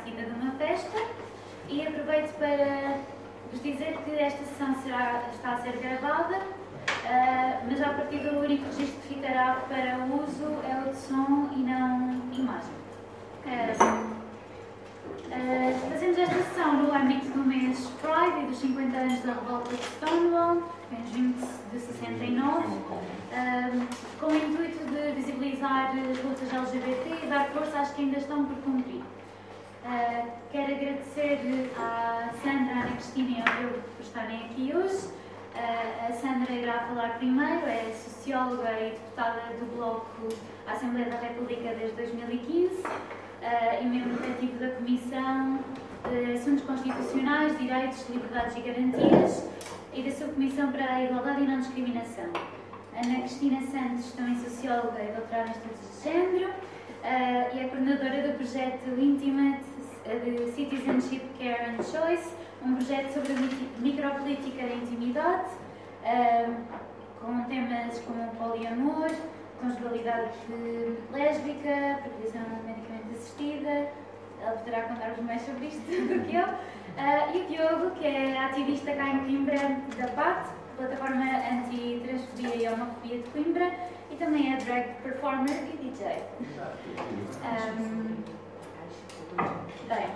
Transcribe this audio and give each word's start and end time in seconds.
seguida 0.00 0.22
de 0.22 0.40
uma 0.40 0.52
festa. 0.52 0.98
E 1.68 1.86
aproveito 1.86 2.34
para 2.38 2.98
vos 3.52 3.62
dizer 3.62 3.96
que 4.04 4.10
esta 4.16 4.44
sessão 4.44 4.74
será, 4.82 5.22
está 5.32 5.52
a 5.54 5.58
ser 5.58 5.76
gravada, 5.76 6.38
uh, 6.38 7.66
mas 7.68 7.80
a 7.80 7.90
partir 7.90 8.18
do 8.18 8.40
único 8.40 8.64
registro 8.64 9.00
que 9.02 9.14
ficará 9.14 9.62
para 9.68 9.98
uso 10.06 10.58
é 10.68 10.82
o 10.84 10.90
de 10.90 10.96
som 10.96 11.50
e 11.54 11.58
não 11.60 12.20
imagem. 12.32 12.74
Uh, 13.44 14.10
uh, 15.28 15.90
fazemos 15.92 16.18
esta 16.18 16.34
sessão 16.34 16.74
no 16.74 16.94
âmbito 16.94 17.26
do 17.30 17.44
mês 17.44 17.88
Pride 18.00 18.44
e 18.44 18.46
dos 18.46 18.58
50 18.58 18.96
anos 18.96 19.20
da 19.20 19.32
revolta 19.34 19.76
de 19.76 19.82
Stonewall, 19.82 20.62
em 20.90 21.06
junho 21.12 21.34
de 21.72 21.78
69, 21.78 22.66
com 24.18 24.26
o 24.26 24.34
intuito 24.34 24.84
de 24.86 25.12
visibilizar 25.12 25.92
as 25.92 26.24
lutas 26.24 26.52
LGBT 26.52 27.24
e 27.24 27.26
dar 27.28 27.48
força 27.50 27.78
às 27.78 27.92
que 27.92 28.02
ainda 28.02 28.18
estão 28.18 28.44
por 28.44 28.56
cumprir. 28.58 29.02
Uh, 29.90 30.30
quero 30.52 30.72
agradecer 30.72 31.40
à 31.76 32.30
Sandra, 32.44 32.74
Ana 32.74 32.92
Cristina 32.92 33.28
e 33.28 33.40
ao 33.40 33.56
Diogo 33.56 33.82
por 33.96 34.04
estarem 34.04 34.44
aqui 34.44 34.72
hoje. 34.72 35.08
Uh, 35.08 36.08
a 36.08 36.12
Sandra 36.12 36.52
irá 36.52 36.86
falar 36.86 37.18
primeiro, 37.18 37.66
é 37.66 37.92
socióloga 37.92 38.70
e 38.70 38.90
deputada 38.90 39.40
do 39.58 39.76
Bloco 39.76 40.28
à 40.68 40.74
Assembleia 40.74 41.10
da 41.10 41.16
República 41.16 41.74
desde 41.74 41.96
2015 41.96 42.72
uh, 42.76 43.82
e 43.82 43.84
membro 43.84 44.14
efetivo 44.14 44.60
da 44.60 44.68
Comissão 44.76 45.58
de 46.08 46.34
Assuntos 46.34 46.62
Constitucionais, 46.62 47.58
Direitos, 47.58 48.08
Liberdades 48.10 48.56
e 48.58 48.60
Garantias 48.60 49.50
e 49.92 50.02
da 50.04 50.12
Subcomissão 50.12 50.70
para 50.70 50.84
a 50.84 51.04
Igualdade 51.04 51.42
e 51.42 51.46
Não 51.48 51.58
Discriminação. 51.58 52.30
Ana 52.94 53.22
Cristina 53.22 53.60
Santos, 53.66 54.12
também 54.12 54.36
socióloga 54.36 55.02
e 55.02 55.10
doutorada 55.16 55.48
em 55.48 55.50
Estudos 55.50 55.80
de 55.80 56.04
Género, 56.04 56.50
uh, 56.50 57.56
e 57.56 57.58
é 57.58 57.68
coordenadora 57.68 58.28
do 58.28 58.36
projeto 58.36 58.88
Intimate 58.96 59.69
de 60.04 60.50
Citizenship 60.52 61.22
Care 61.38 61.70
and 61.70 61.82
Choice, 61.82 62.34
um 62.64 62.74
projeto 62.74 63.12
sobre 63.14 63.32
a 63.32 63.80
micropolítica 63.80 64.66
da 64.66 64.74
intimidade, 64.74 65.50
com 67.20 67.44
temas 67.44 67.98
como 68.00 68.30
poliamor, 68.36 69.10
conjugalidade 69.60 70.32
lésbica, 71.12 72.00
previsão 72.02 72.42
medicamente 72.64 73.14
assistida. 73.14 73.88
Ela 74.42 74.52
poderá 74.52 74.82
contar-vos 74.82 75.24
mais 75.24 75.42
sobre 75.42 75.66
isto 75.66 75.80
do 75.84 76.24
que 76.24 76.34
eu. 76.34 76.46
Uh, 76.46 77.36
e 77.36 77.42
o 77.42 77.46
Diogo, 77.46 77.90
que 77.92 78.06
é 78.06 78.38
ativista 78.38 78.92
cá 78.92 79.08
em 79.08 79.20
Coimbra 79.20 79.58
da 79.96 80.08
PAT, 80.08 80.48
Plataforma 80.76 81.24
Anti-Transfobia 81.24 82.56
e 82.56 82.68
Homofobia 82.68 83.18
de 83.18 83.30
Coimbra, 83.30 83.70
e 84.10 84.16
também 84.16 84.54
é 84.54 84.56
drag 84.56 84.94
performer 85.02 85.68
e 85.72 85.76
DJ. 85.76 86.24
Um, 87.44 88.39
bem, 89.88 90.06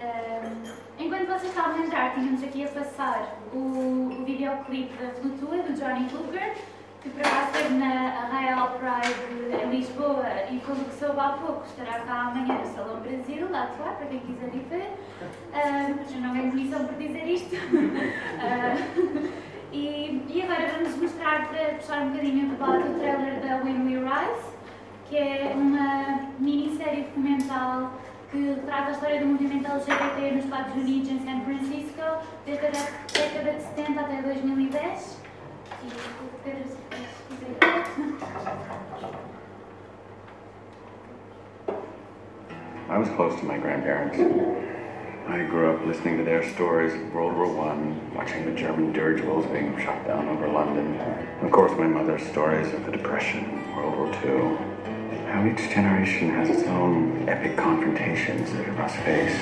um, 0.00 0.72
enquanto 0.98 1.26
vocês 1.26 1.50
estavam 1.50 1.74
a 1.74 1.86
entrar, 1.86 2.14
tínhamos 2.14 2.42
aqui 2.42 2.64
a 2.64 2.68
passar 2.68 3.38
o, 3.52 3.58
o 3.58 4.24
videoclipe 4.24 4.94
da 5.02 5.10
Flutua, 5.10 5.58
do 5.62 5.72
Johnny 5.74 6.08
Hooker, 6.12 6.54
que 7.02 7.10
por 7.10 7.20
acaso 7.20 7.46
esteve 7.46 7.74
na 7.74 8.08
Arraial 8.22 8.78
Pride 8.78 9.64
em 9.64 9.70
Lisboa 9.70 10.26
e, 10.50 10.58
pelo 10.58 10.84
que 10.84 10.94
soube 10.94 11.18
há 11.18 11.30
pouco, 11.30 11.64
estará 11.66 12.00
cá 12.00 12.28
amanhã 12.28 12.58
no 12.58 12.66
Salão 12.66 13.00
Brasil, 13.00 13.50
lá 13.50 13.64
atuar, 13.64 13.94
para 13.96 14.06
quem 14.06 14.20
quiser 14.20 14.54
ir 14.54 14.66
ver. 14.68 14.90
Um, 15.52 16.14
eu 16.14 16.20
não 16.20 16.34
ganho 16.34 16.50
comissão 16.50 16.84
por 16.86 16.94
dizer 16.96 17.26
isto. 17.26 17.56
uh, 17.56 19.30
e, 19.72 20.24
e, 20.28 20.42
agora 20.42 20.72
vamos 20.76 20.96
mostrar, 20.96 21.48
para 21.48 21.74
puxar 21.76 22.02
um 22.02 22.10
bocadinho 22.10 22.46
o 22.46 22.50
debate, 22.50 22.88
o 22.88 22.94
trailer 22.98 23.40
da 23.40 23.56
When 23.64 23.86
We 23.86 23.98
Rise, 23.98 24.50
que 25.08 25.16
é 25.16 25.52
uma 25.56 26.28
minissérie 26.38 27.04
documental 27.04 27.92
que 28.30 28.56
a 28.70 28.90
história 28.92 29.20
do 29.20 29.26
movimento 29.26 29.66
LGBT 29.66 30.30
nos 30.36 30.44
Estados 30.44 30.74
Unidos, 30.74 31.10
em 31.10 31.18
San 31.24 31.40
Francisco, 31.40 32.02
desde 32.46 32.66
a 32.66 32.70
década 32.70 33.52
de 33.52 33.62
70 33.62 34.00
até 34.00 34.22
2010. 34.22 35.20
E 35.82 35.86
o 35.86 36.44
Pedro, 36.44 36.68
se. 36.68 36.80
I 42.88 42.98
was 42.98 43.08
close 43.10 43.38
to 43.40 43.46
my 43.46 43.56
grandparents. 43.58 44.18
I 45.28 45.44
grew 45.44 45.70
up 45.70 45.86
listening 45.86 46.18
to 46.18 46.24
their 46.24 46.42
stories 46.42 46.92
of 46.92 47.14
World 47.14 47.36
War 47.36 47.46
One, 47.46 48.00
watching 48.14 48.44
the 48.44 48.52
German 48.52 48.92
dirigibles 48.92 49.46
being 49.46 49.78
shot 49.78 50.04
down 50.06 50.28
over 50.28 50.48
London. 50.48 50.98
Of 51.42 51.52
course, 51.52 51.72
my 51.78 51.86
mother's 51.86 52.26
stories 52.26 52.72
of 52.74 52.84
the 52.84 52.92
Depression, 52.92 53.74
World 53.76 53.96
War 53.96 54.08
II. 54.24 54.69
How 55.30 55.46
each 55.46 55.70
generation 55.70 56.30
has 56.30 56.50
its 56.50 56.64
own 56.64 57.28
epic 57.28 57.56
confrontations 57.56 58.52
that 58.52 58.66
it 58.66 58.76
must 58.76 58.96
face. 58.96 59.38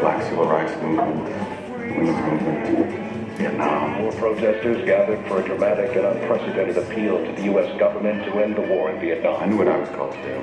Black 0.00 0.22
Civil 0.22 0.46
Rights 0.46 0.72
Movement, 0.80 1.22
Women's 1.68 2.18
Movement, 2.24 3.36
Vietnam. 3.36 4.02
More 4.02 4.12
protesters 4.12 4.82
gathered 4.86 5.22
for 5.28 5.42
a 5.42 5.44
dramatic 5.44 5.94
and 5.96 6.06
unprecedented 6.06 6.78
appeal 6.78 7.22
to 7.22 7.32
the 7.32 7.42
U.S. 7.42 7.78
government 7.78 8.24
to 8.24 8.42
end 8.42 8.56
the 8.56 8.62
war 8.62 8.90
in 8.90 8.98
Vietnam. 9.00 9.42
I 9.42 9.44
knew 9.44 9.58
what 9.58 9.68
I 9.68 9.76
was 9.76 9.90
called 9.90 10.12
to 10.12 10.22
do. 10.22 10.40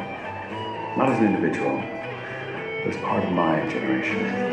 Not 0.97 1.09
as 1.09 1.17
an 1.17 1.33
individual, 1.33 1.81
but 2.83 2.93
as 2.93 2.97
part 3.01 3.23
of 3.23 3.31
my 3.31 3.67
generation. 3.67 4.45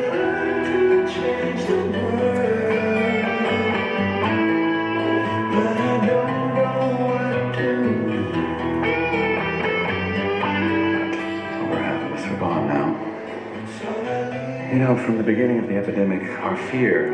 You 14.73 14.79
know, 14.79 14.97
from 14.97 15.19
the 15.19 15.23
beginning 15.23 15.59
of 15.59 15.69
the 15.69 15.77
epidemic, 15.77 16.23
our 16.41 16.57
fear 16.57 17.13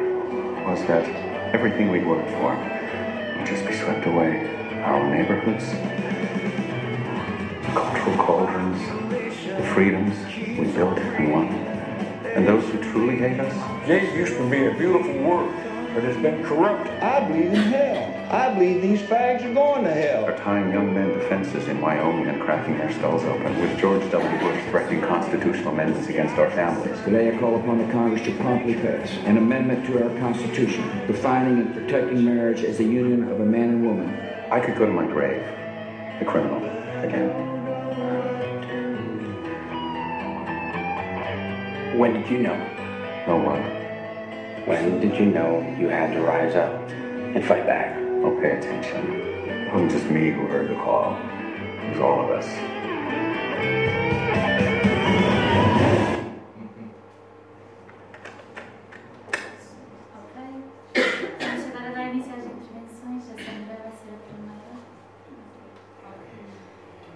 was 0.65 0.79
that 0.87 1.05
everything 1.53 1.91
we'd 1.91 2.07
worked 2.07 2.31
for 2.31 2.55
would 2.55 3.47
just 3.49 3.67
be 3.67 3.75
swept 3.75 4.07
away. 4.07 4.47
Our 4.85 5.13
neighborhoods, 5.13 5.69
the 7.67 7.73
cultural 7.73 8.17
cauldrons, 8.17 8.79
the 9.11 9.65
freedoms 9.75 10.17
we 10.57 10.67
built 10.73 11.01
and 11.01 11.33
won. 11.33 11.49
And 12.37 12.47
those 12.47 12.65
who 12.71 12.81
truly 12.93 13.17
hate 13.17 13.41
us, 13.41 13.53
Gay 13.89 14.17
used 14.17 14.35
to 14.35 14.49
be 14.49 14.67
a 14.67 14.75
beautiful 14.75 15.21
word, 15.21 15.53
but 15.95 16.05
it's 16.05 16.21
been 16.23 16.45
corrupted. 16.45 16.93
I 17.03 17.27
believe 17.27 17.55
in 17.55 17.57
hell. 17.57 18.08
I 18.31 18.53
believe 18.53 18.83
these 18.83 19.01
fags 19.01 19.43
are 19.43 19.55
going 19.55 19.85
to 19.85 19.91
hell. 19.91 20.27
are 20.27 20.37
tying 20.37 20.71
young 20.71 20.93
men 20.93 21.09
to 21.09 21.29
fences 21.31 21.67
in 21.67 21.81
Wyoming 21.81 22.27
and 22.29 22.43
cracking 22.43 22.77
their 22.77 22.93
skulls 22.93 23.25
open, 23.25 23.59
with 23.59 23.79
George 23.79 24.03
W. 24.11 24.39
Bush 24.41 24.63
threatening 24.69 25.01
constitutional 25.01 25.73
amendments 25.73 26.11
against 26.11 26.37
our 26.37 26.51
families. 26.51 27.01
Today 27.05 27.35
I 27.35 27.39
call 27.39 27.59
upon 27.59 27.79
the 27.79 27.91
Congress 27.91 28.21
to 28.27 28.37
promptly 28.37 28.75
pass 28.75 29.11
an 29.25 29.39
amendment 29.39 29.87
to 29.87 30.05
our 30.05 30.19
Constitution 30.19 31.07
defining 31.07 31.59
and 31.59 31.73
protecting 31.73 32.23
marriage 32.23 32.63
as 32.65 32.81
a 32.81 32.85
union 32.85 33.31
of 33.31 33.41
a 33.41 33.47
man 33.47 33.71
and 33.71 33.87
woman. 33.87 34.11
I 34.51 34.61
could 34.61 34.77
go 34.77 34.85
to 34.85 34.93
my 34.93 35.07
grave, 35.07 35.43
a 36.21 36.25
criminal, 36.27 36.59
again. 37.03 37.31
When 41.99 42.13
did 42.13 42.29
you 42.29 42.41
know? 42.41 42.57
No 43.27 43.37
one. 43.39 43.63
When 44.67 45.01
did 45.01 45.19
you 45.19 45.25
know 45.25 45.61
you 45.81 45.89
had 45.89 46.13
to 46.13 46.21
rise 46.21 46.55
up 46.55 46.91
and 46.91 47.43
fight 47.43 47.67
back? 47.67 48.08
Oh, 48.21 48.37
pay 48.41 48.59
attention. 48.59 49.13
It 49.49 49.73
wasn't 49.73 49.93
just 49.93 50.07
me 50.11 50.31
who 50.31 50.47
heard 50.47 50.69
the 50.69 50.75
call. 50.75 51.17
It 51.17 51.91
was 51.91 52.01
all 52.01 52.25
of 52.25 52.31
us. 52.31 52.49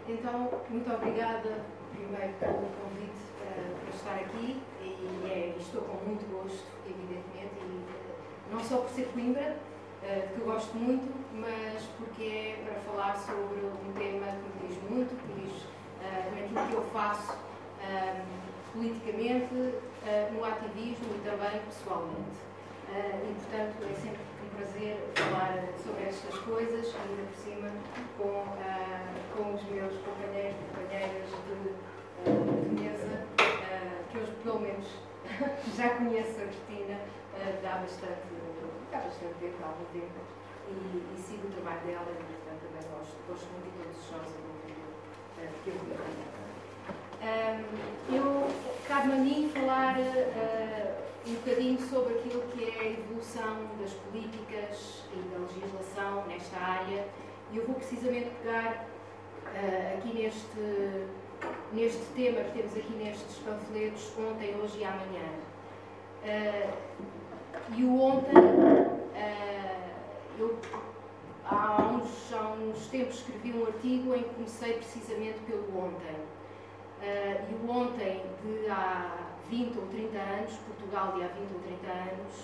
Então, 0.08 0.50
muito 0.70 0.92
obrigada 0.92 1.64
primeiro 1.90 2.32
pelo 2.38 2.68
convite 2.78 3.22
para, 3.38 3.62
para 3.80 3.90
estar 3.94 4.14
aqui 4.24 4.60
e 4.80 5.26
é, 5.26 5.54
estou 5.58 5.82
com 5.82 5.96
muito 6.06 6.24
gosto, 6.30 6.66
evidentemente, 6.86 7.54
e, 7.60 7.82
eh, 7.88 8.52
não 8.52 8.60
só 8.60 8.78
por 8.78 8.90
ser 8.90 9.08
Coimbra, 9.12 9.40
eh, 9.40 9.71
que 10.02 10.40
eu 10.40 10.46
gosto 10.46 10.76
muito, 10.76 11.12
mas 11.34 11.82
porque 11.96 12.24
é 12.24 12.62
para 12.64 12.74
falar 12.92 13.16
sobre 13.16 13.64
um 13.64 13.92
tema 13.92 14.26
que 14.26 14.64
me 14.64 14.68
diz 14.68 14.90
muito, 14.90 15.14
que 15.16 15.40
diz 15.40 15.64
eh, 16.02 16.30
naquilo 16.34 16.68
que 16.68 16.74
eu 16.74 16.82
faço 16.92 17.36
eh, 17.80 18.22
politicamente, 18.72 19.74
eh, 20.06 20.30
no 20.32 20.44
ativismo 20.44 21.06
e 21.14 21.20
também 21.24 21.60
pessoalmente. 21.66 22.38
Eh, 22.88 23.30
e, 23.30 23.34
portanto, 23.34 23.76
é 23.90 23.94
sempre 23.94 24.20
um 24.44 24.56
prazer 24.56 24.96
falar 25.14 25.64
sobre 25.82 26.04
estas 26.04 26.38
coisas, 26.40 26.94
ainda 26.94 27.22
por 27.22 27.38
cima 27.42 27.70
com, 28.18 28.44
com 29.36 29.54
os 29.54 29.62
meus 29.64 29.94
companheiros 29.98 30.56
e 30.56 30.74
companheiras 30.74 31.28
de, 31.30 31.74
ah, 32.26 32.80
mesa, 32.80 33.26
que 34.10 34.18
hoje 34.18 34.32
pelo 34.42 34.60
menos 34.60 34.86
já 35.76 35.90
conheço 35.90 36.40
a 36.40 36.46
Cristina 36.46 36.98
uh, 37.34 37.66
há 37.66 37.76
bastante, 37.78 38.12
há 38.12 38.51
bastante 38.98 39.34
tempo, 39.40 39.56
há 39.62 39.66
algum 39.68 39.84
tempo, 39.92 40.20
e, 40.68 40.72
e 40.72 41.16
sigo 41.20 41.48
o 41.48 41.50
trabalho 41.50 41.80
dela 41.86 42.06
e, 42.10 42.14
portanto, 42.22 42.60
também 42.66 42.84
gosto, 42.90 43.16
gosto 43.28 43.46
muito 43.52 43.70
de 43.70 43.76
todos 43.78 43.96
os 43.98 44.10
nós 44.10 44.28
uh, 44.28 45.52
que 45.64 45.70
eu 45.70 45.76
um, 47.22 48.14
eu, 48.16 48.48
cabe-me 48.88 49.12
a 49.12 49.16
mim 49.18 49.50
falar 49.54 49.96
uh, 49.96 51.02
um 51.24 51.34
bocadinho 51.34 51.80
sobre 51.80 52.14
aquilo 52.14 52.42
que 52.48 52.64
é 52.64 52.80
a 52.80 52.90
evolução 52.90 53.58
das 53.80 53.92
políticas 53.92 55.04
e 55.14 55.20
da 55.30 55.38
legislação 55.38 56.26
nesta 56.26 56.56
área. 56.58 57.06
E 57.52 57.58
eu 57.58 57.64
vou 57.64 57.76
precisamente 57.76 58.28
pegar 58.42 58.88
uh, 59.46 59.98
aqui 59.98 60.20
neste, 60.20 61.06
neste 61.72 62.04
tema 62.16 62.40
que 62.40 62.58
temos 62.58 62.76
aqui 62.76 62.92
nestes 62.94 63.36
panfletos 63.38 64.12
ontem, 64.18 64.56
hoje 64.60 64.78
e 64.80 64.84
amanhã. 64.84 65.28
Uh, 66.24 66.72
e 67.76 67.84
o 67.84 68.00
ontem, 68.00 68.34
eu 70.38 70.58
há 71.44 71.76
uns, 71.82 72.32
há 72.32 72.52
uns 72.52 72.86
tempos 72.86 73.16
escrevi 73.16 73.52
um 73.52 73.66
artigo 73.66 74.14
em 74.14 74.22
que 74.22 74.34
comecei 74.34 74.74
precisamente 74.74 75.38
pelo 75.40 75.78
ontem. 75.78 76.16
Uh, 77.02 77.50
e 77.50 77.54
o 77.54 77.70
ontem 77.70 78.22
de 78.42 78.70
há 78.70 79.28
20 79.50 79.76
ou 79.76 79.86
30 79.88 80.18
anos, 80.18 80.52
Portugal 80.66 81.12
de 81.12 81.24
há 81.24 81.28
20 81.28 81.52
ou 81.52 81.60
30 81.60 81.86
anos, 81.88 82.34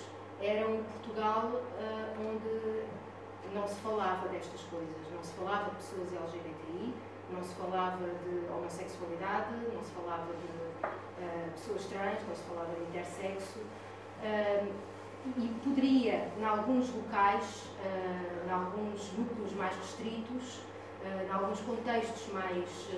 era 0.40 0.68
um 0.68 0.82
Portugal 0.82 1.44
uh, 1.44 2.20
onde 2.20 2.82
não 3.54 3.66
se 3.66 3.76
falava 3.76 4.28
destas 4.28 4.60
coisas, 4.62 4.96
não 5.14 5.22
se 5.22 5.32
falava 5.34 5.70
de 5.70 5.76
pessoas 5.76 6.12
LGBTI, 6.12 6.94
não 7.30 7.42
se 7.42 7.54
falava 7.54 8.04
de 8.04 8.52
homossexualidade, 8.52 9.54
não 9.72 9.82
se 9.82 9.92
falava 9.92 10.26
de 10.26 10.86
uh, 10.86 11.50
pessoas 11.52 11.84
trans, 11.86 12.18
não 12.28 12.34
se 12.34 12.42
falava 12.42 12.74
de 12.74 12.82
intersexo. 12.82 13.60
E 15.36 15.48
poderia, 15.62 16.30
em 16.38 16.44
alguns 16.44 16.92
locais, 16.94 17.64
em 18.46 18.50
alguns 18.50 19.12
núcleos 19.12 19.52
mais 19.54 19.76
restritos, 19.76 20.60
em 21.04 21.30
alguns 21.30 21.60
contextos 21.60 22.32
mais 22.32 22.88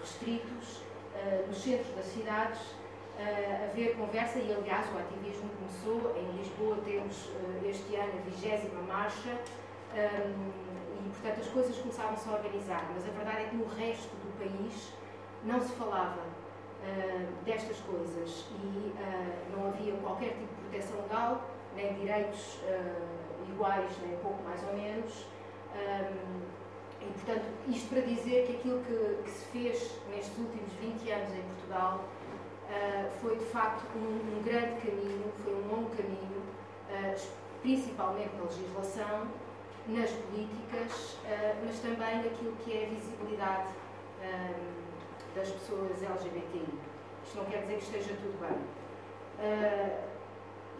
restritos, 0.00 0.82
eh, 1.14 1.44
nos 1.48 1.58
centros 1.58 1.94
das 1.96 2.06
cidades 2.06 2.60
haver 3.64 3.96
conversa 3.96 4.38
e, 4.38 4.54
aliás, 4.54 4.86
o 4.94 4.98
ativismo 4.98 5.50
começou. 5.58 6.16
Em 6.16 6.36
Lisboa 6.36 6.76
temos 6.84 7.28
este 7.64 7.96
ano 7.96 8.12
a 8.16 8.30
vigésima 8.30 8.80
marcha 8.82 9.36
e, 9.92 11.08
portanto, 11.10 11.40
as 11.40 11.48
coisas 11.48 11.76
começaram-se 11.78 12.28
a 12.28 12.32
organizar. 12.32 12.88
Mas 12.94 13.04
a 13.04 13.10
verdade 13.10 13.42
é 13.42 13.48
que 13.48 13.56
no 13.56 13.66
resto 13.66 14.14
do 14.24 14.38
país 14.38 14.92
não 15.42 15.60
se 15.60 15.72
falava 15.72 16.22
destas 17.44 17.78
coisas 17.80 18.46
e 18.52 18.94
não 19.52 19.66
havia 19.66 19.94
qualquer 19.94 20.34
tipo 20.34 20.54
de 20.54 20.68
proteção 20.68 21.02
legal, 21.02 21.42
nem 21.78 21.94
direitos 21.94 22.58
iguais, 23.48 23.90
nem 24.06 24.16
pouco 24.18 24.42
mais 24.42 24.62
ou 24.64 24.74
menos. 24.74 25.26
Um, 25.74 26.40
e, 27.00 27.04
portanto, 27.12 27.44
isto 27.68 27.88
para 27.88 28.00
dizer 28.02 28.46
que 28.46 28.56
aquilo 28.56 28.82
que, 28.84 29.22
que, 29.22 29.30
se 29.30 29.44
fez 29.46 30.00
nestes 30.10 30.36
últimos 30.38 30.72
20 30.80 31.10
anos 31.12 31.32
em 31.32 31.42
Portugal 31.42 32.04
uh, 32.64 33.10
foi, 33.20 33.36
de 33.36 33.44
facto, 33.46 33.84
um, 33.96 34.38
um, 34.38 34.42
grande 34.42 34.80
caminho, 34.80 35.32
foi 35.44 35.54
um 35.54 35.68
longo 35.68 35.90
caminho, 35.96 36.42
uh, 36.90 37.28
principalmente 37.62 38.34
na 38.36 38.44
legislação, 38.44 39.28
nas 39.86 40.10
políticas, 40.10 41.14
uh, 41.24 41.64
mas 41.64 41.78
também 41.78 42.16
naquilo 42.16 42.56
que 42.64 42.72
é 42.72 42.86
a 42.86 42.88
visibilidade 42.88 43.68
das 45.36 45.48
pessoas 45.48 46.02
LGBTI. 46.02 46.66
Isto 47.24 47.36
não 47.36 47.44
quer 47.44 47.62
dizer 47.62 47.76
que 47.76 47.84
esteja 47.84 48.14
tudo 48.20 48.40
bem. 48.40 48.58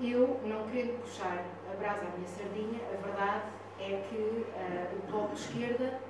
Eu, 0.01 0.41
não 0.45 0.69
querendo 0.69 1.01
puxar 1.03 1.45
a 1.73 1.77
brasa 1.77 2.03
à 2.03 2.17
minha 2.17 2.29
sardinha, 2.29 2.81
a 2.93 3.07
verdade 3.07 3.43
é 3.81 4.05
que 4.09 4.17
uh, 4.17 4.99
o 4.99 5.11
Bloco 5.11 5.35
de 5.35 5.41
Esquerda 5.41 6.01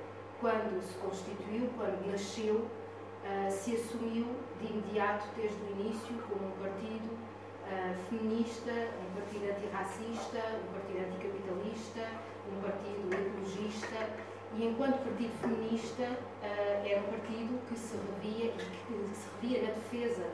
quando 0.40 0.81
se 0.82 0.94
constituiu, 0.99 1.69
quando 1.76 2.11
nasceu, 2.11 2.55
uh, 2.56 3.50
se 3.50 3.75
assumiu 3.75 4.26
de 4.61 4.73
imediato, 4.73 5.26
desde 5.37 5.56
o 5.62 5.70
início, 5.70 6.14
como 6.29 6.46
um 6.46 6.56
partido 6.62 7.11
uh, 7.12 7.94
feminista, 8.08 8.70
um 8.70 9.14
partido 9.19 9.50
antirracista, 9.50 10.38
um 10.38 10.73
partido 10.73 10.99
anticapitalista, 11.06 12.06
um 12.50 12.61
partido 12.62 13.12
ecologista 13.12 14.29
e 14.55 14.64
enquanto 14.64 15.05
partido 15.05 15.32
feminista 15.40 16.05
uh, 16.05 16.87
era 16.87 17.00
um 17.00 17.11
partido 17.11 17.61
que 17.69 17.76
se 17.76 17.96
revia 17.96 18.52
que, 18.52 19.14
se 19.14 19.29
revia 19.40 19.69
na 19.69 19.75
defesa 19.75 20.25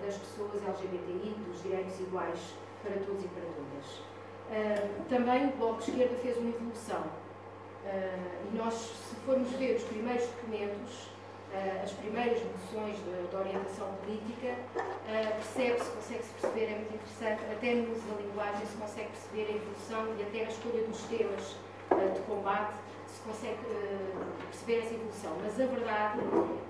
das 0.00 0.16
pessoas 0.16 0.62
LGBTI, 0.62 1.34
dos 1.44 1.60
direitos 1.60 1.98
iguais 1.98 2.54
para 2.86 3.04
todos 3.04 3.24
e 3.24 3.28
para 3.28 3.42
todas. 3.42 5.08
também 5.08 5.46
o 5.46 5.56
Bloco 5.56 5.82
de 5.82 5.90
Esquerda 5.90 6.16
fez 6.16 6.36
uma 6.38 6.50
evolução 6.50 7.04
Uh, 7.86 8.52
e 8.52 8.56
nós, 8.58 8.74
se 8.74 9.14
formos 9.24 9.48
ver 9.52 9.76
os 9.76 9.84
primeiros 9.84 10.26
documentos, 10.26 11.06
uh, 11.54 11.84
as 11.84 11.92
primeiras 11.92 12.42
moções 12.42 12.96
de, 12.96 13.28
de 13.30 13.36
orientação 13.36 13.94
política, 14.02 14.56
uh, 14.74 15.34
percebe-se, 15.36 15.90
consegue-se 15.92 16.30
perceber, 16.40 16.64
é 16.64 16.74
muito 16.74 16.94
interessante, 16.94 17.44
até 17.52 17.74
no 17.74 17.92
uso 17.92 18.02
da 18.08 18.20
linguagem 18.20 18.66
se 18.66 18.76
consegue 18.76 19.08
perceber 19.10 19.52
a 19.52 19.56
evolução 19.56 20.16
e 20.18 20.22
até 20.22 20.40
a 20.40 20.48
escolha 20.48 20.82
dos 20.82 21.00
temas 21.02 21.56
de 22.12 22.20
combate, 22.22 22.74
se 23.06 23.20
consegue 23.20 23.60
perceber 24.50 24.78
essa 24.80 24.94
evolução. 24.94 25.32
Mas 25.40 25.60
a 25.60 25.66
verdade 25.66 26.18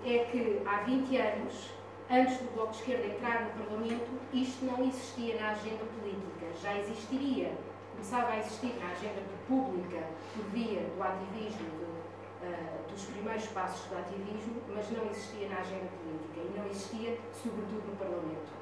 é 0.04 0.18
que 0.30 0.62
há 0.66 0.82
20 0.82 1.16
anos, 1.16 1.70
antes 2.10 2.38
do 2.38 2.54
Bloco 2.54 2.72
de 2.72 2.78
Esquerda 2.78 3.06
entrar 3.06 3.44
no 3.44 3.64
Parlamento, 3.64 4.10
isto 4.32 4.64
não 4.64 4.86
existia 4.86 5.40
na 5.40 5.50
agenda 5.50 5.84
política, 5.84 6.46
já 6.62 6.78
existiria 6.78 7.52
começava 7.96 8.32
a 8.32 8.38
existir 8.38 8.74
na 8.78 8.90
agenda 8.92 9.22
pública 9.48 10.06
por 10.34 10.44
via 10.52 10.80
do 10.80 11.02
ativismo, 11.02 11.66
de, 11.70 12.46
uh, 12.46 12.90
dos 12.90 13.04
primeiros 13.06 13.46
passos 13.48 13.88
do 13.88 13.98
ativismo, 13.98 14.60
mas 14.68 14.90
não 14.90 15.06
existia 15.10 15.48
na 15.48 15.60
agenda 15.60 15.88
política 16.04 16.40
e 16.40 16.58
não 16.58 16.66
existia, 16.66 17.18
sobretudo, 17.32 17.88
no 17.88 17.96
Parlamento. 17.96 18.52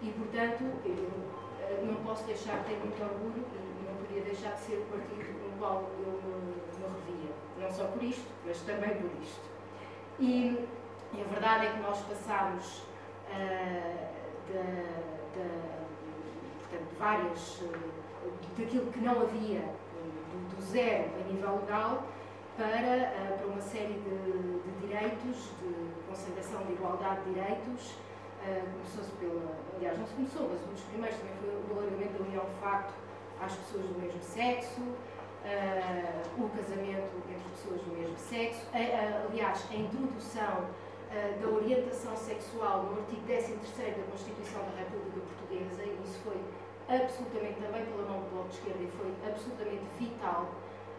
E, 0.00 0.10
portanto, 0.12 0.64
eu 0.86 0.94
uh, 0.94 1.86
não 1.86 1.96
posso 2.04 2.24
deixar 2.24 2.60
de 2.60 2.70
ter 2.70 2.78
muito 2.78 3.02
orgulho 3.02 3.44
e 3.52 3.84
não 3.84 3.96
podia 3.96 4.22
deixar 4.22 4.54
de 4.54 4.60
ser 4.60 4.76
o 4.78 4.84
partido 4.86 5.26
no 5.42 5.58
qual 5.58 5.90
eu 5.98 6.12
me, 6.22 6.54
me 6.54 6.86
revia. 7.04 7.34
Não 7.58 7.70
só 7.70 7.84
por 7.88 8.02
isto, 8.02 8.26
mas 8.46 8.60
também 8.60 8.94
por 8.94 9.10
isto. 9.20 9.42
E, 10.20 10.68
e 11.14 11.20
a 11.20 11.24
verdade 11.24 11.66
é 11.66 11.72
que 11.72 11.80
nós 11.80 11.98
passámos 12.02 12.82
uh, 13.28 14.08
de, 14.46 14.62
de, 15.34 15.48
portanto, 16.60 16.96
várias 16.98 17.62
daquilo 18.58 18.92
que 18.92 19.00
não 19.00 19.22
havia 19.22 19.60
do, 19.60 20.56
do 20.56 20.62
zero 20.62 21.08
a 21.18 21.32
nível 21.32 21.60
legal 21.60 22.02
para, 22.56 22.66
uh, 22.68 23.38
para 23.38 23.46
uma 23.46 23.60
série 23.60 23.94
de, 23.94 24.60
de, 24.62 24.86
direitos, 24.86 25.50
de 25.60 26.08
concentração 26.08 26.62
de 26.64 26.72
igualdade 26.72 27.24
de 27.24 27.34
direitos. 27.34 27.94
Começou-se 28.72 29.10
pela. 29.18 29.52
Aliás, 29.76 29.98
não 29.98 30.06
se 30.06 30.14
começou, 30.14 30.48
mas 30.48 30.62
um 30.62 30.72
dos 30.72 30.80
primeiros 30.84 31.18
também 31.18 31.34
foi 31.40 31.50
o 31.50 31.78
alargamento 31.78 32.18
da 32.18 32.24
união 32.24 32.44
de 32.44 32.60
facto 32.62 32.94
às 33.42 33.52
pessoas 33.52 33.84
do 33.84 34.00
mesmo 34.00 34.22
sexo, 34.22 34.80
o 36.38 36.48
casamento 36.56 37.10
entre 37.28 37.48
pessoas 37.50 37.80
do 37.82 37.96
mesmo 37.98 38.16
sexo, 38.16 38.64
aliás, 39.28 39.66
a 39.70 39.74
introdução 39.74 40.68
da 41.40 41.48
orientação 41.48 42.14
sexual 42.16 42.84
no 42.84 43.00
artigo 43.00 43.22
13 43.26 43.54
da 43.54 44.10
Constituição 44.10 44.60
da 44.60 44.78
República 44.78 45.20
Portuguesa, 45.24 45.82
e 45.82 45.98
isso 46.04 46.20
foi 46.22 46.36
absolutamente 46.88 47.60
também 47.60 47.84
pela 47.86 48.08
mão 48.08 48.20
do 48.20 48.30
Bloco 48.30 48.48
de 48.48 48.54
Esquerda 48.56 48.82
e 48.82 48.90
foi 48.96 49.12
absolutamente 49.26 49.84
vital 49.98 50.48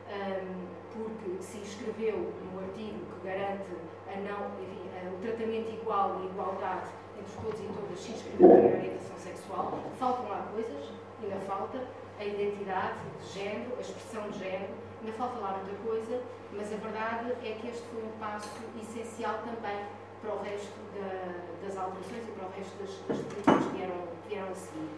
um, 0.09 0.67
porque 0.93 1.41
se 1.41 1.57
inscreveu 1.59 2.33
no 2.51 2.59
artigo 2.59 3.05
que 3.05 3.27
garante 3.27 3.69
a 4.07 4.17
não, 4.17 4.49
enfim, 4.61 4.89
a, 4.97 5.09
o 5.13 5.17
tratamento 5.21 5.69
igual 5.69 6.21
e 6.21 6.25
igualdade 6.25 6.89
entre 7.17 7.33
todos 7.41 7.59
e 7.59 7.63
todas 7.73 7.99
se 7.99 8.11
inscreveu 8.11 8.47
na 8.47 8.77
orientação 8.77 9.17
sexual. 9.17 9.79
Faltam 9.99 10.29
lá 10.29 10.47
coisas, 10.51 10.89
ainda 11.21 11.39
falta 11.45 11.87
a 12.19 12.25
identidade 12.25 12.97
de 13.21 13.27
género, 13.29 13.75
a 13.77 13.81
expressão 13.81 14.29
de 14.29 14.39
género, 14.39 14.73
ainda 15.01 15.13
falta 15.17 15.39
lá 15.39 15.61
muita 15.63 15.81
coisa, 15.83 16.23
mas 16.51 16.73
a 16.73 16.77
verdade 16.77 17.31
é 17.43 17.57
que 17.59 17.67
este 17.67 17.83
foi 17.87 18.03
um 18.03 18.11
passo 18.19 18.49
essencial 18.81 19.39
também 19.45 19.85
para 20.21 20.35
o 20.35 20.43
resto 20.43 20.77
da, 20.95 21.65
das 21.65 21.77
alterações 21.77 22.27
e 22.27 22.31
para 22.31 22.47
o 22.47 22.51
resto 22.51 22.75
das, 22.79 22.89
das 23.07 23.25
políticas 23.25 23.63
que 23.65 23.77
vieram, 23.77 24.07
vieram 24.27 24.51
a 24.51 24.55
seguir. 24.55 24.89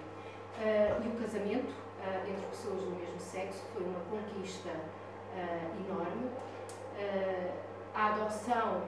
Uh, 0.61 1.03
e 1.03 1.07
o 1.07 1.21
casamento 1.21 1.71
uh, 1.71 2.29
entre 2.29 2.45
pessoas 2.47 2.81
do 2.81 2.91
mesmo 2.91 3.19
sexo 3.19 3.63
foi 3.73 3.83
uma 3.83 3.99
conquista 4.09 4.69
uh, 4.69 5.89
enorme. 5.89 6.29
a 7.95 8.07
adoção 8.07 8.83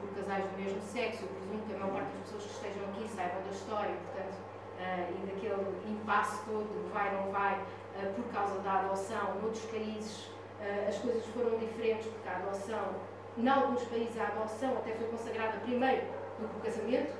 por 0.00 0.08
casais 0.16 0.44
do 0.44 0.58
mesmo 0.58 0.80
sexo, 0.82 1.22
eu 1.22 1.28
presumo 1.28 1.62
que 1.66 1.74
a 1.74 1.78
maior 1.78 1.94
parte 1.94 2.10
das 2.10 2.22
pessoas 2.22 2.42
que 2.44 2.50
estejam 2.50 2.88
aqui 2.90 3.08
saibam 3.08 3.42
da 3.42 3.50
história, 3.50 3.94
portanto, 3.94 4.36
e 5.14 5.26
daquele 5.26 5.92
impasse 5.92 6.44
todo 6.46 6.90
vai 6.92 7.14
ou 7.14 7.26
não 7.26 7.32
vai 7.32 7.62
por 8.16 8.24
causa 8.32 8.58
da 8.60 8.80
adoção. 8.80 9.34
Noutros 9.40 9.64
países 9.66 10.30
as 10.88 10.98
coisas 10.98 11.24
foram 11.26 11.58
diferentes, 11.58 12.06
porque 12.06 12.28
a 12.28 12.36
adoção, 12.38 12.84
em 13.38 13.48
alguns 13.48 13.82
países, 13.84 14.18
a 14.18 14.26
adoção 14.28 14.76
até 14.76 14.92
foi 14.92 15.08
consagrada 15.08 15.58
primeiro 15.60 16.02
do 16.38 16.48
que 16.48 16.56
o 16.56 16.60
casamento, 16.60 17.12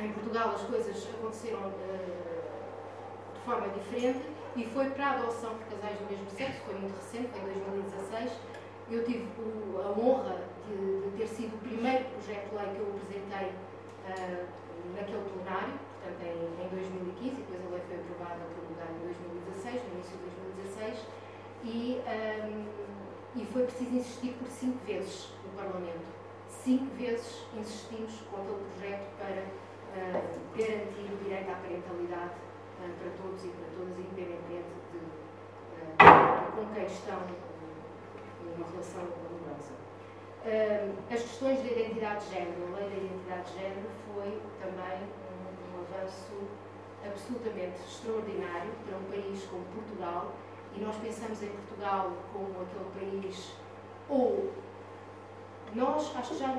em 0.00 0.12
Portugal 0.12 0.54
as 0.54 0.62
coisas 0.62 1.08
aconteceram 1.14 1.58
uh, 1.58 1.72
de 3.34 3.40
forma 3.44 3.68
diferente 3.68 4.20
e 4.56 4.64
foi 4.66 4.90
para 4.90 5.06
a 5.06 5.12
adoção 5.14 5.54
por 5.56 5.76
casais 5.76 5.98
do 5.98 6.10
mesmo 6.10 6.30
sexo, 6.30 6.60
foi 6.66 6.74
muito 6.74 6.96
recente, 6.96 7.28
foi 7.30 7.50
em 7.50 7.54
2016. 7.54 8.32
Eu 8.90 9.04
tive 9.04 9.28
a 9.84 9.90
honra 9.90 10.40
de, 10.66 11.02
de, 11.02 11.16
ter 11.16 11.26
sido 11.26 11.54
o 11.54 11.58
primeiro 11.58 12.04
projeto 12.04 12.48
de 12.48 12.56
lei 12.56 12.66
que 12.74 12.80
eu 12.80 12.88
apresentei 12.96 13.48
uh, 13.50 14.46
naquele 14.96 15.24
plenário, 15.28 15.74
portanto 16.00 16.22
em, 16.24 16.64
em 16.64 16.68
2015, 16.68 17.28
e 17.28 17.36
depois 17.36 17.60
a 17.60 17.70
lei 17.70 17.82
foi 17.86 17.96
aprovada 17.98 18.40
pelo 18.54 18.68
lugar 18.70 18.88
em 18.88 18.98
2016, 19.04 19.82
no 19.82 19.90
início 19.94 20.16
de 20.16 20.22
2016, 20.78 21.18
e, 21.64 22.00
um, 22.00 22.87
e 23.38 23.46
foi 23.46 23.62
preciso 23.62 23.96
insistir 23.96 24.32
por 24.32 24.48
cinco 24.48 24.84
vezes 24.84 25.28
no 25.44 25.50
Parlamento. 25.62 26.06
Cinco 26.48 26.92
vezes 26.96 27.44
insistimos 27.56 28.20
com 28.30 28.42
aquele 28.42 28.64
projeto 28.74 29.06
para 29.16 29.42
uh, 29.42 30.58
garantir 30.58 31.12
o 31.12 31.16
direito 31.22 31.50
à 31.50 31.54
parentalidade 31.54 32.34
uh, 32.34 32.90
para 32.98 33.10
todos 33.22 33.44
e 33.44 33.48
para 33.48 33.66
todas, 33.78 33.96
independentemente 33.96 34.66
de, 34.90 34.98
uh, 34.98 36.52
com 36.52 36.74
quem 36.74 36.84
estão 36.84 37.20
numa 38.42 38.66
relação 38.66 39.02
amorosa. 39.06 39.72
as 41.08 41.22
questões 41.22 41.58
da 41.60 41.70
identidade 41.70 42.24
de 42.24 42.34
género, 42.34 42.74
a 42.74 42.76
lei 42.76 42.90
da 42.90 42.96
identidade 42.96 43.52
de 43.52 43.54
género 43.54 43.88
foi 44.12 44.42
também 44.58 44.98
um, 45.30 45.78
um 45.78 45.86
avanço 45.86 46.42
absolutamente 47.06 47.78
extraordinário 47.86 48.72
para 48.84 48.98
um 48.98 49.04
país 49.04 49.44
como 49.44 49.62
Portugal, 49.66 50.34
e 50.78 50.84
nós 50.84 50.94
pensamos 50.96 51.42
em 51.42 51.48
Portugal 51.48 52.12
como 52.32 52.54
aquele 52.62 53.20
país, 53.20 53.52
ou 54.08 54.52
nós, 55.74 56.16
acho 56.16 56.34
que 56.34 56.38
já 56.38 56.56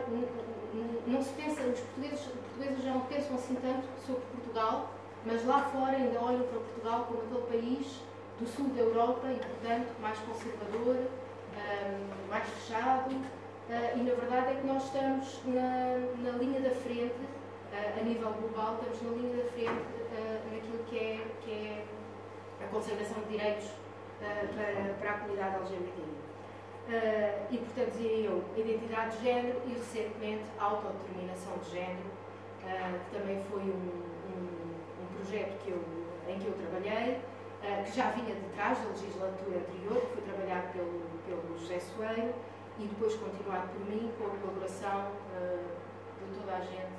não 1.07 1.21
se 1.21 1.29
pensa, 1.33 1.61
os 1.61 1.79
portugueses, 1.79 2.19
os 2.19 2.33
portugueses 2.33 2.83
já 2.83 2.93
não 2.93 3.01
pensam 3.01 3.35
assim 3.35 3.55
tanto 3.55 3.87
sobre 4.05 4.21
Portugal, 4.35 4.89
mas 5.25 5.45
lá 5.45 5.61
fora 5.63 5.95
ainda 5.95 6.19
olham 6.19 6.43
para 6.43 6.59
Portugal 6.59 7.05
como 7.07 7.21
aquele 7.21 7.61
país 7.61 8.01
do 8.39 8.47
sul 8.47 8.67
da 8.69 8.81
Europa 8.81 9.27
e, 9.31 9.35
portanto, 9.35 9.95
mais 10.01 10.17
conservador, 10.19 10.97
um, 10.97 12.29
mais 12.29 12.47
fechado. 12.47 13.11
Uh, 13.11 13.97
e 13.97 14.03
na 14.03 14.15
verdade 14.15 14.51
é 14.51 14.55
que 14.55 14.65
nós 14.67 14.83
estamos 14.85 15.39
na, 15.45 16.31
na 16.31 16.37
linha 16.37 16.59
da 16.59 16.71
frente, 16.71 17.13
uh, 17.13 17.99
a 17.99 18.03
nível 18.03 18.31
global, 18.31 18.79
estamos 18.79 19.01
na 19.03 19.21
linha 19.21 19.43
da 19.43 19.49
frente 19.51 19.69
uh, 19.69 20.55
naquilo 20.55 20.83
que 20.89 20.97
é, 20.97 21.27
que 21.41 21.51
é 21.51 21.85
a 22.63 22.67
conservação 22.67 23.21
de 23.23 23.37
direitos 23.37 23.78
para, 24.19 24.93
para 24.99 25.09
a 25.11 25.13
comunidade 25.19 25.55
LGBTI. 25.55 26.19
Uh, 26.89 27.45
e, 27.51 27.57
portanto, 27.59 28.01
eu, 28.01 28.43
identidade 28.57 29.17
de 29.17 29.23
género 29.23 29.61
e, 29.67 29.73
recentemente, 29.73 30.43
autodeterminação 30.59 31.57
de 31.59 31.69
género, 31.69 32.09
uh, 32.65 32.99
que 32.99 33.15
também 33.15 33.43
foi 33.51 33.61
um, 33.61 33.93
um, 34.25 34.73
um, 34.97 35.05
projeto 35.15 35.59
que 35.63 35.69
eu, 35.69 35.83
em 36.27 36.39
que 36.39 36.47
eu 36.47 36.53
trabalhei, 36.53 37.17
uh, 37.17 37.83
que 37.85 37.95
já 37.95 38.09
vinha 38.11 38.33
de 38.33 38.41
trás 38.55 38.79
da 38.79 38.89
legislatura 38.89 39.59
anterior, 39.59 40.01
que 40.01 40.13
foi 40.13 40.21
trabalhado 40.33 40.67
pelo, 40.73 41.01
pelo 41.27 41.59
José 41.59 41.79
Soeiro 41.79 42.33
e 42.79 42.87
depois 42.87 43.13
continuado 43.17 43.69
por 43.69 43.85
mim, 43.85 44.11
com 44.17 44.25
a 44.25 44.29
colaboração 44.39 45.11
de 46.17 46.39
toda 46.39 46.55
a 46.55 46.59
gente, 46.61 46.95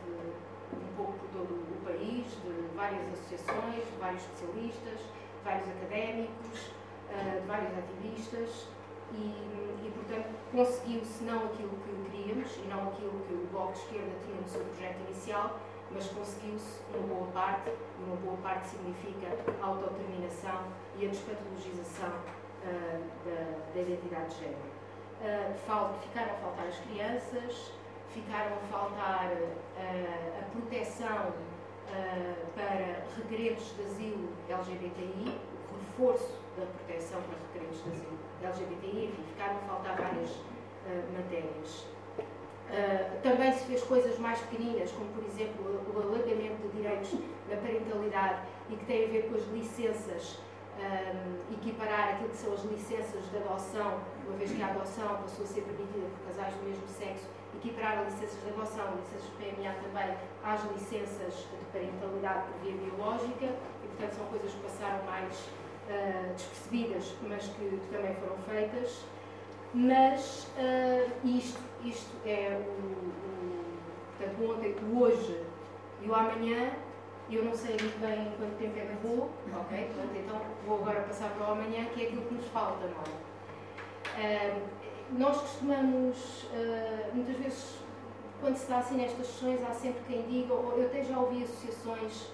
um 0.73 0.95
pouco 0.95 1.15
por 1.15 1.29
todo 1.33 1.51
o 1.51 1.81
país, 1.85 2.27
de 2.45 2.77
várias 2.77 3.03
associações, 3.15 3.83
de 3.91 3.99
vários 3.99 4.23
especialistas, 4.23 5.01
vários 5.43 5.67
académicos, 5.69 6.71
de 7.11 7.47
vários 7.47 7.73
ativistas 7.77 8.69
e, 9.13 9.87
e 9.87 9.93
portanto, 9.95 10.29
conseguiu-se 10.53 11.25
não 11.25 11.47
aquilo 11.47 11.71
que 11.71 12.11
queríamos 12.11 12.57
e 12.57 12.69
não 12.69 12.89
aquilo 12.89 13.21
que 13.27 13.35
o 13.35 13.49
Bloco 13.51 13.73
de 13.73 13.79
Esquerda 13.81 14.13
tinha 14.25 14.41
no 14.41 14.49
seu 14.49 14.65
projeto 14.65 15.01
inicial, 15.09 15.59
mas 15.91 16.07
conseguiu-se 16.09 16.81
uma 16.95 17.07
boa 17.07 17.27
parte, 17.33 17.71
e 17.71 18.05
uma 18.05 18.17
boa 18.17 18.37
parte 18.39 18.69
significa 18.69 19.27
a 19.61 19.67
autodeterminação 19.67 20.65
e 20.97 21.07
a 21.07 21.11
despatologização 21.11 22.09
uh, 22.09 23.05
da, 23.25 23.75
da, 23.75 23.81
identidade 23.81 24.35
de 24.35 24.41
género. 24.41 24.71
Uh, 25.21 25.99
ficaram 26.01 26.33
a 26.33 26.39
faltar 26.39 26.67
as 26.69 26.79
crianças, 26.79 27.73
ficaram 28.11 28.57
a 28.57 28.61
faltar 28.71 29.33
uh, 29.33 30.41
a 30.41 30.51
proteção 30.53 31.33
para 32.55 33.05
requerentes 33.17 33.75
de 33.75 33.83
asilo 33.83 34.29
LGBTI, 34.49 35.41
reforço 35.73 36.40
da 36.61 36.67
proteção 36.67 37.21
para 37.23 37.39
requerentes 37.49 37.83
de 37.83 38.45
LGBTI, 38.45 39.07
enfim, 39.07 39.25
ficaram 39.33 39.57
a 39.57 39.61
faltar 39.61 39.97
várias 39.97 40.31
uh, 40.31 41.13
matérias. 41.17 41.87
Uh, 42.71 43.21
também 43.23 43.53
se 43.53 43.65
fez 43.65 43.83
coisas 43.83 44.19
mais 44.19 44.39
pequeninas, 44.41 44.93
como 44.93 45.11
por 45.11 45.25
exemplo 45.25 45.65
o 45.65 45.99
alargamento 45.99 46.69
de 46.69 46.77
direitos 46.77 47.15
na 47.49 47.57
parentalidade 47.57 48.43
e 48.69 48.77
que 48.77 48.85
tem 48.85 49.07
a 49.07 49.09
ver 49.09 49.29
com 49.29 49.35
as 49.35 49.45
licenças, 49.49 50.39
um, 50.79 50.83
eh, 50.83 51.53
equiparar 51.53 52.15
aquilo 52.15 52.29
que 52.29 52.37
são 52.37 52.55
as 52.55 52.63
licenças 52.63 53.29
de 53.29 53.37
adoção, 53.37 54.01
uma 54.25 54.37
vez 54.37 54.53
que 54.53 54.63
a 54.63 54.69
adoção 54.69 55.17
passou 55.23 55.45
a 55.45 55.49
ser 55.49 55.63
permitida 55.63 56.07
por 56.07 56.29
casais 56.29 56.55
do 56.55 56.63
mesmo 56.63 56.87
sexo, 56.87 57.27
equiparar 57.57 57.99
as 57.99 58.15
licenças 58.15 58.41
de 58.41 58.49
adoção, 58.51 58.87
licenças 58.97 59.29
de 59.29 59.37
PMA 59.37 59.75
também, 59.83 60.17
às 60.45 60.63
licenças 60.73 61.35
de 61.35 61.65
parentalidade 61.73 62.45
por 62.47 62.61
via 62.63 62.77
biológica, 62.79 63.47
e 63.83 63.87
portanto 63.89 64.13
são 64.15 64.27
coisas 64.27 64.53
que 64.53 64.61
passaram 64.61 65.05
mais 65.05 65.35
uh, 65.91 66.35
despercebidas, 66.35 67.15
mas 67.29 67.43
que, 67.49 67.65
que, 67.65 67.89
também 67.93 68.15
foram 68.15 68.39
feitas. 68.49 69.05
Mas 69.75 70.49
uh, 70.57 71.11
isto, 71.25 71.61
isto 71.85 72.11
é 72.27 72.59
o, 72.59 72.83
o, 72.83 73.65
portanto, 74.17 74.51
ontem, 74.51 74.77
o 74.91 75.01
hoje 75.01 75.45
e 76.03 76.09
o 76.09 76.15
amanhã, 76.15 76.71
eu 77.31 77.45
não 77.45 77.55
sei 77.55 77.77
muito 77.81 78.01
bem 78.01 78.33
quanto 78.39 78.59
tempo 78.59 78.79
é 78.79 78.87
que 78.87 79.07
vou, 79.07 79.31
ok? 79.61 79.85
Portanto, 79.85 80.17
então 80.17 80.41
vou 80.67 80.81
agora 80.81 81.03
passar 81.03 81.31
para 81.31 81.49
o 81.49 81.53
amanhã, 81.53 81.85
que 81.87 82.03
é 82.03 82.07
aquilo 82.09 82.23
que 82.23 82.35
nos 82.35 82.47
falta, 82.47 82.87
não 82.87 83.03
é? 84.25 84.57
Uh, 84.57 84.81
nós 85.13 85.41
costumamos, 85.41 86.47
muitas 87.13 87.37
vezes, 87.37 87.79
quando 88.41 88.55
se 88.55 88.63
está 88.63 88.79
assim 88.79 88.97
nestas 88.97 89.27
sessões, 89.27 89.61
há 89.69 89.73
sempre 89.73 90.01
quem 90.07 90.23
diga, 90.23 90.55
ou 90.55 90.79
eu 90.79 90.87
até 90.87 91.03
já 91.03 91.19
ouvi 91.19 91.43
associações 91.43 92.31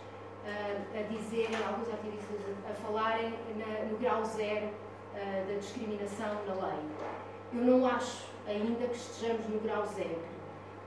a 0.46 1.02
dizerem, 1.02 1.56
alguns 1.66 1.88
ativistas 1.92 2.40
a, 2.70 2.74
falarem 2.74 3.34
na, 3.56 3.84
no 3.90 3.98
grau 3.98 4.24
zero 4.24 4.66
uh, 4.66 5.48
da 5.48 5.58
discriminação 5.58 6.44
na 6.46 6.66
lei. 6.66 6.78
Eu 7.52 7.62
não 7.62 7.86
acho 7.86 8.26
ainda 8.46 8.86
que 8.86 8.96
estejamos 8.96 9.46
no 9.48 9.60
grau 9.60 9.84
zero. 9.86 10.20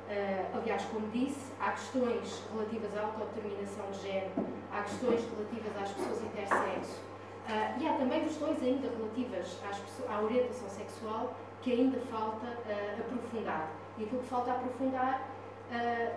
Uh, 0.09 0.57
aliás, 0.57 0.83
como 0.85 1.07
disse, 1.09 1.51
há 1.59 1.71
questões 1.71 2.41
relativas 2.51 2.97
à 2.97 3.01
autodeterminação 3.01 3.91
de 3.91 3.99
género, 3.99 4.31
há 4.71 4.81
questões 4.81 5.21
relativas 5.29 5.83
às 5.83 5.91
pessoas 5.91 6.21
intersexo 6.23 7.01
uh, 7.47 7.81
e 7.81 7.87
há 7.87 7.93
também 7.93 8.23
questões 8.23 8.63
ainda 8.63 8.89
relativas 8.89 9.57
às, 9.69 10.09
à 10.09 10.21
orientação 10.21 10.69
sexual 10.69 11.35
que 11.61 11.73
ainda 11.73 11.99
falta 12.09 12.47
aprofundar. 12.97 13.69
E 13.97 14.05
aquilo 14.05 14.21
que 14.21 14.29
falta 14.29 14.51
aprofundar, 14.51 15.29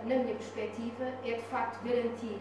na 0.05 0.15
minha 0.15 0.35
perspectiva, 0.35 1.03
é 1.25 1.33
de 1.33 1.41
facto 1.41 1.83
garantir 1.83 2.39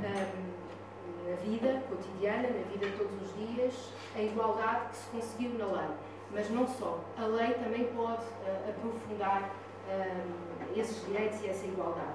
na 0.00 1.36
vida 1.36 1.82
cotidiana, 1.88 2.48
na 2.48 2.70
vida 2.70 2.86
de 2.86 2.96
todos 2.96 3.22
os 3.22 3.36
dias, 3.36 3.74
a 4.14 4.22
igualdade 4.22 4.88
que 4.90 4.96
se 4.96 5.10
conseguiu 5.10 5.58
na 5.58 5.66
lei. 5.66 5.90
Mas 6.32 6.50
não 6.50 6.66
só. 6.66 7.00
A 7.18 7.26
lei 7.26 7.54
também 7.54 7.84
pode 7.94 8.22
uh, 8.22 8.68
aprofundar 8.68 9.50
esses 10.76 11.04
direitos 11.04 11.42
e 11.42 11.48
essa 11.48 11.66
igualdade. 11.66 12.14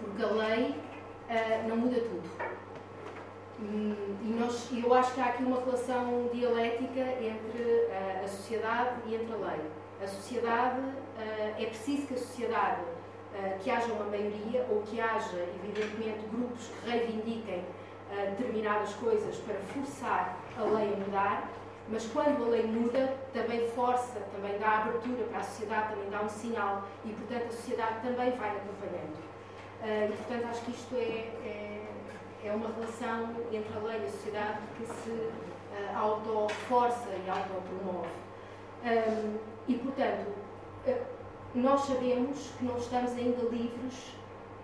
Porque 0.00 0.22
a 0.22 0.28
lei 0.28 0.70
uh, 0.70 1.68
não 1.68 1.76
muda 1.76 2.00
tudo. 2.00 2.30
Hum, 3.60 4.16
e 4.22 4.28
nós, 4.40 4.68
eu 4.72 4.94
acho 4.94 5.14
que 5.14 5.20
há 5.20 5.26
aqui 5.26 5.44
uma 5.44 5.60
relação 5.60 6.28
dialética 6.32 7.00
entre 7.00 7.62
uh, 7.62 8.24
a 8.24 8.28
sociedade 8.28 8.94
e 9.06 9.14
entre 9.14 9.34
a 9.34 9.36
lei. 9.36 9.60
A 10.02 10.06
sociedade, 10.08 10.80
é 11.56 11.66
preciso 11.66 12.08
que 12.08 12.14
a 12.14 12.18
sociedade 12.18 12.82
eh, 13.34 13.58
que 13.60 13.68
haja 13.68 13.92
uma 13.92 14.04
maioria 14.04 14.64
ou 14.70 14.82
que 14.82 15.00
haja, 15.00 15.48
evidentemente, 15.56 16.24
grupos 16.30 16.68
que 16.68 16.88
reivindiquem 16.88 17.58
uh, 17.58 18.30
determinadas 18.30 18.94
coisas 18.94 19.36
para 19.38 19.56
forçar 19.56 20.38
a 20.56 20.62
lei 20.62 20.92
a 20.92 20.96
mudar, 20.96 21.48
mas 21.88 22.06
quando 22.06 22.44
a 22.44 22.48
lei 22.48 22.64
muda, 22.64 23.12
também 23.32 23.68
força, 23.70 24.20
também 24.32 24.56
dá 24.58 24.82
abertura 24.82 25.24
para 25.24 25.40
a 25.40 25.42
sociedade, 25.42 25.94
também 25.94 26.10
dá 26.10 26.22
um 26.22 26.28
sinal 26.28 26.84
e, 27.04 27.10
portanto, 27.10 27.46
a 27.48 27.50
sociedade 27.50 27.94
também 28.02 28.30
vai 28.30 28.50
acompanhando. 28.50 29.18
Uh, 29.82 30.12
e, 30.12 30.16
portanto, 30.16 30.50
acho 30.50 30.60
que 30.60 30.70
isto 30.70 30.94
é, 30.94 31.00
é, 31.44 31.82
é, 32.44 32.52
uma 32.52 32.70
relação 32.72 33.34
entre 33.50 33.76
a 33.76 33.80
lei 33.80 34.00
e 34.00 34.06
a 34.06 34.10
sociedade 34.10 34.58
que 34.78 34.86
se 34.86 35.10
uh, 35.10 35.96
auto-força 35.96 37.08
e 37.08 37.28
auto-promove. 37.28 38.08
Um, 38.84 39.38
e, 39.66 39.74
portanto, 39.74 40.32
nós 41.54 41.82
sabemos 41.82 42.50
que 42.58 42.64
não 42.64 42.76
estamos 42.76 43.12
ainda 43.12 43.42
livres 43.42 44.14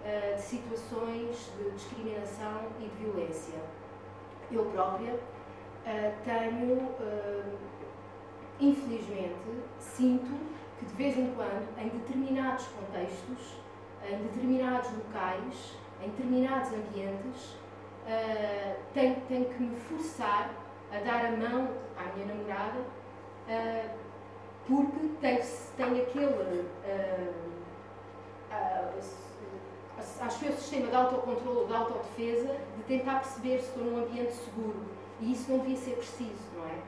uh, 0.04 0.34
de 0.34 0.42
situações 0.42 1.52
de 1.56 1.70
discriminação 1.70 2.62
e 2.80 2.88
de 2.88 3.04
violência. 3.04 3.60
Eu 4.50 4.64
própria 4.66 5.14
uh, 5.14 5.18
tenho, 6.24 6.74
uh, 6.78 7.58
infelizmente, 8.58 9.62
sinto 9.78 10.36
que 10.78 10.86
de 10.86 10.94
vez 10.94 11.16
em 11.16 11.32
quando, 11.34 11.68
em 11.78 11.88
determinados 11.90 12.66
contextos, 12.66 13.60
em 14.10 14.16
determinados 14.24 14.90
locais, 14.92 15.76
em 16.02 16.08
determinados 16.08 16.72
ambientes, 16.72 17.56
tenho, 18.94 19.20
tenho 19.28 19.44
que 19.44 19.62
me 19.62 19.76
forçar 19.76 20.50
a 20.90 20.98
dar 21.00 21.26
a 21.26 21.30
mão 21.32 21.68
à 21.98 22.14
minha 22.14 22.26
namorada 22.26 22.80
porque 24.70 25.08
tenho, 25.20 25.42
tenho 25.76 26.02
aquele. 26.02 26.60
Uh, 26.86 27.50
acho 30.20 30.38
que 30.38 30.46
é 30.46 30.50
o 30.50 30.52
sistema 30.52 30.86
de 30.86 30.94
autocontrole 30.94 31.58
ou 31.58 31.66
de 31.66 31.74
autodefesa 31.74 32.56
de 32.76 32.82
tentar 32.84 33.20
perceber 33.20 33.58
se 33.60 33.68
estou 33.68 33.84
num 33.84 34.04
ambiente 34.04 34.32
seguro. 34.32 34.84
E 35.20 35.32
isso 35.32 35.50
não 35.50 35.58
devia 35.58 35.76
ser 35.76 35.96
preciso, 35.96 36.44
não 36.54 36.64
é? 36.66 36.78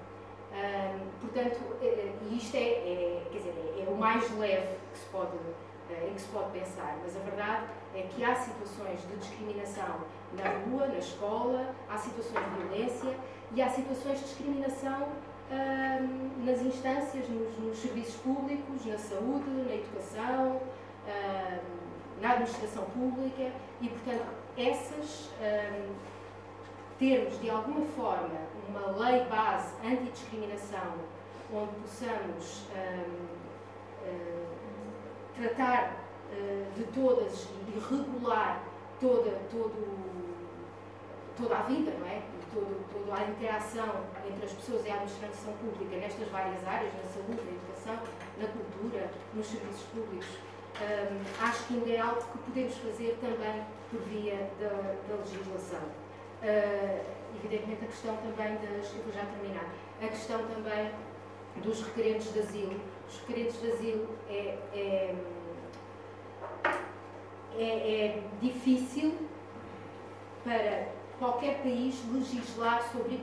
Um, 0.53 1.11
portanto, 1.21 1.61
e 1.83 2.37
isto 2.37 2.55
é, 2.55 2.61
é, 2.61 3.23
quer 3.33 3.39
dizer, 3.39 3.75
é, 3.79 3.85
é, 3.85 3.91
o 3.91 3.97
mais 3.97 4.31
leve 4.39 4.77
que 4.93 4.99
se 4.99 5.07
pode, 5.07 5.35
uh, 5.37 6.09
em 6.09 6.15
que 6.15 6.21
se 6.21 6.29
pode 6.29 6.51
pensar, 6.53 6.99
mas 7.03 7.17
a 7.17 7.21
verdade 7.21 7.67
é 7.95 8.03
que 8.03 8.23
há 8.23 8.35
situações 8.37 9.01
de 9.09 9.17
discriminação 9.17 10.03
na 10.35 10.51
rua, 10.51 10.87
na 10.87 10.99
escola, 10.99 11.75
há 11.89 11.99
situações 11.99 12.45
de 12.45 12.61
violência 12.61 13.17
e 13.55 13.62
há 13.62 13.69
situações 13.69 14.21
de 14.21 14.25
discriminação 14.27 15.09
nas 16.45 16.61
instâncias, 16.63 17.29
nos, 17.29 17.59
nos, 17.59 17.79
serviços 17.79 18.17
públicos, 18.17 18.87
na 18.87 18.99
saúde, 18.99 19.51
na 19.51 19.75
educação, 19.75 20.61
na 22.21 22.33
administração 22.33 22.85
pública 22.87 23.51
e, 23.81 23.89
portanto, 23.89 24.27
essas 24.57 25.31
termos 26.99 27.41
de 27.41 27.51
alguma 27.51 27.85
forma 27.97 28.53
uma 28.69 28.91
lei 28.99 29.25
base 29.25 29.75
antidiscriminação 29.85 30.95
onde 31.53 31.75
possamos 31.83 32.67
tratar 35.37 35.97
de 36.77 36.85
todas 36.85 37.49
e 37.69 37.95
regular 37.95 38.63
toda, 39.03 39.33
todo, 39.51 40.33
toda 41.37 41.57
a 41.57 41.63
vida, 41.63 41.91
não 41.99 42.07
é? 42.07 42.23
Todo, 42.53 42.85
toda 42.93 43.19
a 43.19 43.29
interação 43.31 44.05
entre 44.29 44.45
as 44.45 44.53
pessoas 44.53 44.85
e 44.85 44.91
a 44.91 44.95
administração 44.95 45.55
pública 45.55 45.97
nestas 45.97 46.29
várias 46.29 46.67
áreas, 46.67 46.93
na 46.95 47.09
saúde, 47.09 47.41
na 47.45 47.53
educação, 47.53 47.99
na 48.39 48.47
cultura, 48.49 49.11
nos 49.35 49.47
serviços 49.47 49.87
públicos. 49.95 50.29
Um, 50.81 51.45
acho 51.45 51.67
que 51.67 51.75
ainda 51.75 51.91
é 51.91 52.01
algo 52.01 52.21
que 52.21 52.39
podemos 52.39 52.77
fazer 52.77 53.19
também 53.21 53.65
por 53.91 54.01
via 54.03 54.51
da, 54.61 54.97
da 55.09 55.21
legislação. 55.21 55.81
Uh, 56.43 57.05
evidentemente, 57.37 57.85
a 57.85 57.89
questão 57.89 58.17
também 58.17 58.55
das. 58.57 58.93
Eu 58.95 59.03
vou 59.05 59.13
já 59.13 59.25
terminar. 59.25 59.67
A 60.03 60.09
questão 60.09 60.39
também 60.47 60.91
dos 61.57 61.83
requerentes 61.83 62.33
de 62.33 62.41
asilo. 62.41 62.81
Os 63.09 63.19
requerentes 63.21 63.61
de 63.61 63.71
asilo 63.71 64.09
é, 64.29 64.59
é, 64.75 65.15
é, 67.59 67.65
é 67.65 68.23
difícil 68.41 69.15
para 70.43 70.89
qualquer 71.23 71.62
país 71.62 72.02
legislar 72.12 72.83
sobre. 72.91 73.21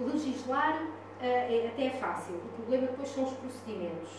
Legislar 0.00 0.82
uh, 0.82 1.68
até 1.68 1.86
é 1.86 1.90
fácil. 2.00 2.36
O 2.36 2.48
problema 2.56 2.86
depois 2.86 3.08
são 3.10 3.24
os 3.24 3.34
procedimentos 3.34 4.10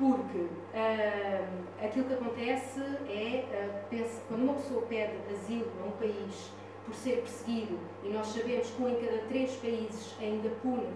porque 0.00 0.38
uh, 0.38 1.84
aquilo 1.84 2.06
que 2.06 2.14
acontece 2.14 2.80
é, 3.06 3.44
uh, 3.92 4.10
quando 4.26 4.44
uma 4.44 4.54
pessoa 4.54 4.82
pede 4.86 5.12
asilo 5.30 5.70
a 5.84 5.88
um 5.88 5.90
país 5.92 6.50
por 6.86 6.94
ser 6.94 7.16
perseguido, 7.16 7.78
e 8.02 8.08
nós 8.08 8.26
sabemos 8.28 8.70
que 8.70 8.82
um 8.82 8.88
em 8.88 8.94
cada 9.04 9.18
três 9.28 9.54
países 9.56 10.16
ainda 10.18 10.48
pune 10.62 10.88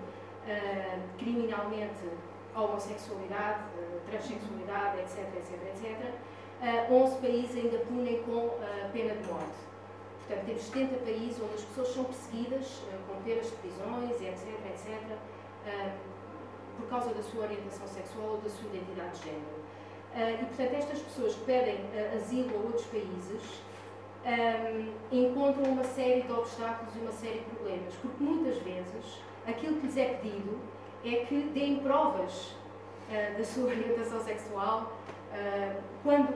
criminalmente 1.18 2.08
a 2.54 2.62
homossexualidade, 2.62 3.60
uh, 3.78 4.00
transexualidade, 4.10 5.00
etc, 5.00 5.18
etc, 5.36 5.52
etc, 5.68 6.90
uh, 6.90 6.94
11 6.94 7.18
países 7.18 7.56
ainda 7.56 7.78
punem 7.84 8.22
com 8.22 8.50
pena 8.92 9.14
de 9.14 9.28
morte. 9.30 9.73
Portanto, 10.26 10.46
temos 10.46 10.62
70 10.62 10.96
países 11.04 11.42
onde 11.42 11.54
as 11.54 11.62
pessoas 11.62 11.88
são 11.88 12.04
perseguidas 12.04 12.66
uh, 12.66 12.98
com 13.06 13.22
penas 13.22 13.46
de 13.46 13.56
prisões, 13.56 14.22
etc, 14.22 14.48
etc, 14.70 15.18
por 16.76 16.88
causa 16.88 17.14
da 17.14 17.22
sua 17.22 17.44
orientação 17.44 17.86
sexual 17.86 18.32
ou 18.32 18.38
da 18.38 18.50
sua 18.50 18.68
identidade 18.68 19.18
de 19.18 19.24
género. 19.24 20.42
e, 20.42 20.44
portanto, 20.44 20.74
estas 20.74 20.98
pessoas 20.98 21.34
que 21.34 21.44
pedem 21.44 21.78
asilo 22.14 22.50
a 22.50 22.60
outros 22.60 22.84
países 22.86 23.62
encontram 25.10 25.72
uma 25.72 25.84
série 25.84 26.22
de 26.22 26.32
obstáculos 26.32 26.94
e 26.96 26.98
uma 26.98 27.12
série 27.12 27.38
de 27.38 27.44
problemas, 27.44 27.94
porque 27.94 28.22
muitas 28.22 28.58
vezes 28.58 29.20
aquilo 29.46 29.80
que 29.80 29.86
lhes 29.86 29.96
é 29.96 30.14
pedido 30.14 30.58
é 31.04 31.24
que 31.24 31.50
deem 31.54 31.78
provas 31.78 32.54
da 33.38 33.44
sua 33.44 33.70
orientação 33.72 34.20
sexual, 34.20 34.92
quando 36.02 36.34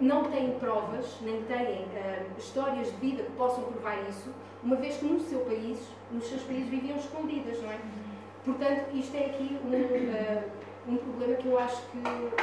não 0.00 0.24
têm 0.24 0.58
provas, 0.58 1.18
nem 1.20 1.42
têm 1.42 1.82
uh, 1.84 2.38
histórias 2.38 2.88
de 2.88 2.96
vida 2.96 3.22
que 3.22 3.32
possam 3.32 3.64
provar 3.64 3.98
isso, 4.08 4.30
uma 4.62 4.76
vez 4.76 4.96
que 4.96 5.04
no 5.04 5.20
seu 5.20 5.40
país, 5.40 5.78
nos 6.10 6.24
seus 6.24 6.42
países 6.42 6.68
viviam 6.68 6.96
escondidas, 6.96 7.62
não 7.62 7.70
é? 7.70 7.78
Portanto, 8.44 8.94
isto 8.94 9.14
é 9.16 9.26
aqui 9.26 9.58
um, 9.64 10.92
um 10.92 10.96
problema 10.96 11.34
que 11.34 11.46
eu 11.46 11.58
acho 11.58 11.82
que 11.90 11.98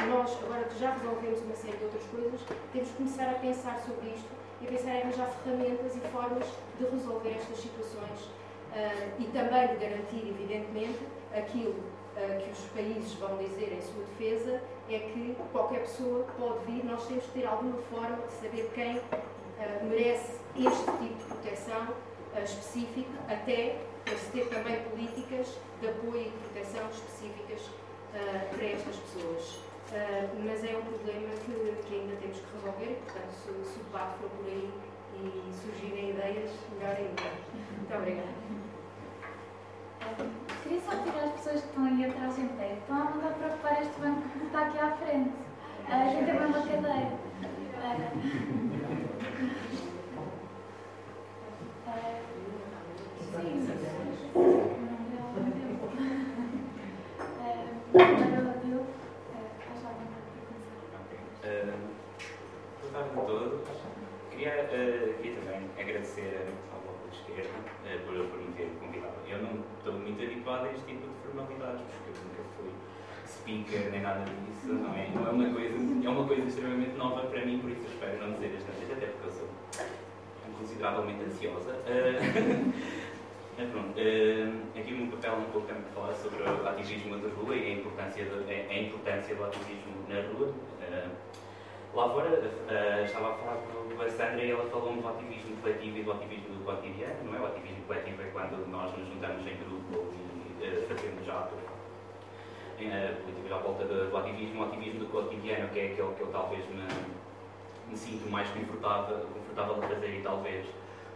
nós, 0.07 0.37
agora 0.43 0.63
que 0.65 0.79
já 0.79 0.91
resolvemos 0.91 1.41
uma 1.41 1.55
série 1.55 1.77
de 1.77 1.85
outras 1.85 2.03
coisas, 2.03 2.39
temos 2.71 2.89
que 2.89 2.95
começar 2.95 3.29
a 3.29 3.33
pensar 3.33 3.79
sobre 3.79 4.09
isto 4.09 4.29
e 4.61 4.67
pensar 4.67 4.95
em 4.95 5.01
arranjar 5.01 5.27
ferramentas 5.43 5.95
e 5.95 5.99
formas 5.99 6.45
de 6.79 6.85
resolver 6.85 7.29
estas 7.29 7.57
situações 7.57 8.19
uh, 8.21 9.11
e 9.19 9.25
também 9.25 9.67
de 9.67 9.75
garantir, 9.75 10.27
evidentemente, 10.27 10.99
aquilo 11.35 11.71
uh, 11.71 12.43
que 12.43 12.51
os 12.51 12.59
países 12.75 13.13
vão 13.13 13.37
dizer 13.37 13.73
em 13.73 13.81
sua 13.81 14.03
defesa 14.03 14.61
é 14.89 14.99
que 14.99 15.35
qualquer 15.51 15.81
pessoa 15.81 16.25
pode 16.37 16.65
vir, 16.65 16.85
nós 16.85 17.05
temos 17.07 17.25
que 17.25 17.31
ter 17.31 17.45
alguma 17.45 17.77
forma 17.89 18.17
de 18.27 18.33
saber 18.33 18.71
quem 18.73 18.97
uh, 18.97 19.85
merece 19.89 20.37
este 20.55 20.85
tipo 20.85 21.15
de 21.15 21.23
proteção 21.25 21.87
específica, 22.43 23.17
até 23.27 23.77
para 24.05 24.15
se 24.15 24.31
ter 24.31 24.47
também 24.47 24.79
políticas 24.89 25.57
de 25.81 25.87
apoio 25.87 26.27
e 26.27 26.31
proteção 26.53 26.87
específicas 26.89 27.61
para 28.51 28.65
estas 28.65 28.95
pessoas. 28.95 29.59
Uh, 29.87 30.43
mas 30.43 30.63
é 30.63 30.75
um 30.77 30.81
problema 30.81 31.29
que, 31.45 31.87
que, 31.87 31.95
ainda 31.95 32.15
temos 32.17 32.37
que 32.37 32.45
resolver 32.55 32.99
portanto, 33.05 33.31
se, 33.31 33.71
se 33.71 33.79
o 33.79 33.83
debate 33.85 34.19
for 34.19 34.29
por 34.31 34.45
aí 34.45 34.69
e 35.23 35.53
surgirem 35.53 36.09
ideias, 36.09 36.51
melhor 36.73 36.95
ainda. 36.95 37.23
Muito 37.77 37.95
obrigada. 37.95 38.56
Uh, 40.07 40.63
queria 40.63 40.81
só 40.81 40.91
tirar 41.03 41.25
as 41.25 41.31
pessoas 41.33 41.61
que 41.61 41.67
estão 41.67 41.85
aí 41.85 42.05
atrás 42.05 42.39
em 42.39 42.47
pé. 42.49 42.73
Estão 42.79 42.95
a 42.95 43.03
mandar 43.05 43.33
para 43.33 43.47
ocupar 43.47 43.81
este 43.81 43.99
banco 43.99 44.29
que 44.29 44.45
está 44.45 44.61
aqui 44.61 44.79
à 44.79 44.91
frente. 44.91 45.29
Uh, 45.29 45.91
a 45.91 46.05
gente 46.05 46.25
tem 46.25 46.35
uma 46.35 46.61
cadeira. 46.67 47.27
sim. 53.37 53.67
de 63.03 63.25
todo. 63.25 63.63
Queria, 64.31 64.63
uh, 64.63 65.13
queria 65.21 65.39
também 65.39 65.69
agradecer 65.79 66.47
ao 66.73 66.79
Bloco 66.81 67.09
de 67.09 67.17
Esquerda 67.17 67.49
uh, 67.49 68.29
por 68.29 68.39
me 68.39 68.53
ter 68.53 68.69
convidado. 68.79 69.16
Eu 69.29 69.41
não 69.43 69.63
estou 69.77 69.93
muito 69.93 70.21
habituado 70.21 70.65
a 70.65 70.71
este 70.71 70.85
tipo 70.85 71.01
de 71.01 71.13
formalidades, 71.23 71.81
porque 71.81 72.09
eu 72.09 72.23
nunca 72.23 72.43
fui 72.55 72.71
speaker 73.27 73.91
nem 73.91 74.01
nada 74.01 74.23
disso. 74.23 74.73
Não 74.73 74.93
é, 74.93 75.09
não 75.13 75.27
é, 75.27 75.31
uma, 75.31 75.53
coisa, 75.53 75.75
é 76.05 76.09
uma 76.09 76.27
coisa 76.27 76.47
extremamente 76.47 76.97
nova 76.97 77.27
para 77.27 77.45
mim, 77.45 77.59
por 77.59 77.69
isso 77.71 77.83
espero 77.87 78.19
não 78.19 78.33
dizer 78.33 78.55
as 78.57 78.63
tantas, 78.63 78.91
até 78.91 79.05
porque 79.07 79.27
eu 79.27 79.31
sou 79.31 79.47
consideravelmente 80.57 81.23
ansiosa. 81.25 81.71
Uh, 81.71 82.73
mas 83.57 83.69
pronto, 83.69 83.99
uh, 83.99 84.79
aqui 84.79 84.93
o 84.93 84.97
meu 84.97 85.07
papel 85.11 85.33
é 85.33 85.37
um 85.37 85.51
pouco 85.51 85.67
também 85.67 85.83
falar 85.93 86.13
sobre 86.15 86.41
o 86.43 86.67
ativismo 86.67 87.17
da 87.17 87.29
rua 87.29 87.55
e 87.55 87.65
a 87.65 87.73
importância, 87.73 88.23
de, 88.23 88.31
a, 88.31 88.69
a 88.69 88.79
importância 88.79 89.35
do 89.35 89.43
ativismo 89.43 89.93
na 90.07 90.21
rua. 90.31 90.47
Uh, 90.47 91.27
Lá 91.97 92.09
fora, 92.09 92.29
uh, 92.29 93.03
estava 93.03 93.31
a 93.31 93.33
falar 93.33 93.55
com 93.55 94.03
a 94.03 94.09
Sandra 94.09 94.43
e 94.43 94.51
ela 94.51 94.69
falou 94.69 94.93
do 94.93 95.07
ativismo 95.07 95.57
coletivo 95.61 95.97
e 95.97 96.03
do 96.03 96.11
ativismo 96.11 96.55
do 96.55 96.56
cotidiano, 96.67 97.23
não 97.23 97.35
é? 97.35 97.39
O 97.39 97.45
ativismo 97.45 97.83
coletivo 97.87 98.21
é 98.21 98.25
quando 98.25 98.67
nós 98.69 98.91
nos 98.97 99.07
juntamos 99.07 99.47
em 99.47 99.55
grupo 99.55 100.13
e 100.13 100.67
uh, 100.67 100.87
fazemos 100.87 101.29
atos 101.29 101.59
uh, 101.59 103.21
políticos 103.23 103.51
à 103.51 103.57
volta 103.57 103.85
do, 103.85 104.09
do 104.09 104.17
ativismo. 104.17 104.61
O 104.61 104.65
ativismo 104.67 104.99
do 104.99 105.07
cotidiano, 105.07 105.69
que 105.69 105.79
é 105.79 105.85
aquele 105.93 106.13
que 106.13 106.21
eu 106.21 106.27
talvez 106.27 106.65
me, 106.67 106.83
me 107.89 107.95
sinto 107.95 108.29
mais 108.29 108.49
confortável, 108.49 109.25
confortável 109.33 109.75
a 109.81 109.87
fazer 109.87 110.19
e 110.19 110.21
talvez 110.21 110.65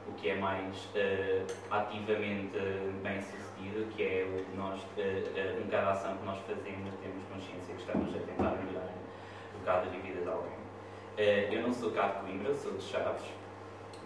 o 0.08 0.14
que 0.14 0.30
é 0.30 0.36
mais 0.36 0.76
uh, 0.96 1.46
ativamente 1.70 2.58
bem 3.04 3.22
sucedido, 3.22 3.88
que 3.96 4.04
é 4.04 4.24
o 4.26 4.44
que 4.46 4.58
nós, 4.58 4.82
uh, 4.82 5.62
em 5.62 5.68
cada 5.70 5.92
ação 5.92 6.16
que 6.18 6.26
nós 6.26 6.40
fazemos, 6.40 6.94
temos 7.02 7.24
consciência 7.32 7.76
que 7.76 7.82
estamos 7.82 8.16
a 8.16 8.20
tentar 8.20 8.56
melhorar 8.56 8.90
o 9.54 9.60
bocado 9.60 9.90
de 9.92 9.98
vida 9.98 10.22
de 10.22 10.30
alguém. 10.30 10.62
Uh, 11.18 11.54
eu 11.54 11.62
não 11.62 11.74
sou 11.74 11.92
cá 11.92 12.08
de 12.08 12.22
Coimbra, 12.22 12.56
sou 12.56 12.72
de 12.72 12.84
Chaves. 12.84 13.41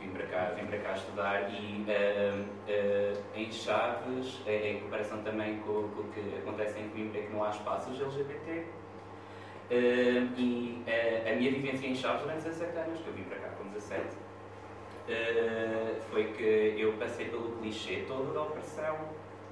Vim 0.06 0.12
para 0.12 0.28
cá, 0.28 0.52
vim 0.56 0.68
para 0.68 0.78
cá 0.78 0.94
estudar 0.94 1.50
e 1.50 1.84
uh, 1.89 2.44
uh, 2.44 3.24
em 3.34 3.52
Chaves, 3.52 4.39
em 4.46 4.80
comparação 4.82 5.24
também 5.24 5.58
com, 5.62 5.89
com, 5.89 6.02
o 6.02 6.12
que 6.13 6.38
acontece 6.38 6.80
em 6.80 6.89
Coimbra, 6.89 7.22
que 7.24 7.34
não 7.34 7.44
há 7.44 7.50
espaços 7.50 8.00
LGBT. 8.00 8.52
Uh, 8.52 10.30
e 10.38 10.84
uh, 10.86 11.32
a 11.32 11.36
minha 11.36 11.50
vivência 11.50 11.88
em 11.88 11.96
Chaves 11.96 12.22
durante 12.22 12.44
17 12.44 12.78
anos, 12.78 13.00
que 13.02 13.08
eu 13.08 13.13
vim 13.13 13.24
para 13.24 13.39
cá 13.39 13.50
com 13.58 13.68
17, 13.70 14.04
uh, 14.04 16.02
foi 16.12 16.26
que 16.34 16.76
eu 16.80 16.94
passei 17.00 17.28
pelo 17.30 17.58
clichê 17.58 18.06
todo 18.08 18.32
da 18.32 18.44
opressão, 18.44 18.96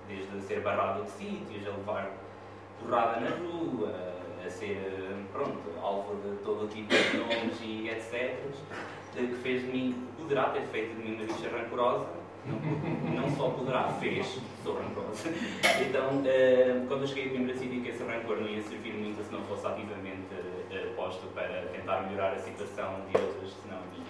desde 0.07 0.39
ser 0.41 0.59
barrado 0.59 1.03
de 1.03 1.09
sítios, 1.09 1.65
a 1.65 1.71
levar 1.71 2.11
porrada 2.79 3.21
na 3.21 3.29
rua, 3.37 3.91
a 4.45 4.49
ser, 4.49 4.77
pronto, 5.31 5.59
alvo 5.81 6.15
de 6.15 6.37
todo 6.43 6.67
tipo 6.67 6.89
de 6.89 7.17
nomes 7.17 7.59
e 7.61 7.89
etc. 7.89 8.37
Que 9.13 9.35
fez 9.43 9.61
de 9.61 9.67
mim, 9.67 10.07
poderá 10.17 10.49
ter 10.49 10.63
feito 10.63 10.95
de 10.95 11.03
mim 11.03 11.15
uma 11.15 11.25
bicha 11.25 11.49
rancorosa, 11.49 12.07
não, 12.45 13.21
não 13.21 13.35
só 13.35 13.49
poderá, 13.49 13.89
fez, 13.99 14.39
sou 14.63 14.75
rancorosa. 14.75 15.29
Então, 15.87 16.17
uh, 16.17 16.87
quando 16.87 17.01
eu 17.01 17.07
cheguei 17.07 17.27
a 17.27 17.29
Coimbra, 17.29 17.53
decidi 17.53 17.79
que 17.81 17.89
esse 17.89 18.03
rancor 18.03 18.37
não 18.37 18.47
ia 18.47 18.61
servir 18.63 18.93
muito 18.93 19.23
se 19.23 19.31
não 19.31 19.41
fosse 19.43 19.65
ativamente 19.67 20.33
uh, 20.33 20.95
posto 20.95 21.27
para 21.27 21.67
tentar 21.71 22.01
melhorar 22.01 22.33
a 22.33 22.39
situação 22.39 23.01
de 23.09 23.21
outros, 23.21 23.55
senão 23.61 23.77
a 23.77 23.85
minha. 23.93 24.03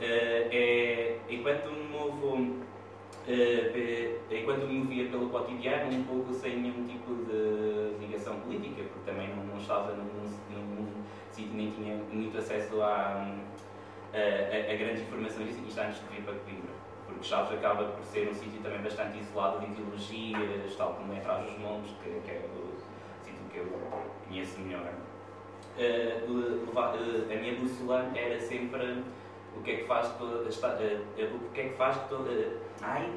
Uh, 0.00 0.48
é, 0.52 1.18
enquanto 1.28 1.70
movo 1.90 2.36
Uh, 2.36 2.69
enquanto 4.30 4.66
me 4.66 4.74
movia 4.74 5.08
pelo 5.08 5.28
cotidiano, 5.28 5.92
um 5.92 6.04
pouco 6.04 6.32
sem 6.32 6.60
nenhum 6.60 6.84
tipo 6.86 7.14
de 7.24 8.04
ligação 8.04 8.40
política, 8.40 8.82
porque 8.92 9.10
também 9.10 9.28
não, 9.28 9.44
não 9.44 9.56
estava 9.58 9.92
num, 9.94 10.04
num, 10.50 11.04
sítio 11.30 11.54
nem 11.54 11.70
tinha 11.70 11.96
muito 12.12 12.36
acesso 12.36 12.82
a, 12.82 12.86
a, 12.86 14.16
a, 14.16 14.72
a 14.72 14.76
grandes 14.76 15.02
informações, 15.02 15.56
isto 15.56 15.80
antes 15.80 16.00
de 16.00 16.06
vir 16.14 16.22
para 16.24 16.34
Coimbra. 16.34 16.70
Porque 17.06 17.24
Chaves 17.24 17.52
acaba 17.52 17.84
por 17.84 18.04
ser 18.04 18.28
um 18.28 18.34
sítio 18.34 18.60
também 18.62 18.80
bastante 18.80 19.18
isolado 19.18 19.60
de 19.60 19.72
ideologias, 19.72 20.74
tal 20.76 20.94
como 20.94 21.12
é 21.12 21.18
atrás 21.18 21.44
dos 21.44 21.58
montes, 21.58 21.92
que, 22.02 22.10
que 22.24 22.30
é 22.30 22.48
o 22.54 23.24
sítio 23.24 23.40
que 23.50 23.58
eu 23.58 23.66
conheço 24.26 24.60
melhor. 24.60 24.92
Uh, 25.76 26.78
a 26.78 27.36
minha 27.36 27.54
bússola 27.54 28.10
era 28.14 28.38
sempre 28.40 29.02
o 29.56 29.62
que 29.62 29.70
é 29.70 29.76
que 29.76 29.84
faz 29.84 30.08
toda, 30.16 30.48
está, 30.48 30.68
uh, 30.68 31.36
o 31.36 31.50
que 31.52 31.60
é 31.60 31.68
que 31.68 31.76
faz 31.76 31.96
toda 32.08 32.30
ai 32.82 33.10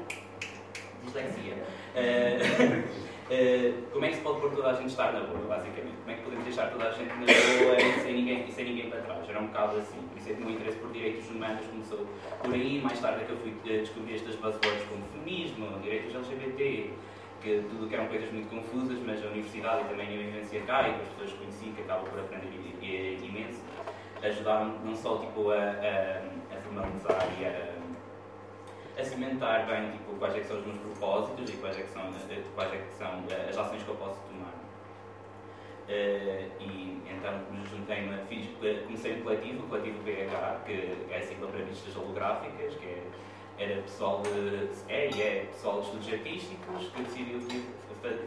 dislexia. 1.04 1.54
Uh, 1.94 3.04
como 3.92 4.04
é 4.04 4.08
que 4.08 4.16
se 4.16 4.20
pode 4.22 4.40
pôr 4.40 4.50
toda 4.50 4.70
a 4.70 4.74
gente 4.74 4.88
estar 4.88 5.12
na 5.12 5.20
boa 5.20 5.46
basicamente? 5.46 5.96
Como 5.96 6.10
é 6.10 6.14
que 6.14 6.22
podemos 6.22 6.44
deixar 6.44 6.70
toda 6.70 6.88
a 6.88 6.90
gente 6.90 7.08
na 7.08 7.26
boa 7.26 7.80
e 7.80 8.00
sem 8.00 8.14
ninguém, 8.14 8.48
e 8.48 8.52
sem 8.52 8.64
ninguém 8.64 8.90
para 8.90 9.00
trás? 9.02 9.28
Era 9.28 9.40
um 9.40 9.46
bocado 9.46 9.78
assim 9.78 10.00
por 10.08 10.18
isso 10.18 10.30
é 10.30 10.34
que 10.34 10.42
o 10.42 10.44
meu 10.44 10.54
interesse 10.54 10.78
por 10.78 10.92
direitos 10.92 11.28
humanos 11.30 11.66
começou 11.66 12.06
por 12.42 12.54
aí. 12.54 12.80
Mais 12.80 13.00
tarde 13.00 13.22
é 13.22 13.24
que 13.26 13.32
eu 13.32 13.38
fui 13.38 13.54
descobrir 13.64 14.14
estas 14.14 14.34
buzzwords 14.36 14.84
como 14.88 15.04
feminismo 15.12 15.78
direitos 15.80 16.14
LGBT 16.14 16.90
que 17.42 17.62
tudo 17.68 17.86
que 17.86 17.94
eram 17.94 18.06
coisas 18.06 18.32
muito 18.32 18.48
confusas 18.48 18.98
mas 19.04 19.22
a 19.22 19.28
universidade 19.28 19.82
e 19.82 19.88
também 19.88 20.06
a 20.06 20.10
vivência 20.10 20.60
cá 20.62 20.88
e 20.88 20.92
as 20.92 21.08
pessoas 21.08 21.30
que 21.32 21.38
conheci 21.38 21.66
que 21.76 21.82
acabam 21.82 22.08
por 22.08 22.18
aprender 22.18 22.48
imenso 23.22 23.60
ajudaram 24.24 24.78
não 24.84 24.94
só 24.94 25.18
tipo, 25.18 25.50
a, 25.50 25.56
a, 25.56 26.56
a 26.56 26.60
formalizar 26.62 27.28
e 27.38 27.44
a, 27.44 29.00
a 29.00 29.04
cimentar 29.04 29.66
bem 29.66 29.90
tipo, 29.90 30.14
quais 30.18 30.36
é 30.36 30.42
são 30.42 30.58
os 30.58 30.66
meus 30.66 30.78
propósitos 30.78 31.50
e 31.50 31.56
quais 31.58 31.78
é 31.78 31.84
são, 31.84 32.10
quais 32.54 32.72
é 32.72 32.84
são 32.96 33.24
eh, 33.30 33.46
as 33.48 33.58
ações 33.58 33.82
que 33.82 33.88
eu 33.88 33.96
posso 33.96 34.20
tomar. 34.20 34.54
Uh, 35.86 36.48
e 36.60 37.02
então 37.10 37.40
juntei-me, 37.70 38.16
fiz, 38.26 38.48
comecei 38.84 39.20
um 39.20 39.22
coletivo, 39.22 39.64
o 39.64 39.68
coletivo 39.68 40.02
BH, 40.02 40.64
que 40.64 40.96
é 41.10 41.18
a 41.18 41.22
sigla 41.22 41.48
para 41.48 41.62
vistas 41.62 41.94
holográficas, 41.94 42.74
que 42.76 42.86
é, 42.86 43.02
era 43.58 43.82
pessoal 43.82 44.22
de, 44.22 44.70
é 44.88 45.08
é 45.08 45.44
pessoal 45.50 45.80
de 45.80 45.86
estudos 45.86 46.12
artísticos 46.12 46.88
que 46.88 47.02
decidiu 47.02 47.40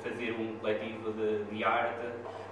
fazer 0.01 0.31
um 0.31 0.57
coletivo 0.57 1.11
de, 1.13 1.43
de 1.45 1.63
arte 1.63 2.07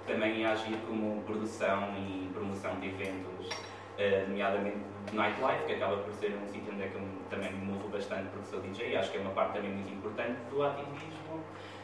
também 0.06 0.46
agir 0.46 0.78
como 0.86 1.22
produção 1.22 1.92
e 1.98 2.30
promoção 2.32 2.78
de 2.80 2.88
eventos, 2.88 3.48
uh, 3.48 4.28
nomeadamente 4.28 4.78
de 5.10 5.16
nightlife, 5.16 5.64
que 5.66 5.74
acaba 5.74 5.98
por 5.98 6.12
ser 6.14 6.34
um 6.42 6.46
sítio 6.46 6.72
onde 6.72 6.84
é 6.84 6.88
que 6.88 6.94
eu 6.94 7.02
também 7.28 7.52
me 7.52 7.72
movo 7.72 7.88
bastante 7.88 8.28
porque 8.30 8.46
sou 8.46 8.60
DJ, 8.60 8.96
acho 8.96 9.10
que 9.10 9.18
é 9.18 9.20
uma 9.20 9.30
parte 9.30 9.54
também 9.54 9.70
muito 9.70 9.92
importante 9.92 10.38
do 10.50 10.62
ativismo. 10.62 11.42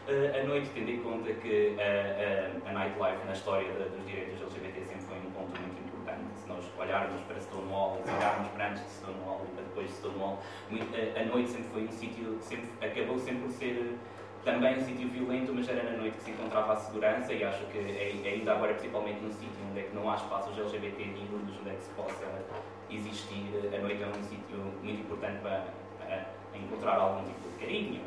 Uh, 0.09 0.41
a 0.41 0.45
noite, 0.45 0.71
tendo 0.75 0.91
em 0.91 1.01
conta 1.01 1.33
que 1.33 1.77
uh, 1.77 2.69
a 2.69 2.73
nightlife 2.73 3.27
na 3.27 3.33
história 3.33 3.71
de, 3.73 3.97
dos 3.97 4.07
direitos 4.07 4.41
LGBT 4.41 4.85
sempre 4.85 5.07
foi 5.07 5.19
um 5.19 5.31
ponto 5.31 5.61
muito 5.61 5.81
importante. 5.81 6.23
Se 6.37 6.49
nós 6.49 6.65
olharmos 6.79 7.21
para 7.23 7.39
Stonewall, 7.41 8.01
se 8.05 8.11
olharmos 8.11 8.49
para 8.49 8.71
antes 8.71 8.83
de 8.85 8.91
Stonewall 8.91 9.47
e 9.47 9.55
para 9.55 9.65
depois 9.65 9.87
de 9.89 9.93
Stonewall, 9.95 10.39
muito, 10.71 11.19
a 11.19 11.25
noite 11.25 11.51
sempre 11.51 11.69
foi 11.71 11.85
um 11.85 11.93
sítio, 11.93 12.39
sempre, 12.41 12.69
acabou 12.85 13.19
sempre 13.19 13.43
por 13.43 13.51
ser 13.53 13.97
também 14.45 14.77
um 14.77 14.85
sítio 14.85 15.09
violento, 15.09 15.53
mas 15.55 15.69
era 15.69 15.83
na 15.85 15.97
noite 15.99 16.17
que 16.17 16.25
se 16.25 16.31
encontrava 16.33 16.73
a 16.73 16.77
segurança 16.77 17.33
e 17.33 17.45
acho 17.45 17.65
que 17.67 17.79
é, 17.79 18.21
é 18.25 18.33
ainda 18.33 18.53
agora, 18.53 18.75
principalmente 18.75 19.21
num 19.21 19.33
sítio 19.33 19.57
onde 19.71 19.81
é 19.81 19.83
que 19.85 19.95
não 19.95 20.11
há 20.11 20.17
espaços 20.17 20.59
LGBT 20.59 21.05
dignos, 21.05 21.61
onde 21.61 21.71
é 21.71 21.75
que 21.75 21.83
se 21.83 21.91
possa 21.91 22.43
existir, 22.91 23.71
a 23.75 23.79
noite 23.79 24.03
é 24.03 24.07
um 24.07 24.23
sítio 24.23 24.59
muito 24.83 25.01
importante 25.01 25.41
para, 25.41 25.67
para 25.99 26.27
encontrar 26.55 26.97
algum 26.97 27.25
tipo 27.25 27.49
de 27.49 27.65
carinho. 27.65 28.01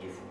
E 0.00 0.06
assim. 0.06 0.22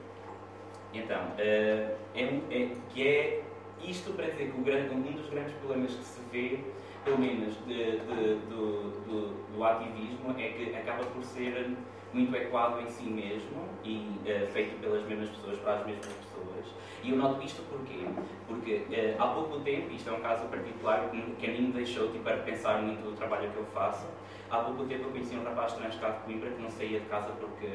Então, 0.93 1.21
uh, 1.21 1.97
é, 2.15 2.41
é, 2.51 2.69
que 2.89 3.07
é 3.07 3.43
isto 3.83 4.13
para 4.13 4.29
dizer 4.29 4.51
que 4.51 4.61
grande, 4.61 4.95
um 4.95 5.01
dos 5.01 5.29
grandes 5.29 5.53
problemas 5.57 5.93
que 5.93 6.03
se 6.03 6.19
vê, 6.31 6.59
pelo 7.03 7.19
menos 7.19 7.55
de, 7.67 7.99
de, 7.99 8.35
do, 8.49 8.89
do, 9.05 9.55
do 9.55 9.63
ativismo, 9.63 10.35
é 10.37 10.49
que 10.49 10.75
acaba 10.75 11.05
por 11.05 11.23
ser 11.23 11.77
muito 12.13 12.35
equado 12.35 12.81
em 12.81 12.87
si 12.87 13.03
mesmo 13.03 13.67
e 13.83 13.97
uh, 14.21 14.47
feito 14.47 14.79
pelas 14.79 15.03
mesmas 15.05 15.29
pessoas 15.29 15.59
para 15.59 15.73
as 15.79 15.85
mesmas 15.85 16.13
pessoas. 16.13 16.65
E 17.03 17.11
eu 17.11 17.17
noto 17.17 17.45
isto 17.45 17.61
porquê? 17.69 18.05
Porque 18.47 18.85
uh, 18.89 19.21
há 19.21 19.27
pouco 19.27 19.59
tempo, 19.59 19.93
isto 19.93 20.09
é 20.09 20.13
um 20.13 20.21
caso 20.21 20.45
particular 20.47 21.09
que 21.09 21.45
a 21.45 21.51
mim 21.51 21.61
me 21.61 21.71
deixou 21.73 22.11
tipo, 22.11 22.27
a 22.29 22.33
pensar 22.33 22.81
muito 22.81 23.07
o 23.09 23.13
trabalho 23.13 23.49
que 23.51 23.57
eu 23.57 23.65
faço, 23.73 24.07
há 24.49 24.59
pouco 24.59 24.85
tempo 24.85 25.05
eu 25.05 25.11
conheci 25.11 25.35
um 25.35 25.43
rapaz 25.43 25.73
trans 25.73 25.95
cá 25.95 26.09
de 26.09 26.19
Coimbra 26.23 26.49
que 26.49 26.61
não 26.61 26.69
saía 26.69 26.99
de 26.99 27.05
casa 27.07 27.31
porque 27.39 27.67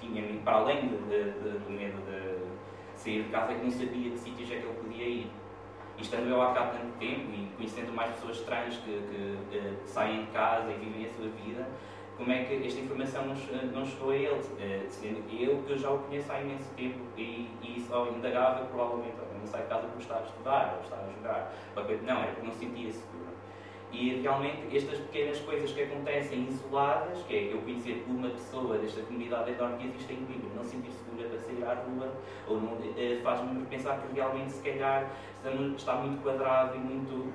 tinha, 0.00 0.22
para 0.44 0.56
além 0.56 0.88
de, 0.88 0.96
de, 0.96 1.24
de, 1.32 1.58
do 1.58 1.70
medo 1.70 1.98
de 2.04 3.00
sair 3.00 3.22
de 3.22 3.28
casa, 3.30 3.54
que 3.54 3.64
não 3.64 3.70
sabia 3.70 4.10
de 4.10 4.18
sítios 4.18 4.50
é 4.50 4.56
que 4.56 4.66
ele 4.66 4.78
podia 4.82 5.04
ir. 5.04 5.30
E 5.98 6.02
estando 6.02 6.28
eu 6.28 6.42
há 6.42 6.52
cá 6.52 6.66
tanto 6.66 6.98
tempo 6.98 7.32
e 7.32 7.50
conhecendo 7.56 7.92
mais 7.92 8.10
pessoas 8.12 8.40
trans 8.40 8.76
que, 8.76 8.90
que, 8.90 9.38
que 9.50 9.88
saem 9.88 10.26
de 10.26 10.30
casa 10.30 10.70
e 10.70 10.74
vivem 10.74 11.06
a 11.06 11.08
sua 11.08 11.28
vida, 11.28 11.66
como 12.16 12.32
é 12.32 12.44
que 12.44 12.66
esta 12.66 12.80
informação 12.80 13.26
não, 13.26 13.34
não 13.72 13.84
chegou 13.84 14.10
a 14.10 14.16
ele, 14.16 14.40
eh, 14.58 14.86
sendo 14.88 15.22
eu 15.30 15.62
que 15.62 15.76
já 15.76 15.90
o 15.90 15.98
conheço 15.98 16.32
há 16.32 16.40
imenso 16.40 16.70
tempo 16.74 16.98
e, 17.16 17.48
e 17.62 17.84
só 17.86 18.08
indagava 18.08 18.64
provavelmente, 18.66 19.16
não 19.38 19.46
sai 19.46 19.62
de 19.62 19.68
casa 19.68 19.86
por 19.86 20.00
estar 20.00 20.18
a 20.18 20.22
estudar 20.22 20.74
ou 20.76 20.82
estar 20.82 20.96
a 20.96 21.10
jogar, 21.12 21.52
não, 22.02 22.22
era 22.22 22.32
porque 22.32 22.46
não 22.46 22.54
sentia 22.54 22.90
seguro. 22.90 23.26
E 23.92 24.20
realmente 24.20 24.76
estas 24.76 24.98
pequenas 24.98 25.38
coisas 25.40 25.70
que 25.72 25.82
acontecem 25.82 26.48
isoladas, 26.48 27.22
que 27.22 27.36
é 27.36 27.52
eu 27.52 27.58
conhecer 27.58 28.04
uma 28.08 28.30
pessoa 28.30 28.78
desta 28.78 29.02
comunidade 29.02 29.50
enorme 29.52 29.78
que 29.78 29.88
existe 29.88 30.12
em 30.14 30.24
Coimbra, 30.24 30.50
não 30.56 30.64
sentir 30.64 30.90
segura 30.90 31.28
para 31.28 31.38
sair 31.38 31.64
à 31.64 31.74
rua, 31.74 32.12
ou 32.48 32.58
eh, 32.96 33.20
faz-me 33.22 33.64
pensar 33.66 34.00
que 34.00 34.14
realmente 34.14 34.52
se 34.52 34.62
calhar 34.62 35.10
está 35.76 35.94
muito 35.96 36.22
quadrado 36.22 36.76
e 36.76 36.78
muito, 36.78 37.32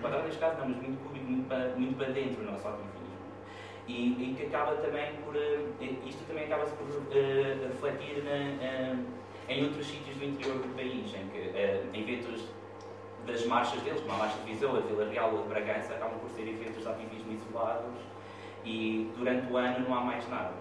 quadrado 0.00 0.24
neste 0.24 0.40
caso 0.40 0.58
não, 0.58 0.68
mas 0.68 0.78
muito 0.78 1.02
público, 1.02 1.26
muito 1.26 1.48
para, 1.48 1.74
muito 1.76 1.96
para 1.96 2.08
dentro 2.08 2.42
o 2.42 2.44
nosso 2.44 2.68
ativismo 2.68 2.95
e, 3.86 4.08
e 4.08 4.34
que 4.36 4.46
acaba 4.46 4.76
também 4.76 5.12
por. 5.24 5.34
Uh, 5.34 6.08
isto 6.08 6.24
também 6.26 6.44
acaba-se 6.44 6.74
por 6.74 6.86
uh, 6.88 7.68
refletir 7.68 8.24
na, 8.24 8.94
uh, 8.94 9.04
em 9.48 9.64
outros 9.64 9.86
sítios 9.86 10.16
do 10.16 10.24
interior 10.24 10.58
do 10.58 10.74
país, 10.74 11.14
em 11.14 11.28
que 11.28 11.98
eventos 11.98 12.48
das 13.26 13.44
marchas 13.46 13.80
deles, 13.82 14.00
como 14.00 14.14
a 14.14 14.18
Marcha 14.18 14.38
de 14.38 14.52
Viseu, 14.52 14.76
a 14.76 14.80
Vila 14.80 15.08
Real 15.08 15.32
ou 15.34 15.44
a 15.44 15.46
Bragança, 15.46 15.94
acabam 15.94 16.18
por 16.18 16.30
ser 16.30 16.48
eventos 16.48 16.82
de 16.82 16.88
ativismo 16.88 17.32
isolados 17.32 18.00
e 18.64 19.10
durante 19.16 19.52
o 19.52 19.56
ano 19.56 19.88
não 19.88 19.96
há 19.96 20.00
mais 20.00 20.28
nada. 20.28 20.52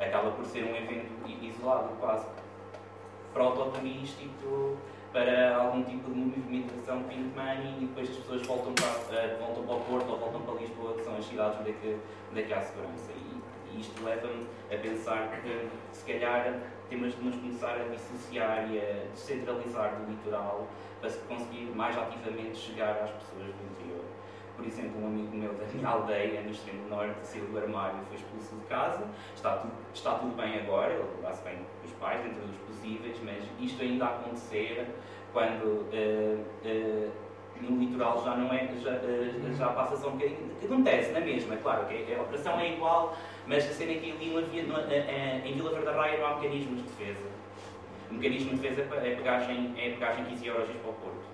Acaba 0.00 0.30
por 0.32 0.44
ser 0.44 0.64
um 0.64 0.74
evento 0.74 1.12
isolado, 1.42 1.94
quase 2.00 2.26
proto-turístico 3.32 4.78
para 5.14 5.56
algum 5.56 5.84
tipo 5.84 6.10
de 6.10 6.18
movimentação 6.18 7.04
de 7.04 7.14
money 7.14 7.72
e 7.78 7.86
depois 7.86 8.10
as 8.10 8.16
pessoas 8.16 8.44
voltam 8.44 8.74
para, 8.74 8.88
uh, 8.88 9.38
voltam 9.38 9.62
para 9.62 9.76
o 9.76 9.80
Porto 9.82 10.10
ou 10.10 10.18
voltam 10.18 10.42
para 10.42 10.54
Lisboa, 10.54 10.94
que 10.94 11.04
são 11.04 11.16
as 11.16 11.24
cidades 11.24 11.60
onde 11.60 11.70
é 11.70 11.72
que, 11.72 11.96
onde 12.32 12.40
é 12.40 12.42
que 12.42 12.52
há 12.52 12.60
segurança. 12.60 13.12
E, 13.12 13.76
e 13.76 13.80
isto 13.80 14.02
leva-me 14.02 14.44
a 14.72 14.76
pensar 14.76 15.40
que 15.40 15.68
se 15.92 16.04
calhar 16.04 16.58
temos 16.90 17.14
de 17.14 17.22
nos 17.22 17.36
começar 17.36 17.76
a 17.76 17.84
dissociar 17.84 18.68
e 18.72 18.80
a 18.80 19.06
descentralizar 19.12 19.94
do 19.94 20.10
litoral 20.10 20.66
para 21.00 21.10
se 21.10 21.18
conseguir 21.20 21.70
mais 21.76 21.96
ativamente 21.96 22.56
chegar 22.56 22.90
às 22.90 23.10
pessoas 23.10 23.54
do 23.54 23.70
interior. 23.70 23.83
Por 24.56 24.64
exemplo, 24.64 25.02
um 25.02 25.06
amigo 25.06 25.36
meu 25.36 25.52
da 25.54 25.66
minha 25.66 25.86
aldeia, 25.88 26.40
no 26.42 26.50
extremo 26.50 26.88
norte, 26.88 27.26
saiu 27.26 27.44
do 27.46 27.58
armário 27.58 27.98
e 28.02 28.04
foi 28.06 28.16
expulso 28.16 28.56
de 28.56 28.66
casa. 28.66 29.04
Está 29.34 29.56
tudo, 29.56 29.72
está 29.92 30.14
tudo 30.14 30.36
bem 30.36 30.60
agora, 30.60 30.92
ele 30.92 31.04
dá-se 31.22 31.42
bem 31.42 31.56
com 31.56 31.86
os 31.86 31.92
pais, 31.94 32.22
dentro 32.22 32.40
dos 32.46 32.56
possíveis, 32.58 33.16
mas 33.24 33.42
isto 33.60 33.82
ainda 33.82 34.06
acontecer 34.06 34.86
quando 35.32 35.64
uh, 35.64 36.44
uh, 36.64 37.12
no 37.60 37.78
litoral 37.78 38.22
já 38.24 38.36
não 38.36 38.52
é, 38.52 38.68
já, 38.80 38.92
uh, 38.92 39.54
já 39.54 39.68
passa 39.70 39.96
só 39.96 40.08
um 40.08 40.12
bocadinho. 40.12 40.50
Acontece 40.64 41.12
na 41.12 41.20
mesma, 41.20 41.54
é 41.54 41.58
claro, 41.58 41.86
que 41.86 42.14
a 42.14 42.22
operação 42.22 42.58
é 42.60 42.72
igual, 42.72 43.16
mas 43.46 43.68
a 43.68 43.72
cena 43.72 43.92
é 43.92 43.96
que 43.96 44.12
ali 44.12 44.30
não 44.30 44.80
em 44.80 45.54
Vila 45.54 45.70
Verde 45.70 45.84
da 45.84 45.92
Raia 45.92 46.18
não 46.18 46.26
há 46.26 46.34
mecanismos 46.36 46.78
de 46.78 46.88
defesa. 46.88 47.34
O 48.10 48.14
mecanismo 48.14 48.50
de 48.50 48.56
defesa 48.56 48.82
é 48.82 49.14
pegagem, 49.14 49.74
é 49.76 49.90
pegagem 49.90 50.24
15 50.26 50.46
euros 50.46 50.68
para 50.68 50.90
o 50.90 50.94
Porto. 50.94 51.33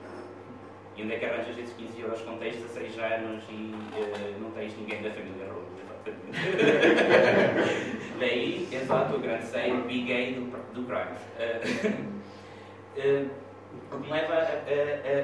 E 1.00 1.02
onde 1.02 1.14
é 1.14 1.18
que 1.18 1.24
arranjas 1.24 1.56
esses 1.56 1.72
15 1.76 1.98
euros 1.98 2.20
com 2.20 2.36
tens 2.36 2.56
16 2.56 2.98
anos 2.98 3.42
e 3.48 3.72
uh, 3.72 4.38
não 4.38 4.50
tens 4.50 4.76
ninguém 4.76 5.02
da 5.02 5.10
família 5.10 5.50
Rose? 5.50 5.80
Daí, 8.20 8.68
exato, 8.70 9.16
o 9.16 9.18
grande 9.18 9.46
seio 9.46 9.80
big 9.84 10.34
do, 10.34 10.50
do 10.74 10.84
crime. 10.84 11.16
Uh, 12.98 13.30
o 13.72 13.88
que, 13.88 13.96
me 13.96 14.10
leva 14.12 14.46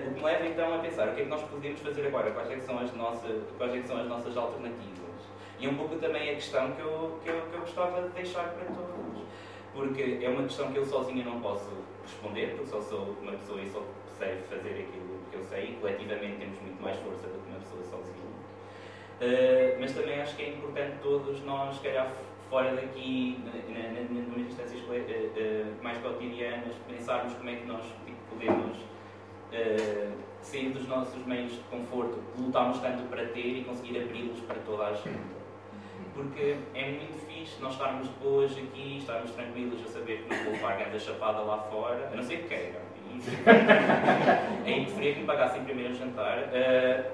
o 0.09 0.15
que 0.15 0.25
leva 0.25 0.47
então 0.47 0.75
a 0.75 0.79
pensar 0.79 1.09
o 1.09 1.15
que 1.15 1.21
é 1.21 1.25
que 1.25 1.31
nós 1.31 1.43
podemos 1.43 1.79
fazer 1.81 2.07
agora, 2.07 2.31
quais 2.31 2.51
é 2.51 2.59
são 2.61 2.79
as 2.79 2.95
nossas, 2.95 3.43
quais 3.59 3.75
é 3.75 3.83
são 3.83 4.01
as 4.01 4.09
nossas 4.09 4.35
alternativas. 4.35 5.29
E 5.61 5.67
é 5.67 5.69
um 5.69 5.75
pouco 5.75 5.97
também 5.97 6.31
a 6.31 6.35
questão 6.37 6.73
que 6.73 6.81
eu, 6.81 7.21
que 7.23 7.29
eu, 7.29 7.43
que 7.51 7.55
eu 7.55 7.61
gostava 7.61 8.01
de 8.01 8.09
deixar 8.15 8.55
para 8.55 8.65
todos. 8.65 9.27
Porque 9.75 10.21
é 10.23 10.29
uma 10.31 10.45
questão 10.45 10.73
que 10.73 10.79
eu 10.79 10.87
sozinha 10.87 11.23
não 11.23 11.39
posso 11.43 11.71
responder, 12.03 12.55
porque 12.57 12.71
só 12.71 12.81
sou 12.81 13.15
uma 13.21 13.33
pessoa 13.33 13.61
e 13.61 13.69
só 13.69 13.83
sei 14.19 14.39
fazer 14.49 14.71
aquilo 14.71 15.16
que 15.37 15.43
eu 15.43 15.45
sei, 15.45 15.77
coletivamente 15.81 16.37
temos 16.39 16.61
muito 16.61 16.83
mais 16.83 16.97
força 16.99 17.27
do 17.27 17.39
que 17.43 17.49
uma 17.51 17.59
pessoa 17.59 17.83
sozinha. 17.85 18.17
Uh, 19.21 19.81
mas 19.81 19.93
também 19.93 20.21
acho 20.21 20.37
que 20.37 20.43
é 20.43 20.49
importante 20.51 20.97
todos 21.03 21.43
nós, 21.45 21.77
se 21.77 21.83
calhar 21.83 22.13
fora 22.49 22.75
daqui, 22.75 23.39
nas 23.45 24.39
instâncias 24.39 24.81
uh, 24.83 24.93
uh, 24.93 25.83
mais 25.83 25.99
cotidianas, 25.99 26.75
pensarmos 26.89 27.35
como 27.35 27.51
é 27.51 27.57
que 27.57 27.67
nós 27.67 27.83
tipo, 28.05 28.19
podemos 28.31 28.77
sair 30.43 30.71
dos 30.71 30.87
nossos 30.87 31.25
meios 31.25 31.53
de 31.53 31.61
conforto, 31.71 32.21
lutarmos 32.39 32.79
tanto 32.81 33.05
para 33.05 33.25
ter 33.27 33.59
e 33.59 33.65
conseguir 33.65 34.03
abri-los 34.03 34.41
para 34.41 34.57
toda 34.57 34.89
a 34.89 34.93
gente 34.93 35.37
porque 36.13 36.57
é 36.75 36.91
muito 36.91 37.27
fixe 37.27 37.61
nós 37.61 37.73
estarmos 37.73 38.09
boas 38.23 38.53
aqui, 38.53 38.99
estarmos 38.99 39.31
tranquilos 39.33 39.81
a 39.83 39.89
saber 39.89 40.23
que 40.23 40.35
não 40.35 40.45
vou 40.45 40.53
levar 40.55 40.79
grande 40.79 40.99
chapada 40.99 41.41
lá 41.41 41.59
fora, 41.71 42.09
a 42.11 42.17
não 42.17 42.23
ser 42.23 42.43
que 42.43 42.49
queiram. 42.49 42.86
Aí 44.67 44.85
preferia 44.85 45.15
que 45.15 45.21
me 45.21 45.27
pagassem 45.27 45.65
primeiro 45.65 45.95
o 45.95 45.97
jantar. 45.97 46.39
Uh, 46.39 47.13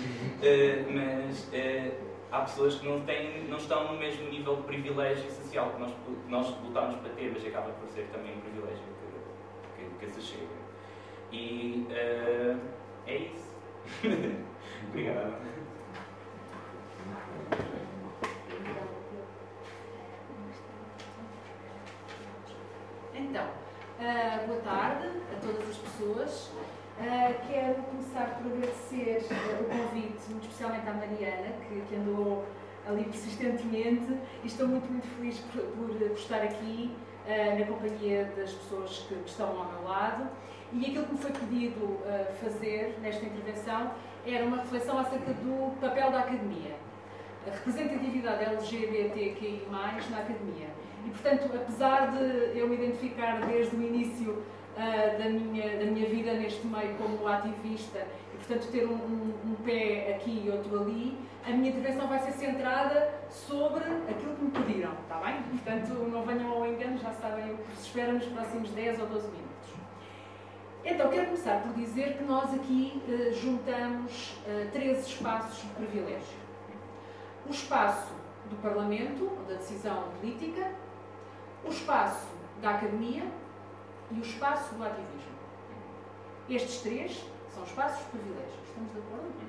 uh, 0.00 0.92
mas 0.92 1.48
uh, 1.48 1.92
há 2.30 2.40
pessoas 2.40 2.76
que 2.76 2.86
não, 2.86 3.00
têm, 3.00 3.44
não 3.48 3.56
estão 3.56 3.92
no 3.92 3.98
mesmo 3.98 4.28
nível 4.28 4.56
de 4.56 4.62
privilégio 4.62 5.30
social 5.30 5.70
que 5.70 5.80
nós, 5.80 5.90
que 5.90 6.30
nós 6.30 6.48
lutamos 6.62 6.96
para 6.96 7.10
ter, 7.10 7.30
mas 7.32 7.46
acaba 7.46 7.70
por 7.72 7.88
ser 7.88 8.06
também 8.12 8.36
um 8.36 8.40
privilégio 8.40 8.84
que, 9.76 9.84
que, 9.84 10.06
que 10.06 10.12
se 10.12 10.20
chega. 10.20 10.58
E 11.32 11.86
é 13.06 13.16
isso. 13.16 13.54
Obrigado. 14.88 15.48
Então, 23.14 23.67
uh, 23.98 24.46
boa 24.46 24.60
tarde 24.60 25.08
a 25.32 25.40
todas 25.40 25.68
as 25.68 25.76
pessoas. 25.76 26.50
Uh, 26.98 27.46
quero 27.48 27.82
começar 27.82 28.38
por 28.38 28.52
agradecer 28.52 29.26
uh, 29.30 29.62
o 29.62 29.64
convite, 29.66 30.30
muito 30.30 30.44
especialmente 30.44 30.88
à 30.88 30.94
Mariana, 30.94 31.52
que, 31.68 31.80
que, 31.82 31.96
andou 31.96 32.44
ali 32.86 33.04
persistentemente, 33.04 34.18
e 34.42 34.46
estou 34.46 34.66
muito, 34.66 34.90
muito 34.90 35.06
feliz 35.16 35.38
por, 35.52 35.62
por, 35.62 35.94
por 35.94 36.12
estar 36.12 36.42
aqui 36.42 36.90
na 37.58 37.66
companhia 37.66 38.24
das 38.34 38.52
pessoas 38.52 39.04
que, 39.06 39.14
que, 39.14 39.28
estão 39.28 39.48
ao 39.48 39.66
meu 39.66 39.84
lado. 39.86 40.26
E 40.72 40.86
aquilo 40.86 41.04
que 41.04 41.12
me 41.12 41.18
foi 41.18 41.30
pedido 41.30 42.00
fazer 42.40 42.98
nesta 43.02 43.26
intervenção 43.26 43.90
era 44.26 44.46
uma 44.46 44.56
reflexão 44.56 44.98
acerca 44.98 45.34
do 45.34 45.78
papel 45.78 46.10
da 46.10 46.20
academia, 46.20 46.74
a 47.46 47.50
representatividade 47.50 48.44
LGBTQI, 48.44 49.66
na 49.70 50.18
academia. 50.20 50.77
E, 51.08 51.10
portanto, 51.10 51.50
apesar 51.54 52.10
de 52.10 52.58
eu 52.58 52.68
me 52.68 52.74
identificar 52.74 53.40
desde 53.46 53.74
o 53.74 53.82
início 53.82 54.30
uh, 54.32 55.18
da, 55.18 55.30
minha, 55.30 55.78
da 55.78 55.84
minha 55.86 56.06
vida 56.06 56.34
neste 56.34 56.66
meio 56.66 56.94
como 56.96 57.26
ativista 57.26 58.06
e, 58.34 58.36
portanto, 58.36 58.70
ter 58.70 58.86
um, 58.86 58.92
um, 58.92 59.34
um, 59.46 59.54
pé 59.64 60.14
aqui 60.14 60.42
e 60.44 60.50
outro 60.50 60.82
ali, 60.82 61.18
a 61.46 61.50
minha 61.50 61.70
intervenção 61.70 62.06
vai 62.08 62.18
ser 62.18 62.32
centrada 62.32 63.14
sobre 63.30 63.84
aquilo 63.84 64.36
que 64.36 64.44
me 64.44 64.50
pediram, 64.50 64.92
está 65.02 65.16
bem? 65.16 65.42
Portanto, 65.44 65.94
não 65.94 66.22
venham 66.24 66.52
ao 66.52 66.66
engano, 66.66 66.98
já 66.98 67.10
sabem 67.12 67.54
o 67.54 67.56
que 67.56 67.76
se 67.76 67.86
espera 67.86 68.12
nos 68.12 68.26
próximos 68.26 68.70
10 68.70 69.00
ou 69.00 69.06
12 69.06 69.28
minutos. 69.28 69.48
Então, 70.84 71.08
quero 71.08 71.24
começar 71.24 71.62
por 71.62 71.72
dizer 71.72 72.18
que 72.18 72.24
nós 72.24 72.52
aqui 72.52 73.02
uh, 73.08 73.32
juntamos 73.32 74.36
uh, 74.46 74.70
três 74.72 75.06
espaços 75.06 75.62
de 75.62 75.68
privilégio. 75.68 76.36
O 77.46 77.50
espaço 77.50 78.12
do 78.50 78.56
Parlamento, 78.56 79.30
da 79.48 79.54
decisão 79.54 80.04
política, 80.20 80.70
o 81.68 81.70
espaço 81.70 82.26
da 82.62 82.70
academia 82.70 83.24
e 84.10 84.14
o 84.14 84.22
espaço 84.22 84.74
do 84.74 84.82
ativismo. 84.82 85.38
Estes 86.48 86.80
três 86.80 87.24
são 87.54 87.62
espaços 87.62 87.98
de 87.98 88.10
privilégio. 88.10 88.58
Estamos 88.66 88.92
de 88.92 88.98
acordo? 88.98 89.48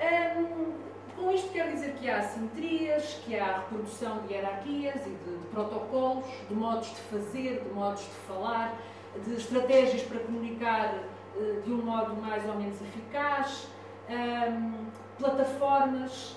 Hum, 0.00 0.72
com 1.16 1.30
isto 1.30 1.50
quero 1.52 1.72
dizer 1.72 1.94
que 1.94 2.10
há 2.10 2.18
assimetrias, 2.18 3.20
que 3.24 3.38
há 3.38 3.58
reprodução 3.58 4.18
de 4.22 4.32
hierarquias 4.32 4.96
e 5.06 5.10
de, 5.10 5.38
de, 5.38 5.46
protocolos, 5.52 6.24
de 6.48 6.54
modos 6.54 6.88
de 6.88 7.00
fazer, 7.02 7.62
de 7.62 7.70
modos 7.70 8.02
de 8.02 8.10
falar, 8.26 8.76
de 9.24 9.34
estratégias 9.34 10.02
para 10.02 10.18
comunicar 10.20 10.94
uh, 11.36 11.62
de 11.62 11.72
um 11.72 11.82
modo 11.82 12.16
mais 12.20 12.44
ou 12.48 12.56
menos 12.56 12.80
eficaz, 12.80 13.68
um, 14.08 14.86
plataformas, 15.18 16.36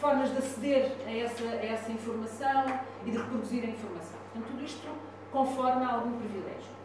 formas 0.00 0.30
de 0.30 0.38
aceder 0.38 0.92
a 1.06 1.10
essa, 1.10 1.44
a 1.44 1.66
essa 1.66 1.90
informação 1.90 2.64
e 3.04 3.10
de 3.10 3.18
reproduzir 3.18 3.64
a 3.64 3.66
informação. 3.66 4.18
Portanto, 4.32 4.50
tudo 4.50 4.64
isto 4.64 4.88
conforme 5.32 5.84
algum 5.84 6.18
privilégio. 6.18 6.78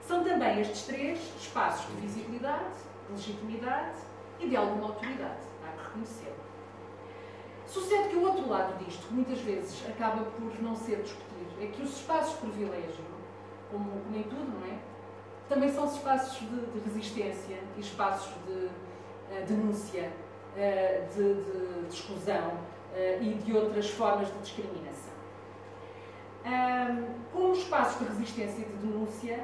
São 0.00 0.22
também 0.24 0.60
estes 0.60 0.82
três 0.84 1.18
espaços 1.40 1.86
de 1.94 2.00
visibilidade, 2.00 2.74
de 3.08 3.12
legitimidade 3.12 3.98
e 4.40 4.48
de 4.48 4.56
alguma 4.56 4.88
autoridade. 4.88 5.40
Há 5.64 5.72
que 5.72 5.84
reconhecê-lo. 5.84 6.44
Sucede 7.66 8.10
que 8.10 8.16
o 8.16 8.22
outro 8.22 8.48
lado 8.48 8.78
disto, 8.84 9.06
que 9.06 9.14
muitas 9.14 9.40
vezes 9.40 9.84
acaba 9.88 10.24
por 10.24 10.62
não 10.62 10.76
ser 10.76 11.02
discutido, 11.02 11.50
é 11.60 11.66
que 11.66 11.82
os 11.82 11.96
espaços 11.96 12.34
de 12.34 12.38
privilégio, 12.40 13.04
como, 13.70 13.90
como 13.90 14.16
em 14.16 14.22
tudo, 14.24 14.60
não 14.60 14.66
é? 14.66 14.78
Também 15.48 15.72
são 15.72 15.86
espaços 15.86 16.38
de, 16.40 16.66
de 16.66 16.78
resistência 16.84 17.58
e 17.76 17.80
espaços 17.80 18.32
de 18.46 18.52
uh, 18.52 19.46
denúncia 19.46 20.00
eh, 20.00 20.23
de, 20.54 21.34
de, 21.34 21.88
de 21.88 21.94
exclusão 21.94 22.52
eh, 22.94 23.18
e 23.20 23.34
de 23.34 23.52
outras 23.52 23.90
formas 23.90 24.28
de 24.28 24.38
discriminação. 24.38 25.14
Com 27.32 27.50
os 27.50 27.58
espaços 27.58 27.98
de 27.98 28.04
resistência 28.04 28.62
e 28.62 28.64
de 28.66 28.86
denúncia, 28.86 29.40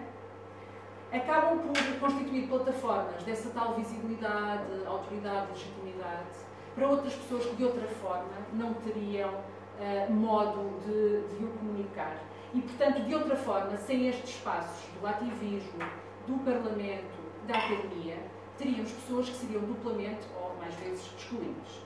acabam 1.12 1.59
por 1.59 2.01
constituir 2.01 2.46
plataformas 2.46 3.23
dessa 3.25 3.51
tal 3.51 3.75
visibilidade, 3.75 4.64
autoridade, 4.87 5.49
legitimidade, 5.53 6.29
para 6.75 6.88
outras 6.88 7.14
pessoas 7.14 7.46
que 7.46 7.57
de 7.57 7.64
outra 7.64 7.87
forma 7.88 8.31
não 8.53 8.75
teriam 8.75 9.31
uh, 9.31 10.12
modo 10.12 10.79
de, 10.85 11.37
de, 11.37 11.44
o 11.44 11.49
comunicar. 11.49 12.16
E, 12.55 12.61
portanto, 12.61 13.03
de 13.03 13.14
outra 13.14 13.37
forma, 13.37 13.77
sem 13.77 14.09
estes 14.09 14.31
espaços 14.31 14.88
do 15.01 15.07
ativismo, 15.07 15.79
do 16.27 16.44
Parlamento, 16.44 17.18
da 17.46 17.55
academia, 17.55 18.18
teríamos 18.61 18.92
pessoas 18.92 19.29
que 19.29 19.37
seriam 19.37 19.62
duplamente 19.62 20.20
às 20.66 20.75
vezes 20.75 21.11
excluídos. 21.18 21.81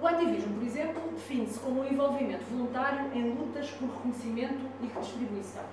O 0.00 0.06
ativismo, 0.06 0.54
por 0.54 0.66
exemplo, 0.66 1.02
define-se 1.12 1.58
como 1.60 1.82
um 1.82 1.84
envolvimento 1.86 2.44
voluntário 2.44 3.12
em 3.14 3.30
lutas 3.34 3.70
por 3.72 3.88
reconhecimento 3.88 4.66
e 4.82 4.86
redistribuição. 4.86 5.64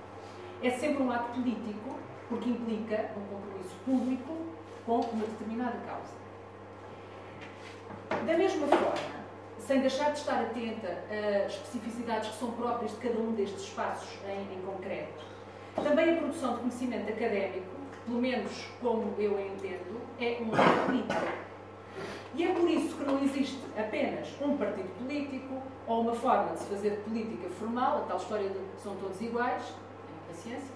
É 0.62 0.70
sempre 0.70 1.04
um 1.04 1.12
ato 1.12 1.34
político, 1.34 1.98
porque 2.30 2.50
implica 2.50 3.12
um 3.18 3.36
compromisso 3.36 3.76
público 3.86 4.38
com 4.86 5.00
uma 5.00 5.26
determinada 5.26 5.78
causa. 5.86 6.14
Da 8.10 8.38
mesma 8.38 8.68
forma, 8.68 9.24
sem 9.60 9.82
deixar 9.82 10.12
de 10.12 10.20
estar 10.20 10.42
atenta 10.42 11.04
a 11.10 11.48
especificidades 11.48 12.30
que 12.30 12.38
são 12.38 12.52
próprias 12.52 12.92
de 12.92 12.98
cada 12.98 13.20
um 13.20 13.34
destes 13.34 13.64
espaços 13.64 14.10
em, 14.26 14.58
em 14.58 14.62
concreto, 14.62 15.24
também 15.76 16.14
a 16.14 16.18
produção 16.18 16.54
de 16.54 16.60
conhecimento 16.60 17.12
académico 17.12 17.73
pelo 18.06 18.20
menos 18.20 18.66
como 18.82 19.14
eu 19.18 19.40
entendo, 19.40 20.02
é 20.20 20.38
um 20.42 20.50
político. 20.86 21.44
E 22.36 22.44
é 22.44 22.54
por 22.54 22.70
isso 22.70 22.96
que 22.96 23.06
não 23.06 23.22
existe 23.24 23.60
apenas 23.78 24.28
um 24.42 24.58
partido 24.58 24.90
político 24.98 25.62
ou 25.88 26.02
uma 26.02 26.16
forma 26.16 26.54
de 26.54 26.60
se 26.60 26.66
fazer 26.66 26.92
política 27.04 27.50
formal, 27.50 28.00
a 28.00 28.08
tal 28.08 28.18
história 28.18 28.50
de 28.50 28.60
são 28.82 28.96
todos 28.96 29.22
iguais, 29.22 29.62
é 29.62 30.32
paciência, 30.32 30.74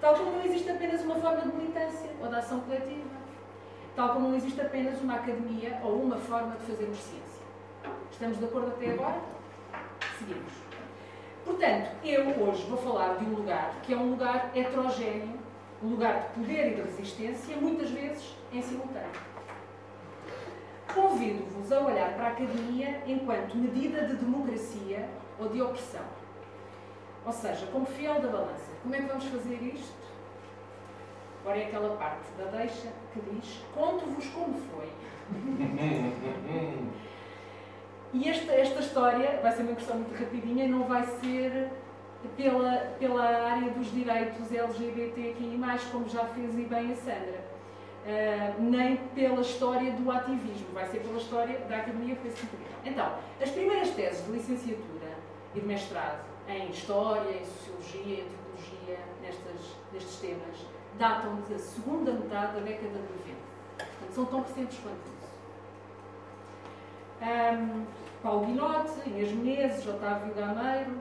tal 0.00 0.14
como 0.14 0.32
não 0.32 0.44
existe 0.44 0.70
apenas 0.70 1.02
uma 1.02 1.16
forma 1.16 1.42
de 1.42 1.48
militância 1.48 2.10
ou 2.20 2.28
de 2.28 2.34
ação 2.34 2.60
coletiva, 2.60 3.16
tal 3.94 4.14
como 4.14 4.28
não 4.28 4.36
existe 4.36 4.60
apenas 4.60 5.00
uma 5.00 5.14
academia 5.14 5.78
ou 5.84 6.02
uma 6.02 6.16
forma 6.16 6.56
de 6.56 6.64
fazermos 6.64 6.98
ciência. 6.98 7.42
Estamos 8.10 8.38
de 8.38 8.44
acordo 8.46 8.68
até 8.68 8.92
agora? 8.92 9.20
Seguimos. 10.18 10.52
Portanto, 11.44 11.90
eu 12.02 12.24
hoje 12.42 12.64
vou 12.64 12.78
falar 12.78 13.16
de 13.18 13.24
um 13.24 13.34
lugar 13.34 13.74
que 13.82 13.92
é 13.92 13.96
um 13.96 14.10
lugar 14.10 14.50
heterogéneo 14.54 15.45
um 15.82 15.88
lugar 15.88 16.20
de 16.20 16.28
poder 16.40 16.72
e 16.72 16.74
de 16.76 16.82
resistência, 16.82 17.56
muitas 17.56 17.90
vezes 17.90 18.36
em 18.52 18.62
simultâneo. 18.62 19.10
Convido-vos 20.94 21.70
a 21.72 21.80
olhar 21.80 22.14
para 22.14 22.28
a 22.28 22.32
academia 22.32 23.02
enquanto 23.06 23.54
medida 23.56 24.06
de 24.06 24.16
democracia 24.16 25.08
ou 25.38 25.48
de 25.48 25.60
opressão. 25.60 26.04
Ou 27.24 27.32
seja, 27.32 27.66
como 27.66 27.84
fiel 27.84 28.20
da 28.20 28.28
balança. 28.28 28.70
Como 28.82 28.94
é 28.94 28.98
que 28.98 29.06
vamos 29.08 29.24
fazer 29.24 29.60
isto? 29.74 30.06
Agora 31.40 31.58
é 31.58 31.66
aquela 31.66 31.96
parte 31.96 32.30
da 32.38 32.44
deixa 32.44 32.88
que 33.12 33.20
diz: 33.30 33.62
Conto-vos 33.74 34.26
como 34.28 34.54
foi. 34.54 34.88
e 38.14 38.28
esta, 38.28 38.52
esta 38.52 38.80
história 38.80 39.40
vai 39.42 39.52
ser 39.52 39.62
uma 39.62 39.74
questão 39.74 39.96
muito 39.96 40.18
rapidinha, 40.18 40.68
não 40.68 40.84
vai 40.84 41.04
ser 41.04 41.70
pela, 42.36 42.76
pela 42.98 43.24
área 43.24 43.70
dos 43.70 43.90
direitos 43.92 44.52
LGBTQI, 44.52 45.60
como 45.90 46.08
já 46.08 46.24
fez 46.26 46.58
e 46.58 46.62
bem 46.62 46.92
a 46.92 46.96
Sandra. 46.96 47.46
Uh, 48.06 48.62
nem 48.62 48.96
pela 49.14 49.40
história 49.40 49.92
do 49.92 50.10
ativismo, 50.10 50.68
vai 50.72 50.86
ser 50.86 51.00
pela 51.00 51.16
história 51.16 51.58
da 51.68 51.78
Academia 51.78 52.14
Fez 52.16 52.40
Então, 52.84 53.14
as 53.42 53.50
primeiras 53.50 53.90
teses 53.90 54.24
de 54.24 54.30
licenciatura 54.30 55.10
e 55.54 55.60
de 55.60 55.66
mestrado 55.66 56.24
em 56.48 56.70
História, 56.70 57.30
em 57.30 57.44
Sociologia, 57.44 58.18
em 58.18 58.26
Antropologia, 58.26 58.98
nestas, 59.20 59.76
nestes 59.92 60.20
temas, 60.20 60.66
datam 60.98 61.36
da 61.48 61.58
segunda 61.58 62.12
metade 62.12 62.54
da 62.54 62.60
década 62.60 62.88
de 62.88 62.98
90. 62.98 63.46
Portanto, 63.76 64.12
são 64.12 64.24
tão 64.26 64.42
recentes 64.42 64.78
quanto 64.78 64.96
isso. 64.96 65.26
Um, 67.22 67.86
Paulo 68.22 68.46
Guinote, 68.46 68.92
Inês 69.06 69.32
Menezes, 69.32 69.86
Otávio 69.86 70.34
Gameiro, 70.34 70.96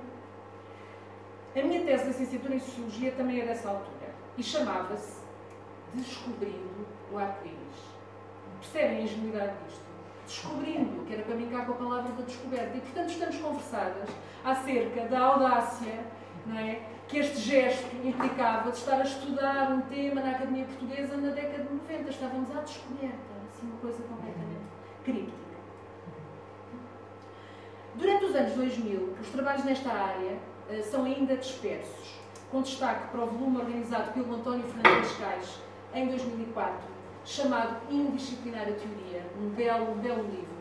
a 1.56 1.64
minha 1.64 1.84
tese 1.86 2.04
de 2.04 2.10
licenciatura 2.10 2.56
em 2.56 2.60
Sociologia 2.60 3.12
também 3.12 3.42
é 3.42 3.46
dessa 3.46 3.70
altura 3.70 4.14
e 4.38 4.44
chamava-se 4.44 5.24
Descobrindo 5.94 6.86
o 7.12 7.18
Arco-Íris. 7.18 7.56
Percebem 8.60 8.98
a 8.98 9.02
ingenuidade 9.02 9.54
disto? 9.66 9.86
Descobrindo, 10.28 11.06
que 11.06 11.14
era 11.14 11.24
para 11.24 11.36
brincar 11.36 11.66
com 11.66 11.72
a 11.72 11.76
palavra 11.76 12.12
da 12.12 12.24
descoberta. 12.24 12.76
E, 12.76 12.82
portanto, 12.82 13.10
estamos 13.10 13.38
conversadas 13.38 14.10
acerca 14.44 15.06
da 15.06 15.20
audácia 15.20 16.04
não 16.46 16.60
é, 16.60 16.82
que 17.08 17.18
este 17.18 17.38
gesto 17.38 17.86
implicava 18.04 18.72
de 18.72 18.78
estar 18.78 19.00
a 19.00 19.04
estudar 19.04 19.72
um 19.72 19.82
tema 19.82 20.22
na 20.22 20.32
Academia 20.32 20.66
Portuguesa 20.66 21.18
na 21.18 21.30
década 21.30 21.64
de 21.64 21.74
90. 21.74 22.10
Estávamos 22.10 22.56
à 22.56 22.62
descoberta, 22.62 23.16
assim, 23.50 23.68
uma 23.68 23.78
coisa 23.78 24.04
completamente 24.04 24.66
críptica. 25.04 25.46
Durante 27.96 28.26
os 28.26 28.36
anos 28.36 28.54
2000, 28.54 29.16
os 29.22 29.30
trabalhos 29.30 29.64
nesta 29.64 29.92
área 29.92 30.38
são 30.84 31.06
ainda 31.06 31.36
dispersos, 31.38 32.16
com 32.52 32.62
destaque 32.62 33.10
para 33.10 33.24
o 33.24 33.28
volume 33.28 33.58
organizado 33.58 34.12
pelo 34.14 34.36
António 34.36 34.64
Fernandes 34.68 35.12
Cais 35.18 35.60
em 35.94 36.08
2004, 36.08 36.80
chamado 37.24 37.78
Indisciplinar 37.90 38.64
a 38.64 38.72
Teoria, 38.72 39.26
um 39.40 39.50
belo, 39.50 39.96
belo 39.96 40.24
livro, 40.24 40.56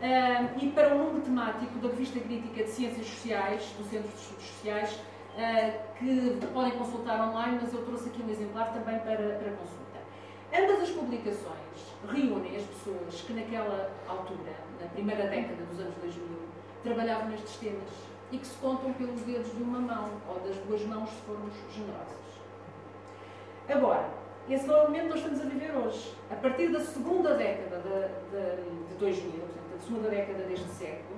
uh, 0.00 0.58
e 0.60 0.70
para 0.70 0.94
o 0.94 0.98
número 0.98 1.20
temático 1.20 1.78
da 1.78 1.88
Revista 1.88 2.20
Crítica 2.20 2.64
de 2.64 2.70
Ciências 2.70 3.06
Sociais, 3.06 3.62
do 3.78 3.84
Centro 3.84 4.08
de 4.08 4.16
Estudos 4.16 4.44
Sociais, 4.44 4.92
uh, 4.92 5.94
que 5.98 6.46
podem 6.52 6.72
consultar 6.72 7.28
online, 7.28 7.58
mas 7.62 7.72
eu 7.72 7.84
trouxe 7.84 8.08
aqui 8.08 8.22
um 8.22 8.30
exemplar 8.30 8.72
também 8.72 8.98
para, 9.00 9.16
para 9.16 9.50
consulta. 9.52 9.84
Ambas 10.56 10.82
as 10.82 10.90
publicações 10.90 11.64
reúnem 12.12 12.56
as 12.56 12.62
pessoas 12.62 13.20
que 13.22 13.32
naquela 13.32 13.90
altura, 14.08 14.52
na 14.80 14.86
primeira 14.88 15.26
década 15.26 15.64
dos 15.64 15.80
anos 15.80 15.94
2000, 16.02 16.24
trabalhavam 16.82 17.30
nestes 17.30 17.56
temas 17.56 18.13
e 18.34 18.38
que 18.38 18.46
se 18.46 18.56
contam 18.56 18.92
pelos 18.94 19.20
dedos 19.22 19.54
de 19.54 19.62
uma 19.62 19.78
mão, 19.78 20.10
ou 20.28 20.40
das 20.40 20.56
duas 20.56 20.82
mãos 20.86 21.08
se 21.08 21.22
formos 21.22 21.54
generosos. 21.72 22.34
Agora, 23.68 24.10
esse 24.50 24.68
é 24.68 24.72
o 24.72 24.82
momento 24.82 25.02
que 25.02 25.08
nós 25.08 25.18
estamos 25.18 25.40
a 25.40 25.44
viver 25.44 25.76
hoje. 25.76 26.12
A 26.30 26.34
partir 26.34 26.68
da 26.68 26.80
segunda 26.80 27.34
década 27.34 27.80
de, 27.80 28.30
de, 28.30 28.88
de 28.88 28.94
2000, 28.98 29.30
portanto, 29.30 29.72
da 29.72 29.78
segunda 29.78 30.08
década 30.10 30.42
deste 30.44 30.68
século, 30.68 31.16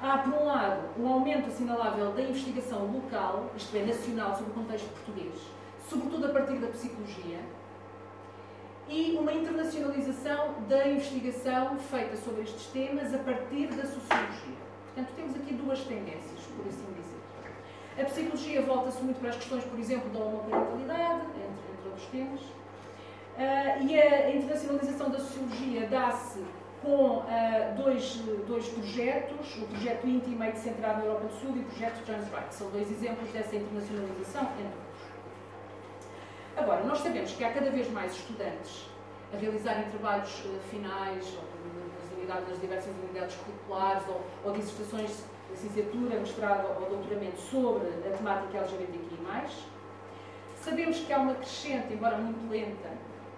há, 0.00 0.18
por 0.18 0.34
um 0.34 0.46
lado, 0.46 0.88
um 0.98 1.08
aumento 1.08 1.48
assinalável 1.48 2.12
da 2.12 2.22
investigação 2.22 2.86
local, 2.86 3.50
isto 3.56 3.76
é, 3.76 3.84
nacional, 3.84 4.36
sobre 4.36 4.52
o 4.52 4.54
contexto 4.54 4.88
português, 4.90 5.34
sobretudo 5.88 6.26
a 6.26 6.28
partir 6.28 6.58
da 6.58 6.68
psicologia, 6.68 7.40
e 8.88 9.16
uma 9.18 9.32
internacionalização 9.32 10.54
da 10.68 10.86
investigação 10.86 11.76
feita 11.76 12.16
sobre 12.16 12.42
estes 12.42 12.66
temas 12.68 13.12
a 13.12 13.18
partir 13.18 13.66
da 13.66 13.82
sociologia. 13.82 14.66
Portanto, 14.96 15.14
temos 15.14 15.36
aqui 15.36 15.52
duas 15.52 15.80
tendências, 15.80 16.35
por 16.56 16.66
assim 16.68 16.86
dizer. 16.96 18.02
A 18.02 18.04
psicologia 18.04 18.62
volta-se 18.62 19.02
muito 19.02 19.20
para 19.20 19.30
as 19.30 19.36
questões, 19.36 19.64
por 19.64 19.78
exemplo, 19.78 20.10
da 20.10 20.18
homoparentalidade, 20.18 21.22
entre, 21.26 21.72
entre 21.72 21.88
outros 21.88 22.06
temas, 22.06 22.40
uh, 22.40 23.82
e 23.82 24.00
a 24.00 24.34
internacionalização 24.34 25.10
da 25.10 25.18
sociologia 25.18 25.86
dá-se 25.88 26.44
com 26.82 27.18
uh, 27.18 27.24
dois, 27.76 28.16
dois 28.46 28.68
projetos, 28.68 29.56
o 29.56 29.66
projeto 29.66 30.06
Intimate 30.06 30.58
centrado 30.58 30.98
na 30.98 31.06
Europa 31.06 31.26
do 31.26 31.34
Sul 31.40 31.56
e 31.56 31.60
o 31.60 31.64
projeto 31.64 32.04
Transright. 32.04 32.54
São 32.54 32.70
dois 32.70 32.90
exemplos 32.90 33.30
dessa 33.30 33.56
internacionalização, 33.56 34.42
entre 34.42 34.64
outros. 34.64 35.06
Agora, 36.56 36.84
nós 36.84 36.98
sabemos 36.98 37.32
que 37.32 37.44
há 37.44 37.52
cada 37.52 37.70
vez 37.70 37.90
mais 37.90 38.12
estudantes 38.12 38.86
a 39.32 39.36
realizarem 39.36 39.84
trabalhos 39.90 40.44
uh, 40.44 40.58
finais, 40.70 41.36
unidade, 42.26 42.50
nas 42.50 42.60
diversas 42.60 42.92
unidades 43.04 43.36
curriculares 43.36 44.02
ou, 44.08 44.20
ou 44.44 44.52
dissertações 44.52 45.24
licenciatura, 45.56 46.20
mestrado 46.20 46.66
ou 46.80 46.88
doutoramento 46.90 47.40
sobre 47.40 47.88
a 48.06 48.16
temática 48.16 48.58
LGBTQI+. 48.58 49.16
Sabemos 50.56 50.98
que 50.98 51.12
há 51.12 51.18
uma 51.18 51.34
crescente, 51.34 51.94
embora 51.94 52.18
muito 52.18 52.50
lenta, 52.50 52.90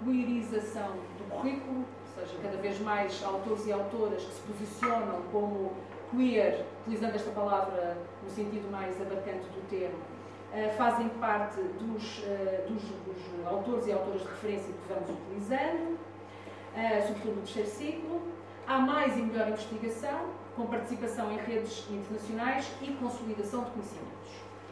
queerização 0.04 0.92
do 1.18 1.30
currículo, 1.30 1.84
ou 2.16 2.24
seja, 2.26 2.38
cada 2.42 2.56
vez 2.56 2.80
mais 2.80 3.22
autores 3.24 3.66
e 3.66 3.72
autoras 3.72 4.24
que 4.24 4.32
se 4.32 4.40
posicionam 4.42 5.22
como 5.32 5.72
queer, 6.10 6.64
utilizando 6.82 7.14
esta 7.14 7.30
palavra 7.30 7.96
no 8.22 8.30
sentido 8.30 8.70
mais 8.70 9.00
abarcante 9.00 9.46
do 9.46 9.68
termo, 9.68 9.98
uh, 9.98 10.76
fazem 10.76 11.08
parte 11.20 11.60
dos, 11.60 12.18
uh, 12.20 12.68
dos, 12.68 12.82
dos, 12.82 13.46
autores 13.46 13.86
e 13.86 13.92
autoras 13.92 14.22
de 14.22 14.28
referência 14.28 14.72
que 14.72 14.92
vamos 14.92 15.10
utilizando, 15.10 15.92
uh, 15.94 17.06
sobretudo 17.06 17.36
no 17.36 17.42
terceiro 17.42 17.68
ciclo. 17.68 18.22
Há 18.66 18.78
mais 18.78 19.16
e 19.16 19.22
melhor 19.22 19.48
investigação, 19.48 20.26
com 20.58 20.66
participação 20.66 21.30
em 21.30 21.36
redes 21.36 21.86
internacionais 21.88 22.68
e 22.82 22.88
consolidação 22.94 23.62
de 23.62 23.70
conhecimentos. 23.70 24.30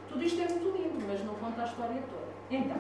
Tudo 0.09 0.25
isto 0.25 0.43
é 0.43 0.49
muito 0.49 0.77
lindo, 0.77 1.07
mas 1.07 1.25
não 1.25 1.35
conta 1.35 1.63
a 1.63 1.65
história 1.65 2.03
toda. 2.11 2.27
Então, 2.51 2.77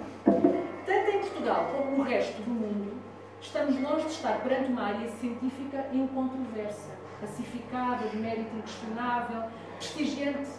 tanto 0.84 1.10
em 1.10 1.20
Portugal 1.20 1.70
como 1.72 1.98
no 1.98 2.02
resto 2.02 2.42
do 2.42 2.50
mundo, 2.50 3.00
estamos 3.40 3.80
longe 3.80 4.06
de 4.06 4.10
estar 4.10 4.40
perante 4.42 4.72
uma 4.72 4.82
área 4.82 5.08
científica 5.08 5.86
incontroversa, 5.92 6.90
pacificada, 7.20 8.08
de 8.08 8.16
mérito 8.16 8.56
inquestionável, 8.56 9.50
prestigiante. 9.76 10.50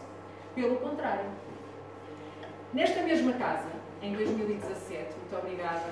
Pelo 0.56 0.78
contrário. 0.78 1.30
Nesta 2.74 3.04
mesma 3.04 3.34
casa, 3.34 3.70
em 4.02 4.14
2017, 4.14 5.16
muito 5.18 5.38
obrigada 5.38 5.84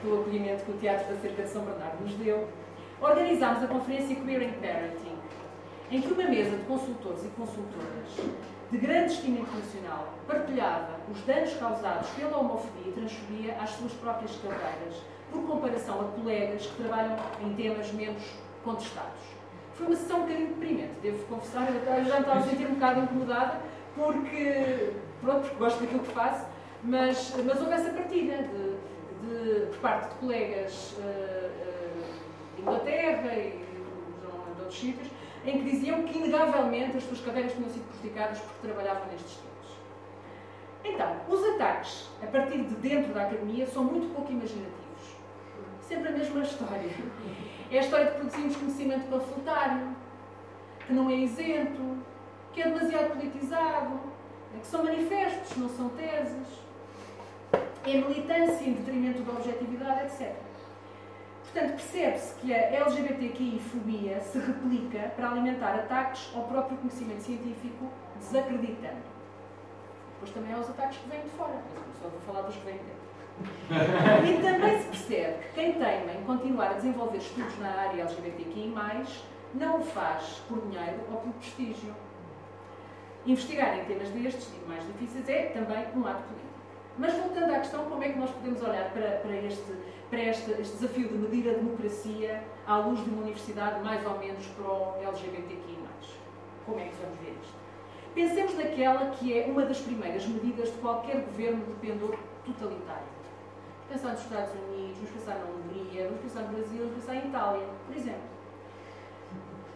pelo 0.00 0.22
acolhimento 0.22 0.64
que 0.64 0.70
o 0.70 0.78
Teatro 0.78 1.14
da 1.14 1.20
Cerca 1.20 1.42
de 1.42 1.48
São 1.50 1.62
Bernardo 1.64 2.02
nos 2.02 2.14
deu, 2.14 2.48
organizámos 3.02 3.62
a 3.62 3.66
conferência 3.66 4.16
Queer 4.16 4.42
in 4.42 4.52
Parenting, 4.52 5.13
em 5.90 6.00
que 6.00 6.12
uma 6.12 6.24
mesa 6.24 6.56
de 6.56 6.64
consultores 6.64 7.24
e 7.24 7.28
consultoras 7.28 8.08
de 8.70 8.78
grande 8.78 9.12
estima 9.12 9.40
internacional 9.40 10.14
partilhava 10.26 10.98
os 11.12 11.20
danos 11.22 11.52
causados 11.54 12.08
pela 12.10 12.38
homofobia 12.38 12.88
e 12.88 12.92
transfobia 12.92 13.56
às 13.60 13.70
suas 13.70 13.92
próprias 13.92 14.32
carreiras, 14.36 15.02
por 15.30 15.42
comparação 15.46 16.00
a 16.00 16.04
colegas 16.04 16.66
que 16.66 16.82
trabalham 16.82 17.16
em 17.42 17.54
temas 17.54 17.92
menos 17.92 18.22
contestados. 18.64 19.20
Foi 19.74 19.86
uma 19.86 19.96
sessão 19.96 20.18
um 20.18 20.22
bocadinho 20.22 20.48
deprimente, 20.48 20.92
devo 21.02 21.24
confessar, 21.26 21.68
eu 21.70 22.04
já 22.04 22.14
me 22.14 22.20
estava 22.20 22.38
a 22.38 22.42
sentir 22.42 22.66
um 22.66 22.74
bocado 22.74 23.00
incomodada, 23.00 23.60
porque, 23.94 24.90
pronto, 25.20 25.40
porque 25.42 25.56
gosto 25.56 25.80
daquilo 25.80 26.00
que 26.00 26.12
faço, 26.12 26.46
mas, 26.82 27.34
mas 27.44 27.60
houve 27.60 27.72
essa 27.72 27.90
partilha 27.90 28.38
de, 28.42 28.76
de, 29.26 29.66
por 29.66 29.78
parte 29.78 30.10
de 30.10 30.14
colegas 30.16 30.96
uh, 30.98 31.00
uh, 31.00 32.56
de 32.56 32.62
Inglaterra 32.62 33.34
e 33.36 33.50
de, 33.50 33.58
de 33.58 34.60
outros 34.60 34.78
sítios, 34.78 35.08
em 35.46 35.58
que 35.58 35.70
diziam 35.70 36.02
que, 36.04 36.18
inegavelmente, 36.18 36.96
as 36.96 37.04
suas 37.04 37.20
carreiras 37.20 37.52
tinham 37.52 37.68
sido 37.68 37.86
prejudicadas 37.88 38.38
porque 38.38 38.66
trabalhavam 38.66 39.06
nestes 39.10 39.36
temas. 39.36 39.54
Então, 40.84 41.16
os 41.28 41.44
ataques 41.54 42.08
a 42.22 42.26
partir 42.26 42.64
de 42.64 42.74
dentro 42.76 43.12
da 43.12 43.22
academia 43.22 43.66
são 43.66 43.84
muito 43.84 44.14
pouco 44.14 44.30
imaginativos. 44.32 44.74
Sempre 45.80 46.08
a 46.08 46.12
mesma 46.12 46.40
história. 46.42 46.90
É 47.70 47.78
a 47.78 47.80
história 47.80 48.06
de 48.06 48.12
produzirmos 48.12 48.56
conhecimento 48.56 49.08
panfletário, 49.08 49.96
que 50.86 50.92
não 50.92 51.10
é 51.10 51.14
isento, 51.14 51.98
que 52.52 52.62
é 52.62 52.68
demasiado 52.68 53.08
politizado, 53.12 54.00
que 54.60 54.66
são 54.66 54.84
manifestos, 54.84 55.56
não 55.56 55.68
são 55.68 55.88
teses, 55.90 56.46
é 57.84 57.96
militância 57.96 58.64
em 58.64 58.74
detrimento 58.74 59.22
da 59.22 59.32
objetividade, 59.32 60.04
etc. 60.06 60.43
Portanto, 61.54 61.76
percebe-se 61.76 62.34
que 62.40 62.52
a 62.52 62.84
LGBTQI-fobia 62.84 64.20
se 64.22 64.38
replica 64.40 65.12
para 65.14 65.30
alimentar 65.30 65.72
ataques 65.76 66.32
ao 66.34 66.42
próprio 66.48 66.76
conhecimento 66.78 67.22
científico, 67.22 67.92
desacreditando. 68.18 69.04
Depois 70.14 70.32
também 70.32 70.52
há 70.52 70.58
os 70.58 70.68
ataques 70.68 70.98
que 70.98 71.08
vêm 71.08 71.20
de 71.20 71.28
fora, 71.28 71.54
mas 71.54 72.02
só 72.02 72.08
vou 72.08 72.20
falar 72.22 72.42
dos 72.42 72.56
que 72.56 72.64
vêm 72.64 72.78
de 72.78 72.82
dentro. 72.82 73.04
e 74.26 74.42
também 74.42 74.78
se 74.80 74.88
percebe 74.88 75.44
que 75.44 75.54
quem 75.54 75.72
teima 75.74 76.12
em 76.12 76.24
continuar 76.24 76.72
a 76.72 76.74
desenvolver 76.74 77.18
estudos 77.18 77.56
na 77.60 77.70
área 77.70 78.02
LGBTQI, 78.02 78.74
não 79.54 79.78
o 79.78 79.84
faz 79.84 80.42
por 80.48 80.60
dinheiro 80.62 81.02
ou 81.08 81.18
por 81.18 81.32
prestígio. 81.34 81.94
Investigar 83.24 83.78
em 83.78 83.84
temas 83.84 84.08
destes 84.08 84.50
e 84.60 84.68
mais 84.68 84.84
difíceis 84.88 85.28
é 85.28 85.42
também 85.50 85.86
um 85.94 86.04
ato 86.04 86.24
político. 86.24 86.54
Mas 86.98 87.12
voltando 87.14 87.54
à 87.54 87.58
questão, 87.58 87.84
como 87.84 88.02
é 88.02 88.08
que 88.08 88.18
nós 88.18 88.30
podemos 88.30 88.60
olhar 88.62 88.90
para, 88.90 89.18
para, 89.18 89.36
este, 89.36 89.72
para 90.14 90.22
este, 90.22 90.52
este 90.52 90.76
desafio 90.76 91.08
de 91.08 91.18
medir 91.18 91.50
a 91.50 91.54
democracia 91.54 92.44
à 92.68 92.76
luz 92.76 93.02
de 93.02 93.10
uma 93.10 93.22
universidade 93.22 93.82
mais 93.82 94.06
ou 94.06 94.16
menos 94.16 94.46
pró-LGBTQI+. 94.46 95.76
Como 96.64 96.78
é 96.78 96.84
que 96.84 96.94
vamos 97.02 97.18
ver 97.18 97.36
isto? 97.42 97.54
Pensemos 98.14 98.54
naquela 98.54 99.10
que 99.10 99.36
é 99.36 99.46
uma 99.46 99.62
das 99.62 99.80
primeiras 99.80 100.24
medidas 100.24 100.70
de 100.70 100.78
qualquer 100.78 101.16
governo 101.22 101.66
de 101.66 101.72
pendor 101.80 102.16
totalitário. 102.46 103.08
Pensar 103.88 104.12
nos 104.12 104.20
Estados 104.20 104.54
Unidos, 104.54 104.98
vamos 104.98 105.10
pensar 105.10 105.34
na 105.34 105.46
Hungria, 105.46 106.04
vamos 106.04 106.20
pensar 106.20 106.42
no 106.42 106.48
Brasil, 106.58 106.78
vamos 106.78 106.94
pensar 106.94 107.14
em 107.16 107.28
Itália, 107.28 107.66
por 107.84 107.96
exemplo. 107.96 108.34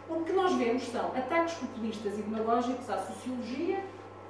O 0.08 0.24
que 0.24 0.32
nós 0.32 0.54
vemos 0.54 0.84
são 0.84 1.06
ataques 1.16 1.54
populistas 1.54 2.16
e 2.16 2.22
demagógicos 2.22 2.88
à 2.88 2.98
sociologia, 2.98 3.84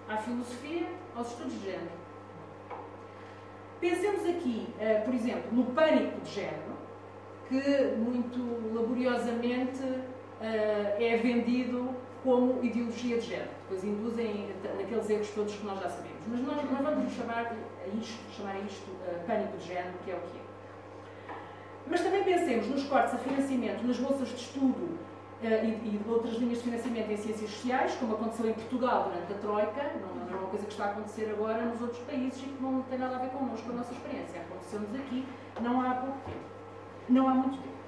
à 0.08 0.16
filosofia, 0.16 0.88
aos 1.14 1.28
estudos 1.28 1.52
de 1.52 1.66
género. 1.66 2.07
Pensemos 3.80 4.24
aqui, 4.28 4.66
uh, 4.76 5.04
por 5.04 5.14
exemplo, 5.14 5.52
no 5.52 5.64
pânico 5.66 6.20
de 6.20 6.30
género, 6.30 6.78
que 7.48 7.94
muito 7.96 8.74
laboriosamente 8.74 9.82
uh, 9.82 10.04
é 10.40 11.16
vendido 11.16 11.94
como 12.24 12.62
ideologia 12.64 13.18
de 13.18 13.26
género. 13.26 13.50
Depois 13.62 13.84
induzem 13.84 14.50
naqueles 14.76 15.08
erros 15.08 15.30
todos 15.30 15.54
que 15.54 15.64
nós 15.64 15.78
já 15.80 15.88
sabemos. 15.88 16.18
Mas 16.26 16.40
nós 16.40 16.70
não 16.70 16.82
vamos 16.82 17.12
chamar 17.12 17.46
a 17.46 17.96
isto, 17.96 18.18
chamar 18.36 18.56
a 18.56 18.58
isto 18.60 18.90
pânico 19.26 19.56
de 19.56 19.66
género, 19.66 19.94
que 20.04 20.10
é 20.10 20.14
o 20.14 20.20
que 20.20 20.38
é. 20.38 20.48
Mas 21.86 22.00
também 22.02 22.24
pensemos 22.24 22.66
nos 22.66 22.84
cortes 22.84 23.14
a 23.14 23.18
financiamento 23.18 23.86
nas 23.86 23.98
bolsas 23.98 24.28
de 24.28 24.36
estudo 24.36 24.98
e, 25.42 25.46
e 25.46 26.00
de 26.02 26.10
outras 26.10 26.34
linhas 26.34 26.58
de 26.58 26.64
financiamento 26.64 27.10
em 27.10 27.16
ciências 27.16 27.50
sociais, 27.50 27.94
como 28.00 28.14
aconteceu 28.14 28.50
em 28.50 28.54
Portugal 28.54 29.10
durante 29.12 29.32
a 29.32 29.36
Troika, 29.36 29.92
não, 30.00 30.24
não 30.26 30.36
é 30.36 30.40
uma 30.40 30.48
coisa 30.48 30.66
que 30.66 30.72
está 30.72 30.86
a 30.86 30.90
acontecer 30.90 31.30
agora 31.30 31.62
nos 31.62 31.80
outros 31.80 32.00
países 32.02 32.42
e 32.42 32.46
que 32.46 32.62
não 32.62 32.82
tem 32.82 32.98
nada 32.98 33.16
a 33.16 33.18
ver 33.20 33.30
connosco, 33.30 33.66
com 33.66 33.72
a 33.72 33.76
nossa 33.76 33.92
experiência. 33.92 34.40
Aconteceu-nos 34.40 34.94
aqui 34.94 35.24
não 35.60 35.80
há 35.80 35.94
pouco 35.94 36.18
tempo. 36.26 36.38
Não 37.08 37.28
há 37.28 37.34
muito 37.34 37.56
tempo. 37.56 37.78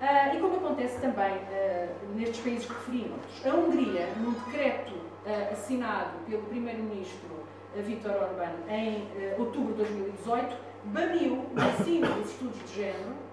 Uh, 0.00 0.36
e 0.36 0.40
como 0.40 0.56
acontece 0.56 1.00
também 1.00 1.32
uh, 1.32 2.16
nestes 2.16 2.40
países 2.40 2.66
que 2.66 2.72
referimos, 2.72 3.20
a 3.44 3.54
Hungria, 3.54 4.08
num 4.18 4.32
decreto 4.32 4.92
uh, 4.94 5.52
assinado 5.52 6.18
pelo 6.28 6.42
Primeiro-Ministro 6.42 7.44
Vítor 7.76 8.12
Orbán 8.12 8.52
em 8.68 9.08
outubro 9.36 9.72
de 9.72 9.78
2018, 9.78 10.56
baniu 10.84 11.32
o 11.32 11.80
ensino 11.80 12.06
dos 12.06 12.30
estudos 12.30 12.70
de 12.70 12.74
género 12.76 13.23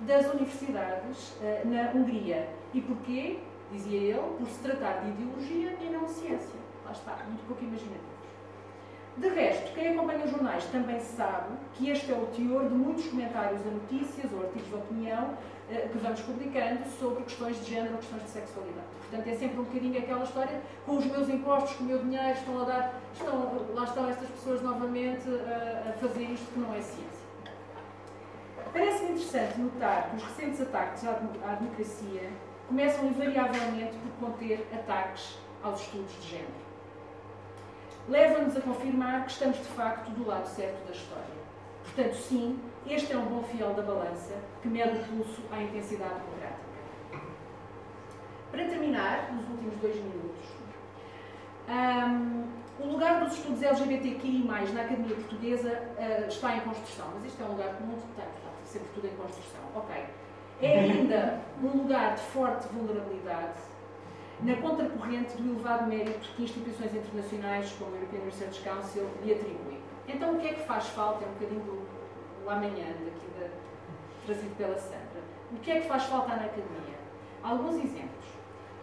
das 0.00 0.26
universidades 0.26 1.36
na 1.64 1.90
Hungria. 1.92 2.48
E 2.74 2.80
porquê? 2.80 3.38
Dizia 3.72 3.98
ele, 3.98 4.36
por 4.38 4.48
se 4.48 4.60
tratar 4.60 5.00
de 5.00 5.10
ideologia 5.10 5.76
e 5.80 5.90
não 5.90 6.04
de 6.04 6.10
ciência. 6.10 6.60
Lá 6.84 6.92
está, 6.92 7.16
muito 7.26 7.46
pouco 7.46 7.64
imaginativo. 7.64 8.16
De 9.16 9.28
resto, 9.30 9.72
quem 9.72 9.94
acompanha 9.94 10.26
os 10.26 10.30
jornais 10.30 10.64
também 10.66 11.00
sabe 11.00 11.56
que 11.72 11.88
este 11.88 12.12
é 12.12 12.14
o 12.14 12.26
teor 12.26 12.68
de 12.68 12.74
muitos 12.74 13.06
comentários 13.06 13.62
a 13.66 13.70
notícias 13.70 14.30
ou 14.30 14.42
artigos 14.42 14.68
de 14.68 14.74
opinião 14.74 15.30
eh, 15.70 15.88
que 15.90 15.96
vamos 15.96 16.20
publicando 16.20 16.84
sobre 17.00 17.24
questões 17.24 17.56
de 17.64 17.70
género 17.70 17.94
ou 17.94 17.98
questões 17.98 18.22
de 18.24 18.28
sexualidade. 18.28 18.86
Portanto, 19.08 19.26
é 19.26 19.34
sempre 19.34 19.58
um 19.58 19.64
bocadinho 19.64 19.98
aquela 19.98 20.22
história, 20.22 20.60
com 20.84 20.98
os 20.98 21.06
meus 21.06 21.30
impostos, 21.30 21.76
com 21.76 21.84
o 21.84 21.86
meu 21.86 21.98
dinheiro, 22.00 22.38
estão 22.38 22.60
a 22.60 22.64
dar, 22.64 23.00
estão, 23.14 23.66
lá 23.74 23.84
estão 23.84 24.06
estas 24.06 24.28
pessoas 24.28 24.60
novamente 24.60 25.24
a, 25.30 25.88
a 25.88 25.92
fazer 25.94 26.24
isto 26.24 26.52
que 26.52 26.58
não 26.58 26.74
é 26.74 26.82
ciência. 26.82 27.15
Parece-me 28.72 29.10
interessante 29.12 29.60
notar 29.60 30.10
que 30.10 30.16
os 30.16 30.22
recentes 30.22 30.60
ataques 30.60 31.04
à, 31.06 31.12
democracia 31.54 32.30
começam 32.68 33.06
invariavelmente 33.06 33.96
por 33.98 34.28
conter 34.28 34.66
ataques 34.72 35.38
aos 35.62 35.80
estudos 35.80 36.12
de 36.20 36.28
género 36.28 36.66
leva-nos 38.08 38.56
a 38.56 38.60
confirmar 38.60 39.24
que 39.24 39.32
estamos 39.32 39.58
de 39.58 39.64
facto 39.64 40.10
do 40.10 40.26
lado 40.26 40.46
certo 40.46 40.86
da 40.86 40.92
história. 40.92 41.46
Portanto, 41.82 42.14
sim, 42.14 42.58
este 42.86 43.12
é 43.12 43.18
um 43.18 43.26
bom 43.26 43.42
fiel 43.44 43.74
da 43.74 43.82
balança 43.82 44.34
que 44.62 44.68
mede 44.68 44.98
o 44.98 45.04
pulso 45.04 45.42
à 45.50 45.62
intensidade 45.62 46.14
democrática. 46.14 46.66
Para 48.50 48.64
terminar, 48.64 49.32
nos 49.32 49.48
últimos 49.50 49.74
dois 49.80 49.96
minutos, 49.96 50.46
um, 51.68 52.46
o 52.78 52.92
lugar 52.92 53.24
dos 53.24 53.34
estudos 53.34 53.62
LGBTQI+, 53.62 54.44
na 54.72 54.82
Academia 54.82 55.16
Portuguesa, 55.16 55.82
uh, 55.98 56.28
está 56.28 56.56
em 56.56 56.60
construção, 56.60 57.06
mas 57.14 57.24
isto 57.26 57.42
é 57.42 57.46
um 57.46 57.52
lugar 57.52 57.74
que 57.74 57.82
não 57.82 57.96
portanto, 58.76 58.82
sempre 58.82 58.88
tudo 58.94 59.06
em 59.06 59.16
construção. 59.16 59.60
Ok. 59.74 60.04
É 60.60 60.78
ainda 60.80 61.40
um 61.62 61.82
lugar 61.82 62.14
de 62.14 62.22
forte 62.22 62.68
vulnerabilidade 62.68 63.58
na 64.40 64.56
contracorrente 64.56 65.36
do 65.36 65.54
elevado 65.54 65.86
mérito 65.86 66.28
que 66.36 66.44
instituições 66.44 66.94
internacionais 66.94 67.72
como 67.78 67.94
a 67.94 67.98
European 67.98 68.24
Research 68.24 68.60
Council 68.62 69.08
lhe 69.24 69.32
atribuem. 69.32 69.80
Então, 70.08 70.34
o 70.34 70.38
que 70.38 70.48
é 70.48 70.52
que 70.54 70.66
faz 70.66 70.86
falta? 70.88 71.24
É 71.24 71.28
um 71.28 71.32
bocadinho 71.32 71.60
do, 71.60 72.42
do 72.42 72.50
amanhã, 72.50 72.86
daqui 73.04 73.26
da, 73.38 73.48
trazido 74.24 74.54
pela 74.56 74.78
Sandra. 74.78 75.22
O 75.52 75.56
que 75.56 75.70
é 75.70 75.80
que 75.80 75.88
faz 75.88 76.04
falta 76.04 76.28
na 76.28 76.44
academia? 76.44 76.96
Alguns 77.42 77.76
exemplos. 77.76 78.26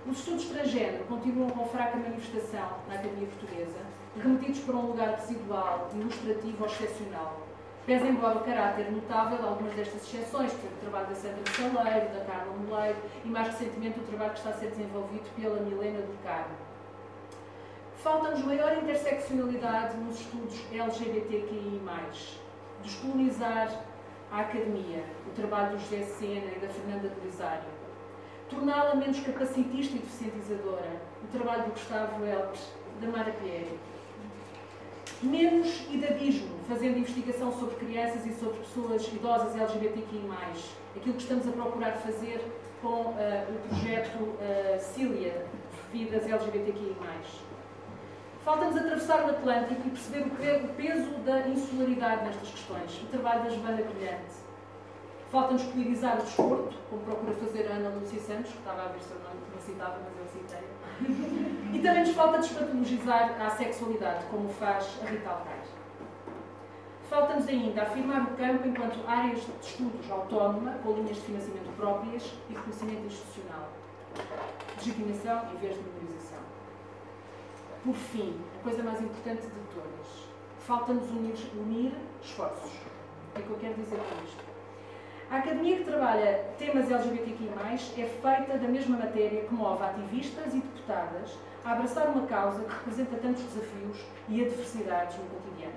Os 0.05 0.19
estudos 0.19 0.45
transgênero 0.45 1.03
continuam 1.05 1.49
com 1.51 1.65
fraca 1.67 1.97
manifestação 1.97 2.77
na 2.89 2.95
Academia 2.95 3.27
Portuguesa, 3.27 3.79
remetidos 4.21 4.59
para 4.59 4.75
um 4.75 4.87
lugar 4.87 5.15
residual, 5.15 5.89
ilustrativo 5.93 6.57
ou 6.59 6.65
excepcional, 6.65 7.41
pese 7.86 8.07
embora 8.07 8.38
o 8.38 8.43
caráter 8.43 8.91
notável 8.91 9.38
de 9.38 9.43
algumas 9.45 9.73
destas 9.73 10.01
exceções, 10.03 10.53
por 10.53 10.71
o 10.71 10.75
trabalho 10.81 11.07
da 11.07 11.15
Sandra 11.15 11.43
Saleiro, 11.51 12.13
da 12.13 12.25
Carla 12.25 12.53
Moleiro 12.53 12.97
e, 13.25 13.27
mais 13.27 13.47
recentemente, 13.47 13.99
o 13.99 14.03
trabalho 14.03 14.31
que 14.31 14.38
está 14.38 14.51
a 14.51 14.53
ser 14.53 14.69
desenvolvido 14.69 15.29
pela 15.36 15.59
Milena 15.59 15.99
do 15.99 16.23
Carmo. 16.23 16.55
Falta-nos 17.97 18.43
maior 18.43 18.77
interseccionalidade 18.77 19.97
nos 19.97 20.19
estudos 20.19 20.59
LGBTQI+, 20.71 21.81
descolonizar 22.81 23.69
a 24.31 24.39
academia, 24.41 25.03
o 25.27 25.31
trabalho 25.31 25.77
do 25.77 25.79
José 25.79 26.03
Sena 26.03 26.51
e 26.55 26.59
da 26.59 26.67
Fernanda 26.67 27.09
Belisário, 27.19 27.63
torná-la 28.49 28.95
menos 28.95 29.19
capacitista 29.19 29.95
e 29.95 29.99
deficientizadora, 29.99 31.01
o 31.23 31.27
trabalho 31.27 31.63
do 31.63 31.71
Gustavo 31.71 32.25
Elpes, 32.25 32.73
da 32.99 33.07
Mara 33.07 33.31
Pieri, 33.31 33.79
menos 35.24 35.86
idadismo, 35.91 36.49
fazendo 36.67 36.97
investigação 36.97 37.51
sobre 37.57 37.76
crianças 37.76 38.26
e 38.26 38.34
sobre 38.34 38.59
pessoas 38.59 39.07
idosas 39.07 39.55
LGBTQI+, 39.55 40.21
aquilo 40.95 41.15
que 41.15 41.21
estamos 41.21 41.47
a 41.47 41.51
procurar 41.51 41.93
fazer 41.93 42.41
com 42.82 42.88
uh, 42.88 43.13
o 43.13 43.67
projeto 43.69 44.17
uh, 44.17 44.80
Cília, 44.80 45.45
Vidas 45.91 46.24
LGBTQI+. 46.28 46.95
Falta-nos 48.43 48.76
atravessar 48.76 49.24
o 49.26 49.30
Atlântico 49.30 49.88
e 49.88 49.89
perceber 49.89 50.26
o 50.26 50.67
peso 50.76 51.09
da 51.26 51.47
insularidade 51.47 52.26
nestas 52.26 52.49
questões, 52.49 53.01
o 53.01 53.05
trabalho 53.05 53.43
da 53.43 53.49
Giovanna 53.49 53.82
Brilhante. 53.84 54.42
Falta-nos 55.34 55.63
politizar 55.63 56.19
o 56.19 56.21
desporto, 56.21 56.77
como 56.91 57.01
procura 57.01 57.34
fazer 57.34 57.67
a 57.67 57.73
Ana 57.73 57.89
Lúcia 57.89 58.19
Santos, 58.19 58.51
que 58.51 58.59
estava 58.59 58.84
a 58.84 58.88
ver 58.89 58.99
se 59.01 59.13
eu 59.13 59.17
não 59.17 59.31
tinha 59.31 59.61
citado, 59.61 59.99
mas 60.03 60.19
eu 60.19 60.27
citei. 60.27 61.73
e 61.73 61.79
também 61.79 62.01
nos 62.01 62.11
falta 62.11 62.38
despatologizar 62.38 63.41
a 63.41 63.49
sexualidade, 63.49 64.25
como 64.29 64.47
faz 64.47 64.99
a 65.01 65.05
Rita 65.07 65.27
Alcaide. 65.31 65.69
Falta-nos 67.09 67.47
ainda 67.47 67.81
afirmar 67.81 68.21
o 68.21 68.38
campo 68.38 68.67
enquanto 68.67 68.99
áreas 69.07 69.39
de 69.39 69.65
estudos 69.65 70.11
autónoma, 70.11 70.73
com 70.84 70.91
linhas 70.91 71.15
de 71.15 71.21
financiamento 71.23 71.77
próprias 71.77 72.31
e 72.47 72.53
reconhecimento 72.53 73.07
institucional. 73.07 73.69
Legitimação 74.77 75.51
em 75.51 75.57
vez 75.57 75.73
de 75.73 75.81
memorização. 75.81 76.43
Por 77.84 77.95
fim, 77.95 78.39
a 78.59 78.63
coisa 78.63 78.84
mais 78.84 79.01
importante 79.01 79.41
de 79.41 79.73
todas, 79.73 80.29
falta-nos 80.59 81.09
unir, 81.09 81.36
unir 81.55 81.91
esforços. 82.21 82.71
O 82.71 83.34
que 83.34 83.41
é 83.41 83.45
que 83.45 83.49
eu 83.49 83.57
quero 83.57 83.73
dizer 83.73 83.97
com 83.97 84.23
isto? 84.25 84.53
A 85.34 85.38
academia 85.38 85.77
que 85.77 85.86
trabalha 85.86 86.45
temas 86.59 86.91
LGBTQI+, 86.91 87.49
é 87.97 88.05
feita 88.05 88.55
da 88.55 88.67
mesma 88.67 88.99
matéria 88.99 89.41
que 89.41 89.51
move 89.51 89.84
ativistas 89.84 90.53
e 90.53 90.57
deputadas 90.57 91.36
a 91.65 91.71
abraçar 91.71 92.07
uma 92.09 92.27
causa 92.27 92.63
que 92.63 92.71
representa 92.71 93.17
tantos 93.17 93.41
desafios 93.41 93.97
e 94.29 94.43
adversidades 94.43 95.17
no 95.17 95.25
cotidiano. 95.25 95.73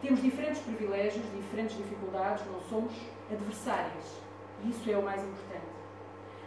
Temos 0.00 0.22
diferentes 0.22 0.62
privilégios, 0.62 1.24
diferentes 1.34 1.76
dificuldades, 1.76 2.46
não 2.46 2.60
somos 2.70 2.92
adversárias. 3.28 4.22
E 4.62 4.70
isso 4.70 4.88
é 4.88 4.96
o 4.96 5.02
mais 5.02 5.24
importante. 5.24 5.72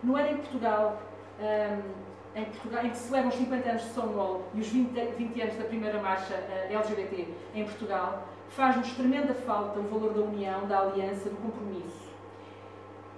No 0.02 0.16
ano 0.16 0.30
em 0.30 0.38
Portugal, 0.38 1.02
um, 1.38 2.40
em 2.40 2.46
Portugal, 2.46 2.86
em 2.86 2.90
que 2.92 2.98
se 2.98 3.10
celebram 3.10 3.30
os 3.30 3.36
50 3.36 3.70
anos 3.72 3.82
de 3.82 3.90
Stonewall 3.90 4.44
e 4.54 4.62
os 4.62 4.68
20, 4.70 5.16
20 5.18 5.42
anos 5.42 5.56
da 5.58 5.66
primeira 5.66 6.02
marcha 6.02 6.36
uh, 6.36 6.74
LGBT 6.74 7.28
em 7.56 7.66
Portugal, 7.66 8.26
faz-nos 8.48 8.90
tremenda 8.94 9.34
falta 9.34 9.82
o 9.82 9.84
valor 9.84 10.14
da 10.14 10.22
união, 10.22 10.66
da 10.66 10.80
aliança, 10.80 11.30
do 11.30 11.36
compromisso. 11.36 12.01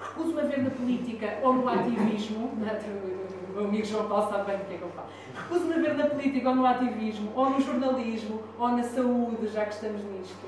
Recuso-me 0.04 0.42
a 0.42 0.44
ver 0.44 0.64
na 0.64 0.70
política 0.70 1.40
ou 1.42 1.54
no 1.54 1.70
ativismo, 1.70 2.48
o 2.54 3.54
meu 3.54 3.66
amigo 3.66 3.86
João 3.86 4.08
Paulo 4.08 4.30
sabe 4.30 4.52
bem 4.52 4.58
do 4.58 4.66
que 4.66 4.74
é 4.74 4.78
que 4.78 4.84
eu 4.84 4.90
falo, 4.90 5.08
recuso-me 5.36 5.74
a 5.74 5.78
ver 5.78 5.94
na 5.96 6.06
política 6.08 6.50
ou 6.50 6.56
no 6.56 6.66
ativismo, 6.66 7.32
ou 7.36 7.50
no 7.50 7.62
jornalismo, 7.62 8.44
ou 8.58 8.70
na 8.70 8.84
saúde, 8.84 9.48
já 9.48 9.66
que 9.66 9.74
estamos 9.74 10.04
nisto, 10.04 10.48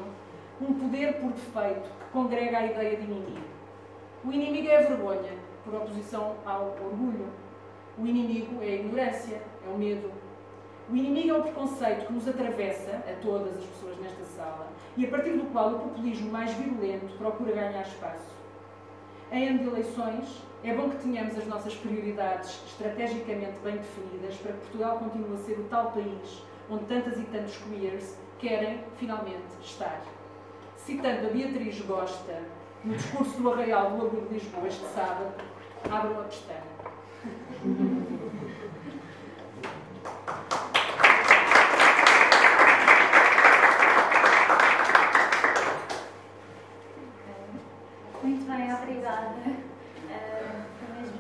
um 0.62 0.74
poder 0.74 1.14
por 1.16 1.32
defeito 1.32 1.90
que 1.90 2.12
congrega 2.12 2.58
a 2.58 2.66
ideia 2.66 2.98
de 2.98 3.04
inimigo. 3.04 3.46
O 4.24 4.32
inimigo 4.32 4.68
é 4.68 4.78
a 4.78 4.88
vergonha, 4.88 5.34
por 5.64 5.76
oposição 5.76 6.36
ao 6.46 6.76
orgulho 6.84 7.28
o 7.98 8.06
inimigo 8.06 8.62
é 8.62 8.66
a 8.66 8.76
ignorância, 8.76 9.42
é 9.66 9.70
o 9.74 9.78
medo. 9.78 10.12
O 10.90 10.96
inimigo 10.96 11.30
é 11.30 11.34
o 11.40 11.42
preconceito 11.42 12.08
que 12.08 12.14
nos 12.14 12.28
atravessa, 12.28 12.92
a 12.92 13.22
todas 13.22 13.58
as 13.58 13.64
pessoas 13.64 13.98
nesta 14.00 14.24
sala, 14.26 14.68
e 14.98 15.06
a 15.06 15.10
partir 15.10 15.32
do 15.32 15.50
qual 15.52 15.72
o 15.72 15.80
populismo 15.80 16.30
mais 16.30 16.54
virulento 16.54 17.18
procura 17.18 17.54
ganhar 17.54 17.82
espaço. 17.82 18.35
Em 19.36 19.50
ano 19.50 19.60
de 19.60 19.68
eleições, 19.68 20.42
é 20.64 20.74
bom 20.74 20.90
que 20.90 20.96
tenhamos 20.96 21.38
as 21.38 21.46
nossas 21.46 21.76
prioridades 21.76 22.58
estrategicamente 22.68 23.60
bem 23.66 23.76
definidas 23.76 24.34
para 24.38 24.54
que 24.54 24.60
Portugal 24.60 24.98
continue 24.98 25.36
a 25.36 25.38
ser 25.40 25.60
o 25.60 25.66
tal 25.66 25.92
país 25.92 26.42
onde 26.70 26.86
tantas 26.86 27.20
e 27.20 27.24
tantos 27.24 27.58
queers 27.58 28.18
querem 28.40 28.80
finalmente 28.98 29.44
estar. 29.62 30.02
Citando 30.78 31.28
a 31.28 31.30
Beatriz 31.32 31.82
Gosta, 31.82 32.44
no 32.86 32.96
discurso 32.96 33.38
do 33.42 33.52
Arraial 33.52 33.92
do 33.92 34.06
Lago 34.06 34.22
de 34.22 34.36
Lisboa 34.36 34.70
este 34.70 34.86
sábado, 34.86 35.34
abram 35.92 36.22
a 36.22 36.24
pestana. 36.24 36.64
Muito 48.26 48.44
bem, 48.48 48.74
obrigada. 48.74 49.36
Uh, 49.38 50.64
foi 50.80 50.98
mesmo 50.98 51.20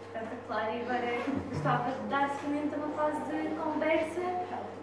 espetacular 0.00 0.76
e 0.76 0.82
agora 0.82 1.18
gostava 1.48 1.90
de 1.90 2.06
dar 2.08 2.30
seguimento 2.30 2.76
a 2.76 2.78
uma 2.78 2.94
fase 2.94 3.20
de 3.24 3.54
conversa 3.56 4.20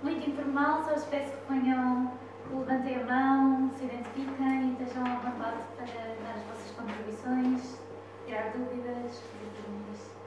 muito 0.03 0.30
informal, 0.30 0.84
só 0.84 0.95
espécie 0.95 1.32
que 1.32 1.45
ponham, 1.47 2.12
levantem 2.51 3.01
a 3.01 3.05
mão, 3.05 3.72
se 3.78 3.86
identifiquem 3.86 4.76
e 4.78 4.84
estejam 4.84 5.05
à 5.05 5.16
vontade 5.16 5.64
para 5.78 5.86
dar 5.86 6.36
as 6.36 6.43
vossas 6.43 6.72
contribuições, 6.78 7.80
tirar 8.26 8.51
dúvidas, 8.51 9.22
fazer 9.22 9.49
perguntas. 9.55 10.18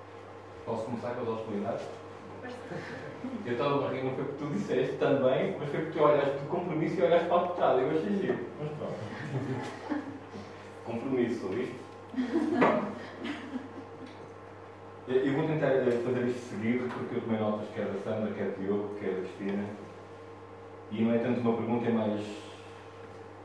Posso 0.70 0.84
começar 0.84 1.10
com 1.16 1.22
as 1.22 1.28
hostilidades? 1.28 1.84
Eu 3.44 3.52
estava 3.52 3.84
a 3.84 3.90
rir, 3.90 4.04
não 4.04 4.14
foi 4.14 4.24
porque 4.24 4.44
tu 4.44 4.50
disseste 4.52 4.98
também, 4.98 5.56
mas 5.58 5.68
foi 5.68 5.80
porque 5.80 5.98
tu 5.98 6.04
olhaste 6.04 6.38
do 6.38 6.48
compromisso 6.48 7.00
e 7.00 7.02
olhaste 7.02 7.26
para 7.26 7.36
a 7.38 7.48
putada. 7.48 7.80
Eu 7.80 7.90
achei 7.90 8.18
giro, 8.18 8.38
mas 8.60 8.70
pronto. 8.78 10.04
compromisso, 10.86 11.46
ouviste? 11.46 11.74
Eu 15.08 15.34
vou 15.34 15.48
tentar 15.48 15.70
fazer 16.04 16.28
isto 16.28 16.50
seguido, 16.50 16.88
porque 16.88 17.16
eu 17.16 17.20
tomei 17.22 17.40
notas 17.40 17.66
quer 17.74 17.86
da 17.86 17.98
Sandra, 18.04 18.32
quer 18.32 18.50
do 18.50 18.62
Diogo, 18.62 18.94
quer 19.00 19.10
da 19.10 19.22
Cristina. 19.22 19.64
E 20.92 21.02
não 21.02 21.12
é 21.12 21.18
tanto 21.18 21.40
uma 21.40 21.56
pergunta, 21.56 21.88
é 21.88 21.92
mais 21.92 22.24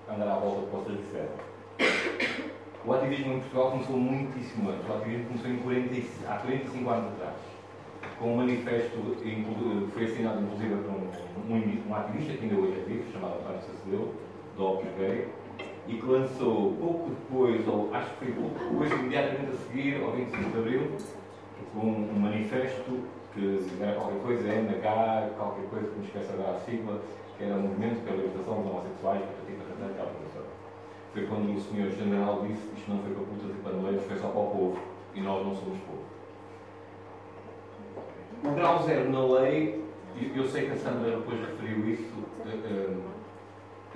andar 0.08 0.32
à 0.32 0.36
volta 0.36 0.62
do 0.62 0.68
que 0.68 0.76
vocês 0.76 1.00
disseram. 1.00 2.46
O 2.88 2.94
ativismo 2.94 3.34
em 3.34 3.40
Portugal 3.40 3.72
começou 3.72 3.98
muitíssimo 3.98 4.70
antes. 4.70 4.88
O 4.88 4.94
ativismo 4.94 5.26
começou 5.26 5.50
em 5.50 5.58
40, 5.58 6.30
há 6.30 6.38
45 6.38 6.90
anos 6.92 7.14
atrás, 7.14 7.36
com 8.20 8.34
um 8.34 8.38
manifesto 8.38 8.98
que 9.24 9.92
foi 9.92 10.06
assinado 10.06 10.44
inclusive 10.44 10.76
por 10.76 10.92
um, 10.92 11.56
um, 11.56 11.90
um, 11.90 11.96
ativista 11.96 12.34
que 12.34 12.44
ainda 12.44 12.56
hoje 12.56 12.80
é 12.80 12.84
vivo, 12.86 13.12
chamado 13.12 13.40
António 13.40 13.62
Sacedeu, 13.62 14.14
do 14.56 14.66
Opus 14.68 14.90
Gay, 15.00 15.28
e 15.88 15.94
que 15.96 16.06
lançou 16.06 16.74
pouco 16.80 17.10
depois, 17.10 17.68
ou 17.68 17.90
acho 17.92 18.10
que 18.12 18.26
foi 18.26 18.34
pouco 18.34 18.60
depois, 18.60 18.92
imediatamente 18.92 19.52
a 19.52 19.58
seguir, 19.58 20.04
ao 20.04 20.12
25 20.12 20.52
de 20.52 20.58
Abril, 20.60 20.92
com 21.74 21.88
um 21.88 22.20
manifesto 22.20 23.02
que 23.34 23.68
era 23.82 23.96
qualquer 23.96 24.22
coisa, 24.22 24.48
MH, 24.48 25.30
qualquer 25.36 25.66
coisa 25.72 25.88
que 25.88 26.00
me 26.00 26.06
esqueça 26.06 26.34
agora 26.34 26.58
a 26.58 26.60
sigla, 26.60 27.02
que 27.36 27.44
era 27.46 27.56
o 27.56 27.62
Movimento 27.62 28.04
pela 28.06 28.18
Libertação 28.18 28.62
dos 28.62 28.72
Homossexuais, 28.72 29.22
para 29.22 29.88
aquela 29.88 30.08
professora. 30.08 30.25
Foi 31.16 31.26
quando 31.28 31.56
o 31.56 31.62
senhor 31.62 31.90
general 31.92 32.42
disse 32.46 32.62
isto 32.76 32.92
não 32.92 33.00
foi 33.00 33.14
para 33.14 33.24
putas 33.24 33.50
e 33.50 33.62
paneleiros, 33.64 34.04
foi 34.04 34.18
só 34.18 34.28
para 34.28 34.42
o 34.42 34.50
povo, 34.52 34.80
e 35.14 35.22
nós 35.22 35.46
não 35.46 35.56
somos 35.56 35.80
povo. 35.80 36.04
O 38.44 38.52
grau 38.54 38.84
zero 38.84 39.10
na 39.10 39.26
lei, 39.40 39.82
eu 40.36 40.46
sei 40.46 40.66
que 40.66 40.74
a 40.74 40.76
Sandra 40.76 41.12
depois 41.12 41.40
referiu 41.40 41.90
isso, 41.90 42.14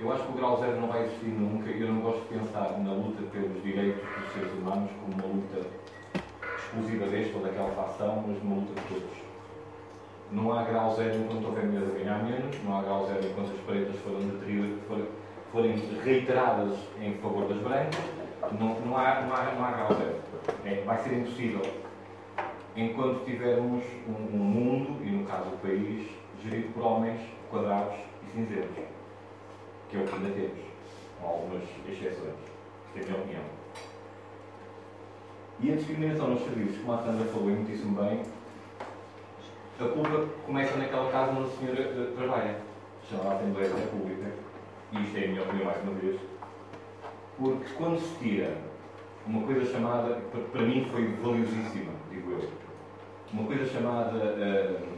eu 0.00 0.10
acho 0.10 0.22
que 0.24 0.32
o 0.32 0.34
grau 0.34 0.58
zero 0.60 0.80
não 0.80 0.88
vai 0.88 1.04
existir 1.04 1.26
nunca, 1.26 1.68
eu 1.68 1.92
não 1.92 2.00
gosto 2.00 2.22
de 2.22 2.38
pensar 2.38 2.78
na 2.78 2.92
luta 2.94 3.22
pelos 3.30 3.62
direitos 3.62 4.00
dos 4.00 4.32
seres 4.32 4.52
humanos 4.54 4.90
como 5.02 5.12
uma 5.12 5.34
luta 5.34 5.68
exclusiva 6.56 7.04
deste 7.04 7.36
ou 7.36 7.42
daquela 7.42 7.70
facção, 7.72 8.24
mas 8.26 8.42
uma 8.42 8.56
luta 8.56 8.80
de 8.80 8.88
todos. 8.88 9.18
Não 10.32 10.54
há 10.54 10.62
grau 10.62 10.94
zero 10.94 11.16
enquanto 11.16 11.44
houver 11.44 11.66
mulheres 11.66 11.94
a 11.94 11.98
ganhar 11.98 12.24
menos, 12.24 12.64
não 12.64 12.78
há 12.78 12.82
grau 12.82 13.06
zero 13.06 13.26
enquanto 13.26 13.52
as 13.52 13.60
pretas 13.60 13.96
forem, 13.96 14.30
forem, 14.88 15.06
forem 15.52 15.76
reiteradas 16.04 16.78
em 17.00 17.14
favor 17.14 17.48
das 17.48 17.58
brancas, 17.58 18.00
não, 18.58 18.80
não, 18.80 18.96
há, 18.96 19.20
não, 19.22 19.34
há, 19.34 19.52
não 19.54 19.64
há 19.64 19.94
zero. 19.94 20.16
É, 20.64 20.82
vai 20.84 20.98
ser 20.98 21.14
impossível 21.14 21.62
enquanto 22.76 23.24
tivermos 23.24 23.84
um, 24.08 24.36
um 24.36 24.38
mundo, 24.38 25.04
e 25.04 25.10
no 25.10 25.26
caso 25.26 25.50
o 25.50 25.58
país, 25.58 26.08
gerido 26.42 26.72
por 26.72 26.82
homens 26.84 27.20
quadrados 27.50 27.96
e 28.22 28.32
cinzentos, 28.32 28.84
que 29.88 29.96
é 29.96 30.00
o 30.00 30.04
que 30.04 30.14
ainda 30.14 30.30
temos, 30.30 30.60
com 31.20 31.26
algumas 31.26 31.62
exceções. 31.88 32.34
Esta 32.96 33.12
é 33.12 33.14
a 33.14 33.18
minha 33.18 33.22
opinião. 33.22 33.42
E 35.60 35.72
a 35.72 35.76
discriminação 35.76 36.28
nos 36.28 36.42
serviços, 36.42 36.78
como 36.78 36.92
a 36.92 37.02
Sandra 37.02 37.26
falou 37.26 37.48
muitíssimo 37.48 38.00
bem, 38.00 38.22
a 39.78 39.88
culpa 39.88 40.28
começa 40.46 40.76
naquela 40.76 41.10
casa 41.10 41.32
onde 41.32 41.50
a 41.50 41.56
senhora 41.56 42.02
uh, 42.02 42.16
trabalha, 42.16 42.56
chamada 43.08 43.36
Assembleia 43.36 43.68
da 43.68 43.76
República, 43.76 44.32
e 44.92 45.02
isto 45.02 45.18
é 45.18 45.24
a 45.24 45.28
minha 45.28 45.42
opinião 45.42 45.66
mais 45.66 45.82
uma 45.82 45.94
vez, 45.94 46.20
porque 47.38 47.74
quando 47.76 47.98
se 48.00 48.18
tira 48.18 48.56
uma 49.26 49.42
coisa 49.46 49.72
chamada, 49.72 50.20
para 50.52 50.62
mim 50.62 50.86
foi 50.90 51.06
valiosíssima, 51.22 51.92
digo 52.10 52.32
eu, 52.32 52.50
uma 53.32 53.44
coisa 53.44 53.66
chamada, 53.66 54.16
uh, 54.16 54.88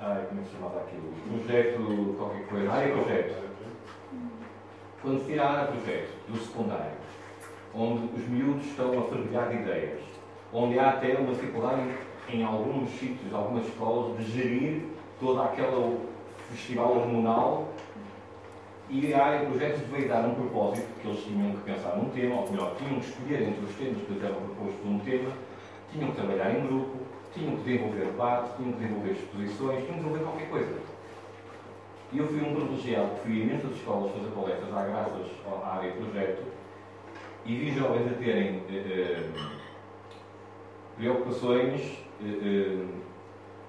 ai, 0.00 0.26
como 0.28 0.40
é 0.40 0.42
que 0.42 0.50
se 0.50 0.56
chamava 0.56 0.80
aquilo? 0.80 1.12
Projeto, 1.28 2.14
qualquer 2.18 2.46
coisa, 2.46 2.72
área 2.72 2.92
projeto. 2.92 3.46
Quando 5.00 5.20
se 5.20 5.26
tira 5.26 5.44
a 5.44 5.52
área 5.52 5.72
projeto 5.72 6.10
do 6.28 6.38
secundário, 6.38 6.92
onde 7.74 8.14
os 8.14 8.28
miúdos 8.28 8.66
estão 8.66 8.98
a 8.98 9.02
fervilhar 9.04 9.48
de 9.48 9.56
ideias, 9.56 10.00
onde 10.52 10.78
há 10.78 10.90
até 10.90 11.14
uma 11.16 11.32
dificuldade 11.32 11.82
em, 12.28 12.44
alguns 12.44 12.90
sítios, 12.90 13.32
algumas 13.32 13.66
escolas, 13.66 14.18
de 14.18 14.24
gerir 14.24 14.82
todo 15.20 15.40
aquele 15.40 16.00
festival 16.50 16.96
hormonal 16.96 17.68
e 18.88 19.12
a 19.12 19.24
área 19.24 19.40
de 19.40 19.46
projetos 19.46 19.82
veio 19.90 20.08
dar 20.08 20.24
um 20.24 20.34
propósito, 20.34 20.86
que 21.00 21.08
eles 21.08 21.24
tinham 21.24 21.52
que 21.52 21.62
pensar 21.62 21.96
num 21.96 22.08
tema, 22.10 22.40
ou 22.40 22.50
melhor, 22.50 22.76
tinham 22.76 23.00
que 23.00 23.06
escolher 23.06 23.42
entre 23.42 23.64
os 23.64 23.74
temas 23.74 24.02
que 24.02 24.12
lhes 24.12 24.22
eram 24.22 24.36
propostos 24.36 24.84
num 24.84 24.98
tema, 25.00 25.30
tinham 25.92 26.10
que 26.10 26.16
trabalhar 26.16 26.54
em 26.54 26.66
grupo, 26.66 26.98
tinham 27.34 27.56
que 27.56 27.62
desenvolver 27.64 28.04
debate, 28.06 28.56
tinham 28.56 28.72
que 28.72 28.78
desenvolver 28.78 29.10
exposições, 29.12 29.84
tinham 29.84 29.98
que 29.98 30.04
desenvolver 30.04 30.24
qualquer 30.24 30.48
coisa. 30.48 30.78
E 32.12 32.18
eu 32.18 32.26
fui 32.28 32.40
um 32.40 32.54
privilegiado, 32.54 33.10
fui 33.22 33.32
a 33.32 33.44
imensas 33.44 33.76
escolas 33.76 34.12
fazer 34.12 34.30
palestras, 34.30 34.72
à 34.72 34.82
graças 34.84 35.26
à 35.46 35.76
área 35.76 35.90
de 35.90 35.98
projeto, 35.98 36.42
e 37.44 37.56
vi 37.56 37.72
jovens 37.72 38.10
a 38.10 38.14
terem 38.14 38.62
eh, 38.70 38.72
eh, 38.72 39.30
preocupações, 40.96 41.98
eh, 42.22 42.86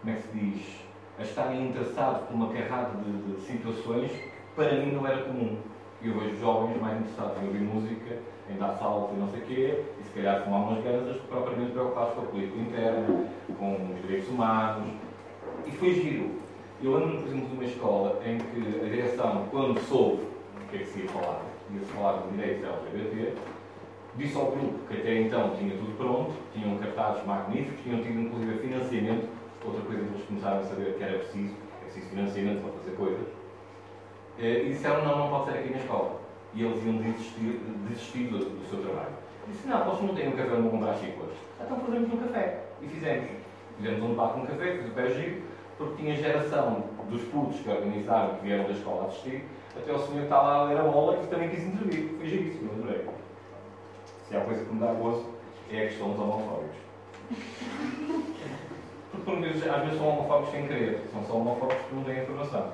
como 0.02 0.14
é 0.14 0.16
que 0.16 0.22
se 0.22 0.38
diz, 0.38 0.88
a 1.20 1.24
estarem 1.24 1.70
interessados 1.70 2.28
por 2.28 2.36
uma 2.36 2.54
carrada 2.54 2.92
de, 3.04 3.34
de, 3.34 3.42
situações 3.42 4.12
para 4.58 4.74
mim 4.74 4.92
não 4.92 5.06
era 5.08 5.22
comum. 5.22 5.56
Eu 6.02 6.20
vejo 6.20 6.40
jovens 6.40 6.82
mais 6.82 7.00
interessados 7.00 7.42
em 7.44 7.46
ouvir 7.46 7.60
música, 7.60 8.18
em 8.50 8.58
dar 8.58 8.74
salto 8.74 9.14
e 9.14 9.20
não 9.20 9.30
sei 9.30 9.40
o 9.40 9.46
quê, 9.46 9.84
e 10.00 10.04
se 10.04 10.10
calhar 10.10 10.44
fumar 10.44 10.62
umas 10.62 10.84
gansas, 10.84 11.22
propriamente 11.30 11.72
preocupados 11.74 12.16
com 12.16 12.22
a 12.22 12.26
política 12.26 12.60
interna, 12.60 13.28
com 13.60 13.94
os 13.94 14.02
direitos 14.02 14.28
humanos. 14.30 14.90
E 15.66 15.72
foi 15.72 15.94
giro. 15.94 16.32
Eu 16.82 16.98
lembro-me, 16.98 17.18
por 17.22 17.28
exemplo, 17.28 17.48
de 17.50 17.54
uma 17.54 17.64
escola 17.66 18.20
em 18.26 18.38
que 18.40 18.84
a 18.84 18.90
direção, 18.90 19.46
quando 19.52 19.80
soube 19.82 20.24
o 20.24 20.70
que 20.72 20.78
é 20.78 20.80
que 20.80 20.86
se 20.86 21.00
ia 21.02 21.10
falar, 21.10 21.42
ia-se 21.72 21.92
falar 21.92 22.22
de 22.22 22.36
direitos 22.36 22.64
LGBT, 22.64 23.34
disse 24.16 24.38
ao 24.38 24.52
grupo 24.52 24.80
que 24.88 24.98
até 24.98 25.22
então 25.22 25.52
tinha 25.56 25.76
tudo 25.78 25.98
pronto, 25.98 26.34
tinham 26.54 26.78
cartazes 26.78 27.26
magníficos, 27.28 27.84
tinham 27.84 28.02
tido 28.02 28.22
inclusive 28.22 28.58
financiamento, 28.58 29.28
outra 29.64 29.82
coisa 29.82 30.04
que 30.04 30.14
eles 30.14 30.26
começaram 30.26 30.60
a 30.60 30.64
saber 30.64 30.96
que 30.98 31.04
era 31.04 31.20
preciso, 31.20 31.54
é 31.82 31.86
preciso 31.86 32.10
financiamento 32.10 32.62
para 32.62 32.72
fazer 32.80 32.96
coisas, 32.96 33.37
e 34.40 34.70
disseram 34.70 35.04
não, 35.04 35.18
não 35.18 35.30
pode 35.30 35.52
ser 35.52 35.60
aqui 35.60 35.72
na 35.72 35.78
escola. 35.78 36.20
E 36.54 36.64
eles 36.64 36.84
iam 36.86 36.98
desistir, 36.98 37.62
desistir 37.88 38.28
do, 38.28 38.38
do 38.38 38.70
seu 38.70 38.82
trabalho. 38.82 39.14
Disse, 39.48 39.68
não, 39.68 39.84
vocês 39.86 40.04
não 40.04 40.16
têm 40.16 40.28
um 40.28 40.32
café 40.32 40.54
onde 40.54 40.70
comprar 40.70 40.96
xícaras. 40.96 41.36
Então 41.62 41.80
fazemos 41.80 42.14
um 42.14 42.18
café. 42.18 42.64
E 42.82 42.88
fizemos. 42.88 43.30
Fizemos 43.78 44.04
um 44.04 44.10
debate 44.10 44.34
com 44.34 44.40
um 44.40 44.46
café, 44.46 44.78
fiz 44.78 44.88
o 44.88 44.92
pé 44.92 45.10
giro, 45.10 45.42
porque 45.78 46.02
tinha 46.02 46.16
geração 46.16 46.84
dos 47.10 47.22
putos 47.24 47.60
que 47.62 47.70
organizaram, 47.70 48.36
que 48.36 48.46
vieram 48.46 48.66
da 48.66 48.72
escola 48.72 49.08
assistir, 49.08 49.44
até 49.76 49.94
o 49.94 50.00
senhor 50.00 50.28
que 50.28 50.34
a 50.34 50.64
ler 50.64 50.78
a 50.78 50.84
bola 50.84 51.22
e 51.24 51.28
também 51.28 51.50
quis 51.50 51.64
intervir. 51.64 52.10
Foi 52.18 52.28
giríssimo, 52.28 52.72
adorei. 52.72 53.06
Se 54.28 54.36
há 54.36 54.42
coisa 54.42 54.66
que 54.66 54.74
me 54.74 54.80
dá 54.80 54.94
gozo, 54.94 55.26
é 55.72 55.84
a 55.84 55.88
questão 55.88 56.10
dos 56.10 56.20
homofóbicos. 56.20 56.78
Porque 59.12 59.32
por 59.32 59.40
vezes, 59.40 59.68
às 59.68 59.82
vezes 59.84 59.98
são 59.98 60.10
homofóbicos 60.10 60.52
sem 60.52 60.68
querer, 60.68 61.02
são 61.12 61.24
só 61.24 61.34
homofóbicos 61.36 61.86
que 61.86 61.96
não 61.96 62.04
têm 62.04 62.24
informação. 62.24 62.72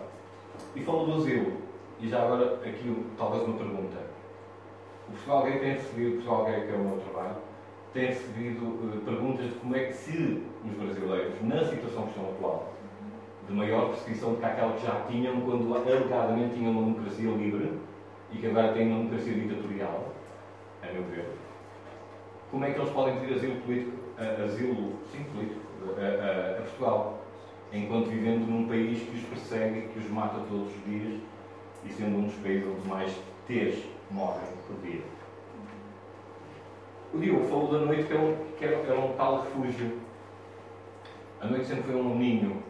E 0.75 0.81
falou 0.81 1.05
do 1.05 1.13
asilo. 1.13 1.53
E 1.99 2.09
já 2.09 2.23
agora, 2.23 2.55
aqui 2.55 3.05
talvez 3.17 3.43
uma 3.43 3.57
pergunta. 3.57 3.97
O 5.07 5.11
Portugal 5.11 5.43
Gay 5.43 5.59
tem 5.59 5.73
recebido, 5.73 6.09
o 6.09 6.11
Portugal 6.13 6.45
Gay, 6.45 6.61
que 6.61 6.73
é 6.73 6.75
o 6.75 6.79
meu 6.79 6.97
trabalho, 6.99 7.35
tem 7.93 8.07
recebido 8.07 8.65
uh, 8.65 9.01
perguntas 9.05 9.45
de 9.45 9.55
como 9.55 9.75
é 9.75 9.83
que 9.85 9.93
se 9.93 10.43
os 10.65 10.73
brasileiros, 10.75 11.41
na 11.43 11.63
situação 11.63 12.03
que 12.03 12.09
estão 12.09 12.25
atual, 12.25 12.73
de 13.47 13.53
maior 13.53 13.89
perseguição 13.89 14.31
do 14.31 14.37
que 14.37 14.45
aquela 14.45 14.73
que 14.73 14.85
já 14.85 15.01
tinham 15.07 15.41
quando 15.41 15.75
alegadamente 15.75 16.55
tinham 16.55 16.71
uma 16.71 16.81
democracia 16.81 17.29
livre 17.29 17.79
e 18.31 18.37
que 18.37 18.47
agora 18.47 18.73
têm 18.73 18.87
uma 18.87 18.97
democracia 18.97 19.33
ditatorial, 19.33 20.13
a 20.81 20.91
meu 20.91 21.03
ver. 21.03 21.29
Como 22.49 22.65
é 22.65 22.71
que 22.71 22.79
eles 22.79 22.91
podem 22.91 23.19
pedir 23.19 23.35
asilo 23.35 23.61
político, 23.61 23.97
asilo, 24.43 24.93
sim, 25.11 25.23
político, 25.25 25.61
a, 25.97 26.01
a, 26.01 26.59
a 26.59 26.61
Portugal, 26.61 27.22
enquanto 27.73 28.09
vivendo 28.09 28.45
num 28.47 28.67
país 28.67 29.01
que 29.01 29.17
os 29.17 29.23
persegue, 29.23 29.87
que 29.87 29.99
os 29.99 30.09
mata 30.09 30.39
todos 30.47 30.67
os 30.67 30.85
dias 30.85 31.19
e 31.83 31.89
sendo 31.91 32.17
um 32.17 32.25
dos 32.25 32.35
países 32.35 32.67
onde 32.67 32.87
mais 32.87 33.11
T's 33.47 33.83
morrem 34.11 34.47
por 34.67 34.77
dia? 34.81 35.01
O 37.13 37.19
Diogo 37.19 37.45
falou 37.45 37.71
da 37.71 37.85
noite 37.85 38.03
que 38.03 38.13
era 38.13 38.21
um, 38.21 38.35
que 38.57 38.65
era, 38.65 38.99
um 38.99 39.13
tal 39.13 39.41
refúgio. 39.41 39.99
A 41.41 41.47
noite 41.47 41.65
sempre 41.65 41.83
foi 41.83 41.95
um 41.95 42.17
ninho. 42.17 42.63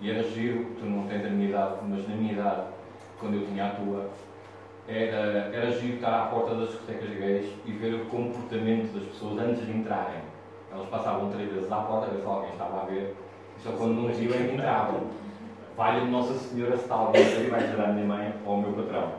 E 0.00 0.10
era 0.10 0.22
giro, 0.22 0.66
tu 0.78 0.84
não 0.84 1.06
tens 1.06 1.24
a 1.24 1.30
minha 1.30 1.48
idade, 1.48 1.76
mas 1.88 2.08
na 2.08 2.14
minha 2.16 2.32
idade, 2.32 2.66
quando 3.18 3.34
eu 3.34 3.46
tinha 3.46 3.66
a 3.66 3.70
tua, 3.70 4.10
era, 4.88 5.50
era 5.52 5.70
giro 5.70 5.94
estar 5.94 6.24
à 6.24 6.26
porta 6.26 6.56
das 6.56 6.70
discotecas 6.70 7.10
gays 7.10 7.52
e 7.64 7.72
ver 7.72 7.94
o 7.94 8.06
comportamento 8.06 8.92
das 8.92 9.04
pessoas 9.04 9.38
antes 9.38 9.64
de 9.64 9.72
entrarem. 9.72 10.20
Elas 10.72 10.88
passavam 10.88 11.30
três 11.30 11.52
vezes 11.52 11.70
à 11.70 11.76
porta, 11.82 12.06
a 12.06 12.10
ver 12.10 12.20
se 12.20 12.26
alguém 12.26 12.50
estava 12.50 12.82
a 12.82 12.84
ver, 12.84 13.16
só 13.62 13.70
quando 13.72 13.94
não 13.94 14.08
viam 14.08 14.34
é 14.34 14.52
entravam. 14.52 15.02
Valha-me 15.76 16.10
Nossa 16.10 16.34
Senhora 16.34 16.78
alguém 16.90 17.22
aí, 17.22 17.48
vai 17.48 17.60
dizer 17.60 17.80
à 17.80 17.86
minha 17.88 18.06
mãe 18.06 18.34
ou 18.44 18.52
ao 18.52 18.60
meu 18.60 18.72
patrão. 18.72 19.12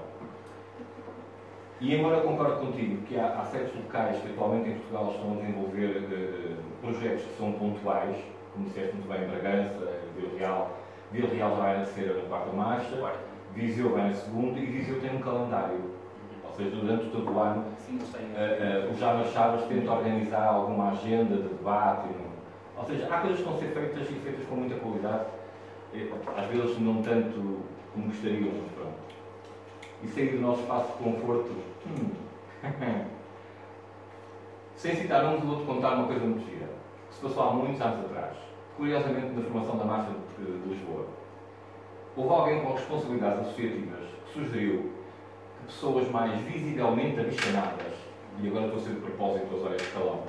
E 1.81 1.95
embora 1.95 2.17
eu 2.17 2.23
concordo 2.23 2.65
contigo 2.65 3.01
que 3.03 3.19
há, 3.19 3.39
há 3.39 3.45
certos 3.45 3.75
locais 3.75 4.17
que 4.21 4.29
atualmente 4.29 4.69
em 4.69 4.73
Portugal 4.75 5.11
estão 5.11 5.33
a 5.33 5.35
desenvolver 5.35 5.97
uh, 5.97 6.55
projetos 6.81 7.23
que 7.23 7.37
são 7.37 7.51
pontuais, 7.53 8.15
como 8.53 8.65
disseste 8.67 8.95
muito 8.95 9.09
bem, 9.09 9.27
Bragança, 9.27 9.91
Vila 10.15 10.37
Real, 10.37 10.71
Vila 11.11 11.33
Real 11.33 11.49
já 11.49 11.61
vai 11.61 11.77
nascer 11.79 12.15
na 12.15 12.29
quarta 12.29 12.55
marcha, 12.55 13.13
Viseu 13.53 13.89
vai 13.89 14.09
na 14.09 14.13
segunda 14.13 14.59
e 14.59 14.65
Viseu 14.65 15.01
tem 15.01 15.15
um 15.15 15.19
calendário. 15.19 15.91
Ou 16.45 16.53
seja, 16.55 16.75
durante 16.75 17.09
todo 17.09 17.33
o 17.33 17.39
ano, 17.39 17.65
uh, 17.65 17.93
uh, 17.93 18.91
o 18.91 18.95
Jamas 18.97 19.33
Chaves 19.33 19.65
tenta 19.65 19.91
organizar 19.91 20.45
alguma 20.45 20.91
agenda 20.91 21.35
de 21.35 21.49
debate. 21.49 22.07
Ou 22.77 22.85
seja, 22.85 23.07
há 23.09 23.19
coisas 23.21 23.39
que 23.39 23.43
estão 23.43 23.55
a 23.55 23.59
ser 23.59 23.73
feitas 23.73 24.09
e 24.09 24.13
feitas 24.13 24.45
com 24.47 24.55
muita 24.55 24.75
qualidade, 24.75 25.25
às 26.35 26.45
vezes 26.47 26.79
não 26.79 27.01
tanto 27.01 27.61
como 27.93 28.07
gostaríamos, 28.07 28.53
mas 28.63 28.71
pronto. 28.71 28.97
E 30.03 30.07
sair 30.07 30.35
do 30.35 30.41
nosso 30.41 30.61
espaço 30.61 30.97
de 30.97 31.03
conforto. 31.03 31.51
Hum. 31.87 32.11
Sem 34.75 34.95
citar 34.95 35.23
um, 35.25 35.37
vou-te 35.39 35.65
contar 35.65 35.95
uma 35.95 36.07
coisa 36.07 36.25
muito 36.25 36.43
gira, 36.45 36.67
que 37.07 37.15
se 37.15 37.21
passou 37.21 37.43
há 37.43 37.53
muitos 37.53 37.79
anos 37.79 38.05
atrás, 38.05 38.35
curiosamente 38.75 39.33
na 39.33 39.41
formação 39.43 39.77
da 39.77 39.85
Marcha 39.85 40.11
de 40.37 40.69
Lisboa. 40.69 41.05
Houve 42.17 42.33
alguém 42.33 42.61
com 42.61 42.73
responsabilidades 42.73 43.41
associativas 43.41 44.09
que 44.25 44.33
sugeriu 44.33 44.91
que 45.59 45.65
pessoas 45.67 46.09
mais 46.09 46.37
visivelmente 46.41 47.19
abichanadas, 47.19 47.93
e 48.41 48.47
agora 48.47 48.65
estou 48.65 48.79
a 48.79 48.83
ser 48.83 48.93
de 48.95 49.01
propósito 49.01 49.53
aos 49.53 49.63
olhos 49.63 49.81
de 49.81 49.87
calão, 49.89 50.23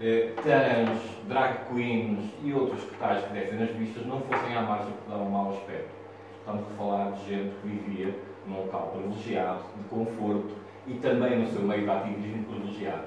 eh, 0.00 0.32
trans, 0.42 0.98
drag 1.28 1.68
queens 1.68 2.32
e 2.42 2.54
outros 2.54 2.82
que 2.84 2.96
tais 2.96 3.22
que 3.24 3.34
descem 3.34 3.58
nas 3.58 3.70
vistas 3.70 4.06
não 4.06 4.20
fossem 4.22 4.56
à 4.56 4.62
marcha 4.62 4.86
porque 4.86 5.10
davam 5.10 5.26
um 5.26 5.30
mau 5.30 5.50
aspecto. 5.50 5.90
Estamos 6.38 6.64
a 6.66 6.76
falar 6.76 7.10
de 7.12 7.28
gente 7.28 7.54
que 7.60 7.68
vivia 7.68 8.14
num 8.46 8.62
local 8.62 8.92
privilegiado, 8.94 9.62
de 9.76 9.84
conforto 9.90 10.56
e 10.86 10.94
também 10.94 11.38
no 11.38 11.46
seu 11.46 11.62
meio 11.62 11.82
de 11.82 11.90
ativismo 11.90 12.44
privilegiado. 12.44 13.04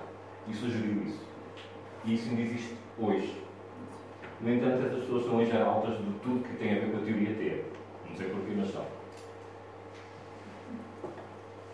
E 0.48 0.54
sugeriu 0.54 1.04
isso. 1.04 1.26
E 2.06 2.14
isso 2.14 2.30
ainda 2.30 2.42
existe 2.42 2.78
hoje. 3.00 3.42
No 4.40 4.54
entanto, 4.54 4.86
essas 4.86 5.00
pessoas 5.00 5.24
são 5.24 5.38
hoje 5.38 5.58
altas 5.58 5.98
de 5.98 6.12
tudo 6.22 6.44
que 6.44 6.58
tem 6.58 6.78
a 6.78 6.80
ver 6.80 6.92
com 6.92 6.98
a 6.98 7.02
teoria 7.02 7.34
T. 7.34 7.64
Não 8.10 8.16
sei 8.16 8.30
porquê, 8.30 8.54
mas 8.56 8.72
são. 8.72 8.86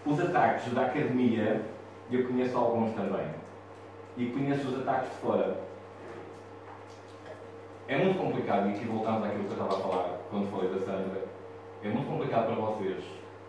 Os 0.06 0.20
ataques 0.20 0.72
da 0.74 0.86
academia, 0.86 1.62
eu 2.10 2.26
conheço 2.26 2.58
alguns 2.58 2.96
também. 2.96 3.39
E 4.20 4.26
conheço 4.26 4.68
os 4.68 4.82
ataques 4.82 5.12
de 5.12 5.16
fora. 5.16 5.58
É 7.88 7.98
muito 7.98 8.20
complicado, 8.20 8.68
e 8.68 8.74
aqui 8.74 8.84
voltamos 8.84 9.24
àquilo 9.24 9.46
que 9.46 9.54
eu 9.54 9.64
estava 9.64 9.74
a 9.74 9.82
falar 9.82 10.20
quando 10.30 10.52
falei 10.52 10.70
da 10.72 10.80
Sandra, 10.80 11.24
é 11.82 11.88
muito 11.88 12.06
complicado 12.06 12.48
para 12.48 12.56
vocês 12.56 13.02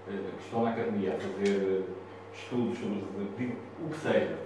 eh, 0.06 0.30
que 0.38 0.44
estão 0.44 0.62
na 0.62 0.70
academia 0.70 1.16
a 1.16 1.20
fazer 1.20 1.58
eh, 1.58 1.92
estudos 2.32 2.78
sobre 2.78 2.98
o 3.84 3.88
que 3.90 3.98
seja. 3.98 4.38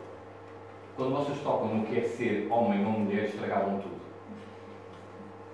Quando 0.97 1.15
vocês 1.15 1.39
tocam 1.43 1.69
no 1.75 1.87
que 1.87 1.99
é 1.99 2.03
ser 2.03 2.49
homem 2.51 2.87
ou 2.87 2.93
mulher, 2.93 3.27
estragaram 3.27 3.79
tudo. 3.81 4.01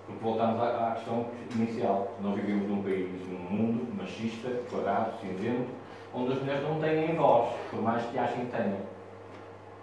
Porque 0.07 0.23
voltamos 0.23 0.62
à, 0.62 0.89
à 0.89 0.93
questão 0.93 1.27
inicial. 1.53 2.16
Nós 2.21 2.37
vivemos 2.37 2.68
num 2.68 2.83
país, 2.85 3.11
num 3.29 3.39
mundo 3.39 3.97
machista, 3.97 4.49
quadrado, 4.71 5.18
cinzento, 5.21 5.66
onde 6.14 6.33
as 6.33 6.39
mulheres 6.39 6.62
não 6.62 6.79
têm 6.79 7.16
voz, 7.16 7.51
por 7.71 7.83
mais 7.83 8.05
que 8.07 8.16
achem 8.16 8.47
que 8.47 8.53
tenham. 8.53 8.89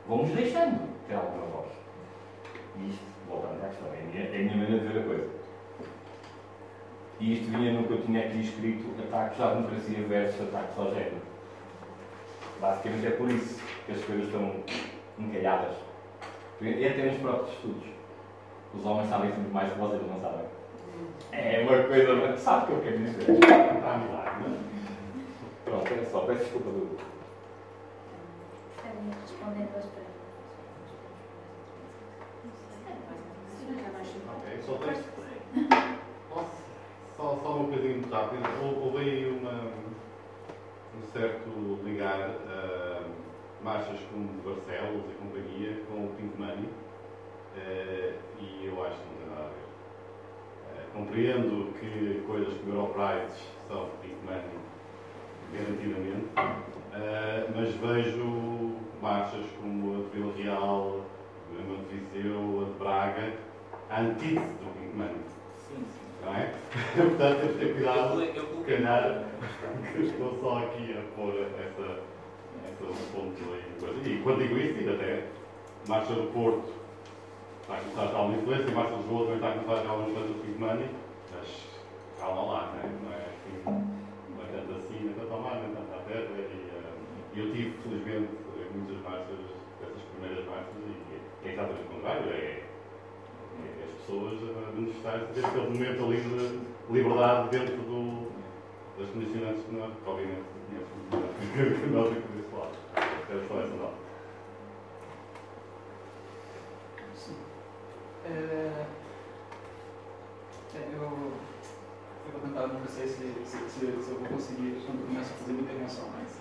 Vamos 0.08 0.30
deixando 0.32 0.88
ter 1.08 1.16
alguma 1.16 1.46
voz. 1.48 1.68
E 2.78 2.90
isto, 2.90 3.04
voltando 3.28 3.64
à 3.64 3.68
questão, 3.68 3.88
é 3.94 4.00
a 4.00 4.04
minha, 4.04 4.24
é 4.24 4.36
a 4.36 4.44
minha 4.44 4.58
maneira 4.58 4.80
de 4.80 4.94
ver 4.94 5.00
a 5.02 5.04
coisa. 5.04 5.30
E 7.20 7.34
isto 7.34 7.52
vinha 7.52 7.74
no 7.74 7.88
que 7.88 7.94
eu 7.94 8.02
tinha 8.04 8.26
aqui 8.26 8.42
escrito, 8.42 8.86
ataques 9.08 9.42
à 9.42 9.54
democracia 9.54 10.04
versus 10.08 10.48
ataques 10.48 10.78
ao 10.78 10.94
género. 10.94 11.22
Basicamente 12.62 13.08
é 13.08 13.12
por 13.12 13.30
isso 13.30 13.62
que 13.86 13.92
as 13.92 14.04
coisas 14.04 14.26
estão 14.26 14.56
encalhadas. 15.20 15.76
E 16.62 16.88
até 16.88 17.04
nos 17.04 17.22
próprios 17.22 17.54
estudos. 17.54 17.84
Os 18.74 18.86
homens 18.86 19.10
sabem 19.10 19.32
sempre 19.32 19.52
mais 19.52 19.74
que 19.74 19.80
vocês 19.80 20.02
não 20.08 20.20
sabem. 20.22 20.46
É 21.32 21.62
uma 21.62 21.84
coisa, 21.84 22.38
sabe 22.38 22.64
o 22.64 22.68
que 22.68 22.72
eu 22.74 22.82
quero 22.82 22.98
dizer? 23.06 23.34
Está 23.34 23.56
a 23.56 23.98
é? 23.98 24.58
Pronto, 25.66 25.94
é 25.94 26.06
só, 26.06 26.20
peço 26.22 26.44
desculpa 26.44 26.70
do. 26.70 26.98
Respondendo 28.98 29.78
às 29.78 29.86
perguntas. 29.86 30.18
Ok, 34.28 34.46
só? 34.66 34.80
Só, 37.16 37.40
só 37.44 37.56
uma 37.58 37.68
coisinha 37.70 37.94
muito 37.94 38.12
rápida. 38.12 38.50
Houve 38.60 38.98
aí 38.98 39.40
uma, 39.40 39.72
um 40.98 41.12
certo 41.14 41.80
ligar 41.84 42.30
uh, 42.30 43.12
marchas 43.64 44.00
como 44.12 44.28
Barcelos 44.42 45.04
e 45.12 45.14
companhia 45.16 45.80
com 45.88 46.06
o 46.06 46.14
Pink 46.18 46.36
Money 46.40 46.70
uh, 47.56 48.14
e 48.40 48.66
eu 48.66 48.84
acho 48.84 48.98
que 48.98 49.10
não 49.10 49.16
tem 49.18 49.30
nada 49.30 49.46
a 49.46 49.50
ver. 49.50 49.68
Uh, 50.74 50.92
compreendo 50.94 51.74
que 51.80 52.24
coisas 52.26 52.54
como 52.60 52.74
Europrides 52.74 53.44
são 53.68 53.90
Pink 54.02 54.18
Money 54.26 54.58
garantidamente, 55.54 56.28
mas 57.56 57.74
vejo 57.76 58.76
marchas 59.02 59.46
como 59.62 59.96
a 59.96 59.98
de 59.98 60.10
Vila 60.14 60.34
Real, 60.38 61.02
a 61.52 61.92
de 61.92 61.98
Viseu, 61.98 62.62
a 62.62 62.72
de 62.72 62.80
Braga, 62.80 63.34
a 63.90 64.02
antítese 64.02 64.40
do 64.40 64.74
Pink 64.80 64.96
Money. 64.96 65.16
Sim, 65.68 65.76
sim. 65.76 66.26
Não 66.26 66.36
é? 66.36 66.54
Portanto, 66.96 67.40
temos 67.40 67.54
que 67.58 67.66
ter 67.66 67.74
cuidado. 67.74 68.20
Se 68.20 68.72
calhar, 68.72 69.24
estou 70.00 70.40
só 70.42 70.60
aqui 70.60 70.98
a 70.98 71.16
pôr 71.16 71.34
essa, 71.36 72.02
essa 72.68 73.14
ponto 73.14 73.38
aí. 73.54 74.14
E 74.14 74.22
quando 74.24 74.40
digo 74.40 74.58
isso, 74.58 74.80
ainda 74.80 74.94
até 74.94 75.24
Marcha 75.88 76.14
do 76.14 76.32
Porto 76.34 76.74
está 77.62 77.76
a 77.76 77.78
começar 77.78 78.04
a 78.04 78.08
ter 78.08 78.16
alguma 78.16 78.38
influência, 78.38 78.72
Marcha 78.72 78.92
de 78.92 78.98
Lisboa 78.98 79.20
também 79.22 79.36
está 79.36 79.48
a 79.48 79.52
começar 79.54 79.74
a 79.74 79.82
ter 79.82 79.88
alguma 79.88 80.10
influência 80.10 80.34
do 80.34 80.42
Pink 80.42 80.60
Money, 80.60 80.90
mas 81.34 81.48
calma 82.20 82.42
lá, 82.42 82.74
não 82.74 82.80
é? 82.80 82.94
Não 83.04 83.12
é, 83.14 83.26
assim, 83.28 83.88
não 84.36 84.44
é 84.44 84.48
tanto 84.52 84.72
assim, 84.78 85.06
nem 85.06 85.14
tanto 85.14 85.34
ao 85.34 85.42
mar, 85.42 85.62
nem 85.62 85.76
tanto 85.76 85.94
à 85.94 85.98
terra. 86.04 86.28
E, 86.38 86.68
uh, 87.38 87.40
eu 87.40 87.54
tive, 87.54 87.78
felizmente, 87.84 88.30
muitas 88.74 89.02
marchas, 89.04 89.40
essas 89.82 90.02
primeiras 90.14 90.46
marchas, 90.46 90.74
e 90.78 91.48
é 91.48 91.54
exatamente 91.54 91.84
o 91.84 91.94
contrário. 91.94 92.30
É, 92.30 92.64
as 93.84 94.02
pessoas 94.02 94.40
a 94.44 94.72
manifestarem-se 94.72 95.34
ter 95.34 95.46
aquele 95.46 95.70
momento 95.70 96.06
ali 96.06 96.22
de 96.22 96.94
liberdade 96.94 97.50
dentro 97.50 97.78
do, 97.78 98.32
das 98.98 99.10
condicionantes 99.10 99.64
que 99.64 99.76
nós, 99.76 99.92
obviamente, 100.06 100.44
conhecemos 100.70 101.80
que 101.80 101.86
nós 101.88 102.12
aqui 102.12 102.28
desse 102.36 102.56
lado. 102.56 102.76
É 102.96 103.48
só 103.48 103.60
essa 103.62 103.76
nota. 103.76 104.08
É... 108.26 108.86
É, 110.76 110.90
eu, 110.94 111.02
eu 111.02 112.32
vou 112.32 112.42
tentar, 112.42 112.68
não 112.68 112.86
sei 112.86 113.08
se, 113.08 113.34
se, 113.46 113.58
se, 113.58 113.80
se 113.80 113.86
eu 113.86 114.20
vou 114.20 114.28
conseguir 114.28 114.84
quando 114.86 115.08
começo 115.08 115.34
a 115.34 115.38
fazer 115.38 115.52
uma 115.54 115.62
intervenção, 115.62 116.10
mas. 116.14 116.37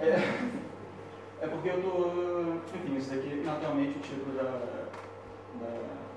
É, 0.00 1.42
é 1.44 1.46
porque 1.46 1.68
eu 1.68 1.82
tô. 1.82 2.76
Enfim, 2.76 2.96
isso 2.96 3.10
daqui 3.10 3.42
naturalmente 3.44 3.98
o 3.98 4.00
título 4.00 4.36
da, 4.36 4.42
da 4.42 4.86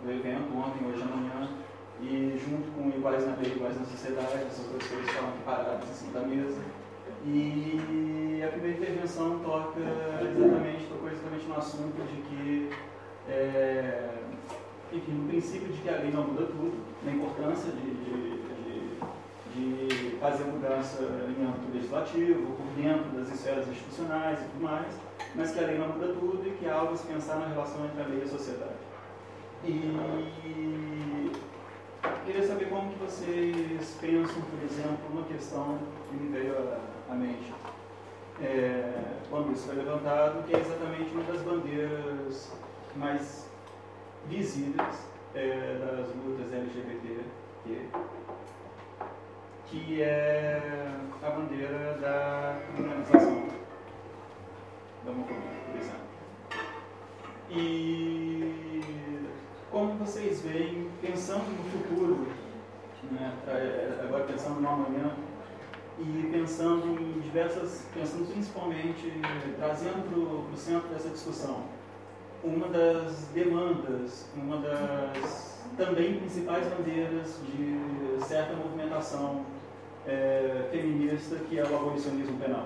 do 0.04 0.12
evento 0.12 0.58
ontem, 0.58 0.88
hoje 0.88 1.02
amanhã, 1.02 1.50
e 2.02 2.40
junto 2.40 2.72
com 2.72 2.90
Iguais 2.90 3.26
na 3.28 3.36
Lei, 3.36 3.52
Iguais 3.52 3.78
na 3.78 3.86
Sociedade, 3.86 4.46
essas 4.48 4.66
duas 4.68 4.86
coisas 4.88 5.08
estavam 5.08 5.30
aqui 5.30 5.44
paradas 5.44 5.90
em 5.90 5.94
cima 5.94 6.20
da 6.20 6.28
mesa. 6.28 6.62
E 7.26 8.42
a 8.46 8.48
primeira 8.48 8.78
intervenção 8.78 9.40
toca 9.40 9.80
exatamente, 9.80 10.86
tocou 10.88 11.10
exatamente 11.10 11.46
no 11.48 11.58
assunto 11.58 12.02
de 12.08 12.22
que 12.22 12.70
é, 13.28 14.10
enfim, 14.94 15.12
no 15.12 15.28
princípio 15.28 15.68
de 15.68 15.82
que 15.82 15.90
a 15.90 15.98
lei 15.98 16.12
não 16.12 16.24
muda 16.24 16.46
tudo, 16.46 16.74
na 17.04 17.12
importância 17.12 17.72
de, 17.72 17.82
de, 17.82 18.49
de, 19.60 20.18
fazer 20.20 20.44
mudança 20.46 21.02
em 21.02 21.46
âmbito 21.46 21.74
legislativo, 21.74 22.56
por 22.56 22.66
dentro 22.76 23.10
das 23.18 23.30
esferas 23.32 23.68
institucionais 23.68 24.40
e 24.40 24.44
tudo 24.44 24.64
mais, 24.64 24.94
mas 25.36 25.52
que 25.52 25.60
a 25.60 25.68
lei 25.68 25.78
não 25.78 25.90
muda 25.90 26.08
tudo 26.08 26.42
e 26.46 26.52
que 26.52 26.68
há 26.68 26.76
algo 26.76 26.94
a 26.94 26.98
se 26.98 27.08
pensar 27.08 27.38
na 27.38 27.48
relação 27.48 27.86
entre 27.86 28.02
a 28.02 28.08
lei 28.08 28.20
e 28.20 28.24
a 28.24 28.28
sociedade. 28.28 28.74
E 29.64 31.32
queria 32.26 32.48
saber 32.48 32.70
como 32.70 32.92
que 32.92 33.00
vocês 33.00 33.98
pensam, 34.00 34.42
por 34.42 34.64
exemplo, 34.64 35.00
uma 35.12 35.24
questão 35.24 35.80
que 36.10 36.16
me 36.16 36.32
veio 36.32 36.56
à 37.10 37.14
mente. 37.14 37.54
É, 38.42 39.20
quando 39.30 39.52
isso 39.52 39.68
foi 39.68 39.76
levantado, 39.76 40.46
que 40.46 40.56
é 40.56 40.60
exatamente 40.60 41.12
uma 41.12 41.24
das 41.24 41.42
bandeiras 41.42 42.52
mais 42.96 43.50
visíveis 44.28 45.08
é, 45.36 45.78
das 45.80 46.08
lutas 46.16 46.54
LGBT, 46.54 47.20
que, 47.64 47.90
que 49.70 50.02
é 50.02 50.60
a 51.22 51.30
bandeira 51.30 51.98
da 52.02 52.60
criminalização 52.74 53.44
da 55.06 55.12
homofobia, 55.12 55.38
por 55.68 55.80
exemplo. 55.80 56.00
E 57.52 58.80
como 59.70 59.94
vocês 59.94 60.42
veem, 60.42 60.90
pensando 61.02 61.46
no 61.46 61.70
futuro, 61.70 62.28
né, 63.12 63.32
é, 63.48 64.00
agora 64.04 64.24
pensando 64.24 64.60
no 64.60 64.70
amanhã, 64.70 65.14
e 66.00 66.30
pensando 66.32 67.00
em 67.00 67.20
diversas, 67.20 67.86
pensando 67.94 68.32
principalmente, 68.32 69.22
trazendo 69.58 70.10
para 70.10 70.54
o 70.54 70.58
centro 70.58 70.88
dessa 70.90 71.10
discussão, 71.10 71.66
uma 72.44 72.70
das 72.70 73.28
demandas, 73.34 74.30
uma 74.34 74.58
das 74.58 75.60
também 75.78 76.20
principais 76.20 76.66
bandeiras 76.68 77.38
de 77.46 78.26
certa 78.26 78.56
movimentação 78.56 79.46
é, 80.08 80.68
feminista, 80.72 81.36
que 81.38 81.60
é 81.60 81.64
o 81.64 81.76
abolicionismo 81.76 82.38
penal. 82.40 82.66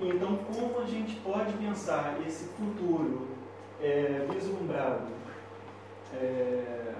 Então, 0.00 0.36
como 0.36 0.80
a 0.80 0.86
gente 0.86 1.16
pode 1.16 1.52
pensar 1.54 2.18
esse 2.26 2.46
futuro 2.48 3.28
é, 3.80 4.26
vislumbrado, 4.32 5.06
é, 6.14 6.94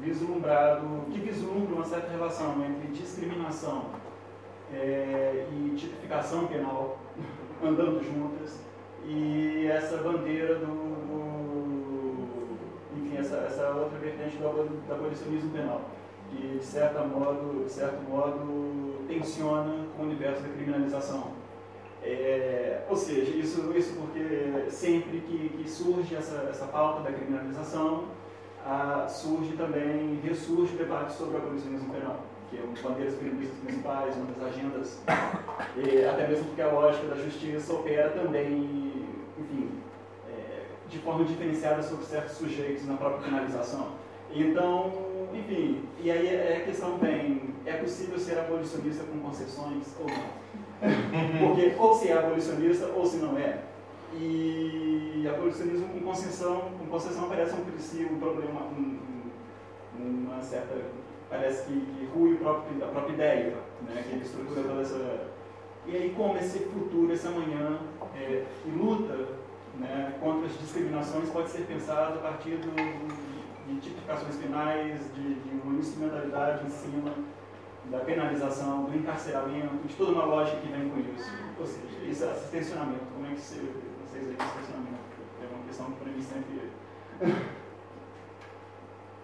vislumbrado, 0.00 1.06
que 1.12 1.18
vislumbra 1.20 1.76
uma 1.76 1.84
certa 1.84 2.10
relação 2.10 2.64
entre 2.64 2.92
discriminação 2.92 3.86
é, 4.72 5.46
e 5.52 5.74
tipificação 5.76 6.46
penal 6.46 6.98
andando 7.62 8.02
juntas 8.02 8.58
e 9.06 9.66
essa 9.66 9.98
bandeira 9.98 10.56
do, 10.56 10.66
do 10.66 11.34
enfim, 12.96 13.18
essa, 13.18 13.36
essa 13.36 13.68
outra 13.70 13.98
vertente 13.98 14.36
do, 14.36 14.92
abolicionismo 14.92 15.50
penal, 15.50 15.82
que 16.36 16.58
de, 16.58 16.64
certa 16.64 17.02
modo, 17.02 17.64
de 17.64 17.72
certo 17.72 18.02
modo 18.08 19.04
tensiona 19.06 19.86
com 19.96 20.02
o 20.02 20.06
universo 20.06 20.42
da 20.42 20.48
criminalização. 20.48 21.32
É, 22.02 22.82
ou 22.88 22.96
seja, 22.96 23.30
isso, 23.34 23.72
isso 23.74 23.94
porque 23.94 24.70
sempre 24.70 25.20
que, 25.20 25.48
que 25.56 25.68
surge 25.68 26.14
essa, 26.14 26.46
essa 26.50 26.66
pauta 26.66 27.02
da 27.02 27.12
criminalização, 27.12 28.04
ah, 28.66 29.06
surge 29.08 29.56
também, 29.56 30.20
ressurge 30.22 30.74
o 30.74 30.78
debate 30.78 31.14
sobre 31.14 31.36
o 31.36 31.38
abolicionismo 31.38 31.92
penal 31.92 32.20
que 32.54 32.60
é 32.60 32.62
uma 32.62 32.72
das 32.72 32.82
bandeiras 32.82 33.14
feministas 33.16 33.58
principais, 33.58 34.16
uma 34.16 34.26
das 34.26 34.42
agendas, 34.48 35.00
até 35.06 36.28
mesmo 36.28 36.44
porque 36.46 36.62
a 36.62 36.70
lógica 36.70 37.08
da 37.08 37.16
justiça 37.16 37.72
opera 37.72 38.10
também, 38.10 38.92
enfim, 39.38 39.70
é, 40.28 40.66
de 40.88 40.98
forma 40.98 41.24
diferenciada 41.24 41.82
sobre 41.82 42.04
certos 42.04 42.36
sujeitos 42.36 42.86
na 42.86 42.96
própria 42.96 43.28
penalização. 43.28 44.03
Então, 44.34 44.92
enfim, 45.32 45.82
e 46.02 46.10
aí 46.10 46.26
é 46.26 46.58
a 46.58 46.64
questão 46.64 46.98
bem, 46.98 47.54
é 47.64 47.74
possível 47.74 48.18
ser 48.18 48.38
abolicionista 48.38 49.04
com 49.04 49.20
concessões 49.20 49.86
ou 50.00 50.06
não? 50.06 50.44
Porque 51.48 51.74
ou 51.78 51.94
se 51.94 52.08
é 52.08 52.18
abolicionista 52.18 52.86
ou 52.88 53.06
se 53.06 53.18
não 53.18 53.38
é. 53.38 53.60
E 54.12 55.24
abolicionismo 55.32 55.88
com 55.88 56.00
concessão, 56.00 56.72
com 56.78 56.86
concessão 56.86 57.28
parece 57.28 57.54
um 57.54 57.64
princípio, 57.64 58.12
um 58.12 58.20
problema, 58.20 58.62
um, 58.62 58.98
uma 59.98 60.42
certa 60.42 60.74
parece 61.30 61.64
que, 61.64 61.80
que 61.80 62.08
rui 62.14 62.36
próprio, 62.36 62.84
a 62.84 62.88
própria 62.88 63.14
ideia, 63.14 63.54
né, 63.82 64.04
que 64.06 64.14
ele 64.14 64.24
estrutura 64.24 64.62
toda 64.62 64.82
essa. 64.82 65.28
E 65.86 65.96
aí, 65.96 66.14
como 66.16 66.36
esse 66.38 66.60
futuro, 66.60 67.12
essa 67.12 67.30
manhã, 67.30 67.78
é, 68.16 68.44
e 68.66 68.70
luta 68.70 69.28
né, 69.78 70.14
contra 70.20 70.46
as 70.46 70.58
discriminações 70.58 71.28
pode 71.30 71.50
ser 71.50 71.62
pensado 71.66 72.18
a 72.18 72.22
partir 72.22 72.56
do, 72.56 72.74
de 73.66 73.80
tipificações 73.80 74.36
penais, 74.36 75.00
de, 75.14 75.34
de 75.34 75.60
uma 75.62 75.78
instrumentalidade 75.78 76.66
em 76.66 76.70
cima 76.70 77.12
da 77.86 77.98
penalização, 78.00 78.84
do 78.84 78.96
encarceramento, 78.96 79.86
de 79.86 79.94
toda 79.94 80.12
uma 80.12 80.24
lógica 80.24 80.58
que 80.58 80.68
vem 80.68 80.88
com 80.88 81.00
isso. 81.00 81.30
Ou 81.58 81.66
seja, 81.66 81.86
esse 82.08 82.50
tensionamento, 82.50 83.04
como 83.12 83.26
é 83.26 83.30
que 83.30 83.40
vocês 83.40 83.60
veem 84.12 84.36
esse 84.38 84.54
tensionamento? 84.54 85.04
É 85.42 85.54
uma 85.54 85.64
questão 85.66 85.86
que 85.86 86.00
para 86.00 86.12
mim 86.12 86.22
sempre 86.22 86.70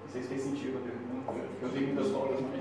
não 0.03 0.09
sei 0.13 0.23
se 0.23 0.29
fez 0.29 0.43
sentido 0.43 0.79
a 0.79 0.81
pergunta, 0.81 1.49
eu 1.63 1.69
tenho 1.71 1.87
muitas 1.87 2.11
folgas, 2.11 2.41
mas. 2.41 2.61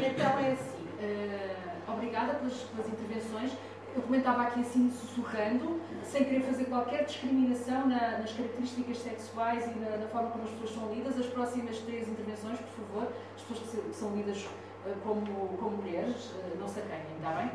Então 0.00 0.38
é 0.38 0.52
assim, 0.52 0.84
uh, 1.00 1.92
obrigada 1.92 2.34
pelas, 2.34 2.54
pelas 2.54 2.88
intervenções. 2.88 3.52
Eu 3.94 4.02
comentava 4.02 4.42
aqui 4.42 4.60
assim, 4.60 4.90
sussurrando, 4.90 5.80
sem 6.02 6.24
querer 6.24 6.42
fazer 6.42 6.64
qualquer 6.78 7.04
discriminação 7.04 7.88
na, 7.88 8.18
nas 8.18 8.32
características 8.32 8.98
sexuais 8.98 9.66
e 9.66 9.78
na, 9.80 9.96
na, 9.96 10.06
forma 10.08 10.30
como 10.30 10.44
as 10.44 10.50
pessoas 10.50 10.70
são 10.74 10.94
lidas. 10.94 11.18
As 11.18 11.26
próximas 11.26 11.78
três 11.78 12.08
intervenções, 12.08 12.58
por 12.60 12.84
favor, 12.84 13.12
as 13.34 13.42
pessoas 13.42 13.84
que, 13.84 13.94
são 13.94 14.14
lidas 14.14 14.44
uh, 14.44 14.94
como, 15.02 15.48
como 15.58 15.76
mulheres, 15.78 16.30
uh, 16.30 16.56
não 16.58 16.68
se 16.68 16.78
acanhem, 16.80 17.02
está 17.16 17.30
bem? 17.32 17.50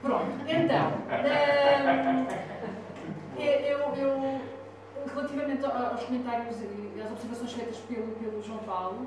Pronto, 0.00 0.24
então, 0.48 0.88
uh, 3.36 3.42
eu, 3.42 3.78
eu, 3.96 4.40
relativamente 5.14 5.66
aos 5.66 6.04
comentários 6.04 6.56
e 6.60 7.00
às 7.02 7.10
observações 7.10 7.52
feitas 7.52 7.76
pelo, 7.76 8.12
pelo 8.12 8.42
João 8.42 8.60
Paulo, 8.60 9.06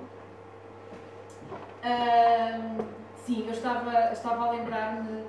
sim, 3.15 3.45
eu 3.47 3.53
estava, 3.53 4.11
estava 4.11 4.45
a 4.45 4.51
lembrar-me 4.51 5.25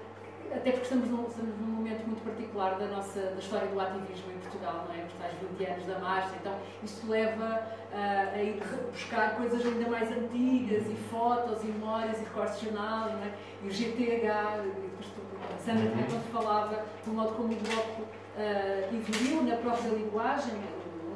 até 0.53 0.71
porque 0.71 0.85
estamos 0.85 1.09
num, 1.09 1.27
estamos 1.27 1.57
num 1.59 1.67
momento 1.67 2.07
muito 2.07 2.23
particular 2.23 2.79
da 2.79 2.87
nossa 2.87 3.21
da 3.21 3.39
história 3.39 3.69
do 3.69 3.81
ativismo 3.81 4.33
em 4.33 4.39
Portugal, 4.39 4.87
não 4.89 4.95
é? 4.95 5.05
Os 5.05 5.13
tais 5.15 5.33
20 5.59 5.71
anos 5.71 5.87
da 5.87 5.99
marcha, 5.99 6.35
então 6.41 6.55
isto 6.83 7.09
leva 7.09 7.63
uh, 7.93 8.35
a 8.35 8.43
ir 8.43 8.61
buscar 8.91 9.37
coisas 9.37 9.65
ainda 9.65 9.89
mais 9.91 10.11
antigas 10.11 10.87
e 10.87 10.97
fotos 11.11 11.63
e 11.63 11.67
memórias 11.67 12.19
e 12.19 12.25
recortes 12.25 12.61
de 12.61 12.67
jornal, 12.67 13.11
não 13.11 13.23
é? 13.23 13.33
E 13.63 13.69
o 13.69 13.71
GTH, 13.71 13.97
e 13.97 14.81
depois 14.83 15.07
tu, 15.15 15.21
a 15.55 15.59
Sandra 15.59 15.91
também 15.91 16.07
quando 16.07 16.33
falava 16.33 16.85
do 17.05 17.13
modo 17.13 17.35
como 17.35 17.53
o 17.53 17.57
Bloco 17.57 18.03
uh, 18.03 18.95
evoluiu 18.95 19.43
na 19.43 19.57
própria 19.57 19.91
linguagem, 19.91 20.55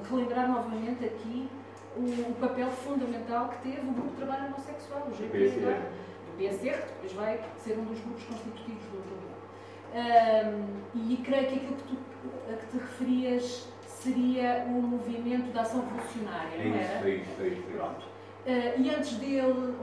relembrar 0.09 0.51
novamente 0.51 1.05
aqui 1.05 1.49
o, 1.97 2.03
o, 2.03 2.35
papel 2.41 2.69
fundamental 2.71 3.49
que 3.49 3.71
teve 3.71 3.81
o 3.81 3.93
grupo 3.93 4.11
de 4.11 4.17
trabalho 4.17 4.47
homossexual, 4.47 5.07
o 5.09 5.15
GTH 5.15 6.01
do 6.27 6.37
PSR, 6.39 6.83
que 6.83 6.93
depois 6.93 7.13
vai 7.13 7.41
ser 7.59 7.79
um 7.79 7.85
dos 7.85 8.01
grupos 8.01 8.25
constitutivos 8.25 8.90
um, 9.93 10.81
e 10.95 11.17
creio 11.19 11.49
que 11.49 11.55
aquilo 11.57 11.77
que 11.77 11.83
tu 11.83 11.99
a 12.53 12.57
que 12.57 12.67
te 12.67 12.79
referias 12.79 13.69
seria 13.87 14.65
o 14.67 14.83
movimento 14.83 15.53
da 15.53 15.63
ação 15.63 15.85
revolucionária, 15.85 16.65
não 16.65 16.77
era? 16.77 17.09
É 17.09 17.15
isso, 17.17 17.43
é 17.43 17.47
isso, 17.49 17.65
é 17.71 17.77
Pronto. 17.77 18.07
Uh, 18.47 18.81
e 18.81 18.91
antes 18.91 19.13
dele, 19.17 19.75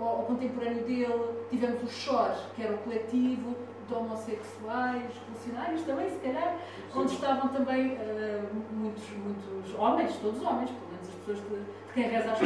ao, 0.00 0.24
contemporâneo 0.24 0.84
dele, 0.84 1.46
tivemos 1.50 1.82
o 1.82 1.86
SHOR, 1.86 2.34
que 2.54 2.62
era 2.62 2.74
o 2.74 2.78
coletivo 2.78 3.54
de 3.86 3.94
homossexuais 3.94 5.12
revolucionários, 5.14 5.82
também, 5.82 6.10
se 6.10 6.16
calhar, 6.16 6.56
Sim. 6.92 6.98
onde 6.98 7.12
estavam 7.12 7.48
também 7.50 7.92
uh, 7.92 8.48
muitos, 8.72 9.04
muitos 9.10 9.74
homens, 9.78 10.16
todos 10.16 10.42
homens, 10.42 10.70
pelo 10.70 10.90
menos 10.92 11.08
as 11.08 11.14
pessoas 11.14 11.38
de, 11.38 11.56
de 11.56 11.92
quem 11.94 12.08
reza 12.08 12.32
a. 12.32 12.36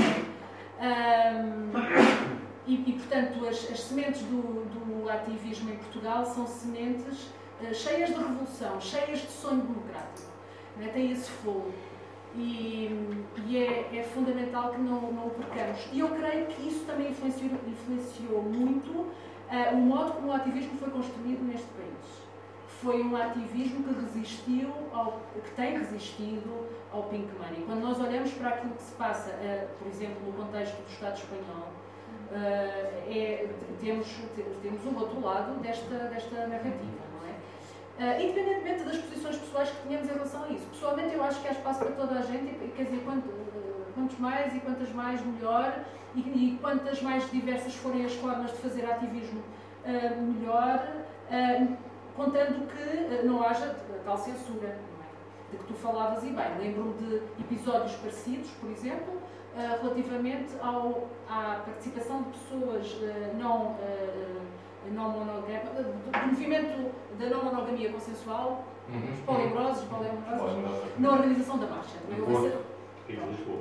Um, 0.80 2.49
e, 2.70 2.90
e 2.90 2.92
portanto, 2.92 3.48
as, 3.48 3.68
as 3.68 3.80
sementes 3.80 4.22
do, 4.22 4.64
do, 4.66 5.10
ativismo 5.10 5.70
em 5.70 5.76
Portugal 5.76 6.24
são 6.24 6.46
sementes 6.46 7.24
uh, 7.60 7.74
cheias 7.74 8.10
de 8.10 8.14
revolução, 8.14 8.80
cheias 8.80 9.18
de 9.18 9.30
sonho 9.30 9.62
democrático. 9.62 10.30
Né? 10.76 10.88
Tem 10.92 11.10
esse 11.10 11.28
fogo. 11.28 11.72
E, 12.36 13.18
e 13.48 13.56
é, 13.56 13.90
é, 13.92 14.02
fundamental 14.04 14.70
que 14.70 14.80
não, 14.80 15.12
não 15.12 15.26
o 15.26 15.30
percamos. 15.30 15.80
E 15.92 15.98
eu 15.98 16.10
creio 16.10 16.46
que 16.46 16.68
isso 16.68 16.84
também 16.84 17.10
influenciou, 17.10 17.50
influenciou 17.66 18.42
muito 18.42 18.90
uh, 18.90 19.74
o 19.74 19.76
modo 19.76 20.12
como 20.12 20.28
o 20.28 20.32
ativismo 20.32 20.78
foi 20.78 20.90
construído 20.90 21.42
neste 21.42 21.66
país. 21.66 22.20
foi 22.80 23.02
um 23.02 23.16
ativismo 23.16 23.82
que 23.82 24.00
resistiu, 24.00 24.72
ao, 24.92 25.20
que 25.42 25.50
tem 25.56 25.76
resistido 25.76 26.68
ao 26.92 27.02
pink 27.04 27.28
money. 27.36 27.64
Quando 27.66 27.80
nós 27.80 27.98
olhamos 27.98 28.30
para 28.34 28.50
aquilo 28.50 28.74
que 28.74 28.82
se 28.82 28.94
passa, 28.94 29.30
uh, 29.30 29.68
por 29.76 29.88
exemplo, 29.88 30.24
no 30.24 30.32
contexto 30.34 30.76
do 30.76 30.88
Estado 30.88 31.16
espanhol, 31.16 31.79
é, 32.32 33.48
temos, 33.80 34.06
temos 34.62 34.84
um 34.86 34.98
outro 34.98 35.20
lado 35.20 35.60
desta, 35.60 35.94
desta 35.94 36.46
narrativa. 36.46 37.10
Uh, 38.00 38.18
independentemente 38.18 38.84
das 38.84 38.96
posições 38.96 39.36
pessoais 39.36 39.68
que 39.68 39.86
tenhamos 39.86 40.08
em 40.08 40.14
relação 40.14 40.44
a 40.44 40.48
isso. 40.48 40.64
Pessoalmente, 40.68 41.14
eu 41.14 41.22
acho 41.22 41.38
que 41.42 41.48
há 41.48 41.50
espaço 41.50 41.80
para 41.80 41.90
toda 41.90 42.18
a 42.18 42.22
gente, 42.22 42.54
quer 42.74 42.84
dizer, 42.84 43.02
quanto, 43.04 43.28
uh, 43.28 43.84
quantos 43.94 44.18
mais 44.18 44.54
e 44.54 44.60
quantas 44.60 44.90
mais, 44.94 45.22
melhor, 45.22 45.84
e, 46.14 46.20
e, 46.20 46.58
quantas 46.62 47.02
mais 47.02 47.30
diversas 47.30 47.74
forem 47.74 48.06
as 48.06 48.14
formas 48.14 48.52
de 48.52 48.56
fazer 48.56 48.90
ativismo, 48.90 49.42
melhor, 49.86 50.88
contando 52.16 52.66
que 52.66 53.26
não 53.26 53.42
haja 53.42 53.76
tal 54.04 54.18
censura, 54.18 54.66
é? 54.66 54.78
de 55.52 55.58
que 55.58 55.64
tu 55.64 55.74
falavas 55.74 56.24
e 56.24 56.30
bem. 56.30 56.58
Lembro-me 56.58 56.94
de 56.94 57.22
episódios 57.38 57.94
parecidos, 57.96 58.50
por 58.60 58.70
exemplo, 58.70 59.19
relativamente 59.82 60.54
ao, 60.62 61.08
à 61.28 61.62
participação 61.64 62.22
de 62.22 62.38
pessoas 62.38 62.96
não 63.38 63.76
não 64.92 65.10
monogamia, 65.10 65.60
do 65.60 66.26
movimento 66.26 66.90
da 67.18 67.26
não 67.26 67.44
monogamia 67.44 67.92
consensual, 67.92 68.64
uhum. 68.88 69.12
os 69.12 69.20
poliamorosos, 69.20 69.84
na 70.98 71.12
organização 71.12 71.58
da 71.58 71.66
marcha. 71.66 71.96
Em 72.08 72.14
Lisboa. 72.14 72.62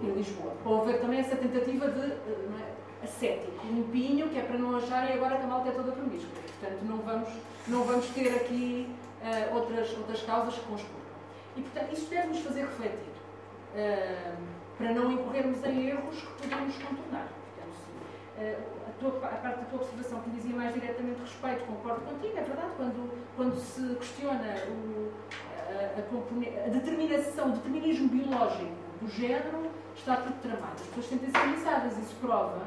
Em 0.03 0.11
Lisboa. 0.11 0.81
Haver 0.81 1.01
também 1.01 1.19
essa 1.19 1.35
tentativa 1.35 1.87
de 1.89 2.11
é, 2.11 2.73
ascético, 3.03 3.65
limpinho, 3.67 4.29
que 4.29 4.37
é 4.37 4.41
para 4.41 4.57
não 4.57 4.77
acharem 4.77 5.15
agora 5.15 5.37
que 5.37 5.43
a 5.43 5.47
malta 5.47 5.69
é 5.69 5.71
toda 5.71 5.91
promíscua. 5.91 6.39
Portanto, 6.59 6.81
não 6.83 6.97
vamos, 6.97 7.29
não 7.67 7.83
vamos 7.83 8.07
ter 8.07 8.35
aqui 8.35 8.93
uh, 9.21 9.55
outras, 9.55 9.95
outras 9.97 10.21
causas 10.23 10.55
que 10.55 10.65
conspurcam. 10.65 10.99
E, 11.57 11.61
portanto, 11.61 11.93
isso 11.93 12.09
deve 12.09 12.27
nos 12.27 12.39
fazer 12.39 12.61
refletir, 12.61 13.11
uh, 13.75 14.37
para 14.79 14.93
não 14.93 15.11
incorrermos 15.11 15.61
em 15.65 15.89
erros 15.89 16.15
que 16.15 16.47
podemos 16.47 16.75
contornar. 16.77 17.27
Portanto, 17.27 17.75
sim, 17.85 18.41
uh, 18.41 18.79
tua, 18.99 19.27
a 19.27 19.35
parte 19.35 19.59
da 19.59 19.65
tua 19.65 19.81
observação 19.81 20.21
que 20.21 20.29
dizia 20.29 20.55
mais 20.55 20.73
diretamente 20.73 21.19
respeito, 21.19 21.65
concordo 21.65 22.01
contigo, 22.01 22.37
é 22.37 22.41
verdade, 22.41 22.71
quando, 22.77 23.11
quando 23.35 23.59
se 23.59 23.95
questiona 23.95 24.55
o, 24.69 25.11
a, 25.41 25.99
a, 25.99 26.65
a, 26.65 26.69
determinação, 26.69 27.49
o 27.49 27.51
determinismo 27.51 28.07
biológico 28.07 28.71
do 29.01 29.09
género, 29.09 29.69
está 29.95 30.15
tudo 30.15 30.41
tramado. 30.41 30.75
As 30.75 30.87
pessoas 30.87 31.05
sentem 31.07 31.29
sensibilizadas, 31.29 31.97
isso 31.97 32.15
prova 32.21 32.63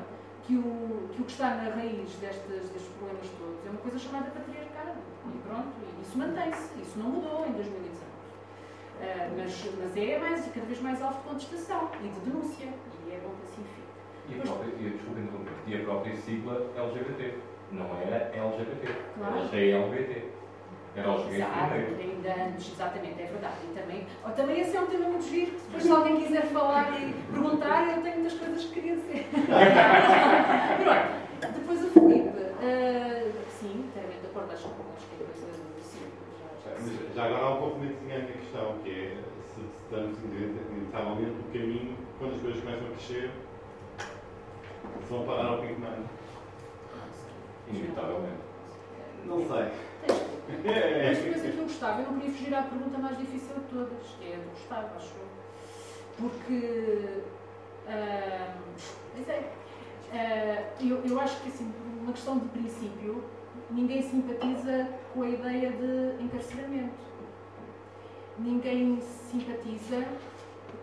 que 0.46 0.54
o, 0.54 1.08
que 1.14 1.22
o 1.22 1.24
que 1.24 1.32
está 1.32 1.54
na 1.54 1.70
raiz 1.70 2.10
destes, 2.20 2.44
destes 2.46 2.82
problemas 2.98 3.26
todos 3.38 3.66
é 3.66 3.70
uma 3.70 3.80
coisa 3.80 3.98
chamada 3.98 4.30
patriarcado. 4.30 4.98
E 5.32 5.38
pronto, 5.48 5.68
e 5.80 6.02
isso 6.02 6.18
mantém-se, 6.18 6.80
isso 6.80 6.98
não 6.98 7.08
mudou 7.08 7.46
em 7.46 7.52
2019. 7.52 8.11
Uh, 9.02 9.04
mas, 9.36 9.68
mas 9.78 9.96
é 9.96 10.18
mais, 10.18 10.46
cada 10.46 10.64
vez 10.66 10.80
mais 10.80 11.02
alvo 11.02 11.18
de 11.18 11.24
contestação 11.28 11.90
e 12.04 12.08
de 12.08 12.20
denúncia, 12.20 12.66
e 12.66 13.10
é 13.10 13.18
bom 13.18 13.30
que 13.34 13.42
assim 13.50 13.64
fique. 13.74 13.92
E 14.28 14.38
a 14.38 14.42
própria, 14.42 14.68
e, 14.68 14.90
desculpa 14.90 15.20
interromper, 15.20 15.52
e 15.66 15.74
a 15.74 15.78
própria 15.84 16.16
sigla 16.16 16.70
LGBT. 16.76 17.34
Não 17.72 17.86
era 18.00 18.30
LGBT, 18.32 18.94
claro. 19.16 19.38
era 19.38 19.48
GLBT. 19.48 20.30
Era 20.94 21.10
os 21.10 21.24
gays 21.24 21.36
Exato, 21.36 21.74
ainda 21.74 22.34
antes, 22.44 22.70
exatamente, 22.72 23.22
é 23.22 23.26
verdade. 23.26 23.54
E 23.64 23.66
também, 23.74 24.06
oh, 24.24 24.30
também 24.30 24.60
esse 24.60 24.76
é 24.76 24.80
um 24.80 24.86
tema 24.86 25.08
muito 25.08 25.24
giro, 25.24 25.52
depois 25.52 25.82
se 25.82 25.90
alguém 25.90 26.20
quiser 26.20 26.44
falar 26.48 26.92
e 27.00 27.14
perguntar, 27.32 27.88
eu 27.96 28.02
tenho 28.02 28.16
muitas 28.16 28.34
coisas 28.38 28.62
que 28.64 28.74
queria 28.74 28.96
dizer. 28.96 29.26
Pronto, 31.40 31.54
depois 31.54 31.82
o 31.82 31.88
Felipe, 31.88 32.28
uh, 32.28 33.32
sim, 33.58 33.86
inteiramente 33.88 34.20
de 34.20 34.26
acordo, 34.26 34.52
acho, 34.52 34.66
acho 34.68 35.01
Já, 36.80 37.14
já, 37.14 37.24
agora 37.24 37.44
há 37.44 37.54
um 37.54 37.58
pouco 37.58 37.80
de 37.80 37.86
a 37.86 38.00
minha 38.00 38.26
questão, 38.26 38.78
que 38.82 38.90
é 38.90 39.18
se 39.54 39.60
estamos 39.60 40.18
inevitavelmente 40.24 41.36
o 41.38 41.52
caminho, 41.52 41.96
quando 42.18 42.34
as 42.34 42.40
coisas 42.40 42.60
começam 42.62 42.86
a 42.86 42.90
crescer, 42.90 43.30
se 45.02 45.08
vão 45.10 45.26
parar 45.26 45.46
ao 45.46 45.58
Pink 45.58 45.80
Money. 45.80 46.04
Inevitavelmente. 47.68 48.42
Não 49.26 49.46
sei. 49.46 49.92
É. 50.64 51.08
Mas 51.08 51.18
coisa 51.22 51.48
que 51.52 51.58
eu 51.58 51.64
gostava, 51.64 52.02
eu 52.02 52.10
não 52.10 52.18
queria 52.18 52.34
fugir 52.34 52.54
à 52.54 52.62
pergunta 52.62 52.98
mais 52.98 53.18
difícil 53.18 53.54
de 53.54 53.60
todas, 53.62 54.06
que 54.18 54.32
é 54.32 54.34
a 54.34 54.38
do 54.38 54.50
Gustavo, 54.50 54.96
acho 54.96 55.12
eu. 55.16 55.28
Porque. 56.18 57.22
Uh, 57.86 58.62
é, 59.28 60.72
uh, 60.80 60.84
eu, 60.84 61.04
eu 61.04 61.20
acho 61.20 61.40
que, 61.42 61.48
assim, 61.48 61.72
uma 62.00 62.12
questão 62.12 62.38
de 62.38 62.48
princípio, 62.48 63.24
ninguém 63.72 64.02
simpatiza 64.02 64.88
com 65.12 65.22
a 65.22 65.28
ideia 65.28 65.72
de 65.72 66.22
encarceramento. 66.22 67.12
Ninguém 68.38 69.00
simpatiza 69.00 70.06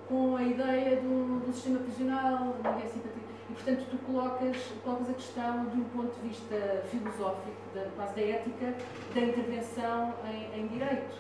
com 0.08 0.36
a 0.36 0.44
ideia 0.44 0.98
do, 0.98 1.40
do 1.46 1.54
sistema 1.54 1.80
prisional, 1.80 2.56
ninguém 2.64 2.90
simpatiza 2.90 3.30
e, 3.50 3.54
portanto, 3.54 3.86
tu 3.90 3.98
colocas, 4.06 4.58
colocas 4.84 5.10
a 5.10 5.14
questão 5.14 5.66
de 5.66 5.78
um 5.78 5.84
ponto 5.86 6.14
de 6.22 6.28
vista 6.28 6.84
filosófico, 6.90 7.58
da, 7.74 7.86
quase 7.96 8.16
da 8.16 8.22
ética, 8.22 8.76
da 9.14 9.22
intervenção 9.22 10.14
em, 10.26 10.60
em 10.60 10.68
direito. 10.68 11.18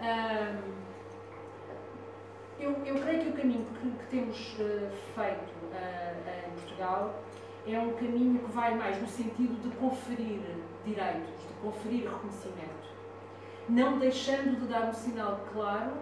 Um, 0.00 0.84
eu, 2.60 2.70
eu, 2.86 3.00
creio 3.02 3.22
que 3.22 3.28
o 3.30 3.32
caminho 3.32 3.64
que, 3.64 3.90
que 3.90 4.06
temos 4.10 4.54
uh, 4.60 4.90
feito 5.14 5.52
uh, 5.72 6.46
em 6.46 6.50
Portugal 6.52 7.23
é 7.66 7.78
um 7.78 7.92
caminho 7.94 8.38
que 8.40 8.52
vai 8.52 8.74
mais 8.74 9.00
no 9.00 9.06
sentido 9.06 9.60
de 9.62 9.74
conferir 9.76 10.40
direitos, 10.84 11.40
de 11.48 11.54
conferir 11.62 12.04
reconhecimento, 12.04 12.88
não 13.68 13.98
deixando 13.98 14.60
de 14.60 14.66
dar 14.66 14.88
um 14.88 14.92
sinal 14.92 15.40
claro 15.52 15.92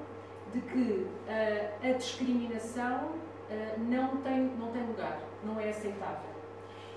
de 0.52 0.60
que 0.60 0.78
uh, 0.78 1.88
a 1.88 1.92
discriminação 1.92 3.12
eh, 3.52 3.76
não, 3.78 4.16
tem, 4.18 4.44
não 4.58 4.68
tem 4.72 4.82
lugar, 4.86 5.20
não 5.44 5.60
é 5.60 5.68
aceitável. 5.68 6.30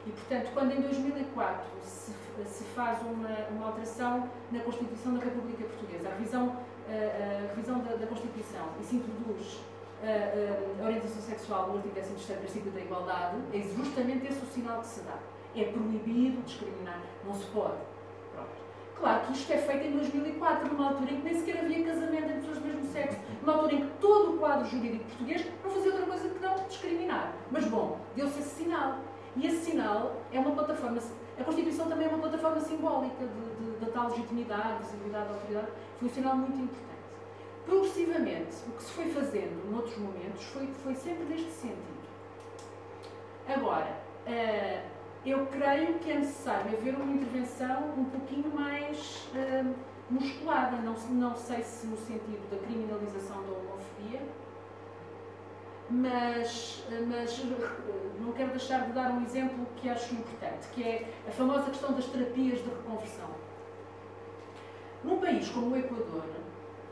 E, 0.07 0.11
portanto, 0.11 0.51
quando 0.53 0.71
em 0.71 0.81
2004 0.81 1.65
se, 1.81 2.13
se 2.45 2.63
faz 2.75 3.01
uma, 3.01 3.29
uma 3.51 3.67
alteração 3.67 4.29
na 4.51 4.59
Constituição 4.61 5.15
da 5.15 5.25
República 5.25 5.65
Portuguesa, 5.65 6.07
a 6.07 6.11
revisão, 6.11 6.55
eh, 6.87 7.43
a 7.43 7.55
revisão 7.55 7.79
da, 7.79 7.95
da, 7.95 8.07
Constituição, 8.07 8.69
e 8.79 8.83
se 8.83 8.95
introduz 8.95 9.59
a, 10.03 10.83
orientação 10.83 11.21
sexual 11.21 11.67
no 11.67 11.77
artigo 11.77 11.93
13 11.93 12.33
princípio 12.33 12.71
da 12.71 12.79
igualdade, 12.79 13.37
é 13.53 13.61
justamente 13.61 14.27
esse 14.27 14.43
o 14.43 14.47
sinal 14.47 14.81
que 14.81 14.87
se 14.87 15.01
dá. 15.01 15.17
É 15.55 15.63
proibido 15.65 16.41
discriminar, 16.41 17.01
não 17.25 17.33
se 17.33 17.45
pode. 17.45 17.77
Claro 18.99 19.25
que 19.25 19.33
isto 19.33 19.51
é 19.51 19.57
feito 19.57 19.87
em 19.87 19.91
2004, 19.91 20.73
numa 20.73 20.89
altura 20.89 21.11
em 21.11 21.17
que 21.17 21.23
nem 21.23 21.35
sequer 21.35 21.59
havia 21.59 21.83
casamento 21.83 22.23
entre 22.23 22.35
pessoas 22.35 22.57
do 22.59 22.65
mesmo 22.65 22.85
sexo, 22.85 23.19
numa 23.41 23.53
altura 23.53 23.75
em 23.75 23.81
que 23.81 23.97
todo 23.99 24.35
o 24.35 24.37
quadro 24.37 24.65
jurídico 24.65 25.03
português 25.05 25.45
não 25.63 25.71
fazia 25.71 25.91
outra 25.91 26.05
coisa 26.05 26.29
que 26.29 26.39
não 26.39 26.55
discriminar. 26.67 27.33
Mas, 27.51 27.65
bom, 27.65 27.99
deu-se 28.15 28.39
esse 28.39 28.63
sinal. 28.63 28.99
E 29.35 29.47
esse 29.47 29.65
sinal 29.65 30.21
é 30.31 30.39
uma 30.39 30.51
plataforma. 30.51 30.97
A 31.37 31.43
Constituição 31.43 31.89
também 31.89 32.07
é 32.07 32.09
uma 32.09 32.19
plataforma 32.19 32.59
simbólica 32.61 33.25
de, 33.25 33.65
de, 33.65 33.79
de 33.85 33.91
tal 33.91 34.09
legitimidade, 34.09 34.83
visibilidade, 34.83 35.27
autoridade. 35.27 35.67
Foi 35.99 36.07
um 36.07 36.11
sinal 36.11 36.35
muito 36.37 36.57
importante. 36.57 36.94
Progressivamente, 37.65 38.55
o 38.67 38.71
que 38.73 38.83
se 38.83 38.91
foi 38.91 39.05
fazendo 39.05 39.71
noutros 39.71 39.97
momentos 39.97 40.43
foi, 40.45 40.67
foi 40.83 40.93
sempre 40.93 41.23
neste 41.25 41.49
sentido. 41.51 42.05
Agora, 43.47 43.97
uh, 44.27 44.89
eu 45.25 45.47
creio 45.47 45.95
que 45.99 46.11
é 46.11 46.19
necessário 46.19 46.77
haver 46.77 46.93
uma 46.93 47.11
intervenção 47.11 47.93
um 47.97 48.05
pouquinho 48.05 48.49
mais 48.53 49.27
uh, 49.33 49.75
musculada, 50.09 50.77
não, 50.77 50.93
não 50.93 51.35
sei 51.35 51.63
se 51.63 51.87
no 51.87 51.97
sentido 51.97 52.47
da 52.51 52.57
criminalização 52.57 53.41
da 53.43 53.51
homofobia, 53.51 54.21
mas, 55.89 56.83
mas 57.07 57.43
não 58.19 58.31
quero 58.31 58.51
deixar 58.51 58.85
de 58.87 58.93
dar 58.93 59.11
um 59.11 59.23
exemplo 59.23 59.65
que 59.75 59.89
acho 59.89 60.13
importante, 60.13 60.67
que 60.73 60.83
é 60.83 61.13
a 61.27 61.31
famosa 61.31 61.69
questão 61.69 61.93
das 61.93 62.05
terapias 62.05 62.59
de 62.59 62.69
reconversão. 62.69 63.29
Num 65.03 65.19
país 65.19 65.47
como 65.49 65.75
o 65.75 65.77
Equador, 65.77 66.25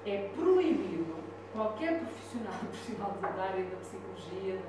é 0.06 0.30
proibido 0.36 1.16
qualquer 1.54 2.00
profissional, 2.00 2.54
profissional 2.60 3.18
da 3.22 3.44
área 3.44 3.64
da 3.64 3.78
psicologia, 3.78 4.60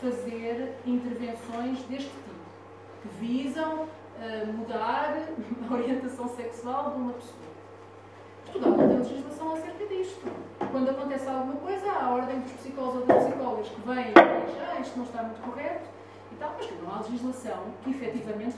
fazer 0.00 0.74
intervenções 0.86 1.78
deste 1.84 2.10
tipo, 2.10 2.34
que 3.02 3.08
visam 3.20 3.88
mudar 4.54 5.16
a 5.68 5.74
orientação 5.74 6.28
sexual 6.28 6.90
de 6.90 6.96
uma 6.96 7.12
pessoa. 7.14 7.44
Portugal 8.44 8.70
não 8.76 8.88
tem 8.88 8.98
legislação 8.98 9.52
acerca 9.54 9.86
disto. 9.86 10.32
Quando 10.70 10.90
acontece 10.90 11.28
alguma 11.28 11.56
coisa, 11.56 11.90
há 11.90 12.06
a 12.06 12.10
ordem 12.10 12.40
dos 12.40 12.52
psicólogos 12.52 13.00
ou 13.00 13.06
das 13.06 13.24
psicólogas 13.24 13.68
que 13.68 13.80
vêm 13.80 14.10
e 14.10 14.46
dizem 14.46 14.62
ah, 14.70 14.80
isto 14.80 14.96
não 14.96 15.04
está 15.04 15.22
muito 15.22 15.42
correto 15.42 15.88
e 16.32 16.36
tal, 16.36 16.54
mas 16.56 16.66
que 16.66 16.74
não 16.74 16.94
há 16.94 16.98
legislação 16.98 17.64
que 17.82 17.90
efetivamente 17.90 18.56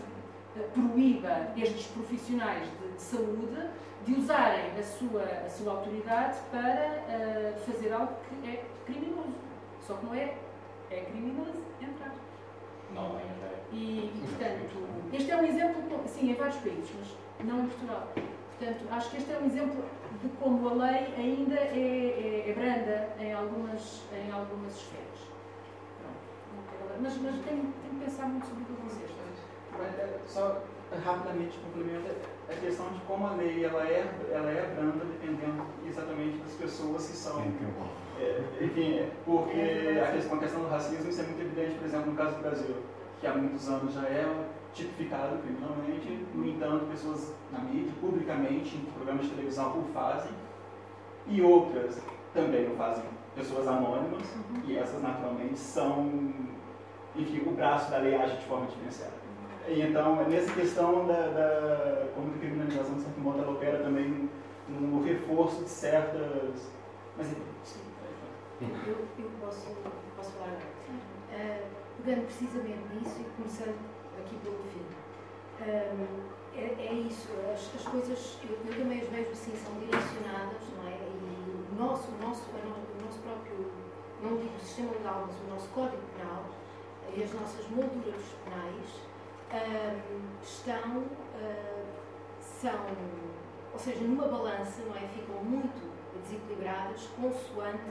proíba 0.73 1.53
estes 1.57 1.87
profissionais 1.89 2.69
de, 2.81 2.93
de, 2.95 3.03
saúde 3.03 3.71
de 4.05 4.15
usarem 4.15 4.71
a 4.79 4.83
sua, 4.83 5.23
a 5.23 5.51
sua 5.51 5.73
autoridade 5.73 6.39
para 6.51 7.03
uh, 7.09 7.61
fazer 7.61 7.93
algo 7.93 8.13
que 8.29 8.49
é 8.49 8.65
criminoso. 8.85 9.35
Só 9.87 9.95
que 9.95 10.07
não 10.07 10.15
é 10.15 10.35
é 10.91 11.01
criminoso 11.01 11.63
entrar. 11.81 12.15
Não, 12.95 13.19
é. 13.19 13.23
E, 13.73 14.13
portanto, 14.21 14.89
este 15.13 15.31
é 15.31 15.37
um 15.37 15.45
exemplo, 15.45 15.83
sim, 16.07 16.31
em 16.31 16.35
vários 16.35 16.57
países, 16.57 16.91
mas 16.99 17.47
não 17.47 17.65
em 17.65 17.69
Portugal. 17.69 18.09
Portanto, 18.15 18.87
acho 18.91 19.11
que 19.11 19.17
este 19.19 19.33
é 19.33 19.39
um 19.39 19.47
exemplo 19.47 19.85
de 20.23 20.29
como 20.41 20.69
a 20.69 20.73
lei 20.73 21.15
ainda 21.17 21.57
é, 21.57 22.45
é, 22.47 22.51
é 22.51 22.55
branda 22.55 23.09
em 23.21 23.33
algumas, 23.33 24.03
em 24.13 24.33
algumas 24.33 24.77
esferas. 24.77 25.21
Pronto. 26.01 27.01
Mas, 27.03 27.17
mas 27.19 27.35
tenho, 27.45 27.73
tenho 27.83 27.99
que 27.99 28.05
pensar 28.05 28.29
muito 28.29 28.47
sobre 28.47 28.63
o 28.63 28.67
que 28.67 28.83
vocês. 28.83 29.06
Só 30.27 30.63
rapidamente 31.05 31.59
complementa 31.59 32.15
a 32.49 32.55
questão 32.55 32.87
de 32.91 33.01
como 33.01 33.27
a 33.27 33.35
lei 33.35 33.65
ela 33.65 33.83
é, 33.83 34.09
ela 34.31 34.51
é 34.51 34.75
branda 34.75 35.05
dependendo 35.05 35.65
exatamente 35.87 36.39
das 36.39 36.53
pessoas 36.53 37.07
que 37.09 37.17
são. 37.17 37.41
É, 38.19 38.43
enfim, 38.63 39.11
porque 39.25 40.01
a 40.01 40.13
questão, 40.13 40.37
a 40.37 40.41
questão 40.41 40.61
do 40.63 40.69
racismo 40.69 41.11
isso 41.11 41.21
é 41.21 41.25
muito 41.25 41.41
evidente, 41.41 41.75
por 41.75 41.87
exemplo, 41.87 42.11
no 42.13 42.17
caso 42.17 42.37
do 42.37 42.43
Brasil, 42.43 42.77
que 43.21 43.27
há 43.27 43.35
muitos 43.35 43.69
anos 43.69 43.93
já 43.93 44.03
é 44.03 44.47
tipificado 44.73 45.39
criminalmente, 45.39 46.27
no 46.35 46.47
entanto, 46.47 46.87
pessoas 46.87 47.35
na 47.51 47.59
mídia, 47.61 47.93
publicamente, 48.01 48.77
em 48.77 48.85
programas 48.93 49.25
de 49.25 49.31
televisão, 49.33 49.79
o 49.79 49.85
fazem, 49.93 50.33
e 51.27 51.43
outras 51.43 52.01
também 52.33 52.71
o 52.71 52.77
fazem, 52.77 53.05
pessoas 53.35 53.67
anônimas, 53.67 54.23
uhum. 54.35 54.63
e 54.67 54.79
essas 54.79 55.03
naturalmente 55.03 55.59
são, 55.59 56.07
enfim, 57.15 57.43
o 57.47 57.53
braço 57.53 57.91
da 57.91 57.99
lei 57.99 58.15
age 58.15 58.37
de 58.37 58.45
forma 58.45 58.67
diferenciada. 58.67 59.16
E 59.69 59.83
então, 59.83 60.29
nessa 60.29 60.53
questão 60.53 61.07
da, 61.07 61.27
da 61.29 62.07
como 62.15 62.33
a 62.33 62.39
criminalização, 62.39 62.95
de 62.95 63.03
certo 63.03 63.21
modo, 63.21 63.43
ela 63.43 63.53
opera 63.53 63.79
também 63.79 64.31
no 64.69 65.03
reforço 65.03 65.65
de 65.65 65.71
certas. 65.71 66.71
Mas, 67.17 67.27
sim, 67.65 67.81
eu, 68.61 68.97
eu 69.19 69.31
posso, 69.41 69.75
posso 70.17 70.31
falar 70.33 70.53
uh, 70.53 71.67
pegando 72.05 72.27
precisamente 72.27 72.79
nisso 72.95 73.21
e 73.21 73.25
começando 73.37 73.77
aqui 74.19 74.37
pelo 74.45 74.63
fim. 74.73 74.87
Um, 75.61 76.37
é, 76.55 76.75
é, 76.79 76.95
isso, 76.95 77.29
as, 77.53 77.75
as 77.75 77.87
coisas, 77.89 78.39
eu, 78.49 78.57
eu, 78.67 78.79
também 78.79 79.01
as 79.01 79.09
vejo 79.09 79.31
assim, 79.31 79.53
são 79.57 79.75
direcionadas, 79.81 80.63
não 80.77 80.89
é? 80.89 80.95
E 80.95 81.73
o 81.73 81.75
nosso, 81.75 82.09
o 82.09 82.27
nosso, 82.27 82.45
o 82.51 83.05
nosso 83.05 83.19
próprio, 83.19 83.73
não 84.23 84.37
digo 84.39 84.59
sistema 84.61 84.93
legal, 84.93 85.27
mas 85.27 85.37
o 85.37 85.53
nosso 85.53 85.69
código 85.71 86.03
penal 86.17 86.45
e 87.15 87.23
as 87.23 87.33
nossas 87.35 87.69
molduras 87.69 88.23
penais 88.45 89.16
um, 89.53 90.43
estão, 90.43 90.99
uh, 90.99 91.87
são, 92.41 92.87
ou 93.73 93.79
seja, 93.79 94.05
numa 94.05 94.27
balança, 94.27 94.83
não 94.87 94.97
é? 94.97 95.09
Ficam 95.09 95.43
muito 95.45 95.97
desequilibradas 96.23 97.09
consoante 97.21 97.91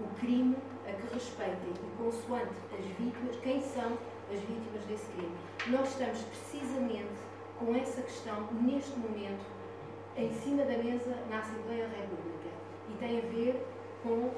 o 0.00 0.08
crime 0.18 0.56
a 0.86 0.92
que 0.92 1.14
respeitem 1.14 1.70
e 1.70 2.02
consoante 2.02 2.54
as 2.72 2.84
vítimas, 2.84 3.36
quem 3.42 3.60
são 3.60 3.92
as 4.30 4.40
vítimas 4.40 4.84
desse 4.88 5.06
crime. 5.12 5.34
Nós 5.68 5.88
estamos 5.88 6.20
precisamente 6.22 7.12
com 7.58 7.74
essa 7.74 8.02
questão, 8.02 8.48
neste 8.52 8.98
momento, 8.98 9.44
em 10.16 10.32
cima 10.32 10.64
da 10.64 10.76
mesa 10.78 11.16
na 11.30 11.38
Assembleia 11.38 11.86
da 11.88 11.96
República. 11.96 12.48
E 12.88 12.94
tem 12.98 13.18
a 13.18 13.22
ver 13.22 13.66
com 14.02 14.10
uh, 14.10 14.32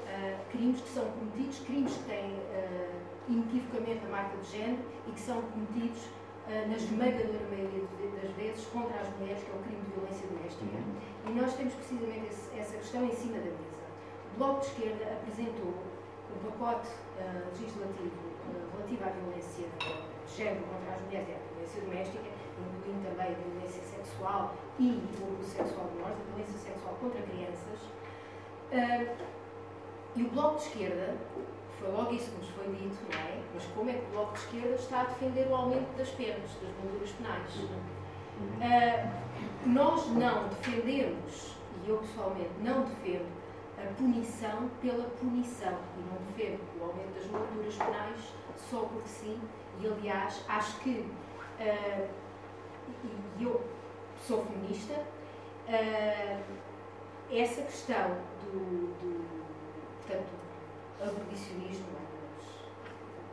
crimes 0.51 0.81
que 0.81 0.89
são 0.89 1.05
cometidos, 1.11 1.59
crimes 1.59 1.93
que 1.93 2.03
têm 2.03 2.33
uh, 2.33 3.01
inequivocamente 3.27 4.05
a 4.05 4.09
marca 4.09 4.37
de 4.37 4.51
género 4.51 4.79
e 5.07 5.11
que 5.11 5.19
são 5.19 5.41
cometidos 5.41 6.03
na 6.47 6.75
esmagadora 6.75 7.41
maioria 7.49 7.83
das 8.21 8.31
vezes, 8.35 8.65
contra 8.67 9.01
as 9.01 9.09
mulheres, 9.17 9.43
que 9.43 9.49
é 9.49 9.55
o 9.55 9.63
crime 9.63 9.81
de 9.81 9.91
violência 9.97 10.27
doméstica. 10.27 10.77
Uhum. 10.77 11.05
E 11.25 11.41
nós 11.41 11.53
temos 11.55 11.73
precisamente 11.73 12.27
esse, 12.27 12.59
essa 12.59 12.77
questão 12.77 13.05
em 13.05 13.15
cima 13.15 13.37
da 13.37 13.49
mesa. 13.49 13.85
O 14.35 14.37
Bloco 14.37 14.61
de 14.61 14.67
Esquerda 14.67 15.05
apresentou 15.13 15.73
um 15.73 16.49
pacote 16.49 16.89
uh, 17.17 17.49
legislativo 17.49 18.21
uh, 18.45 18.77
relativo 18.77 19.03
à 19.05 19.09
violência 19.09 19.65
de 19.81 20.37
género 20.37 20.65
contra 20.69 20.93
as 20.93 21.01
mulheres 21.01 21.29
e 21.29 21.33
à 21.33 21.39
violência 21.49 21.81
doméstica, 21.81 22.29
incluindo 22.61 23.09
também 23.09 23.25
a 23.25 23.37
violência 23.41 23.81
sexual 23.81 24.53
e 24.77 25.01
o 25.17 25.23
abuso 25.25 25.49
sexual 25.49 25.87
de 25.89 25.95
menores, 25.95 26.17
a 26.19 26.25
violência 26.29 26.59
sexual 26.59 26.93
contra 27.01 27.21
crianças. 27.25 27.79
Uh, 28.69 29.35
e 30.15 30.23
o 30.23 30.29
Bloco 30.29 30.55
de 30.57 30.63
Esquerda 30.63 31.15
foi 31.79 31.91
logo 31.91 32.13
isso 32.13 32.31
que 32.31 32.37
nos 32.37 32.49
foi 32.49 32.67
dito, 32.67 32.97
não 33.11 33.19
é? 33.19 33.41
Mas 33.53 33.65
como 33.67 33.89
é 33.89 33.93
que 33.93 34.05
o 34.05 34.09
Bloco 34.09 34.33
de 34.33 34.39
Esquerda 34.39 34.75
está 34.75 35.01
a 35.01 35.03
defender 35.05 35.47
o 35.47 35.55
aumento 35.55 35.97
das 35.97 36.09
penas, 36.09 36.51
das 36.61 36.71
molduras 36.83 37.11
penais? 37.11 37.55
Uh, 38.35 39.25
nós 39.65 40.07
não 40.11 40.47
defendemos, 40.49 41.55
e 41.85 41.89
eu 41.89 41.97
pessoalmente 41.97 42.51
não 42.61 42.83
defendo, 42.83 43.27
a 43.77 43.93
punição 43.93 44.69
pela 44.81 45.03
punição 45.09 45.77
e 45.97 46.01
não 46.01 46.17
defendo 46.27 46.61
o 46.79 46.83
aumento 46.83 47.13
das 47.13 47.27
molduras 47.27 47.75
penais 47.75 48.33
só 48.69 48.79
porque 48.81 49.07
sim. 49.07 49.39
E 49.81 49.87
aliás, 49.87 50.43
acho 50.47 50.79
que, 50.79 51.05
uh, 51.59 52.09
e 53.37 53.43
eu 53.43 53.61
sou 54.25 54.45
feminista, 54.45 54.93
uh, 54.93 56.43
essa 57.31 57.61
questão 57.63 58.17
do, 58.43 58.93
do 59.01 59.24
abolicionismo 61.09 61.95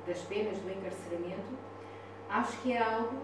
das 0.07 0.19
penas 0.23 0.59
do 0.59 0.71
encarceramento, 0.71 1.57
acho 2.29 2.59
que 2.61 2.73
é 2.73 2.83
algo 2.83 3.19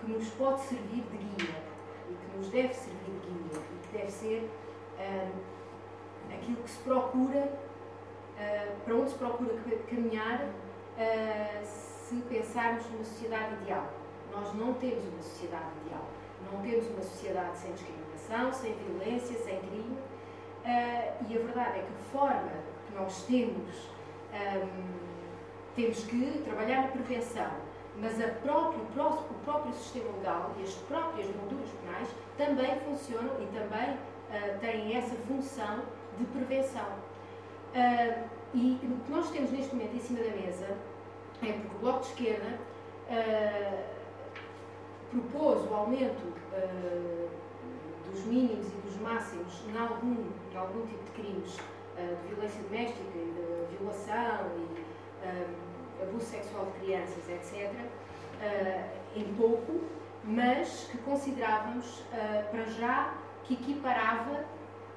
que 0.00 0.10
nos 0.10 0.28
pode 0.30 0.60
servir 0.62 1.02
de 1.02 1.16
guia 1.18 1.62
e 2.08 2.14
que 2.14 2.36
nos 2.36 2.48
deve 2.48 2.74
servir 2.74 3.20
de 3.20 3.28
guia 3.28 3.62
e 3.62 3.86
que 3.86 3.98
deve 3.98 4.10
ser 4.10 4.50
uh, 4.98 6.34
aquilo 6.34 6.56
que 6.56 6.70
se 6.70 6.78
procura, 6.82 7.44
uh, 7.44 8.80
para 8.84 8.94
onde 8.94 9.10
se 9.10 9.16
procura 9.16 9.54
caminhar 9.88 10.44
uh, 10.44 11.64
se 11.64 12.16
pensarmos 12.28 12.86
numa 12.90 13.04
sociedade 13.04 13.54
ideal. 13.62 13.90
Nós 14.32 14.54
não 14.54 14.74
temos 14.74 15.04
uma 15.04 15.22
sociedade 15.22 15.70
ideal. 15.84 16.06
Não 16.52 16.60
temos 16.62 16.86
uma 16.88 17.02
sociedade 17.02 17.58
sem 17.58 17.72
discriminação, 17.72 18.52
sem 18.52 18.74
violência, 18.74 19.36
sem 19.38 19.58
crime. 19.60 19.96
E 20.66 21.36
a 21.36 21.38
verdade 21.38 21.78
é 21.78 21.82
que 21.82 21.92
a 21.92 22.18
forma 22.18 22.52
nós 22.94 23.24
temos, 23.24 23.88
um, 24.32 24.96
temos 25.76 26.04
que 26.04 26.42
trabalhar 26.44 26.82
na 26.82 26.88
prevenção, 26.88 27.50
mas 28.00 28.20
a 28.20 28.28
próprio, 28.28 28.82
o 28.82 29.34
próprio 29.44 29.72
sistema 29.74 30.10
legal 30.16 30.52
e 30.58 30.62
as 30.64 30.74
próprias 30.74 31.28
molduras 31.36 31.68
penais 31.82 32.08
também 32.36 32.80
funcionam 32.80 33.34
e 33.40 33.46
também 33.46 33.94
uh, 33.94 34.58
têm 34.58 34.96
essa 34.96 35.14
função 35.28 35.82
de 36.18 36.24
prevenção. 36.24 36.86
Uh, 37.74 38.28
e 38.54 38.80
o 38.82 39.04
que 39.04 39.12
nós 39.12 39.30
temos 39.30 39.50
neste 39.52 39.74
momento 39.74 39.94
em 39.94 40.00
cima 40.00 40.20
da 40.20 40.30
mesa 40.30 40.66
é 41.42 41.52
porque 41.52 41.76
o 41.76 41.78
Bloco 41.78 42.00
de 42.00 42.06
Esquerda 42.06 42.58
uh, 43.10 43.84
propôs 45.10 45.70
o 45.70 45.74
aumento 45.74 46.34
dos 48.10 48.24
mínimos 48.24 48.66
e 48.66 48.88
dos 48.88 48.96
máximos 49.00 49.62
em 49.68 49.78
algum, 49.78 50.24
em 50.52 50.56
algum 50.56 50.86
tipo 50.86 51.04
de 51.04 51.10
crimes 51.10 51.56
eh, 51.98 52.14
de 52.22 52.34
violência 52.34 52.62
doméstica 52.62 53.00
e 53.14 53.68
de 53.70 53.76
violação 53.76 54.50
e 54.58 54.84
eh, 55.24 55.46
abuso 56.02 56.26
sexual 56.26 56.66
de 56.66 56.80
crianças, 56.80 57.28
etc., 57.28 57.72
uh, 57.72 58.42
eh, 58.42 58.90
em 59.16 59.24
pouco, 59.34 59.80
mas 60.24 60.88
que 60.90 60.98
considerávamos 60.98 62.00
uh, 62.00 62.50
para 62.50 62.64
já 62.64 63.14
que 63.44 63.54
equiparava, 63.54 64.44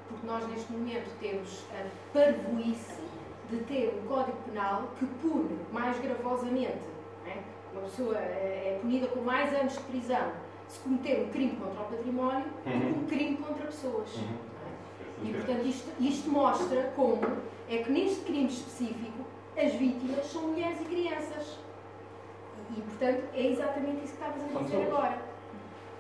porque 0.08 0.28
nós 0.28 0.46
neste 0.50 0.72
momento 0.72 1.10
temos 1.20 1.64
a 1.72 1.88
parvoíce 2.12 3.02
de 3.50 3.58
ter 3.64 3.94
um 3.98 4.08
Código 4.08 4.38
Penal 4.46 4.90
que 5.00 5.06
pune 5.06 5.58
mais 5.72 5.98
gravosamente. 6.00 6.80
É? 7.26 7.38
Uma 7.72 7.84
pessoa 7.84 8.18
é 8.18 8.78
punida 8.82 9.08
com 9.08 9.22
mais 9.22 9.54
anos 9.54 9.74
de 9.74 9.84
prisão 9.84 10.32
se 10.70 10.80
cometer 10.80 11.26
um 11.26 11.30
crime 11.30 11.56
contra 11.56 11.82
o 11.82 11.86
património 11.86 12.46
uhum. 12.66 12.80
do 12.80 12.94
que 12.94 13.00
um 13.00 13.06
crime 13.08 13.38
contra 13.38 13.66
pessoas. 13.66 14.16
Uhum. 14.16 14.50
E, 15.24 15.34
portanto, 15.34 15.66
isto, 15.66 15.90
isto 16.00 16.30
mostra 16.30 16.94
como 16.96 17.22
é 17.68 17.78
que 17.78 17.92
neste 17.92 18.22
crime 18.22 18.48
específico 18.48 19.26
as 19.58 19.74
vítimas 19.74 20.26
são 20.28 20.44
mulheres 20.44 20.80
e 20.82 20.86
crianças. 20.86 21.58
E, 22.78 22.82
portanto, 22.82 23.24
é 23.34 23.48
exatamente 23.48 24.06
isso 24.06 24.14
que 24.14 24.24
estavas 24.24 24.44
a 24.44 24.62
dizer 24.62 24.88
agora. 24.88 25.22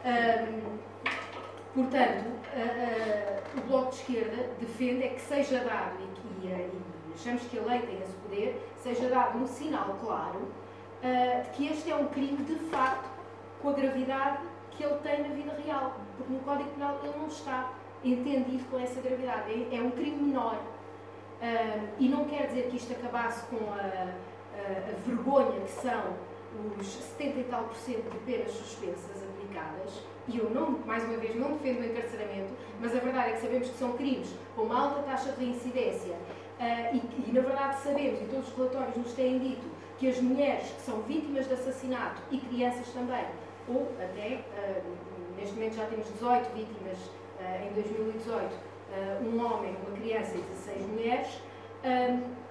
Um, 0.06 0.78
portanto, 1.74 2.28
uh, 2.28 3.58
uh, 3.58 3.60
o 3.60 3.68
Bloco 3.68 3.90
de 3.90 3.96
Esquerda 3.98 4.50
defende 4.60 5.04
é 5.04 5.08
que 5.10 5.22
seja 5.22 5.60
dado, 5.60 5.98
e, 6.00 6.46
e, 6.46 6.50
e 6.50 7.14
achamos 7.14 7.42
que 7.44 7.60
a 7.60 7.64
lei 7.64 7.80
tem 7.82 8.00
esse 8.00 8.14
poder, 8.14 8.72
seja 8.78 9.10
dado 9.10 9.40
um 9.40 9.48
sinal 9.48 9.98
claro 10.00 10.40
uh, 10.40 11.44
de 11.44 11.50
que 11.50 11.68
este 11.68 11.92
é 11.92 11.96
um 11.96 12.08
crime 12.08 12.38
de 12.46 12.56
facto 12.70 13.10
com 13.62 13.70
a 13.70 13.74
gravidade 13.74 14.40
que 14.80 14.86
ele 14.86 14.96
tem 15.04 15.22
na 15.22 15.36
vida 15.36 15.54
real. 15.64 16.00
Porque 16.16 16.32
no 16.32 16.40
Código 16.40 16.70
Penal 16.70 17.00
ele 17.04 17.14
não 17.18 17.28
está 17.28 17.74
entendido 18.04 18.64
com 18.72 18.80
essa 18.80 19.02
gravidade. 19.02 19.52
É, 19.52 19.76
é 19.76 19.82
um 19.82 19.92
crime 19.92 20.24
menor. 20.24 20.56
Uh, 20.56 21.88
e 22.00 22.08
não 22.08 22.26
quer 22.26 22.48
dizer 22.48 22.70
que 22.70 22.78
isto 22.78 22.94
acabasse 22.94 23.46
com 23.48 23.72
a, 23.72 23.76
a, 23.76 24.92
a, 24.92 25.08
vergonha 25.08 25.60
que 25.62 25.72
são 25.72 26.02
os 26.78 26.86
70 26.86 27.40
e 27.40 27.44
tal 27.46 27.64
por 27.64 27.76
cento 27.76 28.10
de 28.10 28.18
penas 28.20 28.52
suspensas 28.52 29.24
aplicadas. 29.24 30.02
E 30.28 30.38
eu, 30.38 30.50
não, 30.50 30.72
mais 30.86 31.04
uma 31.04 31.18
vez, 31.18 31.36
não 31.36 31.54
defendo 31.54 31.82
o 31.82 31.86
encarceramento, 31.86 32.54
mas 32.82 32.96
a 32.96 33.00
verdade 33.00 33.30
é 33.30 33.34
que 33.34 33.42
sabemos 33.42 33.70
que 33.70 33.78
são 33.78 33.94
crimes 33.94 34.34
com 34.56 34.64
uma 34.64 34.82
alta 34.82 35.02
taxa 35.04 35.32
de 35.32 35.46
reincidência. 35.46 36.14
Uh, 36.14 36.96
e, 36.96 37.30
e, 37.30 37.32
na 37.34 37.42
verdade, 37.42 37.82
sabemos, 37.82 38.22
e 38.22 38.26
todos 38.26 38.48
os 38.50 38.56
relatórios 38.56 38.98
nos 38.98 39.14
têm 39.14 39.40
dito, 39.40 39.66
que 39.98 40.10
as 40.10 40.20
mulheres 40.20 40.70
que 40.72 40.82
são 40.82 41.02
vítimas 41.02 41.48
de 41.48 41.54
assassinato 41.54 42.22
e 42.32 42.38
crianças 42.38 42.88
também, 42.90 43.26
ou 43.70 43.92
até 44.02 44.42
uh, 44.58 45.38
neste 45.38 45.54
momento 45.56 45.76
já 45.76 45.86
temos 45.86 46.08
18 46.14 46.56
vítimas 46.56 46.98
uh, 46.98 47.68
em 47.68 47.74
2018, 47.74 48.36
uh, 48.36 49.26
um 49.26 49.46
homem, 49.46 49.76
uma 49.88 49.96
criança 49.98 50.36
e 50.36 50.42
16 50.42 50.88
mulheres. 50.88 51.28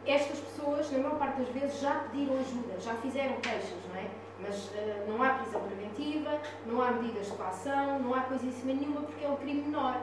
Estas 0.07 0.39
pessoas, 0.39 0.91
na 0.91 1.01
maior 1.01 1.19
parte 1.19 1.43
das 1.43 1.49
vezes, 1.51 1.81
já 1.81 2.07
pediram 2.11 2.39
ajuda, 2.39 2.81
já 2.81 2.95
fizeram 2.95 3.35
queixas, 3.43 3.77
não 3.93 4.01
é? 4.01 4.07
Mas 4.41 4.71
não 5.07 5.23
há 5.23 5.35
prisão 5.35 5.61
preventiva, 5.61 6.41
não 6.65 6.81
há 6.81 6.93
medidas 6.93 7.27
de 7.27 7.33
coação, 7.33 7.99
não 7.99 8.15
há 8.15 8.23
coisíssima 8.23 8.73
nenhuma 8.73 9.03
porque 9.03 9.27
é 9.27 9.29
um 9.29 9.37
crime 9.37 9.63
menor. 9.63 10.01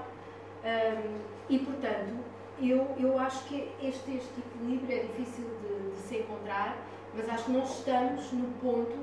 E, 1.50 1.58
portanto, 1.58 2.24
eu, 2.62 2.88
eu 3.00 3.18
acho 3.18 3.46
que 3.46 3.72
este, 3.82 4.18
este 4.18 4.40
equilíbrio 4.40 4.96
é 4.96 5.04
difícil 5.06 5.46
de, 5.64 5.90
de 5.90 5.98
se 6.08 6.18
encontrar, 6.18 6.78
mas 7.16 7.28
acho 7.28 7.46
que 7.46 7.52
nós 7.52 7.80
estamos 7.80 8.32
no 8.32 8.48
ponto, 8.60 8.96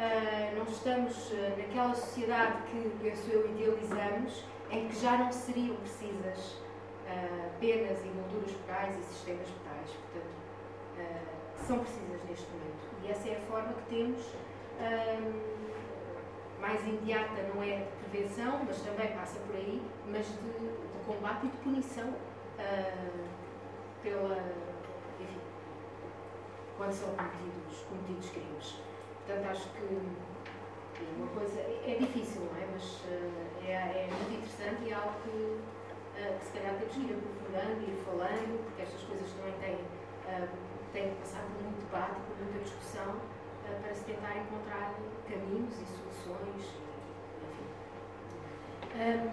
uh, 0.00 0.58
nós 0.58 0.70
estamos 0.70 1.30
uh, 1.30 1.56
naquela 1.58 1.94
sociedade 1.94 2.62
que, 2.70 2.90
penso 3.02 3.30
eu, 3.30 3.50
idealizamos, 3.50 4.44
em 4.70 4.88
que 4.88 4.98
já 4.98 5.18
não 5.18 5.30
seriam 5.30 5.76
precisas 5.76 6.52
uh, 7.06 7.50
penas 7.60 7.98
e 8.04 8.08
molduras 8.08 8.52
penais 8.66 8.98
e 8.98 9.02
sistemas 9.02 9.48
penais. 9.48 9.90
Portanto, 9.90 10.40
são 11.66 11.78
precisas 11.78 12.20
neste 12.28 12.46
momento. 12.50 12.80
E 13.02 13.10
essa 13.10 13.28
é 13.28 13.36
a 13.36 13.40
forma 13.40 13.72
que 13.74 13.94
temos. 13.94 14.24
mais 16.60 16.82
imediata 16.82 17.42
não 17.54 17.62
é 17.62 17.76
de 17.78 18.10
prevenção, 18.10 18.60
mas 18.66 18.80
também 18.80 19.12
passa 19.12 19.38
por 19.40 19.56
aí, 19.56 19.80
mas 20.06 20.26
de, 20.26 20.34
de 20.34 21.04
combate 21.06 21.46
e 21.46 21.48
de 21.48 21.56
punição 21.58 22.14
pela, 24.02 24.36
enfim, 25.20 25.40
quando 26.76 26.92
são 26.92 27.08
cometidos, 27.14 27.84
cometidos 27.88 28.30
crimes. 28.30 28.89
Portanto, 29.30 29.50
acho 29.50 29.68
que 29.68 29.86
é 29.86 31.06
uma 31.16 31.28
coisa 31.28 31.60
é 31.60 31.96
difícil, 32.00 32.42
não 32.50 32.60
é? 32.60 32.66
Mas 32.72 33.04
é, 33.64 33.70
é 33.70 34.08
muito 34.10 34.34
interessante 34.34 34.82
e 34.82 34.90
é 34.90 34.94
algo 34.94 35.14
que, 35.22 35.60
que 36.18 36.44
se 36.44 36.50
calhar 36.50 36.74
temos 36.74 36.94
que 36.94 37.00
ir 37.02 37.14
aprofundando, 37.14 37.80
ir 37.80 37.94
falando, 38.04 38.64
porque 38.64 38.82
estas 38.82 39.02
coisas 39.04 39.30
também 39.30 39.54
têm, 39.62 39.78
têm 40.92 41.14
que 41.14 41.20
passar 41.20 41.42
por 41.42 41.62
muito 41.62 41.78
debate, 41.78 42.18
por 42.26 42.42
muita 42.42 42.58
discussão, 42.58 43.20
para 43.80 43.94
se 43.94 44.02
tentar 44.02 44.36
encontrar 44.36 44.98
caminhos 45.28 45.78
e 45.78 45.86
soluções. 45.86 46.74
Enfim. 47.46 47.66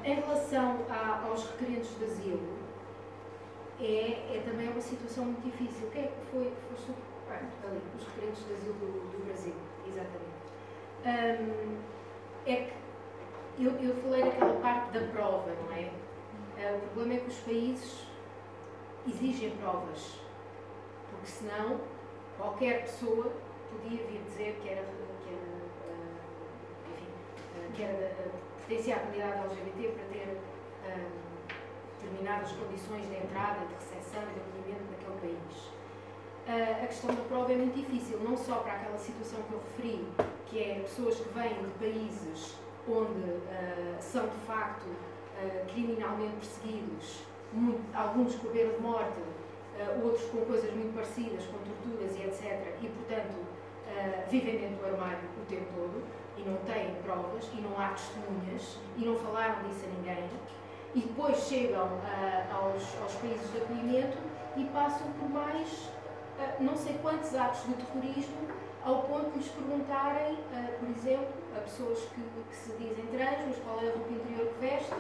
em 0.06 0.14
relação 0.14 0.86
a, 0.92 1.26
aos 1.26 1.50
requerentes 1.50 1.98
de 1.98 2.06
asilo, 2.06 2.60
é, 3.80 4.38
é 4.38 4.44
também 4.46 4.70
uma 4.70 4.82
situação 4.82 5.26
muito 5.26 5.42
difícil. 5.42 5.88
O 5.88 5.90
que 5.90 5.98
é 5.98 6.04
que 6.04 6.32
foi, 6.32 6.54
foi 6.70 6.96
ah, 7.32 7.42
ali, 7.66 7.82
os 7.98 8.06
requerentes 8.06 8.46
de 8.46 8.54
asilo 8.54 8.76
do, 8.76 9.12
do 9.12 9.26
Brasil, 9.26 9.56
exatamente. 9.98 10.38
Um, 11.06 11.78
é 12.46 12.56
que 12.56 13.64
eu, 13.64 13.72
eu 13.78 13.96
falei 14.02 14.24
daquela 14.24 14.60
parte 14.60 14.92
da 14.92 15.08
prova, 15.12 15.52
não 15.52 15.76
é? 15.76 15.92
Uh, 16.58 16.78
o 16.78 16.82
problema 16.90 17.16
é 17.16 17.18
que 17.18 17.30
os 17.30 17.40
países 17.40 18.08
exigem 19.08 19.52
provas, 19.58 20.20
porque 21.10 21.28
senão 21.28 21.80
qualquer 22.38 22.82
pessoa 22.82 23.32
podia 23.72 24.04
vir 24.06 24.22
dizer 24.24 24.60
que 24.62 24.70
era, 24.70 24.84
que 24.84 25.30
era, 25.30 25.94
uh, 25.94 26.94
enfim, 26.94 27.08
uh, 27.56 27.72
que 27.74 27.84
era 27.84 28.16
pertencia 28.68 28.96
à 28.96 29.00
comunidade 29.00 29.40
LGBT 29.46 29.88
para 29.90 30.04
ter 30.06 30.38
determinadas 32.02 32.52
condições 32.52 33.08
de 33.08 33.16
entrada, 33.16 33.66
de 33.66 33.74
recepção 33.74 34.22
e 34.24 34.34
de 34.34 34.40
acolhimento 34.40 34.92
naquele 34.92 35.38
país. 35.38 35.77
Uh, 36.48 36.84
a 36.84 36.88
questão 36.88 37.14
da 37.14 37.22
prova 37.24 37.52
é 37.52 37.58
muito 37.58 37.76
difícil, 37.76 38.22
não 38.22 38.38
só 38.38 38.60
para 38.60 38.72
aquela 38.72 38.98
situação 38.98 39.42
que 39.44 39.52
eu 39.52 39.60
referi, 39.60 40.08
que 40.46 40.60
é 40.60 40.80
pessoas 40.80 41.16
que 41.16 41.28
vêm 41.34 41.50
de 41.50 41.72
países 41.78 42.56
onde 42.88 43.20
uh, 43.20 43.98
são 44.00 44.26
de 44.26 44.38
facto 44.48 44.86
uh, 44.86 45.66
criminalmente 45.74 46.38
perseguidos, 46.38 47.24
muito, 47.52 47.82
alguns 47.94 48.34
com 48.36 48.48
pena 48.48 48.72
de 48.72 48.80
morte, 48.80 49.20
outros 50.02 50.24
com 50.30 50.38
coisas 50.46 50.74
muito 50.74 50.96
parecidas, 50.96 51.44
com 51.46 51.58
torturas 51.60 52.16
e 52.18 52.24
etc. 52.24 52.76
E, 52.82 52.88
portanto, 52.88 53.46
vivem 54.28 54.58
dentro 54.58 54.78
do 54.78 54.86
armário 54.86 55.20
o 55.40 55.46
tempo 55.46 55.66
todo 55.76 56.04
e 56.36 56.42
não 56.42 56.58
têm 56.66 56.96
provas 57.04 57.48
e 57.54 57.62
não 57.62 57.80
há 57.80 57.90
testemunhas 57.90 58.80
e 58.98 59.06
não 59.06 59.16
falaram 59.18 59.62
disso 59.68 59.86
a 59.86 59.98
ninguém 59.98 60.28
e 60.96 61.02
depois 61.02 61.38
chegam 61.44 61.86
uh, 61.86 62.56
aos, 62.56 62.84
aos, 63.02 63.14
países 63.22 63.52
de 63.52 63.58
acolhimento 63.60 64.18
e 64.56 64.64
passam 64.66 65.08
por 65.20 65.30
mais 65.30 65.90
não 66.60 66.76
sei 66.76 66.98
quantos 67.02 67.36
atos 67.36 67.66
de 67.66 67.74
terrorismo 67.74 68.48
ao 68.84 69.04
ponto 69.04 69.32
de 69.32 69.40
lhes 69.40 69.50
perguntarem, 69.50 70.34
uh, 70.34 70.80
por 70.80 70.90
exemplo, 70.90 71.34
a 71.56 71.60
pessoas 71.60 72.00
que, 72.00 72.22
que, 72.22 72.56
se 72.56 72.72
dizem 72.78 73.06
trans, 73.08 73.46
mas 73.48 73.58
qual 73.58 73.82
é 73.82 73.90
a 73.90 73.92
roupa 73.92 74.12
interior 74.12 74.48
que 74.54 74.60
veste, 74.62 74.96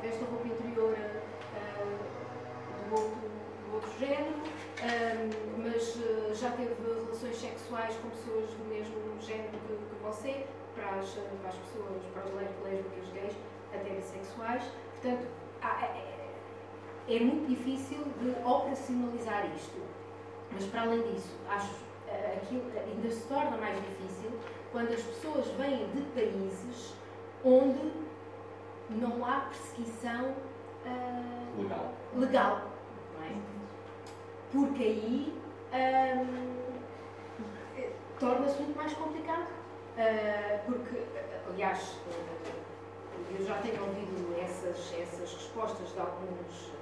veste 0.00 0.22
a 0.22 0.26
roupa 0.26 0.46
interior 0.46 0.96
do 2.88 2.94
outro, 2.94 3.18
do, 3.66 3.74
outro, 3.74 3.90
género, 3.98 4.36
mas 5.58 6.38
já 6.38 6.50
teve 6.52 6.74
relações 6.82 7.36
sexuais 7.36 7.94
com 7.96 8.10
pessoas 8.10 8.50
do 8.50 8.64
mesmo 8.68 9.20
género 9.20 9.58
que, 9.66 9.74
que 9.74 10.02
você, 10.02 10.46
para 10.74 10.90
as, 10.98 11.08
para 11.10 11.48
as 11.48 11.56
pessoas, 11.56 12.02
para 12.12 12.24
os 12.26 12.34
lésbicas 12.64 13.08
gays, 13.12 13.34
até 13.74 13.90
bissexuais. 13.90 14.62
Portanto, 15.00 15.26
é, 15.62 15.84
é, 15.84 17.16
é 17.16 17.20
muito 17.20 17.48
difícil 17.48 18.04
de 18.20 18.30
operacionalizar 18.44 19.46
isto. 19.56 19.80
Mas, 20.52 20.64
para 20.66 20.82
além 20.82 21.02
disso, 21.12 21.34
acho 21.48 21.74
eh, 22.08 22.40
aquilo 22.42 22.62
ainda 22.76 23.10
se 23.10 23.26
torna 23.26 23.56
mais 23.56 23.76
difícil 23.76 24.30
quando 24.70 24.92
as 24.92 25.02
pessoas 25.02 25.46
vêm 25.58 25.88
de 25.90 26.02
países 26.14 26.94
onde 27.44 27.92
não 28.90 29.24
há 29.24 29.40
perseguição 29.40 30.34
uh, 30.84 31.62
legal. 31.62 31.92
legal 32.14 32.72
é? 33.22 33.36
Porque 34.50 34.82
aí 34.82 35.42
um, 35.72 36.62
torna-se 38.18 38.62
muito 38.62 38.76
mais 38.76 38.92
complicado. 38.94 39.46
Uh, 39.92 40.58
porque, 40.64 41.02
aliás, 41.50 41.96
eu 43.38 43.46
já 43.46 43.56
tenho 43.58 43.82
ouvido 43.82 44.34
essas, 44.42 44.92
essas 44.98 45.34
respostas 45.34 45.92
de 45.92 46.00
alguns, 46.00 46.72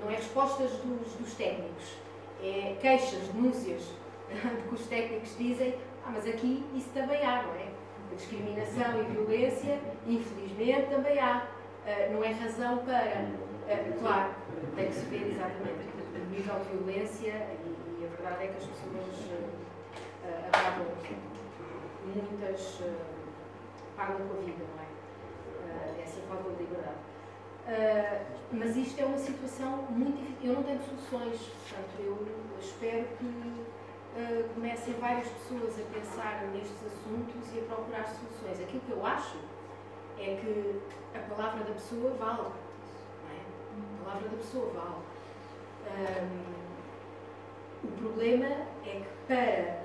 não 0.00 0.10
é 0.10 0.16
respostas 0.16 0.70
dos, 0.72 1.12
dos 1.14 1.34
técnicos, 1.34 1.96
é 2.44 2.76
queixas, 2.80 3.28
denúncias 3.28 3.82
de 4.28 4.68
que 4.68 4.74
os 4.74 4.86
técnicos 4.86 5.36
dizem, 5.38 5.74
ah, 6.04 6.10
mas 6.12 6.26
aqui 6.26 6.64
isso 6.74 6.88
também 6.92 7.24
há, 7.24 7.42
não 7.42 7.54
é? 7.54 7.68
A 8.12 8.14
discriminação 8.14 9.00
e 9.00 9.04
violência, 9.12 9.80
infelizmente, 10.06 10.90
também 10.90 11.18
há. 11.18 11.48
Eh, 11.86 12.10
não 12.12 12.22
é 12.22 12.30
razão 12.30 12.78
para. 12.78 13.26
Claro, 14.00 14.34
tem 14.76 14.86
que 14.86 14.94
se 14.94 15.06
ver 15.06 15.30
exatamente 15.30 15.88
o 16.14 16.30
nível 16.30 16.54
de 16.60 16.76
violência 16.76 17.32
e, 17.32 18.00
e, 18.00 18.04
a 18.04 18.16
verdade 18.16 18.44
é 18.44 18.46
que 18.48 18.58
as 18.58 18.64
pessoas 18.64 19.50
acabam 20.52 20.86
muitas 22.04 22.82
pagam 23.96 24.16
com 24.28 24.34
a 24.34 24.40
vida, 24.44 24.64
não 24.74 24.82
é? 24.82 24.86
Uh, 25.64 26.02
essa 26.02 26.20
falta 26.28 26.50
de 26.50 26.62
liberdade. 26.62 26.98
Uh, 27.66 28.24
mas 28.52 28.76
isto 28.76 29.00
é 29.00 29.04
uma 29.06 29.18
situação 29.18 29.86
muito 29.90 30.18
difícil. 30.18 30.50
Eu 30.50 30.54
não 30.56 30.62
tenho 30.62 30.80
soluções, 30.82 31.40
portanto, 31.40 31.94
eu 31.98 32.26
espero 32.60 33.06
que 33.16 33.24
uh, 33.24 34.48
comecem 34.54 34.94
várias 34.94 35.28
pessoas 35.28 35.74
a 35.80 35.82
pensar 35.92 36.46
nestes 36.52 36.76
assuntos 36.86 37.54
e 37.54 37.60
a 37.60 37.62
procurar 37.62 38.04
soluções. 38.04 38.60
Aquilo 38.60 38.80
que 38.80 38.92
eu 38.92 39.06
acho 39.06 39.38
é 40.18 40.36
que 40.36 40.82
a 41.16 41.20
palavra 41.34 41.64
da 41.64 41.72
pessoa 41.72 42.10
vale. 42.14 42.52
É? 43.30 43.40
A 44.00 44.04
palavra 44.04 44.28
da 44.28 44.36
pessoa 44.36 44.70
vale. 44.72 45.02
Um, 45.86 46.54
o 47.84 47.92
problema 47.98 48.46
é 48.46 49.02
que 49.02 49.08
para 49.26 49.82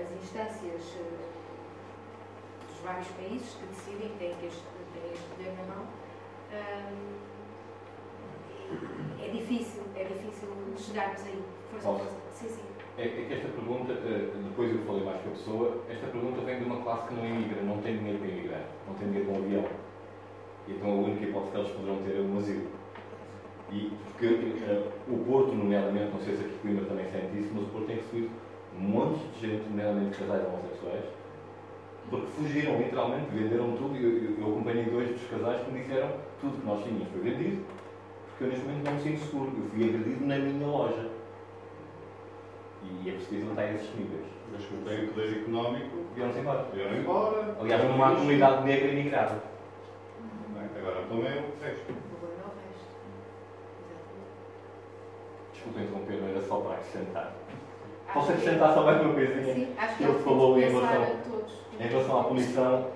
as 0.00 0.10
instâncias 0.22 0.96
vários 2.82 3.08
países 3.08 3.54
que 3.54 3.66
decidem, 3.66 4.08
têm 4.18 4.30
este, 4.46 4.62
têm 4.92 5.12
este 5.12 5.24
poder 5.30 5.52
na 5.58 5.74
mão, 5.74 5.86
é 9.20 9.28
difícil, 9.32 9.82
é 9.96 10.04
difícil 10.04 10.48
chegarmos 10.76 11.22
aí. 11.22 11.42
Força, 11.80 12.10
sim, 12.32 12.48
sim. 12.48 12.62
É, 12.98 13.04
é 13.04 13.24
que 13.26 13.32
esta 13.32 13.48
pergunta, 13.48 13.92
eh, 13.92 14.30
depois 14.44 14.72
eu 14.72 14.82
falei 14.84 15.04
mais 15.04 15.22
com 15.22 15.28
a 15.28 15.32
pessoa, 15.32 15.84
esta 15.88 16.06
pergunta 16.08 16.40
vem 16.42 16.58
de 16.58 16.64
uma 16.64 16.82
classe 16.82 17.08
que 17.08 17.14
não 17.14 17.24
imigra, 17.24 17.62
não 17.62 17.78
tem 17.78 17.96
dinheiro 17.96 18.18
para 18.18 18.28
emigrar, 18.28 18.64
não 18.86 18.94
tem 18.94 19.08
dinheiro 19.08 19.30
para 19.30 19.40
um 19.40 19.44
avião. 19.44 19.64
E 20.68 20.72
então 20.72 20.90
a 20.90 20.94
única 20.94 21.24
hipótese 21.24 21.52
que 21.52 21.58
eles 21.58 21.70
poderão 21.72 22.02
ter 22.02 22.16
é 22.16 22.20
um 22.20 22.36
asilo. 22.36 22.68
E 23.70 23.92
porque 24.04 24.26
uh, 24.26 24.92
o 25.08 25.24
Porto, 25.24 25.54
nomeadamente, 25.54 26.12
não 26.12 26.20
sei 26.20 26.36
se 26.36 26.44
aqui 26.44 26.58
Coimbra 26.58 26.84
também 26.86 27.06
sente 27.06 27.38
isso, 27.38 27.50
mas 27.54 27.64
o 27.64 27.68
Porto 27.68 27.86
tem 27.86 27.96
recebido 27.96 28.30
um 28.76 28.80
monte 28.80 29.18
de 29.18 29.46
gente, 29.46 29.68
nomeadamente 29.68 30.18
casais 30.18 30.46
homossexuais, 30.46 31.04
porque 32.10 32.26
fugiram 32.36 32.76
literalmente, 32.78 33.30
venderam 33.30 33.76
tudo. 33.76 33.96
Eu, 33.96 34.10
eu, 34.10 34.40
eu 34.40 34.46
acompanhei 34.48 34.84
dois 34.84 35.10
dos 35.10 35.30
casais 35.30 35.62
que 35.62 35.70
me 35.70 35.80
disseram 35.80 36.10
tudo 36.40 36.58
que 36.60 36.66
nós 36.66 36.82
tínhamos 36.82 37.08
foi 37.08 37.20
vendido, 37.20 37.64
porque 38.30 38.44
eu 38.44 38.48
neste 38.48 38.64
momento 38.66 38.84
não 38.84 38.92
me 38.94 39.00
sinto 39.00 39.20
seguro. 39.20 39.52
Eu 39.56 39.70
fui 39.70 39.84
agredido 39.84 40.26
na 40.26 40.36
minha 40.38 40.66
loja. 40.66 41.08
E 42.82 43.08
é 43.08 43.12
preciso 43.12 43.44
não 43.44 43.52
estar 43.52 43.72
esses 43.74 43.94
níveis. 43.94 44.26
Mas 44.52 44.64
que 44.64 44.74
têm 44.84 45.06
poder 45.06 45.40
económico, 45.42 45.96
Vieram-se 46.14 46.40
embora. 46.40 46.66
vieram 46.74 46.96
embora. 46.96 47.56
Aliás, 47.60 47.84
não 47.84 48.04
há 48.04 48.10
comunidade 48.16 48.64
negra 48.64 48.88
imigrada. 48.88 49.42
Agora 50.76 51.02
também 51.02 51.20
o 51.20 51.62
resto. 51.62 51.92
O 51.92 52.18
problema 52.18 52.42
é 52.42 52.48
o 52.48 52.64
resto. 52.64 52.90
Desculpa 55.52 55.80
interromper, 55.80 56.20
não 56.20 56.28
era 56.28 56.40
só 56.40 56.56
para 56.60 56.74
acrescentar. 56.74 57.32
Posso 58.12 58.32
acrescentar 58.32 58.74
só 58.74 58.82
mais 58.82 59.00
uma 59.02 59.12
coisinha? 59.14 59.54
Sim, 59.54 59.74
acho 59.78 59.96
que 59.96 60.04
é 60.04 60.06
o 60.06 60.10
ele 60.10 60.18
que 60.18 60.24
falou 60.24 60.58
em 60.58 60.62
relação. 60.62 61.59
Em 61.80 61.88
relação 61.88 62.20
à 62.20 62.24
punição. 62.24 62.86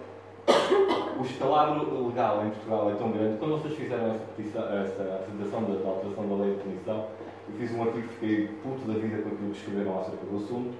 O 1.16 1.22
escalado 1.22 2.08
legal 2.08 2.44
em 2.44 2.50
Portugal 2.50 2.90
é 2.90 2.94
tão 2.94 3.12
grande. 3.12 3.38
Quando 3.38 3.62
vocês 3.62 3.74
fizeram 3.74 4.10
essa, 4.10 4.24
petição, 4.36 4.62
essa 4.62 5.02
apresentação 5.22 5.62
da, 5.62 5.80
da 5.80 5.88
alteração 5.88 6.28
da 6.28 6.44
lei 6.44 6.54
de 6.54 6.60
punição, 6.60 7.06
eu 7.48 7.54
fiz 7.56 7.72
um 7.72 7.82
artigo 7.82 8.08
que 8.08 8.14
fiquei 8.14 8.48
puto 8.64 8.84
da 8.84 8.94
vida 8.94 9.22
com 9.22 9.28
aquilo 9.28 9.50
que 9.52 9.58
escreveram 9.58 10.00
acerca 10.00 10.26
do 10.26 10.36
assunto 10.36 10.74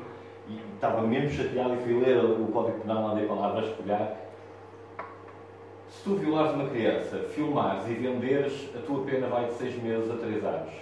e 0.48 0.58
estava 0.74 1.02
mesmo 1.02 1.30
chateado 1.30 1.74
e 1.74 1.76
fui 1.78 2.00
ler 2.00 2.18
o 2.24 2.48
Código 2.48 2.80
Penal, 2.80 3.12
andei 3.12 3.26
para 3.26 3.36
lá 3.36 3.56
a. 3.56 4.24
Se 5.88 6.02
tu 6.02 6.16
violares 6.16 6.52
uma 6.54 6.68
criança, 6.68 7.18
filmares 7.32 7.88
e 7.88 7.94
venderes, 7.94 8.70
a 8.76 8.80
tua 8.84 9.04
pena 9.04 9.28
vai 9.28 9.46
de 9.46 9.52
6 9.54 9.82
meses 9.84 10.10
a 10.10 10.16
3 10.16 10.44
anos. 10.44 10.72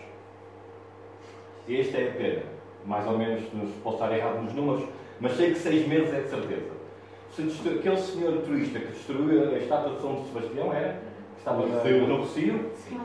Esta 1.69 1.99
é 1.99 2.09
a 2.09 2.12
pena. 2.12 2.43
Mais 2.86 3.07
ou 3.07 3.19
menos, 3.19 3.44
posso 3.85 4.03
estar 4.03 4.16
errado 4.16 4.43
nos 4.43 4.55
números, 4.55 4.89
mas 5.20 5.36
sei 5.36 5.53
que 5.53 5.59
6 5.59 5.86
meses 5.86 6.15
é 6.15 6.20
de 6.23 6.28
certeza. 6.28 6.82
Se 7.33 7.43
destru... 7.43 7.79
Aquele 7.79 7.97
senhor 7.97 8.43
turista 8.43 8.79
que 8.79 8.87
destruiu 8.89 9.49
a 9.55 9.59
estátua 9.59 9.95
de 9.95 10.01
São 10.03 10.25
Sebastião 10.25 10.73
era, 10.73 10.93
que 11.35 11.39
estava 11.39 11.67
no, 11.67 11.81
Sim. 11.83 12.07
no 12.07 12.17
Rocio, 12.19 12.71
Sim. 12.77 13.01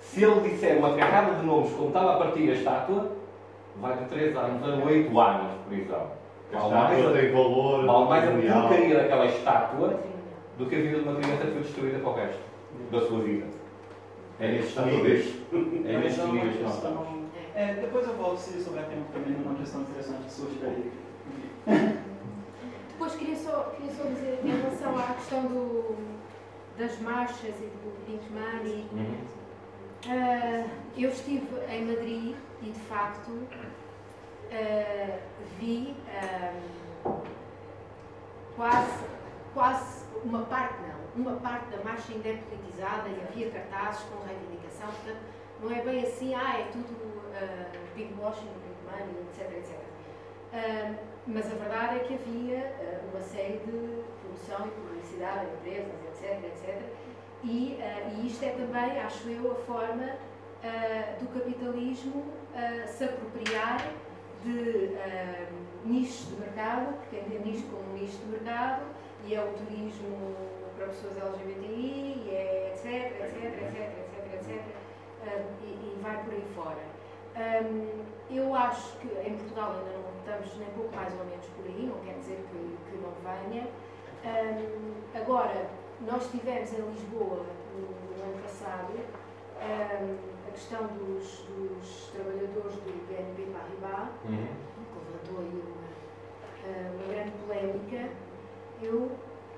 se 0.00 0.24
ele 0.24 0.40
disser 0.48 0.78
uma 0.78 0.94
carrada 0.96 1.34
de 1.34 1.46
nomes 1.46 1.70
como 1.72 1.88
estava 1.88 2.14
a 2.14 2.16
partir 2.16 2.50
a 2.50 2.54
estátua, 2.54 3.12
vai 3.80 3.96
de 3.98 4.04
3 4.06 4.36
anos 4.36 4.62
a 4.62 4.84
8 4.86 5.20
anos 5.20 5.52
de 5.52 5.58
prisão. 5.76 6.06
A 6.52 6.58
Vale 6.58 6.74
mais 6.74 6.98
estátua 6.98 7.10
a- 7.10 7.20
tem 7.20 7.32
valor 7.32 7.86
Vale 7.86 8.08
mais 8.08 8.24
a 8.24 8.60
porcaria 8.60 8.94
daquela 8.94 9.26
estátua 9.26 10.00
do 10.58 10.66
que 10.66 10.74
a 10.74 10.78
vida 10.78 10.98
de 11.00 11.08
uma 11.08 11.16
criança 11.20 11.44
que 11.44 11.52
foi 11.52 11.60
destruída 11.62 11.98
para 11.98 12.08
o 12.10 12.14
resto 12.14 12.40
da 12.90 13.00
sua 13.00 13.18
vida. 13.20 13.46
É 14.40 14.52
nestes 14.52 14.84
níveis. 14.86 15.34
É 15.52 15.98
nestes 15.98 16.18
é 16.18 16.24
uma 16.24 16.32
níveis 16.34 16.56
que 16.56 16.62
nós 16.62 16.74
estamos. 16.76 17.06
É, 17.54 17.74
depois 17.74 18.06
eu 18.06 18.14
volto 18.14 18.38
se 18.38 18.60
souber 18.62 18.84
tempo 18.84 19.04
também 19.12 19.32
numa 19.32 19.54
questão 19.58 19.80
interessante 19.82 20.24
que 20.24 20.32
surge 20.32 20.58
daí. 20.62 20.92
Depois 22.96 23.14
queria 23.14 23.36
só, 23.36 23.74
queria 23.76 23.92
só 23.92 24.04
dizer 24.04 24.40
em 24.42 24.56
relação 24.56 24.98
à 24.98 25.02
questão 25.12 25.42
do, 25.42 25.94
das 26.78 26.98
marchas 27.00 27.54
e 27.60 27.66
do 27.66 28.06
Pink 28.06 28.24
Money. 28.32 28.88
Uhum. 28.90 29.18
Ah, 30.08 30.66
eu 30.96 31.10
estive 31.10 31.46
em 31.68 31.84
Madrid 31.84 32.36
e 32.62 32.70
de 32.70 32.80
facto 32.80 33.46
ah, 34.50 35.18
vi 35.58 35.94
ah, 36.08 36.54
quase, 38.56 39.04
quase 39.52 40.06
uma 40.24 40.46
parte 40.46 40.76
não, 40.80 41.22
uma 41.22 41.38
parte 41.38 41.76
da 41.76 41.84
marcha 41.84 42.14
ainda 42.14 42.30
é 42.30 42.36
politizada 42.48 43.10
e 43.10 43.20
havia 43.28 43.50
cartazes 43.50 44.04
com 44.04 44.26
reivindicação, 44.26 44.86
portanto 44.86 45.20
não 45.60 45.70
é 45.70 45.82
bem 45.82 46.02
assim, 46.02 46.34
ah, 46.34 46.60
é 46.60 46.64
tudo 46.72 46.94
uh, 46.94 47.94
big 47.94 48.14
washing, 48.18 48.48
big 48.64 48.76
money, 48.86 49.22
etc, 49.28 49.52
etc. 49.52 51.15
Mas 51.28 51.46
a 51.46 51.56
verdade 51.56 51.96
é 51.96 51.98
que 52.00 52.14
havia 52.14 52.72
ah, 52.80 53.00
uma 53.10 53.20
série 53.20 53.58
de 53.58 54.04
promoção 54.20 54.68
e 54.68 54.70
publicidade 54.70 55.46
em 55.46 55.54
empresas, 55.54 55.94
etc, 56.06 56.44
etc. 56.44 56.82
E, 57.42 57.78
ah, 57.82 58.12
e 58.14 58.26
isto 58.28 58.44
é 58.44 58.50
também, 58.50 59.00
acho 59.00 59.28
eu, 59.28 59.50
a 59.50 59.54
forma 59.56 60.08
ah, 60.62 61.16
do 61.18 61.26
capitalismo 61.28 62.24
se 62.86 63.04
apropriar 63.04 63.92
de 64.42 64.96
nichos 65.84 66.28
de 66.28 66.36
mercado, 66.36 66.94
porque 67.00 67.16
entende 67.16 67.56
isto 67.56 67.68
como 67.70 67.90
um 67.90 67.98
nicho 67.98 68.16
de 68.16 68.26
mercado, 68.26 68.82
e 69.26 69.34
é 69.34 69.42
o 69.42 69.52
turismo 69.52 70.34
para 70.74 70.86
pessoas 70.86 71.18
LGBTI, 71.18 72.22
e 72.24 72.30
é 72.30 72.72
etc, 72.72 72.86
etc, 73.20 73.44
etc, 73.62 73.76
etc, 73.98 74.32
etc, 74.32 74.62
e 75.62 75.98
vai 76.00 76.24
por 76.24 76.32
aí 76.32 76.44
fora. 76.54 76.95
Hum, 77.36 78.04
eu 78.30 78.54
acho 78.54 78.96
que 78.98 79.06
em 79.28 79.36
Portugal 79.36 79.72
ainda 79.76 79.90
não 79.98 80.18
estamos 80.18 80.56
nem 80.58 80.68
pouco 80.70 80.94
mais 80.96 81.12
ou 81.18 81.24
menos 81.26 81.44
por 81.46 81.64
aí, 81.66 81.86
não 81.86 82.00
quer 82.04 82.14
dizer 82.18 82.44
que, 82.50 82.76
que 82.90 82.96
não 82.96 83.12
venha. 83.22 83.68
Hum, 84.24 84.94
agora, 85.14 85.68
nós 86.00 86.30
tivemos 86.30 86.72
em 86.72 86.80
Lisboa, 86.80 87.44
no, 87.74 87.80
no 88.16 88.22
ano 88.24 88.42
passado, 88.42 88.92
hum, 88.94 90.16
a 90.48 90.50
questão 90.50 90.86
dos, 90.86 91.44
dos 91.48 92.10
trabalhadores 92.14 92.74
do 92.76 93.06
BNB 93.08 93.52
Paribas, 93.52 94.08
Uhum. 94.24 94.48
que 94.76 94.98
levantou 94.98 95.38
aí 95.40 95.62
uma, 95.62 96.88
uma 96.94 97.12
grande 97.12 97.32
polémica. 97.46 98.10
Eu 98.82 99.10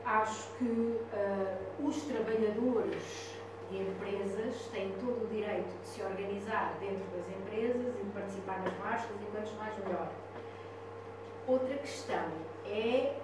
acho 0.05 0.49
que 0.59 0.99
ah, 1.13 1.59
os 1.81 2.03
trabalhadores 2.03 3.38
empresas 3.73 4.69
têm 4.73 4.93
todo 5.01 5.25
o 5.25 5.27
direito 5.29 5.69
de 5.83 5.87
se 5.89 6.03
organizar 6.03 6.75
dentro 6.81 7.05
das 7.15 7.29
empresas 7.29 7.95
e 8.01 8.05
de 8.05 8.11
participar 8.11 8.61
nas 8.63 8.77
marchas 8.79 9.11
e 9.21 9.25
quantos 9.33 9.53
mais 9.59 9.73
melhor. 9.85 10.09
Outra 11.47 11.75
questão 11.77 12.25
é 12.67 13.15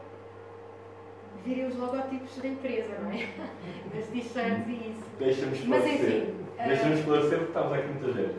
virem 1.44 1.66
os 1.66 1.76
logotipos 1.76 2.36
da 2.38 2.48
empresa, 2.48 2.98
não 3.00 3.10
é? 3.10 3.28
Das 3.94 4.06
t-shirts 4.06 4.66
e 4.68 4.90
isso. 4.90 5.04
Deixa-me 5.18 5.50
Mas 5.50 5.60
esclarecer. 5.60 6.22
enfim. 6.22 6.34
ah, 6.58 6.66
Deixa-me 6.66 6.94
esclarecer 6.94 7.38
porque 7.38 7.44
estamos 7.52 7.72
aqui 7.72 7.88
muita 7.88 8.12
gente. 8.12 8.34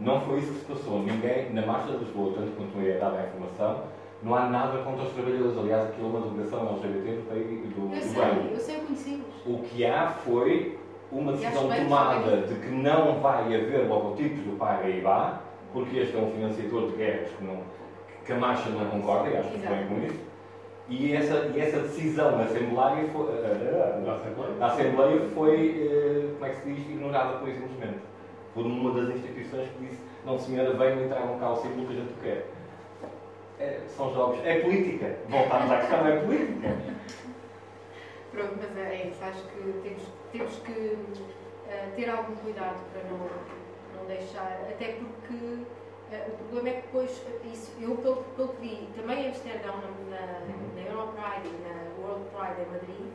Não 0.00 0.20
foi 0.22 0.38
isso 0.40 0.52
que 0.52 0.58
se 0.60 0.64
passou. 0.66 1.02
Ninguém, 1.02 1.52
na 1.52 1.64
Marcha 1.66 1.92
de 1.92 2.04
Lisboa, 2.04 2.34
tanto 2.34 2.52
quanto 2.56 2.76
me 2.76 2.88
é 2.88 2.98
dada 2.98 3.18
a 3.18 3.26
informação, 3.26 3.84
não 4.22 4.34
há 4.34 4.48
nada 4.50 4.82
contra 4.82 5.04
os 5.04 5.12
trabalhadores. 5.12 5.56
Aliás, 5.58 5.88
aquilo 5.88 6.06
é 6.06 6.10
uma 6.18 6.20
delegação 6.28 6.80
LGBT 6.82 7.12
do, 7.12 7.68
do, 7.88 7.94
eu 7.94 8.00
do 8.00 8.06
sei, 8.06 8.24
bem. 8.24 8.50
eu 8.52 8.60
sei, 8.60 8.76
eu 8.76 8.80
conheci-los. 8.80 9.34
O 9.46 9.58
que 9.62 9.86
há 9.86 10.08
foi 10.08 10.78
uma 11.14 11.32
decisão 11.32 11.68
que 11.68 11.80
tomada 11.80 12.36
de 12.38 12.54
que 12.54 12.68
não 12.68 13.20
vai 13.20 13.44
haver 13.44 13.88
logotipos 13.88 14.40
do 14.40 14.58
Paga 14.58 14.88
e 14.88 15.00
Vá, 15.00 15.40
porque 15.72 15.98
este 15.98 16.16
é 16.16 16.20
um 16.20 16.30
financiador 16.32 16.90
de 16.90 16.96
guerras 16.96 17.28
que, 17.30 17.44
não, 17.44 17.58
que 18.24 18.32
a 18.32 18.36
Marcha 18.36 18.68
não 18.70 18.90
concorda, 18.90 19.30
e 19.30 19.36
acho 19.36 19.50
que 19.50 19.58
bem 19.58 19.86
com 19.86 20.04
isso. 20.04 20.20
E 20.88 21.14
essa, 21.14 21.50
e 21.54 21.60
essa 21.60 21.80
decisão 21.80 22.36
na 22.36 22.44
Assembleia 22.44 23.08
foi, 23.12 23.32
eh, 23.32 24.02
Da 24.04 24.14
Assembleia? 24.16 24.54
a 24.60 24.66
Assembleia 24.66 25.20
foi, 25.34 25.88
eh, 25.90 26.32
como 26.34 26.44
é 26.44 26.48
que 26.50 26.56
se 26.56 26.72
diz, 26.74 26.90
ignorada 26.90 27.38
por 27.38 27.48
simplesmente. 27.48 28.00
Por 28.52 28.66
uma 28.66 28.92
das 28.92 29.16
instituições 29.16 29.68
que 29.70 29.86
disse, 29.86 30.00
não 30.26 30.38
senhora, 30.38 30.74
venham 30.74 31.06
e 31.06 31.08
tragam 31.08 31.38
cá 31.38 31.52
o 31.52 31.56
símbolo 31.56 31.86
que 31.86 31.92
a 31.92 31.96
gente 31.96 32.14
quer. 32.22 32.46
É, 33.58 33.80
são 33.88 34.12
jogos. 34.12 34.44
É 34.44 34.60
política. 34.60 35.16
Voltamos 35.28 35.70
à 35.70 35.76
questão, 35.78 36.06
é 36.06 36.16
política. 36.18 36.76
Pronto, 38.30 38.54
mas 38.58 38.76
é 38.76 39.06
isso. 39.06 39.24
Acho 39.24 39.42
que 39.44 39.72
temos, 39.82 40.02
temos 40.34 40.54
que 40.64 40.98
eh, 41.68 41.92
ter 41.94 42.10
algum 42.10 42.34
cuidado 42.34 42.80
para 42.92 43.04
não, 43.04 43.18
não 43.96 44.06
deixar. 44.06 44.60
Até 44.68 44.96
porque 44.98 45.62
eh, 46.10 46.26
o 46.28 46.36
problema 46.38 46.68
é 46.70 46.72
que 46.72 46.86
depois, 46.88 47.22
eh, 47.26 47.46
isso, 47.52 47.72
eu 47.80 47.96
pelo, 47.98 48.16
pelo 48.36 48.48
que 48.48 48.60
vi, 48.60 48.88
também 48.96 49.26
em 49.26 49.28
Amsterdão, 49.28 49.74
na, 49.76 50.16
na, 50.16 50.26
na 50.74 50.90
Europride 50.90 51.48
e 51.48 51.62
na 51.62 52.04
World 52.04 52.24
Pride 52.30 52.62
em 52.62 52.72
Madrid, 52.72 53.12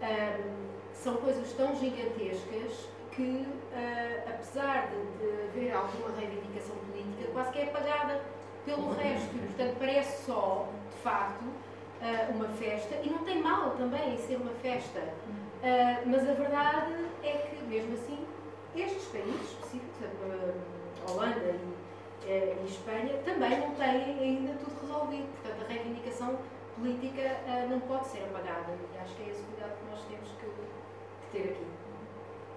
ehm, 0.00 0.70
são 0.94 1.16
coisas 1.16 1.52
tão 1.54 1.74
gigantescas 1.74 2.88
que, 3.10 3.48
eh, 3.74 4.24
apesar 4.28 4.90
de, 4.90 5.48
haver 5.48 5.74
alguma 5.74 6.16
reivindicação 6.16 6.76
política, 6.76 7.32
quase 7.32 7.50
que 7.50 7.58
é 7.58 7.64
apagada 7.64 8.22
pelo 8.64 8.92
resto. 8.92 9.34
E, 9.34 9.38
portanto, 9.40 9.76
parece 9.80 10.24
só, 10.24 10.68
de 10.90 11.02
facto, 11.02 11.44
uma 12.34 12.48
festa, 12.48 12.94
e 13.02 13.10
não 13.10 13.18
tem 13.24 13.42
mal 13.42 13.72
também 13.72 14.14
em 14.14 14.16
ser 14.16 14.36
uma 14.36 14.52
festa, 14.62 15.00
Ah, 15.62 16.00
mas 16.06 16.28
a 16.28 16.32
verdade 16.32 16.94
é 17.22 17.32
que, 17.32 17.62
mesmo 17.64 17.92
assim, 17.92 18.26
estes 18.74 19.04
países 19.08 19.50
específicos, 19.50 20.08
a 21.06 21.10
Holanda 21.10 21.38
e, 21.38 21.74
eh, 22.26 22.56
e 22.62 22.66
Espanha, 22.66 23.18
também 23.24 23.60
não 23.60 23.74
têm 23.74 24.18
ainda 24.18 24.54
tudo 24.54 24.80
resolvido. 24.80 25.28
Portanto, 25.42 25.64
a 25.64 25.68
reivindicação 25.72 26.38
política 26.78 27.36
ah, 27.46 27.66
não 27.68 27.80
pode 27.80 28.06
ser 28.06 28.22
apagada, 28.24 28.72
e 28.72 28.98
acho 28.98 29.14
que 29.16 29.22
é 29.22 29.28
esse 29.28 29.42
cuidado 29.42 29.76
que 29.76 29.90
nós 29.90 30.02
temos 30.04 30.28
que, 30.30 30.46
que 30.46 31.38
ter 31.38 31.50
aqui, 31.50 31.66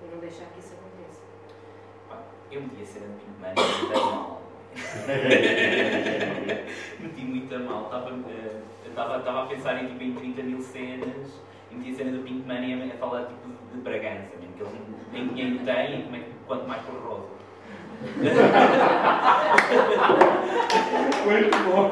e 0.04 0.08
não 0.10 0.20
deixar 0.20 0.46
que 0.46 0.60
isso 0.60 0.74
aconteça. 0.74 1.22
Eu 2.52 2.62
metia 2.62 2.86
ser 2.86 3.00
anti-humano 3.00 3.56
muito 3.56 4.00
mal. 4.00 4.42
Meti 7.00 7.22
muito 7.22 7.54
a 7.56 7.60
mal. 7.60 7.86
Estava, 8.88 9.18
estava 9.18 9.44
a 9.44 9.48
pensar 9.48 9.84
em, 9.84 9.88
tipo, 9.88 10.04
em 10.04 10.14
30 10.14 10.44
mil 10.44 10.62
cenas 10.62 11.42
e 11.74 11.78
meti 11.78 11.92
a 11.92 11.96
cena 11.96 12.12
do 12.18 12.24
Pink 12.24 12.48
Money 12.48 12.74
a, 12.74 12.94
a 12.94 12.98
falar 12.98 13.26
tipo, 13.26 13.50
de 13.74 13.80
Bragança, 13.82 14.36
mesmo, 14.40 14.54
que 14.56 14.62
eles 14.64 14.74
nem 15.12 15.28
dinheiro 15.30 15.60
têm, 15.66 16.02
como 16.04 16.16
é 16.16 16.20
que- 16.20 16.32
quanto 16.48 16.68
mais 16.68 16.82
por 16.84 16.96
rosa. 16.96 17.34
Muito 21.26 21.58
bom. 21.66 21.90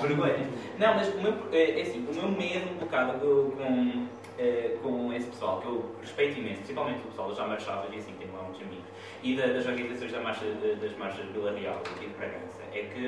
Vergonha. 0.00 0.46
Não, 0.78 0.94
mas 0.94 1.08
o 1.14 1.18
meu, 1.20 1.34
é, 1.52 1.78
é 1.80 1.82
assim, 1.82 2.06
o 2.08 2.14
meu 2.14 2.28
medo 2.28 2.70
um 2.70 2.74
bocado 2.78 3.18
com, 3.18 3.50
com, 3.52 4.06
eh, 4.38 4.76
com 4.82 5.12
esse 5.12 5.26
pessoal 5.28 5.60
que 5.60 5.66
eu 5.68 5.94
respeito 6.02 6.38
imenso, 6.38 6.56
principalmente 6.58 6.98
o 7.00 7.08
pessoal 7.08 7.28
das 7.30 7.38
Amarchavas 7.40 7.90
e 7.92 7.96
assim, 7.96 8.12
tenho 8.18 8.32
lá 8.34 8.42
muitos 8.42 8.60
amigos, 8.60 8.84
e 9.22 9.34
da, 9.36 9.46
das 9.46 9.66
organizações 9.66 10.12
da 10.12 10.20
marcha, 10.20 10.44
das 10.80 10.96
marchas 10.98 11.24
Vila 11.32 11.52
Real 11.52 11.76
aqui 11.76 12.06
de 12.06 12.14
Bragança, 12.14 12.60
é 12.76 12.84
que 12.84 13.04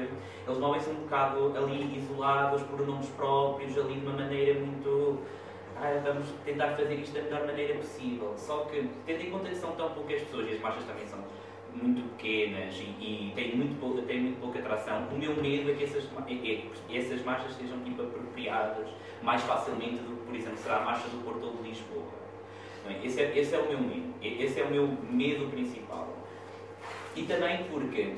eles 0.47 0.59
movem-se 0.59 0.91
um 0.91 0.95
bocado 0.95 1.55
ali 1.57 1.97
isolados, 1.97 2.63
por 2.63 2.87
nomes 2.87 3.09
próprios, 3.11 3.77
ali 3.79 3.95
de 3.95 4.07
uma 4.07 4.17
maneira 4.17 4.61
muito. 4.61 5.21
Ah, 5.77 6.01
vamos 6.05 6.27
tentar 6.45 6.77
fazer 6.77 6.95
isto 6.95 7.15
da 7.15 7.23
melhor 7.23 7.47
maneira 7.47 7.75
possível. 7.75 8.35
Só 8.37 8.65
que, 8.65 8.89
tendo 9.07 9.23
em 9.23 9.31
conta 9.31 9.49
que 9.49 9.57
são 9.57 9.73
tão 9.73 9.91
poucas 9.91 10.21
pessoas 10.23 10.49
e 10.49 10.55
as 10.55 10.61
marchas 10.61 10.85
também 10.85 11.07
são 11.07 11.19
muito 11.73 12.03
pequenas 12.17 12.75
e, 12.75 12.85
e 13.01 13.33
têm, 13.35 13.57
muito 13.57 13.79
pouca, 13.79 14.03
têm 14.03 14.21
muito 14.21 14.41
pouca 14.41 14.59
atração, 14.59 15.07
o 15.13 15.19
meu 15.19 15.37
medo 15.37 15.71
é 15.71 15.75
que 15.75 15.85
essas, 15.85 16.05
é, 16.27 16.33
é, 16.33 16.99
essas 16.99 17.23
marchas 17.25 17.53
sejam 17.53 17.79
tipo 17.85 18.03
apropriadas 18.03 18.89
mais 19.23 19.43
facilmente 19.43 19.99
do 19.99 20.17
que, 20.17 20.27
por 20.27 20.35
exemplo, 20.35 20.59
será 20.59 20.79
a 20.79 20.85
marcha 20.85 21.09
do 21.09 21.23
Porto 21.25 21.45
ou 21.47 21.53
de 21.57 21.69
Lisboa. 21.69 22.19
Esse 23.03 23.21
é, 23.21 23.39
esse 23.39 23.55
é 23.55 23.59
o 23.59 23.69
meu 23.69 23.81
medo. 23.81 24.15
Esse 24.23 24.61
é 24.61 24.65
o 24.65 24.71
meu 24.71 24.89
medo 25.11 25.51
principal. 25.51 26.09
E 27.15 27.23
também 27.25 27.65
porque, 27.65 28.15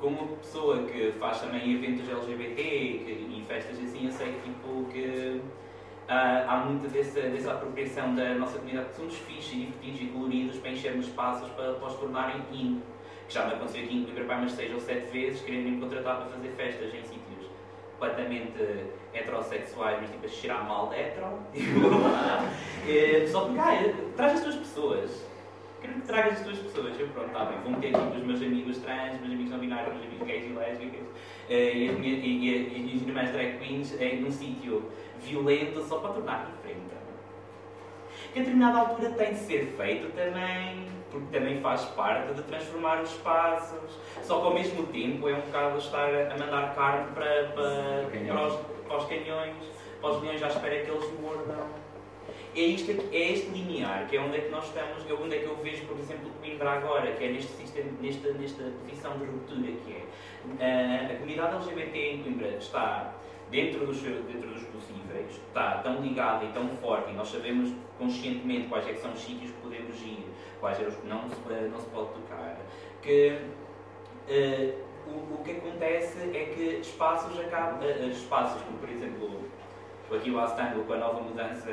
como 0.00 0.36
pessoa 0.36 0.82
que 0.84 1.12
faz 1.12 1.40
também 1.40 1.74
eventos 1.74 2.08
LGBT 2.08 2.60
e 2.62 3.44
festas 3.46 3.78
assim, 3.78 4.06
eu 4.06 4.12
sei 4.12 4.32
tipo, 4.44 4.84
que 4.92 5.40
Uh, 6.08 6.48
há 6.48 6.56
muita 6.64 6.88
dessa, 6.88 7.20
dessa 7.20 7.52
apropriação 7.52 8.14
da 8.14 8.34
nossa 8.36 8.56
comunidade, 8.56 8.88
que 8.88 8.96
somos 8.96 9.14
fixos 9.14 9.52
e 9.52 9.56
divertidos 9.56 10.00
e 10.00 10.06
coloridos 10.06 10.58
para 10.58 10.70
enchermos 10.70 11.06
espaços 11.06 11.50
para, 11.50 11.74
para 11.74 11.86
os 11.86 11.94
tornarem 11.96 12.42
in. 12.50 12.80
Que 13.28 13.34
já 13.34 13.44
me 13.44 13.52
aconteceu 13.52 13.84
aqui 13.84 13.94
em 13.94 14.04
Coimbra 14.06 14.36
umas 14.38 14.52
seis 14.52 14.72
ou 14.72 14.80
sete 14.80 15.12
vezes, 15.12 15.42
querendo 15.42 15.68
me 15.68 15.78
contratar 15.78 16.16
para 16.16 16.30
fazer 16.30 16.48
festas 16.56 16.94
em 16.94 17.02
sítios 17.02 17.50
completamente 17.98 18.86
heterossexuais, 19.12 19.98
mas 20.00 20.10
tipo 20.10 20.24
a 20.24 20.28
cheirar 20.28 20.66
mal 20.66 20.88
de 20.88 20.96
hetero. 20.96 21.26
Tipo, 21.52 23.28
só 23.30 23.44
porque, 23.44 23.60
ah, 23.60 23.94
traz 24.16 24.32
as 24.32 24.40
tuas 24.40 24.56
pessoas. 24.56 25.26
Quero 25.80 25.94
que 25.94 26.00
tragas 26.02 26.32
as 26.34 26.40
tuas 26.40 26.58
pessoas. 26.58 26.98
Eu, 26.98 27.08
pronto, 27.08 27.28
está 27.28 27.44
bem, 27.44 27.58
vou 27.60 27.72
meter 27.72 27.92
tipo 27.92 28.16
os 28.16 28.24
meus 28.24 28.42
amigos 28.42 28.78
trans, 28.78 29.14
os 29.14 29.20
meus 29.20 29.32
amigos 29.32 29.50
não 29.50 29.58
binários, 29.58 29.94
os 29.94 30.00
meus 30.00 30.06
amigos 30.06 30.26
gays 30.26 30.44
e 30.44 30.52
lésbicas, 30.54 31.00
uh, 31.00 31.52
e, 31.52 31.88
as 31.88 31.98
minhas, 31.98 32.18
e, 32.18 32.28
e, 32.28 33.04
e, 33.06 33.18
as 33.18 33.30
drag 33.32 33.58
queens 33.58 33.92
uh, 33.92 34.20
num 34.20 34.30
sítio 34.30 34.90
violento 35.20 35.82
só 35.84 35.98
para 35.98 36.14
tornar 36.14 36.46
diferente. 36.46 36.98
Que 38.32 38.40
a 38.40 38.42
determinada 38.42 38.78
altura 38.78 39.10
tem 39.10 39.32
de 39.32 39.38
ser 39.38 39.66
feito 39.76 40.12
também, 40.14 40.86
porque 41.10 41.38
também 41.38 41.60
faz 41.60 41.84
parte 41.86 42.34
de 42.34 42.42
transformar 42.42 43.00
os 43.00 43.10
espaços. 43.10 43.98
Só 44.22 44.40
que 44.40 44.46
ao 44.46 44.54
mesmo 44.54 44.86
tempo 44.88 45.28
é 45.28 45.34
um 45.34 45.40
bocado 45.40 45.78
estar 45.78 46.08
a 46.08 46.36
mandar 46.36 46.74
carne 46.74 47.12
para, 47.14 47.44
para, 47.54 48.08
para, 48.10 48.46
os, 48.46 48.56
para 48.86 48.96
os 48.96 49.04
canhões, 49.06 49.56
para 50.00 50.10
os 50.10 50.22
leões 50.22 50.42
à 50.42 50.48
espera 50.48 50.84
que 50.84 50.90
eles 50.90 51.20
mordam. 51.20 51.77
É, 52.58 52.62
isto, 52.62 52.90
é 52.90 53.32
este 53.32 53.50
linear, 53.50 54.08
que 54.08 54.16
é 54.16 54.20
onde 54.20 54.36
é 54.36 54.40
que 54.40 54.50
nós 54.50 54.64
estamos, 54.64 55.08
é 55.08 55.14
onde 55.14 55.36
é 55.36 55.38
que 55.38 55.46
eu 55.46 55.54
vejo, 55.58 55.86
por 55.86 55.96
exemplo, 55.96 56.28
Coimbra 56.40 56.72
agora, 56.72 57.12
que 57.12 57.22
é 57.22 57.30
neste 57.30 57.52
sistema, 57.52 57.88
nesta, 58.00 58.32
nesta 58.32 58.64
posição 58.80 59.16
de 59.16 59.26
ruptura 59.26 59.70
que 59.84 59.92
é. 59.92 60.02
Uh, 60.44 61.12
a 61.12 61.14
comunidade 61.14 61.54
LGBT 61.54 61.98
em 61.98 62.22
Coimbra 62.24 62.48
está 62.48 63.14
dentro 63.48 63.86
dos, 63.86 64.00
dentro 64.00 64.50
dos 64.50 64.64
possíveis, 64.64 65.30
está 65.30 65.78
tão 65.84 66.02
ligada 66.02 66.46
e 66.46 66.48
tão 66.48 66.68
forte, 66.78 67.12
e 67.12 67.14
nós 67.14 67.28
sabemos 67.28 67.72
conscientemente 67.96 68.66
quais 68.66 68.88
é 68.88 68.92
que 68.92 69.00
são 69.02 69.12
os 69.12 69.20
sítios 69.20 69.52
que 69.52 69.58
podemos 69.58 70.02
ir, 70.02 70.26
quais 70.58 70.82
é 70.82 70.88
os 70.88 70.96
que 70.96 71.06
não 71.06 71.28
se, 71.28 71.36
não 71.70 71.78
se 71.78 71.86
pode 71.90 72.08
tocar, 72.08 72.58
que 73.00 73.38
uh, 74.28 74.74
o, 75.06 75.34
o, 75.34 75.44
que 75.44 75.52
acontece 75.52 76.18
é 76.34 76.52
que 76.56 76.80
espaços 76.80 77.38
acabam, 77.38 77.78
uh, 77.88 78.08
espaços 78.10 78.60
como 78.62 78.78
por 78.78 78.88
exemplo 78.88 79.44
aqui 80.16 80.30
o 80.30 80.40
Astanglo 80.40 80.84
com 80.84 80.94
a 80.94 80.96
nova 80.96 81.20
mudança, 81.20 81.70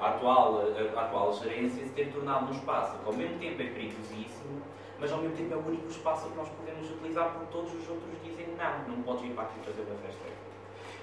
a 0.00 0.08
atual, 0.08 0.62
a 0.96 1.00
atual 1.00 1.32
gerência, 1.34 1.84
se 1.84 1.92
ter 1.92 2.12
tornado 2.12 2.46
um 2.46 2.52
espaço 2.52 2.98
que 2.98 3.06
ao 3.06 3.12
mesmo 3.12 3.38
tempo 3.38 3.62
é 3.62 3.66
perigosíssimo, 3.66 4.62
mas 4.98 5.12
ao 5.12 5.18
mesmo 5.18 5.36
tempo 5.36 5.54
é 5.54 5.56
o 5.56 5.66
único 5.66 5.88
espaço 5.88 6.28
que 6.28 6.36
nós 6.36 6.48
podemos 6.48 6.90
utilizar 6.90 7.30
porque 7.30 7.52
todos 7.52 7.72
os 7.74 7.88
outros 7.88 8.10
dizem 8.24 8.46
não, 8.56 8.96
não 8.96 9.02
podes 9.02 9.24
ir 9.24 9.30
para 9.30 9.44
aqui 9.44 9.60
fazer 9.60 9.82
uma 9.82 9.96
festa. 9.96 10.24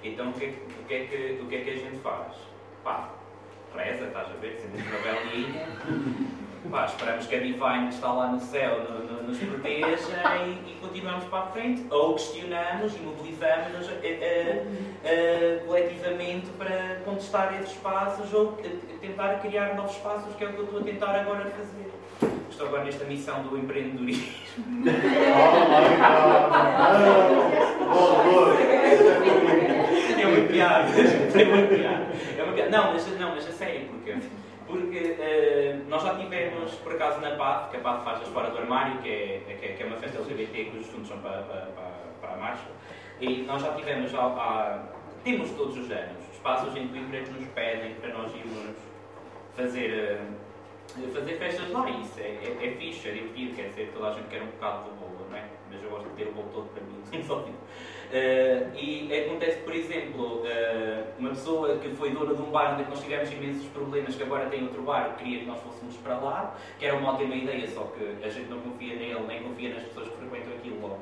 Então 0.04 0.30
o 0.30 0.34
que, 0.34 0.46
é, 0.46 0.50
o 0.50 0.84
que, 0.86 0.94
é, 0.94 1.06
que, 1.06 1.42
o 1.42 1.48
que, 1.48 1.56
é 1.56 1.62
que 1.62 1.70
a 1.70 1.76
gente 1.76 1.98
faz? 2.00 2.36
Pá, 2.84 3.10
reza, 3.76 4.06
estás 4.06 4.30
a 4.30 4.34
ver, 4.34 4.60
sendo 4.60 4.76
uma 4.76 5.00
belinha. 5.00 5.68
Pá, 6.72 6.86
esperamos 6.86 7.28
que 7.28 7.36
a 7.36 7.40
Divine 7.40 7.88
que 7.90 7.96
está 7.96 8.12
lá 8.12 8.28
no 8.28 8.40
céu 8.40 8.84
no, 8.90 9.00
no, 9.00 9.24
nos 9.24 9.38
proteja 9.38 9.86
e, 10.48 10.72
e, 10.72 10.78
continuamos 10.80 11.26
para 11.26 11.40
a 11.40 11.48
frente. 11.48 11.86
Ou 11.90 12.14
questionamos 12.16 12.96
e 12.96 13.00
mobilizamos-nos 13.00 13.88
uh, 13.88 13.92
uh, 13.92 15.66
coletivamente 15.66 16.48
para 16.58 17.02
contestar 17.04 17.54
esses 17.62 17.74
passos 17.78 18.34
ou 18.34 18.58
tentar 19.02 19.40
criar 19.42 19.76
novos 19.76 19.98
passos, 19.98 20.34
que 20.36 20.44
é 20.44 20.48
o 20.48 20.54
que 20.54 20.60
eu 20.60 20.64
estou 20.66 20.80
a 20.80 20.84
tentar 20.84 21.16
agora 21.16 21.52
fazer. 21.52 21.92
Estou 22.50 22.68
agora 22.68 22.86
nesta 22.86 23.04
missão 23.06 23.44
do 23.44 23.58
empreendedorismo. 23.58 24.34
é 30.18 30.28
uma 30.28 30.48
piada. 30.48 30.90
É 30.90 31.44
uma 31.44 31.68
piada. 31.68 32.06
É 32.38 32.44
uma 32.44 32.54
piada. 32.54 32.70
Não, 32.70 32.94
mas, 32.94 33.20
não, 33.20 33.36
mas 33.36 33.53
porque 34.74 34.98
uh, 34.98 35.88
nós 35.88 36.02
já 36.02 36.16
tivemos, 36.16 36.72
por 36.76 36.96
acaso, 36.96 37.22
na 37.22 37.36
PAF, 37.36 37.70
que 37.70 37.78
a 37.78 37.80
PAF 37.80 38.04
faz 38.04 38.22
as 38.24 38.28
Fora 38.30 38.50
do 38.50 38.58
Armário, 38.58 39.00
que 39.04 39.10
é, 39.10 39.56
que 39.60 39.66
é, 39.68 39.74
que 39.74 39.84
é 39.84 39.86
uma 39.86 39.98
festa 39.98 40.18
LGBT 40.18 40.66
cujos 40.66 40.88
fundos 40.88 41.08
são 41.10 41.20
para, 41.20 41.44
para, 41.44 41.68
para, 42.20 42.34
a 42.34 42.38
marcha, 42.38 42.66
e 43.22 43.44
nós 43.44 43.62
já 43.62 43.72
tivemos, 43.76 44.14
há, 44.16 44.26
há, 44.26 44.84
temos 45.24 45.52
todos 45.52 45.78
os 45.78 45.92
anos, 45.92 46.18
espaços 46.34 46.76
em 46.76 46.88
que 46.88 47.00
nos 47.00 47.48
pedem 47.50 47.94
para 47.96 48.14
nós 48.14 48.34
irmos 48.34 48.76
fazer. 49.56 50.20
Uh, 50.20 50.44
fazer 51.12 51.38
festas 51.38 51.72
lá, 51.72 51.90
isso 51.90 52.20
é, 52.20 52.24
é, 52.24 52.68
é 52.68 52.72
fixe, 52.72 53.10
é 53.10 53.14
divertido, 53.14 53.56
quer 53.56 53.70
dizer, 53.70 53.92
toda 53.94 54.10
a 54.10 54.14
gente 54.14 54.28
quer 54.28 54.44
um 54.44 54.48
bocado 54.48 54.90
do 54.90 54.96
bolo, 55.00 55.28
não 55.30 55.38
é? 55.38 55.46
Mas 55.72 55.82
eu 55.82 55.90
gosto 55.90 56.10
de 56.10 56.16
ter 56.16 56.28
o 56.28 56.34
bolo 56.34 56.50
todo 56.54 56.70
para 56.70 56.84
mim, 56.84 57.24
só 57.26 57.42
tipo. 57.42 57.58
Uh, 58.14 58.70
e 58.78 59.26
acontece, 59.26 59.58
por 59.62 59.74
exemplo, 59.74 60.44
uh, 60.44 61.04
uma 61.18 61.30
pessoa 61.30 61.80
que 61.80 61.90
foi 61.96 62.12
dona 62.12 62.36
de 62.36 62.44
um 62.44 62.52
bar 62.52 62.76
onde 62.76 62.88
nós 62.88 63.02
tivemos 63.02 63.32
imensos 63.32 63.66
problemas, 63.70 64.16
que 64.16 64.22
agora 64.22 64.46
tem 64.52 64.62
outro 64.62 64.84
bar, 64.84 65.16
queria 65.18 65.40
que 65.40 65.46
nós 65.48 65.60
fôssemos 65.62 65.98
para 65.98 66.20
lá, 66.20 66.56
que 66.78 66.86
era 66.86 66.96
uma 66.96 67.14
ótima 67.14 67.34
ideia, 67.36 67.68
só 67.68 67.86
que 67.86 68.24
a 68.24 68.30
gente 68.30 68.52
não 68.52 68.60
confia 68.60 68.96
nele, 68.98 69.20
nem 69.28 69.42
confia 69.42 69.74
nas 69.74 69.84
pessoas 69.86 70.10
que 70.10 70.18
frequentam 70.18 70.54
aquilo 70.54 70.80
logo. 70.80 71.00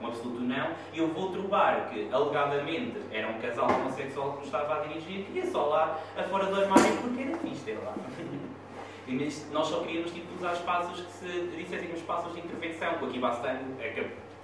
Um 0.00 0.06
absoluto 0.06 0.40
não. 0.40 0.70
E 0.94 1.00
houve 1.02 1.20
outro 1.20 1.42
bar 1.42 1.90
que, 1.92 2.08
alegadamente, 2.10 3.02
era 3.12 3.28
um 3.28 3.38
casal 3.38 3.68
homossexual 3.68 4.32
que 4.32 4.36
nos 4.38 4.46
estava 4.46 4.76
a 4.76 4.78
dirigir, 4.86 5.26
que 5.26 5.38
ia 5.38 5.46
só 5.46 5.66
lá, 5.66 6.00
a 6.16 6.22
fora 6.22 6.46
do 6.46 6.58
armário, 6.58 6.96
porque 7.02 7.22
era 7.22 7.36
fixe 7.36 7.72
lá. 7.72 7.94
nós 9.52 9.66
só 9.66 9.80
queríamos 9.80 10.10
tipo, 10.10 10.34
usar 10.34 10.54
espaços 10.54 11.00
que 11.00 11.12
se 11.12 11.50
dissessem 11.54 11.90
espaços 11.92 12.32
de 12.32 12.40
intervenção, 12.40 12.94
porque 12.94 13.06
aqui 13.06 13.18
bastante 13.18 13.64
é 13.78 13.90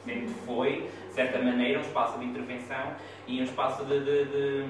sempre 0.04 0.28
foi, 0.46 0.90
de 1.08 1.14
certa 1.14 1.38
maneira, 1.38 1.78
um 1.78 1.82
espaço 1.82 2.18
de 2.18 2.24
intervenção 2.26 2.94
e 3.26 3.40
um 3.40 3.44
espaço 3.44 3.84
de, 3.84 4.00
de, 4.00 4.24
de, 4.24 4.64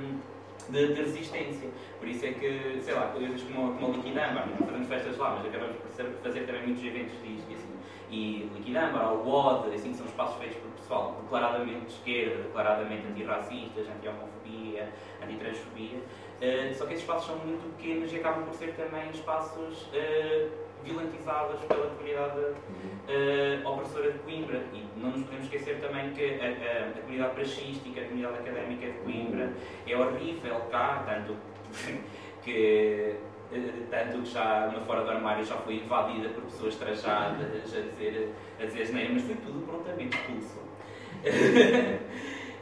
de, 0.69 0.95
de 0.95 1.03
resistência. 1.03 1.69
Por 1.99 2.09
isso 2.09 2.27
é 2.27 2.33
que, 2.33 2.81
sei 2.83 2.95
lá, 2.95 3.09
coisas 3.09 3.43
como, 3.43 3.75
como 3.75 3.93
a 3.93 3.97
Liquidamba, 3.97 4.47
não 4.47 4.67
fazemos 4.67 4.89
festas 4.89 5.17
lá, 5.19 5.37
mas 5.37 5.47
acabamos 5.47 5.77
por 5.77 5.91
fazer 6.23 6.41
também 6.47 6.67
muitos 6.67 6.85
eventos 6.85 7.13
disto 7.23 7.51
e 7.51 7.55
assim. 7.55 7.73
E 8.11 8.51
Liquidamba, 8.57 9.13
o 9.13 9.27
WOD, 9.27 9.75
assim, 9.75 9.95
são 9.95 10.05
espaços 10.05 10.37
feitos 10.37 10.59
por 10.59 10.71
pessoal 10.73 11.19
declaradamente 11.23 11.87
de 11.87 11.93
esquerda, 11.93 12.43
declaradamente 12.43 13.07
antirracistas, 13.07 13.87
anti-homofobia, 13.89 14.93
anti-transfobia. 15.23 15.99
Uh, 15.99 16.75
só 16.75 16.87
que 16.87 16.95
esses 16.95 17.05
espaços 17.05 17.27
são 17.27 17.37
muito 17.39 17.77
pequenos 17.77 18.13
e 18.13 18.17
acabam 18.17 18.45
por 18.45 18.55
ser 18.55 18.75
também 18.75 19.09
espaços 19.11 19.85
uh, 19.85 20.51
violentizados 20.85 21.61
pela 21.63 21.87
comunidade 21.91 22.41
uh, 22.41 23.69
opressora 23.69 24.13
de 24.13 24.19
Coimbra. 24.21 24.63
E 24.73 24.85
não 24.97 25.11
nos 25.11 25.25
podemos 25.25 25.45
esquecer 25.45 25.81
também 25.81 26.13
que 26.13 26.41
a, 26.41 26.45
a, 26.45 26.89
a 26.89 27.01
comunidade 27.01 27.35
praxística, 27.35 28.01
a 28.01 28.05
comunidade 28.05 28.39
académica 28.39 28.87
de 28.87 28.99
Coimbra 28.99 29.53
é 29.87 29.97
horrível 29.97 30.61
cá, 30.71 31.05
tanto 31.07 31.37
que 32.43 33.17
tanto 33.91 34.23
que 34.23 34.31
já 34.31 34.67
uma 34.69 34.81
fora 34.81 35.05
do 35.05 35.11
armário 35.11 35.45
já 35.45 35.57
foi 35.57 35.75
invadida 35.75 36.31
por 36.31 36.43
pessoas 36.45 36.75
trajadas 36.77 37.43
a 37.43 37.81
dizer, 37.81 38.31
a 38.59 38.65
dizer 38.65 38.83
asneira, 38.83 39.13
mas 39.13 39.23
foi 39.23 39.35
tudo 39.37 39.67
prontamente 39.67 40.17
expulso. 40.17 40.59
Uh, 41.23 42.01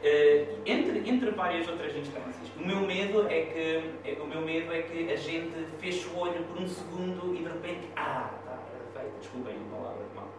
entre, 0.65 1.09
entre 1.09 1.31
várias 1.31 1.67
outras 1.67 1.95
instâncias. 1.95 2.40
O 2.61 2.67
meu 2.67 2.81
medo 2.81 3.25
é 3.27 3.41
que 3.41 4.07
é, 4.07 4.17
o 4.21 4.27
meu 4.27 4.41
medo 4.41 4.71
é 4.71 4.83
que 4.83 5.11
a 5.11 5.15
gente 5.15 5.65
feche 5.79 6.07
o 6.09 6.19
olho 6.19 6.43
por 6.43 6.61
um 6.61 6.67
segundo 6.67 7.33
e 7.33 7.39
de 7.39 7.45
repente, 7.45 7.89
ah, 7.95 8.29
está 8.39 8.51
perfeito, 8.51 9.17
desculpem 9.19 9.55
a 9.55 9.75
palavra 9.75 10.05
mal. 10.15 10.29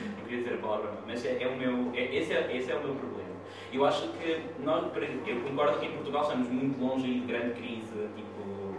Não 0.00 0.24
queria 0.24 0.38
dizer 0.38 0.54
a 0.54 0.58
palavra 0.58 0.92
mal, 0.92 1.02
mas 1.06 1.26
é, 1.26 1.42
é 1.42 1.46
o 1.46 1.54
meu, 1.54 1.92
é, 1.94 2.16
esse, 2.16 2.32
é, 2.32 2.56
esse 2.56 2.72
é 2.72 2.76
o 2.76 2.82
meu 2.82 2.94
problema. 2.94 3.28
Eu 3.70 3.84
acho 3.84 4.08
que 4.08 4.40
nós, 4.64 4.84
eu 5.26 5.40
concordo 5.42 5.78
que 5.78 5.84
em 5.84 5.92
Portugal 5.92 6.22
estamos 6.22 6.48
muito 6.48 6.80
longe 6.80 7.12
de 7.12 7.26
grande 7.26 7.60
crise, 7.60 8.08
tipo, 8.16 8.74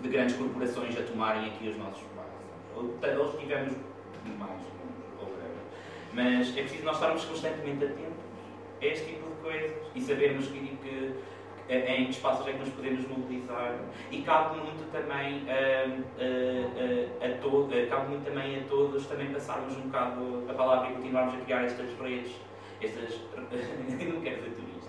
de 0.00 0.08
grandes 0.08 0.36
corporações 0.36 0.96
a 0.96 1.02
tomarem 1.02 1.46
aqui 1.46 1.68
os 1.68 1.76
nossos. 1.78 2.04
Ou, 2.76 2.84
ou 2.84 3.38
tivemos 3.38 3.72
mais, 4.38 4.62
ou 5.20 5.32
mas 6.12 6.56
é 6.56 6.60
preciso 6.62 6.84
nós 6.84 6.94
estarmos 6.94 7.24
constantemente 7.24 7.84
atentos 7.84 8.24
a 8.80 8.86
este 8.86 9.06
tipo 9.06 9.28
coisas 9.42 9.72
e 9.94 10.00
sabermos 10.00 10.46
que, 10.48 10.58
que, 10.58 11.14
em 11.68 12.04
que 12.06 12.10
espaços 12.12 12.46
é 12.46 12.52
que 12.52 12.58
nos 12.58 12.70
podemos 12.70 13.06
mobilizar 13.06 13.78
e 14.10 14.22
cabe 14.22 14.56
muito 14.58 14.90
também 14.90 15.42
uh, 15.42 16.00
uh, 16.00 17.24
a 17.24 17.38
to 17.42 17.68
cabe 17.90 18.08
muito 18.08 18.24
também 18.24 18.56
a 18.56 18.62
todos 18.68 19.06
também 19.06 19.30
passarmos 19.32 19.76
um 19.76 19.82
bocado 19.82 20.44
a 20.48 20.54
palavra 20.54 20.90
e 20.90 20.94
continuarmos 20.94 21.34
a 21.34 21.38
criar 21.38 21.64
estas 21.64 21.92
redes, 21.98 22.32
estas 22.80 23.12
eu 24.00 24.14
não 24.14 24.20
quero 24.22 24.36
dizer 24.36 24.54
turísticas, 24.56 24.88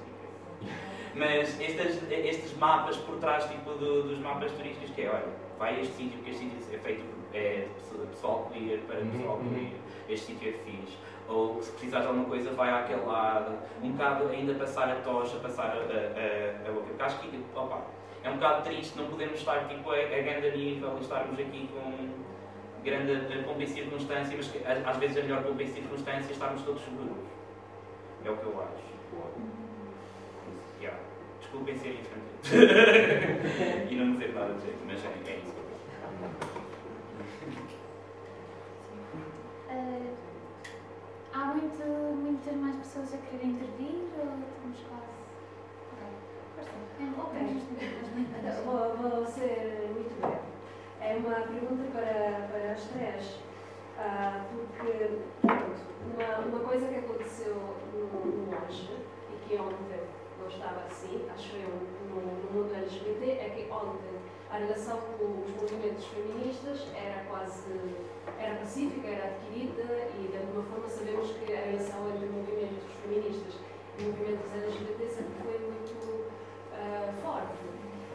mas 1.16 1.60
estas, 1.60 2.12
estes 2.12 2.58
mapas 2.58 2.96
por 2.98 3.18
trás 3.18 3.46
tipo, 3.46 3.72
do, 3.72 4.04
dos 4.04 4.20
mapas 4.20 4.52
turísticos 4.54 4.92
que 4.92 5.02
é, 5.02 5.10
olha, 5.10 5.28
vai 5.58 5.76
a 5.76 5.82
este 5.82 5.96
sítio, 5.96 6.20
que 6.20 6.30
este 6.30 6.44
sítio 6.44 6.76
é 6.76 6.78
feito 6.78 7.20
é 7.34 7.68
pessoal 8.10 8.50
queer 8.52 8.80
para 8.88 9.00
uhum, 9.00 9.12
pessoal 9.12 9.38
uhum. 9.38 9.54
queer, 9.54 9.74
este 10.08 10.26
sítio 10.28 10.50
é 10.50 10.54
fixe 10.54 10.98
ou 11.30 11.62
se 11.62 11.72
precisares 11.72 12.06
de 12.06 12.12
alguma 12.12 12.28
coisa, 12.28 12.52
vai 12.52 12.70
àquele 12.72 13.06
lado. 13.06 13.58
Um 13.82 13.92
bocado 13.92 14.28
ainda 14.30 14.54
passar 14.56 14.90
a 14.90 14.96
tocha, 14.96 15.38
passar 15.38 15.68
a, 15.68 16.66
a, 16.66 16.70
a 16.70 16.72
boca. 16.74 16.88
Porque 16.88 17.04
acho 17.04 17.20
que 17.20 17.46
opa, 17.56 17.82
é 18.24 18.30
um 18.30 18.34
bocado 18.34 18.64
triste 18.64 18.98
não 18.98 19.06
podermos 19.08 19.40
estar 19.40 19.68
tipo, 19.68 19.92
a, 19.92 19.96
a 19.96 20.22
grande 20.22 20.58
nível 20.58 20.98
e 20.98 21.02
estarmos 21.02 21.40
aqui 21.40 21.70
com 21.72 22.10
grande 22.84 23.44
pompa 23.44 23.64
e 23.64 23.68
circunstância, 23.68 24.36
mas 24.36 24.48
que, 24.48 24.60
às 24.66 24.98
vezes 24.98 25.18
a 25.18 25.22
melhor 25.22 25.44
pompa 25.44 25.64
e 25.64 25.68
circunstância 25.68 26.30
é 26.30 26.32
estarmos 26.32 26.62
todos 26.64 26.82
seguros. 26.84 27.30
É 28.26 28.30
o 28.30 28.38
que 28.38 28.46
eu 28.46 28.62
acho. 28.62 28.90
Yeah. 30.82 31.00
Desculpem 31.40 31.78
ser 31.78 32.00
infantil. 32.00 32.30
e 33.92 33.96
não 33.96 34.14
dizer 34.14 34.34
nada 34.34 34.54
de 34.54 34.62
jeito, 34.62 34.80
mas 34.86 35.06
é, 35.06 35.32
é 35.32 35.38
isso. 35.38 35.60
Há 41.40 41.46
muito, 41.54 41.82
muitas 42.22 42.54
mais 42.58 42.76
pessoas 42.76 43.14
a 43.14 43.18
querer 43.18 43.46
intervir 43.46 43.96
ou 44.20 44.28
estamos 44.44 44.80
quase. 44.90 45.08
Ok. 47.18 47.40
Vou, 48.66 48.98
vou 48.98 49.26
ser 49.26 49.90
muito 49.94 50.20
breve. 50.20 50.50
É 51.00 51.16
uma 51.16 51.36
pergunta 51.48 51.90
para, 51.94 52.50
para 52.52 52.74
as 52.74 52.84
três. 52.90 53.40
Ah, 53.98 54.48
porque 54.52 55.22
uma, 56.04 56.46
uma 56.46 56.60
coisa 56.60 56.88
que 56.90 56.96
aconteceu 56.98 57.56
no, 57.94 58.26
no 58.26 58.52
Laje 58.52 58.98
e 59.30 59.48
que 59.48 59.56
ontem 59.56 60.02
não 60.42 60.48
estava 60.50 60.82
assim, 60.88 61.26
acho 61.34 61.56
eu, 61.56 61.70
no, 62.10 62.16
no 62.20 62.52
mundo 62.52 62.76
LGBT, 62.76 63.26
é 63.32 63.50
que 63.56 63.72
ontem 63.72 64.20
a 64.52 64.58
relação 64.58 64.98
com 64.98 65.26
os 65.26 65.62
movimentos 65.62 66.06
feministas 66.06 66.88
era 66.96 67.24
quase 67.30 67.70
era 68.40 68.56
pacífica, 68.56 69.08
era 69.08 69.26
adquirida 69.26 69.84
e 70.18 70.28
de 70.28 70.38
alguma 70.38 70.64
forma 70.64 70.88
sabemos 70.90 71.32
que 71.32 71.54
a 71.54 71.62
relação 71.62 72.10
entre 72.10 72.28
movimentos 72.30 72.84
feministas 73.04 73.54
e 73.98 74.04
movimentos 74.04 74.52
LGBT 74.54 75.08
sempre 75.08 75.34
foi 75.44 75.60
muito 75.60 75.94
uh, 76.74 77.14
forte. 77.22 77.70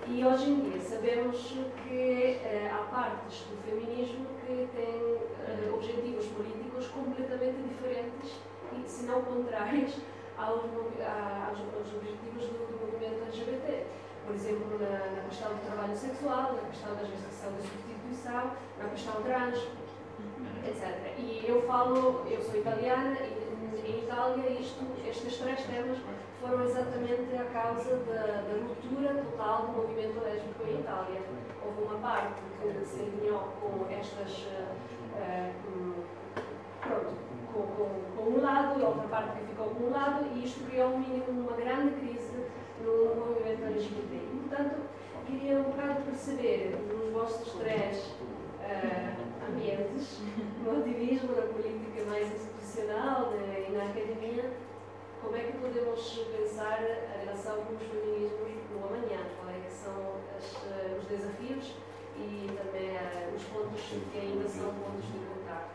E 0.07 0.25
hoje 0.25 0.51
em 0.51 0.61
dia 0.71 0.81
sabemos 0.81 1.55
que 1.87 2.41
uh, 2.43 2.75
há 2.75 2.83
partes 2.91 3.45
do 3.45 3.57
feminismo 3.63 4.27
que 4.45 4.69
têm 4.75 5.71
uh, 5.71 5.75
objetivos 5.75 6.27
políticos 6.29 6.89
completamente 6.89 7.63
diferentes 7.69 8.33
e, 8.73 8.89
se 8.89 9.07
não 9.07 9.23
contrários, 9.23 9.99
aos, 10.37 10.65
aos, 10.65 11.61
aos 11.61 11.95
objetivos 11.95 12.47
do, 12.49 12.67
do 12.67 12.87
movimento 12.87 13.23
LGBT 13.23 13.87
por 14.27 14.35
exemplo, 14.35 14.79
na, 14.79 15.17
na, 15.17 15.29
questão 15.29 15.53
do 15.53 15.67
trabalho 15.67 15.97
sexual, 15.97 16.55
na 16.55 16.69
questão 16.69 16.95
da 16.95 17.05
gestação 17.05 17.53
da 17.53 17.63
substituição, 17.63 18.51
na 18.79 18.89
questão 18.89 19.23
trans, 19.23 19.59
etc. 20.67 21.19
E 21.19 21.45
eu 21.47 21.63
falo, 21.63 22.25
eu 22.31 22.43
sou 22.43 22.57
italiana 22.57 23.17
e 23.21 23.91
em 23.91 23.99
Itália 24.05 24.51
isto, 24.51 24.85
estes 25.07 25.37
três 25.39 25.63
temas 25.65 25.99
foram 26.41 26.65
exatamente 26.65 27.35
a 27.37 27.45
causa 27.53 27.97
da, 28.07 28.43
da 28.43 28.67
ruptura 28.67 29.15
total 29.23 29.67
do 29.67 29.73
movimento 29.73 30.21
lésbico 30.23 30.65
em 30.67 30.81
Itália. 30.81 31.21
Houve 31.65 31.83
uma 31.83 31.99
parte 31.99 32.43
que 32.61 32.85
se 32.87 33.01
alinhou 33.01 33.41
com 33.61 33.87
estas. 33.91 34.47
Uh, 35.15 36.05
pronto, 36.81 37.15
com, 37.53 37.63
com, 37.63 38.17
com, 38.17 38.23
um 38.31 38.43
lado 38.43 38.81
e 38.81 38.83
outra 38.83 39.09
parte 39.09 39.39
que 39.39 39.47
ficou 39.47 39.69
com 39.69 39.85
um 39.85 39.91
lado, 39.91 40.27
e 40.35 40.45
isto 40.45 40.69
criou 40.69 40.91
um 40.91 40.99
mínimo, 40.99 41.49
uma 41.49 41.57
grande 41.57 41.95
crise 42.01 42.24
no 42.85 43.15
movimento 43.15 43.65
LGBT. 43.65 44.15
E, 44.15 44.49
portanto, 44.49 44.77
queria 45.27 45.59
um 45.59 45.63
bocado 45.65 46.03
perceber 46.03 46.77
nos 46.93 47.13
vossos 47.13 47.53
três 47.55 47.99
uh, 47.99 49.51
ambientes, 49.51 50.21
no 50.63 50.79
ativismo, 50.81 51.35
na 51.35 51.43
política 51.43 52.05
mais 52.07 52.33
institucional 52.33 53.33
e 53.37 53.73
na 53.73 53.85
academia, 53.85 54.51
como 55.23 55.37
é 55.37 55.41
que 55.41 55.59
podemos 55.59 56.01
pensar 56.37 56.79
a 57.15 57.21
relação 57.21 57.65
com 57.65 57.75
os 57.75 57.83
feminismos 57.83 58.53
no 58.71 58.87
amanhã? 58.87 59.25
Quais 59.41 59.65
é 59.65 59.71
são 59.71 60.21
as, 60.37 60.53
uh, 60.53 60.99
os 60.99 61.07
desafios 61.07 61.75
e 62.17 62.51
também 62.55 62.91
uh, 62.91 63.35
os 63.35 63.43
pontos 63.45 63.81
que 64.13 64.19
ainda 64.19 64.47
são 64.47 64.75
pontos 64.75 65.07
de 65.07 65.19
contato? 65.25 65.71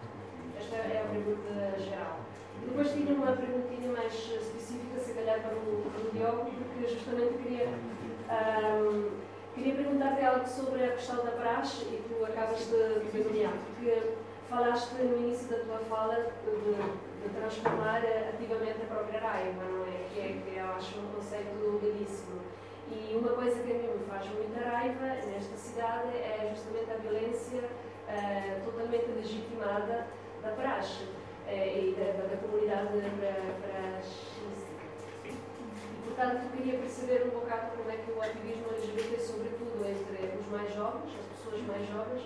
Esta 0.56 0.76
é 0.76 1.04
a 1.04 1.10
pergunta 1.10 1.80
geral. 1.80 2.20
Depois 2.66 2.92
tinha 2.92 3.14
uma 3.14 3.32
perguntinha 3.32 3.92
mais 3.92 4.14
específica, 4.14 5.00
se 5.00 5.14
calhar 5.14 5.42
para 5.42 5.56
o, 5.56 5.84
para 5.92 6.08
o 6.08 6.12
Diogo, 6.12 6.52
porque 6.52 6.88
justamente 6.88 7.34
queria, 7.44 7.68
um, 7.70 9.10
queria 9.56 9.76
perguntar-te 9.76 10.26
algo 10.26 10.48
sobre 10.48 10.84
a 10.84 10.92
questão 10.92 11.24
da 11.24 11.32
praxe 11.32 11.84
e 11.86 12.04
tu 12.08 12.24
acabas 12.26 12.60
de, 12.60 13.00
de 13.00 13.10
porque 13.10 14.14
falaste 14.50 14.94
no 14.96 15.18
início 15.18 15.48
da 15.48 15.64
tua 15.64 15.80
fala 15.90 16.16
de, 16.16 17.22
de 17.22 17.30
transformar 17.36 18.02
ativamente 18.34 18.82
a 18.82 18.94
própria 18.94 19.20
raiva, 19.20 19.64
não 19.64 19.86
é? 19.86 20.06
Que, 20.14 20.20
é? 20.20 20.42
que 20.44 20.58
eu 20.58 20.66
acho 20.66 21.00
um 21.00 21.12
conceito 21.14 21.80
belíssimo. 21.82 22.42
E 22.92 23.16
uma 23.16 23.30
coisa 23.34 23.62
que 23.62 23.72
a 23.72 23.76
mim 23.76 24.00
me 24.00 24.06
faz 24.10 24.26
muita 24.32 24.68
raiva 24.68 25.06
nesta 25.28 25.56
cidade 25.56 26.10
é 26.18 26.52
justamente 26.56 26.92
a 26.92 26.98
violência 26.98 27.60
uh, 27.60 28.66
totalmente 28.66 29.12
legitimada 29.16 30.08
da 30.42 30.50
praxe 30.52 31.04
eh, 31.04 31.29
e 31.52 31.96
da, 31.98 32.28
da, 32.28 32.38
comunidade 32.38 32.90
para, 33.18 33.34
para 33.62 33.98
as. 33.98 34.06
E, 35.26 35.36
portanto, 36.06 36.52
queria 36.56 36.78
perceber 36.78 37.24
um 37.26 37.40
bocado 37.40 37.78
como 37.78 37.90
é 37.90 37.98
que 37.98 38.12
o 38.12 38.22
ativismo 38.22 38.68
LGBT, 38.72 39.20
sobretudo 39.20 39.84
entre 39.86 40.38
os 40.38 40.48
mais 40.48 40.74
jovens, 40.74 41.12
as 41.18 41.26
pessoas 41.38 41.62
mais 41.66 41.88
jovens, 41.88 42.22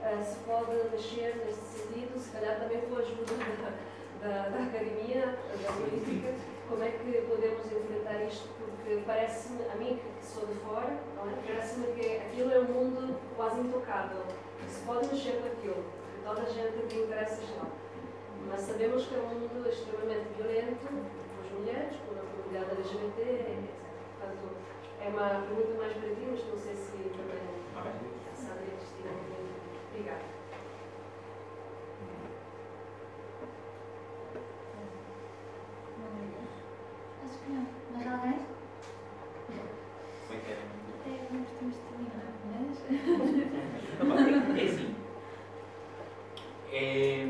uh, 0.00 0.24
se 0.24 0.36
pode 0.46 0.72
mexer 0.90 1.36
nesse 1.44 1.60
sentido, 1.60 2.18
se 2.18 2.30
calhar 2.30 2.58
também 2.58 2.80
com 2.80 2.96
a 2.96 3.00
ajuda 3.00 3.34
da, 3.36 4.26
da, 4.26 4.48
da 4.48 4.64
academia, 4.64 5.36
da 5.36 5.72
política, 5.72 6.34
como 6.68 6.82
é 6.82 6.88
que 6.88 7.22
podemos 7.28 7.66
enfrentar 7.66 8.24
isto, 8.24 8.48
porque 8.56 9.02
parece-me, 9.04 9.62
a 9.68 9.76
mim 9.76 10.00
que 10.00 10.26
sou 10.26 10.46
de 10.46 10.54
fora, 10.60 10.92
é? 10.92 11.46
parece-me 11.46 11.92
que 11.92 12.16
aquilo 12.16 12.52
é 12.52 12.60
um 12.60 12.64
mundo 12.64 13.20
quase 13.36 13.60
intocável, 13.60 14.24
que 14.58 14.72
se 14.72 14.80
pode 14.86 15.08
mexer 15.08 15.42
com 15.42 15.48
aquilo, 15.48 15.84
toda 16.24 16.40
a 16.40 16.46
gente 16.46 16.88
tem 16.88 17.02
interesses 17.02 17.50
lá. 17.58 17.81
Mas 18.48 18.60
sabemos 18.60 19.06
que 19.06 19.14
é 19.14 19.18
um 19.18 19.38
mundo 19.40 19.68
extremamente 19.68 20.28
violento 20.36 20.86
com 20.86 21.42
as 21.42 21.50
mulheres, 21.52 21.96
com 22.06 22.14
a 22.18 22.22
comunidade 22.22 22.70
LGBT, 22.78 23.22
etc. 23.22 23.82
Portanto, 24.18 24.44
é 25.00 25.08
uma 25.08 25.28
pergunta 25.46 25.78
mais 25.78 25.92
para 25.94 26.08
ti, 26.08 26.26
mas 26.30 26.44
não 26.46 26.58
sei 26.58 26.74
se 26.74 26.92
também 27.16 27.62
e 28.62 28.76
Cristina 28.76 29.10
querem. 29.28 29.46
Obrigada. 29.92 30.24
Acho 37.24 37.38
que 37.38 37.48
não. 37.52 37.66
Mais 37.92 38.06
alguém? 38.06 38.38
Foi 40.26 40.36
que 40.38 40.50
era. 40.50 40.62
Até 41.00 41.10
nós 41.32 41.48
temos 41.58 41.74
de 41.74 41.80
terminar, 41.80 42.30
mas. 42.50 42.76
É 44.58 44.64
assim. 44.64 44.90
É 46.74 47.26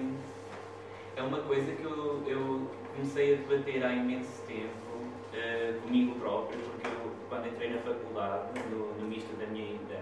é 1.22 1.24
uma 1.24 1.38
coisa 1.38 1.70
que 1.72 1.84
eu, 1.84 2.22
eu 2.26 2.68
comecei 2.92 3.34
a 3.34 3.36
debater 3.36 3.84
há 3.84 3.92
imenso 3.92 4.42
tempo 4.42 4.90
uh, 5.32 5.80
comigo 5.82 6.16
próprio, 6.16 6.58
porque 6.58 6.88
eu, 6.88 7.12
quando 7.28 7.46
entrei 7.46 7.70
na 7.70 7.78
faculdade, 7.78 8.60
no, 8.70 8.92
no 9.00 9.06
misto 9.06 9.32
da 9.38 9.46
minha, 9.46 9.78
da, 9.88 10.00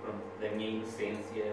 pronto, 0.00 0.22
da 0.40 0.48
minha 0.50 0.70
inocência 0.70 1.44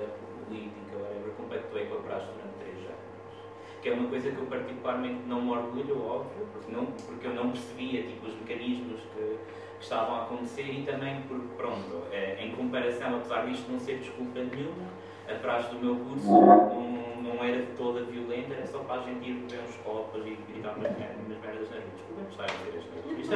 política, 0.45 0.97
whatever, 0.97 1.31
compactuei 1.35 1.85
com 1.87 1.95
a 1.95 2.01
praxe 2.01 2.27
durante 2.27 2.53
três 2.59 2.77
anos. 2.77 3.81
Que 3.81 3.89
é 3.89 3.93
uma 3.93 4.07
coisa 4.07 4.29
que 4.29 4.37
eu 4.37 4.45
particularmente 4.45 5.23
não 5.25 5.41
me 5.41 5.49
orgulho, 5.49 6.05
óbvio, 6.05 6.47
porque, 6.53 6.71
não, 6.71 6.85
porque 6.85 7.25
eu 7.25 7.33
não 7.33 7.49
percebia 7.49 8.03
tipo, 8.03 8.27
os 8.27 8.35
mecanismos 8.35 9.01
que, 9.15 9.37
que 9.79 9.83
estavam 9.83 10.15
a 10.15 10.21
acontecer 10.25 10.69
e 10.69 10.83
também 10.83 11.23
porque, 11.27 11.47
pronto, 11.57 12.03
é, 12.11 12.37
em 12.39 12.51
comparação, 12.51 13.15
apesar 13.15 13.47
disto 13.47 13.71
não 13.71 13.79
ser 13.79 13.97
desculpa 13.97 14.41
nenhuma, 14.41 14.91
a 15.27 15.33
praxe 15.39 15.73
do 15.73 15.79
meu 15.79 15.95
curso 15.95 16.29
um, 16.29 17.00
não 17.33 17.43
era 17.43 17.65
toda 17.77 18.03
violenta, 18.03 18.53
era 18.53 18.67
só 18.67 18.79
para 18.79 19.01
a 19.01 19.03
gente 19.05 19.29
ir 19.29 19.33
beber 19.33 19.59
uns 19.67 19.75
copos 19.77 20.25
e 20.25 20.37
gritar 20.51 20.75
umas 20.77 20.91
merdas 20.91 21.69
nas 21.69 21.83
ruas. 21.83 21.91
Desculpa, 21.95 22.21
gostar 22.23 22.45
de 22.45 22.53
dizer 22.57 22.79
as 22.79 22.85
coisas. 22.85 23.19
Isto 23.19 23.35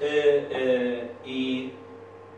uh, 0.00 1.10
uh, 1.10 1.16
E 1.24 1.74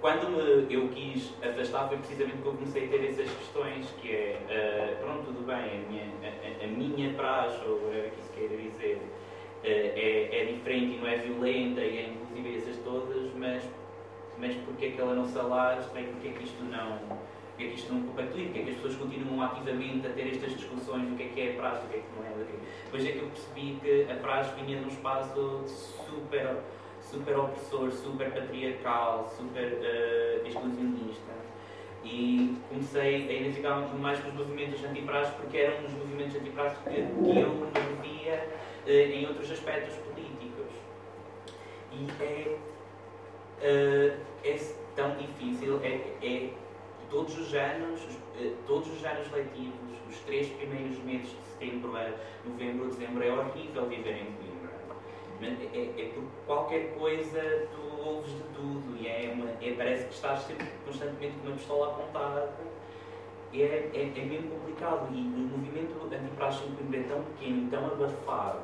quando 0.01 0.31
me, 0.31 0.75
eu 0.75 0.89
quis 0.89 1.33
afastar 1.43 1.89
foi 1.89 1.99
precisamente 1.99 2.37
porque 2.39 2.49
eu 2.49 2.55
comecei 2.55 2.87
a 2.87 2.89
ter 2.89 3.05
essas 3.09 3.31
questões, 3.31 3.87
que 4.01 4.11
é, 4.11 4.39
uh, 4.49 4.97
pronto, 5.03 5.25
tudo 5.27 5.47
bem, 5.47 5.57
a 5.57 5.89
minha, 5.89 6.07
a, 6.23 6.65
a 6.65 6.67
minha 6.67 7.13
praxe, 7.15 7.65
ou 7.67 7.85
whatever 7.85 8.11
que 8.11 8.21
isso 8.21 8.33
queira 8.33 8.57
dizer, 8.57 9.01
é, 9.65 10.29
é 10.33 10.45
diferente 10.47 10.97
e 10.97 10.99
não 10.99 11.07
é 11.07 11.17
violenta 11.17 11.81
e 11.81 11.99
é 11.99 12.09
inclusive 12.09 12.57
essas 12.57 12.77
todas, 12.83 13.33
mas, 13.37 13.63
mas 14.39 14.57
porque 14.65 14.87
é 14.87 14.91
que 14.91 15.01
ela 15.01 15.15
não 15.15 15.25
se 15.25 15.39
alastra 15.39 16.01
e 16.01 16.05
porque 16.05 16.29
é 16.29 16.33
que 16.33 16.45
isto 16.45 16.65
não 16.65 16.99
porque 17.63 17.67
é 17.67 17.69
que 17.69 17.75
isto 17.77 17.93
não 17.93 18.03
compactua, 18.03 18.43
porque 18.43 18.59
é 18.59 18.63
que 18.63 18.71
as 18.71 18.77
pessoas 18.77 18.97
continuam 18.97 19.43
ativamente 19.43 20.07
a 20.07 20.11
ter 20.11 20.29
estas 20.29 20.57
discussões 20.57 21.09
do 21.09 21.17
que 21.17 21.23
é 21.23 21.29
que 21.29 21.41
é 21.41 21.53
praxe, 21.53 21.83
do 21.83 21.89
que 21.91 21.97
é 21.97 22.01
que 22.01 22.07
não 22.17 22.27
é. 22.27 22.33
Depois 22.85 23.07
é 23.07 23.13
que 23.13 23.19
eu 23.19 23.29
percebi 23.29 23.79
que 23.81 24.11
a 24.11 24.17
praxe 24.17 24.61
vinha 24.61 24.81
num 24.81 24.89
espaço 24.89 25.65
super, 25.67 26.57
super 27.01 27.39
opressor, 27.39 27.91
super 27.93 28.31
patriarcal, 28.33 29.33
super 29.37 29.73
uh, 29.73 30.47
exclusionista. 30.47 31.33
E 32.05 32.57
comecei 32.69 33.29
a 33.29 33.33
identificar 33.33 33.77
mais 33.97 34.19
com 34.19 34.29
os 34.31 34.35
movimentos 34.35 34.83
antipraxe 34.85 35.31
porque 35.37 35.57
eram 35.57 35.85
os 35.87 35.93
movimentos 35.93 36.35
antipraxe 36.35 36.77
que, 36.83 36.91
que 36.91 37.39
eu 37.39 37.49
não 37.49 38.03
via 38.03 38.49
uh, 38.87 38.91
em 38.91 39.27
outros 39.27 39.51
aspectos 39.51 39.95
políticos. 39.99 40.67
E 41.93 42.09
é, 42.23 42.59
uh, 43.63 44.21
é 44.45 44.57
tão 44.97 45.17
difícil, 45.17 45.81
é, 45.85 46.01
é 46.23 46.51
todos 47.13 47.39
os 47.39 47.55
anos, 47.55 48.01
eh, 48.41 48.55
todos 48.67 48.91
os 48.91 49.05
anos 49.05 49.31
letivos, 49.31 49.99
os 50.09 50.19
três 50.21 50.49
primeiros 50.49 50.99
meses 51.05 51.29
de 51.29 51.45
setembro 51.53 51.95
a 51.95 52.11
novembro, 52.49 52.87
dezembro, 52.87 53.23
é 53.23 53.31
horrível 53.31 53.87
viver 53.87 54.17
em 54.17 54.33
Coimbra. 54.33 54.73
É, 55.43 55.77
é, 55.77 56.07
é 56.07 56.13
por 56.15 56.25
qualquer 56.47 56.95
coisa 56.95 57.69
tu 57.71 58.09
ouves 58.09 58.33
de 58.33 58.43
tudo 58.55 58.97
e 58.99 59.07
é, 59.07 59.31
uma, 59.35 59.51
é 59.61 59.75
parece 59.77 60.07
que 60.07 60.15
estás 60.15 60.41
sempre 60.43 60.67
constantemente 60.87 61.35
com 61.39 61.49
uma 61.49 61.57
pistola 61.57 61.89
apontada. 61.89 62.55
É, 63.53 63.59
é, 63.59 64.13
é 64.17 64.25
mesmo 64.25 64.51
complicado 64.51 65.09
e 65.13 65.21
o 65.21 65.59
movimento 65.59 66.09
antipraxe 66.11 66.65
em 66.65 66.75
Coimbra 66.75 67.01
é 67.01 67.03
tão 67.03 67.23
pequeno, 67.25 67.71
tão 67.71 67.87
abafado. 67.87 68.63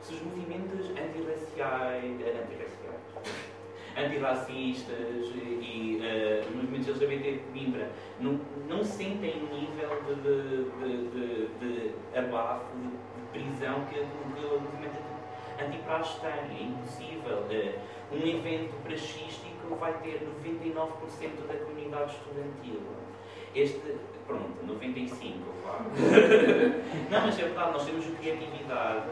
Se 0.00 0.14
os 0.14 0.22
movimentos 0.22 0.88
antirraciais, 0.90 2.20
eh, 2.22 2.42
antirraciais 2.42 3.47
antirracistas 3.98 5.26
e 5.34 6.00
uh, 6.00 6.48
os 6.48 6.54
movimentos 6.54 6.88
LGBT 6.88 7.32
de 7.32 7.38
Coimbra 7.52 7.90
não, 8.20 8.40
não 8.68 8.84
sentem 8.84 9.42
o 9.42 9.54
nível 9.54 10.02
de, 10.06 10.64
de, 10.78 11.08
de, 11.10 11.48
de, 11.58 12.18
abafo, 12.18 12.64
de, 12.76 13.08
prisão 13.32 13.84
que, 13.90 13.96
que 13.96 14.46
o 14.46 14.60
movimento 14.60 14.96
antipraxe 15.62 16.18
tem. 16.20 16.30
É 16.30 16.62
impossível. 16.62 17.38
Uh, 17.50 17.98
um 18.10 18.26
evento 18.26 18.74
praxístico 18.82 19.74
vai 19.78 19.92
ter 19.98 20.26
99% 20.44 20.88
da 21.46 21.54
comunidade 21.64 22.12
estudantil. 22.12 22.80
Este, 23.54 23.96
pronto, 24.26 24.64
95, 24.66 25.38
vá. 25.62 25.78
não, 27.10 27.26
mas 27.26 27.38
é 27.38 27.42
verdade, 27.42 27.72
nós 27.72 27.84
temos 27.84 28.06
criatividade 28.18 29.10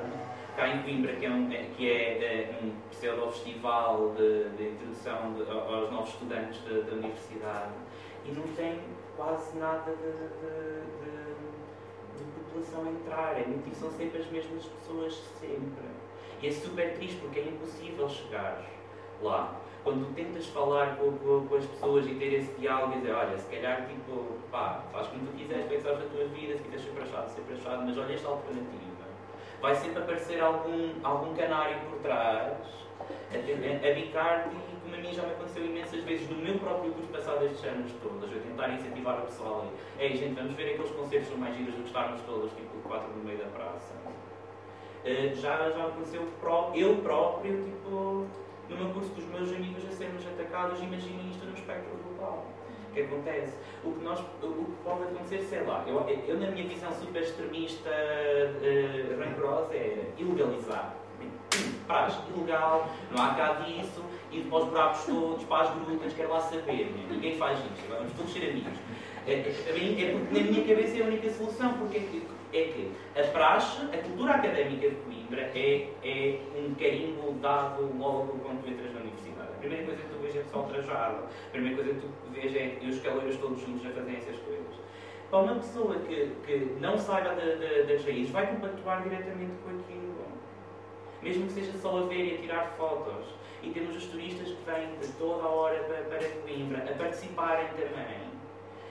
cá 0.56 0.68
em 0.68 0.82
Coimbra, 0.82 1.14
que 1.14 1.26
é 1.26 1.30
um, 1.30 1.52
é, 1.52 1.64
que 1.76 1.90
é, 1.90 2.24
é 2.24 2.58
um 2.62 2.72
pseudo-festival 2.90 4.14
de, 4.16 4.48
de, 4.56 4.70
introdução 4.70 5.34
de, 5.34 5.42
aos 5.50 5.92
novos 5.92 6.08
estudantes 6.08 6.60
da, 6.62 6.80
da, 6.80 6.92
universidade, 6.94 7.74
e 8.24 8.32
não 8.32 8.42
tem 8.54 8.80
quase 9.16 9.56
nada 9.58 9.92
de, 9.94 10.12
de 12.16 12.24
população 12.32 12.86
a 12.86 12.90
entrar. 12.90 13.38
É 13.38 13.46
muito, 13.46 13.72
são 13.76 13.90
sempre 13.90 14.20
as 14.20 14.26
mesmas 14.30 14.64
pessoas, 14.64 15.14
sempre. 15.38 15.84
E 16.42 16.48
é 16.48 16.50
super 16.50 16.94
triste 16.94 17.20
porque 17.20 17.40
é 17.40 17.44
impossível 17.44 18.08
chegar 18.08 18.64
lá. 19.22 19.60
Quando 19.84 20.12
tentas 20.16 20.46
falar 20.46 20.96
com, 20.96 21.12
com, 21.18 21.46
com, 21.46 21.54
as 21.54 21.64
pessoas 21.64 22.06
e 22.08 22.14
ter 22.14 22.32
esse 22.32 22.52
diálogo 22.58 22.94
e 22.94 22.96
dizer, 22.96 23.12
olha, 23.12 23.38
se 23.38 23.46
calhar, 23.48 23.86
tipo, 23.86 24.38
pá, 24.50 24.82
faz 24.90 25.06
como 25.08 25.26
tu 25.26 25.32
quiseres, 25.36 25.66
pensar 25.66 25.92
na 25.92 26.06
tua 26.06 26.24
vida, 26.24 26.56
se 26.56 26.64
quiseres 26.64 26.84
ser 26.84 27.02
achado, 27.02 27.28
ser 27.30 27.54
achado, 27.54 27.86
mas 27.86 27.96
olha 27.96 28.12
esta 28.12 28.28
alternativa 28.28 28.85
vai 29.60 29.74
sempre 29.74 30.02
aparecer 30.02 30.40
algum, 30.40 30.94
algum 31.02 31.34
canário 31.34 31.78
por 31.88 31.98
trás 32.00 32.56
a, 33.30 33.36
a, 33.36 33.90
a 33.90 33.94
bicar-te 33.94 34.54
e 34.54 34.76
como 34.82 34.94
a 34.94 34.98
mim 34.98 35.12
já 35.12 35.22
me 35.22 35.32
aconteceu 35.32 35.64
imensas 35.64 36.02
vezes 36.04 36.28
no 36.28 36.36
meu 36.36 36.58
próprio 36.58 36.92
curso 36.92 37.08
passado 37.08 37.44
estes 37.44 37.64
anos 37.64 37.92
todos, 38.02 38.30
eu 38.30 38.40
tentar 38.40 38.68
incentivar 38.70 39.18
o 39.18 39.26
pessoal 39.26 39.66
e, 39.98 40.02
ei 40.02 40.16
gente, 40.16 40.34
vamos 40.34 40.54
ver 40.54 40.74
aqueles 40.74 40.90
concertos 40.92 41.28
são 41.28 41.38
mais 41.38 41.56
giros 41.56 41.74
do 41.74 41.82
que 41.82 41.88
estarmos 41.88 42.20
todos, 42.22 42.52
tipo, 42.52 42.76
quatro 42.88 43.08
no 43.08 43.24
meio 43.24 43.38
da 43.38 43.46
praça. 43.46 43.94
Uh, 45.04 45.34
já, 45.36 45.70
já 45.70 45.86
aconteceu 45.86 46.28
eu 46.74 46.96
próprio, 46.96 47.64
tipo, 47.64 48.26
no 48.68 48.76
meu 48.76 48.92
curso 48.92 49.10
com 49.10 49.20
os 49.20 49.26
meus 49.26 49.52
amigos 49.52 49.84
a 49.86 49.92
sermos 49.92 50.26
atacados, 50.26 50.80
imaginem 50.80 51.30
isto 51.30 51.44
no 51.46 51.54
espectro 51.54 51.96
global 52.02 52.55
que 52.96 53.02
acontece. 53.02 53.52
O 53.84 53.92
que, 53.92 54.02
nós, 54.02 54.18
o 54.20 54.64
que 54.64 54.72
pode 54.82 55.02
acontecer, 55.02 55.42
sei 55.42 55.62
lá, 55.64 55.84
eu, 55.86 56.00
eu 56.26 56.40
na 56.40 56.50
minha 56.50 56.66
visão 56.66 56.90
super 56.92 57.22
extremista, 57.22 57.90
uh, 57.90 59.20
rancorosa, 59.20 59.74
é 59.74 60.06
ilegalizar. 60.18 60.96
Paz, 61.86 62.18
ilegal, 62.34 62.88
não 63.12 63.22
há 63.22 63.34
cá 63.34 63.52
disso, 63.64 64.02
e 64.32 64.40
para 64.42 64.58
os 64.58 64.64
buracos 64.64 65.04
todos, 65.04 65.44
para 65.44 65.62
as 65.62 65.74
grutas, 65.74 66.12
quero 66.14 66.30
lá 66.30 66.40
saber, 66.40 66.86
né? 66.86 67.06
ninguém 67.10 67.36
faz 67.36 67.58
isto, 67.58 67.88
vamos 67.88 68.12
todos 68.12 68.32
ser 68.32 68.50
amigos. 68.50 68.78
É, 69.26 69.32
é, 69.32 69.38
é, 69.38 70.18
porque 70.18 70.40
na 70.40 70.50
minha 70.50 70.66
cabeça 70.66 70.98
é 70.98 71.02
a 71.02 71.06
única 71.06 71.30
solução, 71.30 71.74
porque 71.74 71.98
é 71.98 72.00
que, 72.00 72.22
é 72.52 72.64
que 72.64 73.20
a 73.20 73.24
praxe, 73.28 73.82
a 73.92 73.98
cultura 73.98 74.34
académica 74.34 74.90
de 74.90 74.96
Coimbra 74.96 75.42
é, 75.54 75.88
é 76.02 76.38
um 76.58 76.74
carimbo 76.74 77.32
dado 77.40 77.82
logo 77.96 78.38
quando 78.42 78.62
tu 78.62 78.70
entras 78.70 78.92
na 78.92 79.00
primeira 79.66 79.86
coisa 79.86 80.02
que 80.02 80.08
tu 80.08 80.18
vês 80.20 80.36
é 80.36 80.40
pessoal 80.40 80.64
trajado, 80.68 81.16
a 81.24 81.50
primeira 81.50 81.76
coisa 81.76 81.94
que 81.94 82.00
tu 82.00 82.30
vês 82.30 82.56
é 82.56 82.78
os 82.86 83.00
caloiros 83.00 83.36
todos 83.36 83.60
juntos 83.60 83.86
a 83.86 83.90
fazerem 83.90 84.16
essas 84.16 84.38
coisas. 84.38 84.76
Para 85.30 85.38
uma 85.40 85.54
pessoa 85.56 85.98
que, 86.00 86.30
que 86.46 86.76
não 86.80 86.96
saiba 86.96 87.34
das 87.34 88.04
raízes, 88.04 88.30
vai 88.30 88.46
compactuar 88.46 89.02
diretamente 89.02 89.52
com 89.64 89.70
aquilo. 89.70 90.16
Mesmo 91.20 91.46
que 91.46 91.52
seja 91.52 91.72
só 91.78 91.98
a 91.98 92.06
ver 92.06 92.32
e 92.32 92.34
a 92.36 92.38
tirar 92.38 92.74
fotos. 92.78 93.34
E 93.62 93.70
temos 93.70 93.96
os 93.96 94.04
turistas 94.06 94.48
que 94.48 94.64
vêm 94.64 94.94
de 95.00 95.08
toda 95.18 95.42
a 95.42 95.48
hora 95.48 95.82
para, 95.84 96.02
para 96.04 96.28
Coimbra 96.42 96.78
a 96.78 96.94
participarem 96.94 97.66
também. 97.70 98.30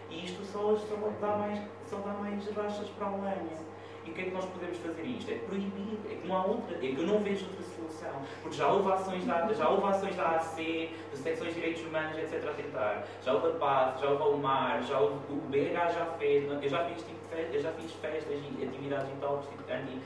E 0.09 0.25
isto 0.25 0.43
só, 0.43 0.75
só 0.75 0.95
dá 1.21 1.37
mais, 1.37 1.61
só 1.85 1.97
dá 1.99 2.11
mais 2.13 2.45
rachas 2.51 2.89
para 2.89 3.07
a 3.07 3.11
lenha. 3.11 3.74
E 4.05 4.11
o 4.11 4.13
que 4.13 4.21
é 4.21 4.25
que 4.25 4.31
nós 4.31 4.45
podemos 4.45 4.77
fazer 4.77 5.03
isto? 5.03 5.31
É 5.31 5.35
proibir, 5.35 5.97
é 6.11 6.15
que 6.15 6.27
não 6.27 6.37
há 6.37 6.45
outra, 6.45 6.75
é 6.75 6.79
que 6.79 6.97
eu 6.97 7.07
não 7.07 7.19
vejo 7.19 7.45
outra 7.45 7.63
solução. 7.75 8.21
Porque 8.41 8.57
já 8.57 8.67
houve 8.67 8.91
ações 8.91 9.23
da, 9.25 9.53
já 9.53 9.69
houve 9.69 9.87
ações 9.87 10.15
da 10.15 10.29
AC, 10.29 10.89
das 11.11 11.19
secções 11.19 11.53
de 11.53 11.59
direitos 11.59 11.83
humanos, 11.83 12.17
etc. 12.17 12.47
a 12.47 12.53
tentar. 12.53 13.05
Já 13.23 13.33
houve 13.33 13.47
a 13.47 13.51
PAF, 13.51 14.01
já 14.01 14.09
houve 14.09 14.23
a 14.23 14.27
UMAR, 14.27 14.83
já 14.83 14.99
houve, 14.99 15.15
o 15.29 15.35
BH 15.49 15.93
já 15.93 16.05
fez, 16.17 16.49
eu 16.49 16.69
já 16.69 16.85
fiz, 16.85 17.03
tipo, 17.03 17.15
eu 17.35 17.61
já 17.61 17.71
fiz 17.71 17.91
festas 17.93 18.39
e 18.59 18.63
atividades 18.63 19.09
em 19.09 19.15
talks 19.19 19.49
tipo, 19.49 19.63
anti, 19.69 19.99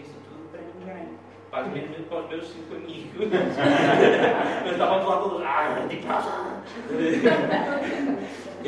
isso 0.00 0.14
tudo 0.28 0.48
para 0.50 0.62
ninguém. 0.62 1.08
Faz 1.50 1.66
mesmo 1.70 2.02
para 2.04 2.20
os 2.20 2.28
meus 2.30 2.48
cinco 2.48 2.76
amigos. 2.76 3.12
Mas 4.62 4.72
estávamos 4.72 5.06
lá 5.06 5.18
todos. 5.18 5.42
Ah, 5.42 5.86
tipo, 5.90 6.06
o 8.62 8.66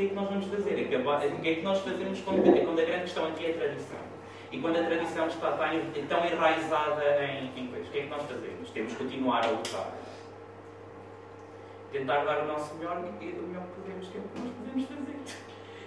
que, 0.00 0.06
é 0.06 0.08
que 0.08 0.14
nós, 0.14 0.30
o 0.30 0.30
que 0.30 0.30
é 0.30 0.30
que 0.30 0.30
nós 0.30 0.30
vamos 0.30 0.46
fazer? 0.46 1.32
O 1.32 1.40
que 1.40 1.48
é 1.48 1.54
que 1.56 1.62
nós 1.62 1.78
fazemos 1.80 2.20
quando, 2.20 2.64
quando 2.64 2.80
a 2.80 2.84
grande 2.84 3.02
questão 3.02 3.26
aqui 3.26 3.46
é 3.46 3.50
a 3.50 3.54
tradição? 3.54 3.98
E 4.52 4.60
quando 4.60 4.76
a 4.78 4.82
tradição 4.82 5.26
está 5.28 5.52
tão 6.08 6.26
enraizada 6.26 7.24
em, 7.24 7.52
em 7.56 7.68
coisas, 7.68 7.88
o 7.88 7.90
que 7.92 7.98
é 7.98 8.02
que 8.02 8.08
nós 8.08 8.22
fazemos? 8.22 8.70
Temos 8.70 8.92
que 8.94 9.04
continuar 9.04 9.44
a 9.44 9.50
lutar. 9.50 9.92
Tentar 11.92 12.24
dar 12.24 12.44
o 12.44 12.46
nosso 12.46 12.74
melhor 12.76 13.02
e 13.20 13.26
o 13.26 13.42
melhor 13.42 13.64
que 13.64 13.80
podemos, 13.80 14.08
que 14.08 14.18
é 14.18 14.20
o 14.20 14.24
que 14.24 14.40
nós 14.40 14.52
podemos 14.54 14.88
fazer. 14.88 15.20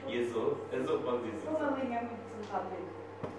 E 0.08 0.20
a 0.20 0.24
Zoe, 0.24 0.56
a 0.74 0.86
Zoe 0.86 1.04
pode 1.04 1.32
dizer. 1.32 1.50
Uma 1.50 1.80
linha 1.80 2.02
muito 2.02 2.52
rápida. 2.52 2.82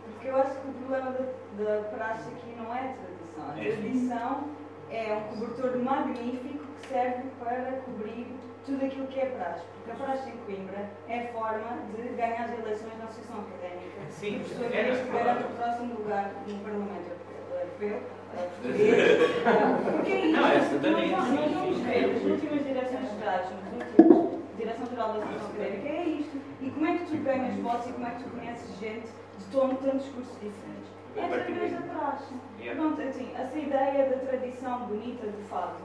Porque 0.05 0.29
eu 0.29 0.37
acho 0.37 0.61
que 0.61 0.69
o 0.69 0.73
problema 0.73 1.11
da, 1.13 1.65
da 1.65 1.83
praxe 1.89 2.29
aqui 2.31 2.55
não 2.57 2.75
é 2.75 2.81
a 2.81 2.95
tradição. 2.95 3.51
A 3.51 3.61
é. 3.61 3.77
tradição 3.77 4.51
é 4.91 5.15
um 5.15 5.41
cobertor 5.41 5.79
magnífico 5.79 6.65
que 6.81 6.89
serve 6.89 7.23
para 7.39 7.83
cobrir 7.85 8.27
tudo 8.65 8.85
aquilo 8.85 9.07
que 9.07 9.21
é 9.21 9.27
praxe. 9.27 9.65
Porque 9.75 9.91
a 9.91 9.95
praxe 10.07 10.31
em 10.31 10.37
Coimbra 10.39 10.91
é 11.09 11.21
a 11.21 11.33
forma 11.33 11.79
de 11.95 12.03
ganhar 12.15 12.45
as 12.45 12.59
eleições 12.59 12.99
na 12.99 13.05
Associação 13.05 13.41
Académica. 13.41 14.01
Sim, 14.11 14.39
por 14.39 14.49
sua 14.49 14.69
vez, 14.69 14.99
é, 14.99 15.13
garante 15.13 15.45
o 15.45 15.57
próximo 15.57 15.95
lugar 15.95 16.33
no 16.47 16.59
Parlamento 16.61 17.11
Europeu. 17.51 18.03
Porque 18.35 20.13
é 20.13 20.27
isso. 20.27 20.75
Não, 20.75 20.81
também 20.81 21.11
nós, 21.11 21.29
vamos 21.29 21.79
ver 21.79 22.05
as 22.05 22.23
últimas 22.25 22.65
direções 22.65 23.19
gerais, 23.19 23.47
nas 23.51 23.73
últimas 23.73 24.35
Direção-Geral 24.57 25.13
da 25.13 25.19
Associação 25.19 25.49
Académica, 25.51 25.89
é 25.89 26.05
isto. 26.05 26.41
E 26.61 26.71
como 26.71 26.87
é 26.87 26.97
que 26.97 27.05
tu 27.05 27.17
ganhas 27.19 27.55
votos 27.57 27.87
e 27.89 27.93
como 27.93 28.07
é 28.07 28.11
que 28.11 28.25
tu 28.25 28.31
conheces 28.31 28.79
gente 28.79 29.07
de 29.39 29.45
tom, 29.53 29.75
tantos 29.77 30.09
cursos 30.09 30.35
diferentes? 30.35 30.95
É 31.17 31.25
através 31.27 31.73
da 31.73 31.81
praxe. 31.83 32.35
Pronto, 32.75 33.01
assim, 33.03 33.33
essa 33.37 33.57
ideia 33.57 34.11
da 34.11 34.17
tradição 34.17 34.87
bonita 34.87 35.27
do 35.27 35.49
fado 35.49 35.77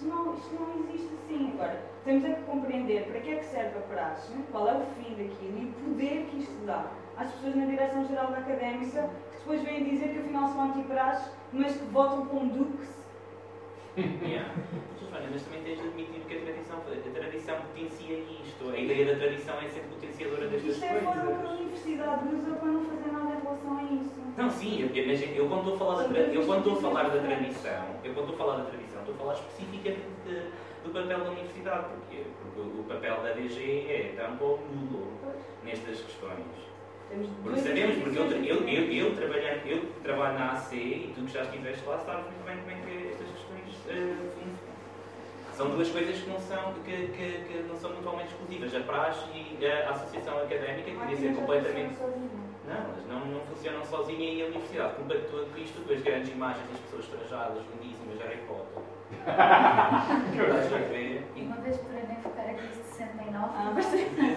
isto 0.00 0.04
não, 0.06 0.34
isto 0.34 0.54
não 0.54 0.84
existe 0.84 1.14
assim. 1.14 1.52
Agora, 1.54 1.80
temos 2.04 2.24
é 2.24 2.32
que 2.32 2.42
compreender 2.42 3.04
para 3.04 3.20
que 3.20 3.30
é 3.30 3.36
que 3.36 3.44
serve 3.44 3.78
a 3.78 3.82
praxe, 3.82 4.32
qual 4.50 4.68
é 4.68 4.74
o 4.74 4.80
fim 4.96 5.10
daquilo 5.10 5.58
e 5.58 5.64
o 5.66 5.72
poder 5.84 6.26
que 6.30 6.38
isto 6.38 6.66
dá 6.66 6.86
às 7.16 7.30
pessoas 7.32 7.56
na 7.56 7.66
Direção-Geral 7.66 8.28
da 8.28 8.38
Académica, 8.38 9.10
que 9.30 9.38
depois 9.38 9.62
vêm 9.62 9.84
dizer 9.84 10.08
que 10.08 10.18
afinal 10.20 10.48
são 10.48 10.62
anti-praxe, 10.70 11.30
mas 11.52 11.72
que 11.76 11.84
votam 11.86 12.26
com 12.26 12.48
duques. 12.48 12.88
yeah. 13.96 14.48
mas 15.32 15.42
também 15.42 15.62
tens 15.62 15.80
de 15.80 15.88
admitir 15.88 16.20
que 16.26 16.36
a 16.36 16.40
tradição, 16.40 16.78
a 16.78 17.10
tradição 17.18 17.56
potencia 17.60 18.18
isto. 18.18 18.70
A 18.70 18.78
ideia 18.78 19.12
da 19.12 19.18
tradição 19.18 19.54
é 19.58 19.68
sempre 19.68 19.88
potenciadora 19.90 20.46
destas 20.48 20.72
Isto 20.74 20.84
é 20.84 20.88
a 20.88 21.00
forma 21.00 21.12
que 21.12 21.18
a 21.18 21.34
coisas. 21.34 21.60
universidade 21.60 22.34
usa 22.34 22.54
para 22.56 22.68
não 22.68 22.84
fazer 22.84 23.12
nada 23.12 23.34
em 23.34 23.40
relação 23.40 23.78
a 23.78 23.82
isso. 23.82 24.20
Não, 24.36 24.50
sim, 24.50 24.90
mas 25.06 25.36
eu 25.36 25.48
quando 25.48 25.72
estou 25.72 25.74
a 25.74 25.78
falar 25.78 26.08
da, 26.08 26.18
eu, 26.20 26.46
quando 26.46 26.58
estou 26.58 26.78
a 26.78 26.80
falar 26.80 27.08
da 27.10 27.20
tradição, 27.20 27.84
eu 28.04 28.14
quando 28.14 28.30
estou 28.30 28.34
a 28.34 28.38
falar 28.38 28.56
da 28.62 28.70
tradição, 28.70 29.00
estou 29.00 29.14
a 29.14 29.18
falar 29.18 29.34
especificamente 29.34 30.06
de- 30.24 30.69
do 30.90 30.92
papel 30.92 31.20
da 31.20 31.30
universidade, 31.30 31.84
porque, 31.94 32.24
porque 32.42 32.60
o 32.60 32.84
papel 32.84 33.16
da 33.22 33.32
DG 33.32 33.86
é 33.88 34.14
tão 34.16 34.34
nulo 34.34 35.12
nestas 35.64 36.00
questões. 36.00 36.70
Porque 37.42 37.60
sabemos, 37.60 37.96
porque 37.96 38.18
eu, 38.18 38.30
eu, 38.30 38.68
eu, 38.68 38.92
eu, 38.92 39.16
trabalhando, 39.16 39.66
eu 39.66 39.84
trabalho 40.02 40.38
na 40.38 40.52
AC 40.52 40.72
e 40.74 41.12
tu 41.14 41.22
que 41.22 41.32
já 41.32 41.42
estiveste 41.42 41.84
lá 41.86 41.98
sabes 41.98 42.24
muito 42.26 42.44
bem 42.44 42.56
como 42.58 42.70
é 42.70 42.74
que 42.74 43.08
estas 43.08 43.28
questões 43.28 43.74
funcionam. 43.74 44.70
São 45.56 45.70
duas 45.70 45.90
coisas 45.90 46.20
que 46.20 46.30
não 46.30 46.40
são, 46.40 46.72
que, 46.84 47.08
que, 47.08 47.44
que 47.44 47.64
não 47.68 47.76
são 47.76 47.92
mutuamente 47.92 48.32
exclusivas. 48.32 48.74
A 48.74 48.80
praxe 48.80 49.26
e 49.34 49.66
a 49.66 49.90
associação 49.90 50.38
académica 50.38 50.90
que 50.90 50.96
devia 50.96 51.16
ser 51.16 51.34
completamente. 51.34 51.96
Não, 52.66 52.76
elas 52.76 53.06
não, 53.08 53.26
não 53.26 53.40
funcionam 53.40 53.84
sozinha 53.84 54.32
e 54.32 54.42
a 54.42 54.46
universidade 54.46 54.94
compactua 54.94 55.46
com 55.46 55.58
isto 55.58 55.84
com 55.84 55.92
as 55.92 56.00
grandes 56.00 56.30
imagens 56.30 56.66
das 56.70 56.78
pessoas 56.80 57.06
trajadas, 57.06 57.62
lindíssimas, 57.74 58.20
Harry 58.20 58.38
Potter. 58.46 58.99
A? 59.26 60.06
E- 61.36 61.42
Uma 61.42 61.56
vez 61.56 61.76
por 61.78 61.90
ano 61.90 62.16
ficar 62.22 62.42
a 62.42 62.52
de 62.52 62.74
69. 62.84 63.50
Ah, 63.54 63.74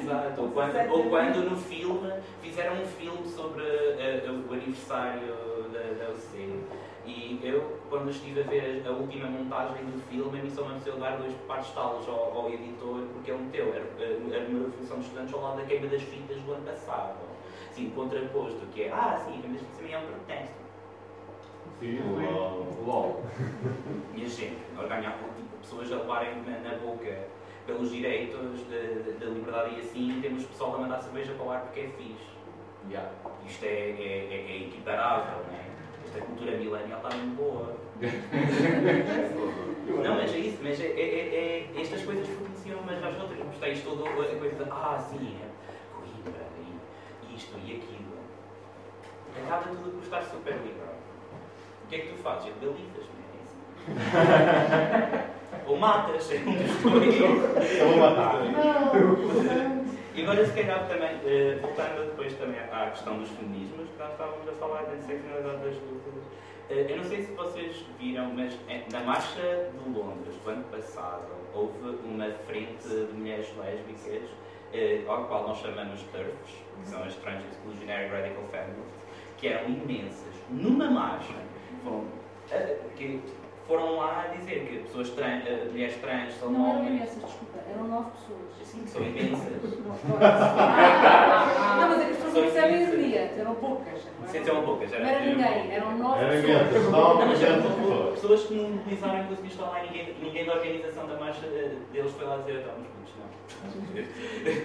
Exato. 0.01 0.41
Ou 0.41 0.49
quando, 0.51 0.91
ou 0.91 1.09
quando 1.09 1.49
no 1.49 1.57
filme 1.57 2.11
fizeram 2.41 2.81
um 2.81 2.85
filme 2.85 3.27
sobre 3.27 3.63
eh, 3.63 4.23
o 4.27 4.53
aniversário 4.53 5.35
da, 5.71 6.05
da 6.05 6.11
UC. 6.11 6.63
E 7.05 7.39
eu, 7.43 7.79
quando 7.89 8.09
estive 8.09 8.41
a 8.41 8.43
ver 8.43 8.83
a, 8.85 8.89
a 8.89 8.93
última 8.93 9.27
montagem 9.27 9.85
do 9.85 10.01
filme, 10.09 10.39
a 10.39 10.43
mim 10.43 10.49
só 10.49 10.63
me 10.63 10.71
apeteceu 10.71 10.97
dar 10.97 11.17
dois 11.17 11.33
pares 11.47 11.67
de 11.67 11.73
talos 11.73 12.07
ao, 12.07 12.37
ao 12.37 12.49
editor, 12.49 13.01
porque 13.13 13.31
ele 13.31 13.43
meteu 13.43 13.73
era, 13.75 13.83
a, 13.83 14.37
a 14.37 14.43
número 14.47 14.71
de 14.71 14.77
função 14.77 14.99
de 14.99 15.03
estudantes 15.05 15.33
ao 15.33 15.41
lado 15.41 15.57
da 15.57 15.63
queima 15.65 15.87
das 15.87 16.01
fitas 16.01 16.37
do 16.41 16.53
ano 16.53 16.65
passado. 16.65 17.17
Assim, 17.69 17.89
contraposto, 17.89 18.65
que 18.73 18.83
é, 18.83 18.91
ah, 18.91 19.21
sim, 19.25 19.41
mas 19.43 19.55
isso 19.61 19.65
também 19.77 19.93
é 19.93 19.97
um 19.97 20.05
protesto. 20.05 20.62
Sim, 21.79 21.99
LOL. 22.85 23.23
Minha 24.13 24.27
gente, 24.27 24.57
nós 24.75 24.87
ganhar 24.87 25.17
tipo, 25.35 25.57
pessoas 25.61 25.91
a 25.91 25.95
levarem 25.97 26.35
na, 26.43 26.59
na 26.59 26.75
boca 26.77 27.27
pelos 27.65 27.89
direitos 27.91 28.61
da 29.19 29.25
liberdade 29.25 29.75
e 29.75 29.79
assim, 29.79 30.19
temos 30.21 30.45
pessoal 30.45 30.75
a 30.75 30.77
mandar 30.79 31.01
cerveja 31.01 31.33
para 31.33 31.45
o 31.45 31.51
ar 31.51 31.61
porque 31.61 31.79
é 31.81 31.87
fixe. 31.97 32.31
Yeah. 32.89 33.09
Isto 33.45 33.65
é, 33.65 33.69
é, 33.69 34.27
é, 34.31 34.51
é 34.51 34.57
equiparável, 34.67 35.43
não 35.47 35.53
é? 35.57 35.63
Esta 36.05 36.19
cultura 36.21 36.51
millennial 36.57 36.99
está 37.01 37.15
muito 37.15 37.35
boa. 37.37 37.75
não, 40.03 40.15
mas 40.15 40.33
é 40.33 40.37
isso, 40.37 40.57
mas 40.61 40.79
é, 40.81 40.87
é, 40.87 40.89
é, 40.89 41.69
é- 41.75 41.81
estas 41.81 42.03
coisas 42.03 42.27
funcionam 42.27 42.81
umas 42.83 43.01
às 43.03 43.19
outras. 43.21 43.39
Tens 43.59 43.81
toda 43.83 44.09
a 44.09 44.13
coisa 44.13 44.35
de, 44.35 44.63
ah, 44.69 44.97
sim, 44.99 45.37
é 45.41 45.47
Coimbra, 45.95 46.43
e 47.29 47.35
isto 47.35 47.57
e 47.65 47.75
aquilo. 47.77 48.13
Acaba 49.45 49.63
tudo 49.63 49.91
por 49.91 50.03
estar 50.03 50.21
super 50.23 50.53
liberal. 50.57 50.93
O 51.93 51.95
que 51.95 52.01
é 52.01 52.05
que 52.05 52.13
tu 52.13 52.23
fazes? 52.23 52.51
Legalizas-me, 52.59 53.21
é 53.29 53.37
isso? 53.45 53.55
Ou 55.69 55.77
matas, 55.77 56.31
é 56.31 56.37
um 56.37 56.55
dos 56.55 56.81
dois. 56.81 57.21
Ou 57.85 57.97
matas. 57.97 58.47
E 60.15 60.23
agora, 60.23 60.43
se 60.43 60.53
calhar, 60.53 60.87
também, 60.87 61.19
eh, 61.23 61.59
voltando 61.61 62.07
depois 62.07 62.33
também 62.33 62.59
à 62.59 62.89
questão 62.89 63.19
dos 63.19 63.29
feminismos, 63.29 63.87
que 63.91 63.99
nós 63.99 64.11
estávamos 64.11 64.49
a 64.49 64.53
falar 64.53 64.81
da 64.85 64.95
interseccionalidade 64.95 65.57
das 65.57 65.75
lutas. 65.75 66.23
Eh, 66.71 66.87
eu 66.89 66.97
não 66.97 67.03
sei 67.03 67.21
se 67.21 67.31
vocês 67.33 67.85
viram, 67.99 68.33
mas 68.33 68.57
eh, 68.69 68.85
na 68.91 69.01
Marcha 69.01 69.69
de 69.71 69.89
Londres, 69.95 70.35
do 70.43 70.49
ano 70.49 70.63
passado, 70.71 71.27
houve 71.53 71.77
uma 72.03 72.31
frente 72.47 72.87
de 72.87 73.13
mulheres 73.13 73.53
lésbicas, 73.55 74.27
ao 75.07 75.25
qual 75.25 75.47
nós 75.47 75.59
chamamos 75.59 76.01
TERFs, 76.11 76.53
que 76.81 76.89
são 76.89 77.03
as 77.03 77.13
Trans 77.17 77.43
Exclusionary 77.51 78.07
Radical 78.07 78.45
Feminists, 78.49 79.03
que 79.37 79.47
eram 79.47 79.69
imensas, 79.69 80.33
numa 80.49 80.89
marcha, 80.89 81.52
foram, 81.83 82.03
eh, 82.51 82.77
que 82.95 83.21
foram 83.67 83.97
lá 83.97 84.27
dizer 84.37 84.65
que 84.67 84.77
pessoas 84.79 85.09
trans, 85.11 85.45
eh, 85.47 85.67
mulheres 85.71 85.95
trans 85.97 86.33
são 86.35 86.49
Não 86.51 86.69
eram 86.69 86.79
homens. 86.79 86.95
imensas, 86.95 87.23
desculpa, 87.23 87.59
eram 87.69 87.83
nove 87.87 88.09
pessoas. 88.11 88.39
Sim, 88.63 88.85
são 88.87 89.01
imensas. 89.03 89.79
Não, 91.79 91.89
mas 91.89 92.01
é 92.01 92.05
que 92.05 92.11
as 92.11 92.17
pessoas 92.17 92.33
não 92.33 92.41
percebem 92.43 92.75
a 92.75 92.81
ironia, 92.89 93.19
eram 93.37 93.55
poucas. 93.55 94.01
Sim, 94.27 94.37
eram 94.39 94.63
poucas. 94.63 94.91
Não 94.91 94.97
era 94.99 95.19
ninguém, 95.25 95.71
eram 95.71 95.97
nove 95.97 96.23
Eram 96.23 96.41
pessoas. 96.41 96.61
imensas, 96.61 96.91
nove 96.91 97.13
Não, 97.13 97.21
eram 97.21 97.25
imensas 97.25 97.75
pessoas. 97.75 98.13
pessoas 98.19 98.43
que 98.43 98.53
não 98.55 98.69
mobilizaram 98.69 99.19
e 99.19 99.23
conseguiram 99.27 99.47
estar 99.55 99.65
lá 99.69 99.83
e 99.83 99.87
ninguém, 99.87 100.15
ninguém 100.21 100.45
da 100.45 100.53
organização 100.53 101.07
da 101.07 101.17
marcha 101.19 101.45
eh, 101.45 101.75
deles 101.91 102.11
foi 102.13 102.25
lá 102.25 102.37
dizer 102.37 102.55
estamos 102.59 102.87
putos, 102.87 103.13
não. 103.19 103.27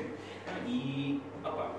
E, 0.67 1.21
opa, 1.45 1.73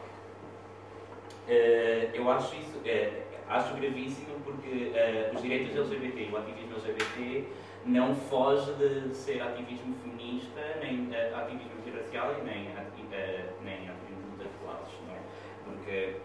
eh, 1.48 2.10
eu 2.14 2.30
acho 2.32 2.56
isso, 2.56 2.80
eh, 2.86 3.24
acho 3.50 3.76
gravíssimo 3.76 4.40
porque 4.44 4.92
eh, 4.94 5.32
os 5.34 5.42
direitos 5.42 5.76
LGBT 5.76 6.22
e 6.22 6.32
o 6.32 6.38
ativismo 6.38 6.76
LGBT 6.76 7.48
não 7.86 8.16
foge 8.16 8.72
de 8.74 9.14
ser 9.14 9.42
ativismo 9.42 9.96
feminista, 10.04 10.62
nem 10.80 11.10
eh, 11.14 11.34
ativismo 11.36 11.72
antirracial 11.80 12.36
e 12.40 12.44
nem, 12.44 12.68
eh, 13.12 13.50
nem 13.64 13.90
ativismo 13.90 14.38
de 14.38 14.46
classes, 14.62 14.94
não 15.08 15.16
é? 15.16 15.20
Porque 15.66 16.16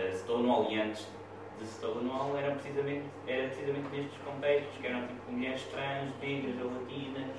eh, 0.00 0.12
Stonewall 0.12 0.70
e 0.70 0.80
antes 0.80 1.08
de 1.58 1.66
Stonewall 1.66 2.36
eram 2.36 2.54
precisamente, 2.54 3.04
era 3.26 3.48
precisamente 3.48 3.88
nestes 3.92 4.18
contextos, 4.22 4.76
que 4.78 4.86
eram 4.86 5.06
tipo 5.06 5.32
mulheres 5.32 5.62
trans, 5.64 6.12
negras 6.20 6.60
ou 6.62 6.70
latinas, 6.72 7.36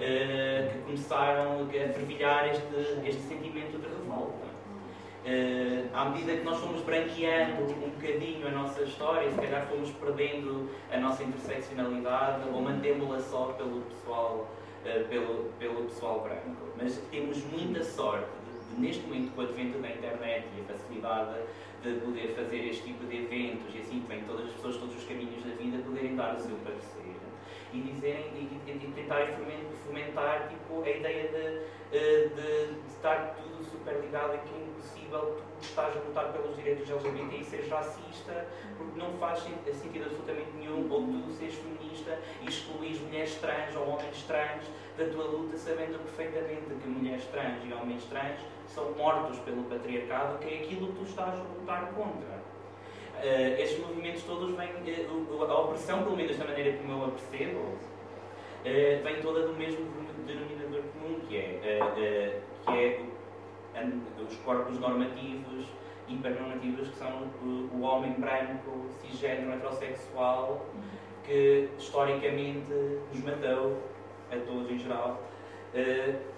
eh, 0.00 0.70
que 0.72 0.78
começaram 0.80 1.62
a 1.62 1.92
fervilhar 1.92 2.48
este, 2.48 3.08
este 3.08 3.22
sentimento 3.22 3.78
de 3.78 3.88
revolta. 3.88 4.51
Eh, 5.24 5.84
à 5.94 6.06
medida 6.06 6.36
que 6.36 6.42
nós 6.42 6.58
fomos 6.58 6.82
branqueando 6.82 7.62
um 7.62 7.90
bocadinho 7.90 8.46
a 8.48 8.50
nossa 8.50 8.82
história, 8.82 9.30
se 9.30 9.36
calhar 9.40 9.66
fomos 9.68 9.90
perdendo 9.92 10.68
a 10.90 10.96
nossa 10.98 11.22
interseccionalidade 11.22 12.42
ou 12.52 12.60
mantemos-la 12.60 13.20
só 13.20 13.52
pelo 13.56 13.82
pessoal, 13.82 14.50
eh, 14.84 15.04
pelo, 15.08 15.52
pelo 15.60 15.84
pessoal 15.84 16.20
branco. 16.20 16.66
Mas 16.76 16.98
temos 17.12 17.38
muita 17.44 17.84
sorte 17.84 18.26
de, 18.46 18.74
de, 18.74 18.80
neste 18.80 19.02
momento, 19.06 19.32
com 19.34 19.42
o 19.42 19.44
advento 19.44 19.78
da 19.78 19.90
internet 19.90 20.44
e 20.58 20.60
a 20.60 20.64
facilidade 20.76 21.38
de 21.84 21.92
poder 22.00 22.34
fazer 22.34 22.68
este 22.68 22.82
tipo 22.82 23.04
de 23.06 23.16
eventos 23.18 23.72
e 23.74 23.78
assim 23.78 24.04
vêm 24.08 24.22
todas 24.24 24.46
as 24.46 24.52
pessoas, 24.54 24.76
todos 24.76 24.96
os 24.96 25.04
caminhos 25.04 25.44
da 25.44 25.54
vida, 25.54 25.78
poderem 25.84 26.16
dar 26.16 26.34
o 26.34 26.40
seu 26.40 26.56
parecer 26.64 27.12
e 27.72 27.80
dizerem 27.80 28.26
e, 28.34 28.70
e, 28.70 28.72
e 28.72 28.92
tentarem 28.94 29.34
fomen- 29.36 29.66
fomentar 29.86 30.48
tipo, 30.48 30.82
a 30.82 30.90
ideia 30.90 31.28
de, 31.28 31.96
eh, 31.96 32.28
de, 32.34 32.74
de 32.74 32.86
estar 32.88 33.34
tudo 33.36 33.61
super 33.72 33.94
ligado 34.00 34.38
que 34.44 34.54
é 34.54 34.58
impossível 34.58 35.36
tu 35.60 35.64
estás 35.64 35.96
a 35.96 36.00
lutar 36.00 36.32
pelos 36.32 36.56
direitos 36.56 36.88
LGBT 36.90 37.36
e 37.36 37.44
seres 37.44 37.68
racista 37.68 38.46
porque 38.76 38.98
não 38.98 39.12
faz 39.18 39.40
sen- 39.40 39.72
sentido 39.74 40.04
absolutamente 40.06 40.50
nenhum 40.58 40.90
ou 40.90 41.02
tu 41.24 41.32
seres 41.32 41.54
feminista 41.54 42.18
e 42.42 42.46
excluís 42.48 43.00
mulheres 43.00 43.34
trans 43.36 43.74
ou 43.76 43.88
homens 43.88 44.22
trans 44.24 44.64
da 44.98 45.04
tua 45.06 45.24
luta 45.24 45.56
sabendo 45.56 45.98
perfeitamente 46.04 46.66
que 46.82 46.88
mulheres 46.88 47.24
trans 47.26 47.58
e 47.64 47.72
homens 47.72 48.04
trans 48.04 48.38
são 48.68 48.92
mortos 48.92 49.38
pelo 49.40 49.64
patriarcado 49.64 50.38
que 50.38 50.48
é 50.52 50.58
aquilo 50.58 50.88
que 50.88 50.98
tu 50.98 51.02
estás 51.04 51.34
a 51.34 51.42
lutar 51.42 51.92
contra. 51.94 52.42
Uh, 53.22 53.60
estes 53.60 53.78
movimentos 53.78 54.22
todos 54.24 54.50
vêm, 54.56 54.70
uh, 54.70 55.44
a 55.44 55.60
opressão, 55.60 56.02
pelo 56.02 56.16
menos 56.16 56.36
da 56.36 56.44
maneira 56.44 56.76
como 56.78 56.92
eu 56.92 57.04
a 57.04 57.10
percebo, 57.10 57.58
uh, 57.60 57.76
vem 59.04 59.22
toda 59.22 59.46
do 59.46 59.52
mesmo 59.54 59.86
denominador 60.26 60.82
comum, 60.92 61.20
que 61.28 61.36
é, 61.36 62.40
que 62.64 62.70
é 62.72 63.00
os 64.28 64.36
corpos 64.38 64.78
normativos, 64.78 65.66
hipernormativos, 66.08 66.88
que 66.88 66.96
são 66.96 67.28
o, 67.42 67.70
o 67.74 67.82
homem 67.82 68.12
branco, 68.12 68.88
cisgênero, 69.00 69.52
heterossexual, 69.52 70.66
que 71.24 71.68
historicamente 71.78 72.72
nos 73.12 73.24
matou, 73.24 73.78
a 74.30 74.36
todos 74.36 74.70
em 74.70 74.78
geral, 74.78 75.22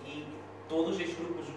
e 0.06 0.24
todos 0.68 1.00
estes 1.00 1.16
grupos 1.16 1.48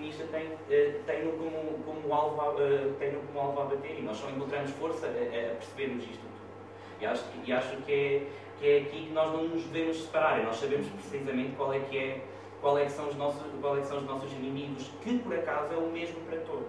feminista 0.00 0.24
tem, 0.32 0.46
uh, 0.46 1.02
tem-no 1.04 1.32
como, 1.32 1.78
como, 1.84 2.14
alvo, 2.14 2.40
a, 2.40 2.54
tem 2.98 3.12
como 3.12 3.38
alvo 3.38 3.60
a 3.60 3.64
bater 3.66 3.98
e 3.98 4.02
nós 4.02 4.16
só 4.16 4.30
encontramos 4.30 4.70
força 4.72 5.06
a, 5.06 5.10
a 5.10 5.54
percebermos 5.54 6.04
isto 6.04 6.20
tudo. 6.20 7.00
E 7.00 7.06
acho, 7.06 7.24
e 7.44 7.52
acho 7.52 7.76
que, 7.78 7.92
é, 7.92 8.26
que 8.58 8.66
é 8.66 8.78
aqui 8.78 9.06
que 9.06 9.12
nós 9.12 9.32
não 9.32 9.44
nos 9.48 9.62
devemos 9.64 10.02
separar 10.02 10.40
e 10.40 10.44
nós 10.44 10.56
sabemos 10.56 10.88
precisamente 10.88 11.54
qual 11.56 11.74
é 11.74 11.80
que 11.80 11.98
é 11.98 12.20
qual 12.60 12.78
é 12.78 12.84
que 12.84 12.92
são 12.92 13.08
os 13.08 13.16
nossos, 13.16 13.42
qual 13.60 13.78
é 13.78 13.82
são 13.82 13.98
os 13.98 14.04
nossos 14.04 14.32
inimigos, 14.32 14.90
que 15.02 15.18
por 15.18 15.34
acaso 15.34 15.72
é 15.74 15.76
o 15.76 15.90
mesmo 15.90 16.20
para 16.22 16.38
todos. 16.40 16.66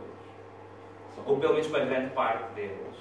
Ou 1.25 1.37
pelo 1.37 1.53
menos 1.53 1.67
para 1.67 1.85
grande 1.85 2.11
parte 2.11 2.53
deles. 2.53 2.95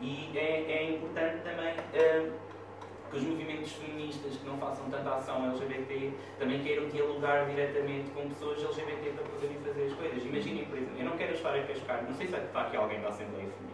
E 0.00 0.30
é, 0.34 0.64
é 0.70 0.90
importante 0.92 1.42
também 1.42 1.74
uh, 1.74 2.32
que 3.10 3.16
os 3.16 3.22
movimentos 3.22 3.72
feministas 3.72 4.36
que 4.36 4.46
não 4.46 4.56
façam 4.58 4.88
tanta 4.88 5.10
ação 5.10 5.50
LGBT 5.50 6.12
também 6.38 6.62
queiram 6.62 6.88
dialogar 6.88 7.46
diretamente 7.46 8.10
com 8.12 8.28
pessoas 8.28 8.62
LGBT 8.62 9.10
para 9.10 9.24
poderem 9.24 9.56
fazer 9.58 9.86
as 9.86 9.92
coisas. 9.94 10.24
Imaginem, 10.24 10.64
por 10.66 10.78
exemplo, 10.78 10.98
eu 10.98 11.04
não 11.04 11.16
quero 11.16 11.34
estar 11.34 11.54
a 11.54 11.62
cascar, 11.62 12.04
não 12.04 12.14
sei 12.14 12.28
se 12.28 12.36
está 12.36 12.62
aqui 12.62 12.76
alguém 12.76 13.00
da 13.00 13.08
Assembleia 13.08 13.48
Feminista, 13.48 13.69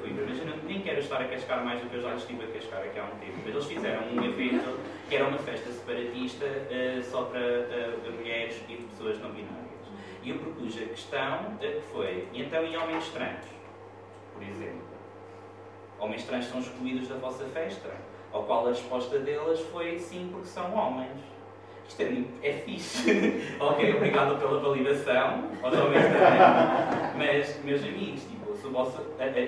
Coimbra, 0.00 0.24
mas 0.26 0.38
eu 0.38 0.46
nem 0.64 0.80
quero 0.80 1.00
estar 1.00 1.20
a 1.20 1.24
cascar 1.24 1.62
mais 1.62 1.80
do 1.80 1.90
que 1.90 1.96
eu 1.96 2.02
já 2.02 2.14
estive 2.14 2.44
a 2.44 2.46
cascar 2.46 2.80
aqui 2.80 2.98
há 2.98 3.04
um 3.04 3.18
tempo. 3.18 3.38
Mas 3.44 3.54
eles 3.54 3.66
fizeram 3.66 4.02
um 4.08 4.24
evento 4.24 4.78
que 5.08 5.16
era 5.16 5.26
uma 5.26 5.38
festa 5.38 5.70
separatista 5.70 6.46
uh, 6.46 7.02
só 7.02 7.24
para 7.24 7.40
uh, 7.40 8.12
mulheres 8.16 8.62
e 8.68 8.76
pessoas 8.76 9.20
não 9.20 9.30
binárias. 9.30 9.70
E 10.22 10.30
eu 10.30 10.38
propus 10.38 10.76
a 10.76 10.84
questão 10.86 11.56
que 11.58 11.80
foi, 11.92 12.28
e 12.32 12.42
então 12.42 12.64
e 12.64 12.76
homens 12.76 13.08
trans, 13.08 13.44
por 14.34 14.42
exemplo? 14.42 14.82
Homens 15.98 16.24
trans 16.24 16.46
são 16.46 16.60
excluídos 16.60 17.08
da 17.08 17.16
vossa 17.16 17.44
festa? 17.46 17.90
Ao 18.32 18.44
qual 18.44 18.66
a 18.66 18.70
resposta 18.70 19.18
delas 19.18 19.60
foi 19.60 19.98
sim, 19.98 20.28
porque 20.30 20.46
são 20.46 20.74
homens. 20.74 21.18
Isto 21.88 22.02
é, 22.02 22.48
é 22.48 22.52
fixe. 22.58 23.56
ok, 23.58 23.96
obrigado 23.96 24.38
pela 24.38 24.60
validação, 24.60 25.50
aos 25.62 25.76
homens 25.76 26.04
trans. 26.06 27.16
Mas, 27.16 27.64
meus 27.64 27.82
amigos, 27.82 28.22
tipo, 28.22 28.39
se 28.60 28.66
o 28.66 28.70
vosso, 28.70 29.02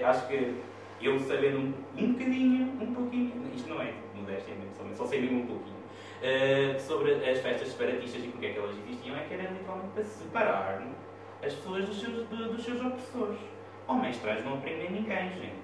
acho 0.05 0.28
que 0.28 0.55
eu 1.01 1.18
sabendo 1.20 1.59
um, 1.59 1.72
um 1.98 2.12
bocadinho, 2.12 2.72
um 2.80 2.94
pouquinho, 2.94 3.32
isto 3.55 3.68
não 3.68 3.82
é 3.82 3.93
modéstia, 4.14 4.55
só 4.94 5.06
sei 5.06 5.20
mesmo 5.20 5.43
um 5.43 5.47
pouquinho, 5.47 5.76
uh, 5.76 6.80
sobre 6.80 7.12
as 7.12 7.40
festas 7.40 7.68
separatistas 7.68 8.24
e 8.24 8.28
porque 8.28 8.47
é 8.47 8.52
que 8.52 8.59
elas 8.59 8.74
existiam, 8.86 9.14
é 9.16 9.20
que 9.20 9.34
era 9.34 9.51
literalmente 9.51 9.90
para 9.94 10.05
separar 10.05 10.82
as 11.44 11.52
pessoas 11.55 11.84
dos 11.86 12.01
seus, 12.01 12.26
do, 12.28 12.52
dos 12.52 12.64
seus 12.64 12.80
opressores. 12.80 13.39
Homens 13.89 14.16
trans 14.18 14.44
não 14.44 14.55
oprimem 14.55 14.90
ninguém, 14.90 15.28
gente. 15.30 15.60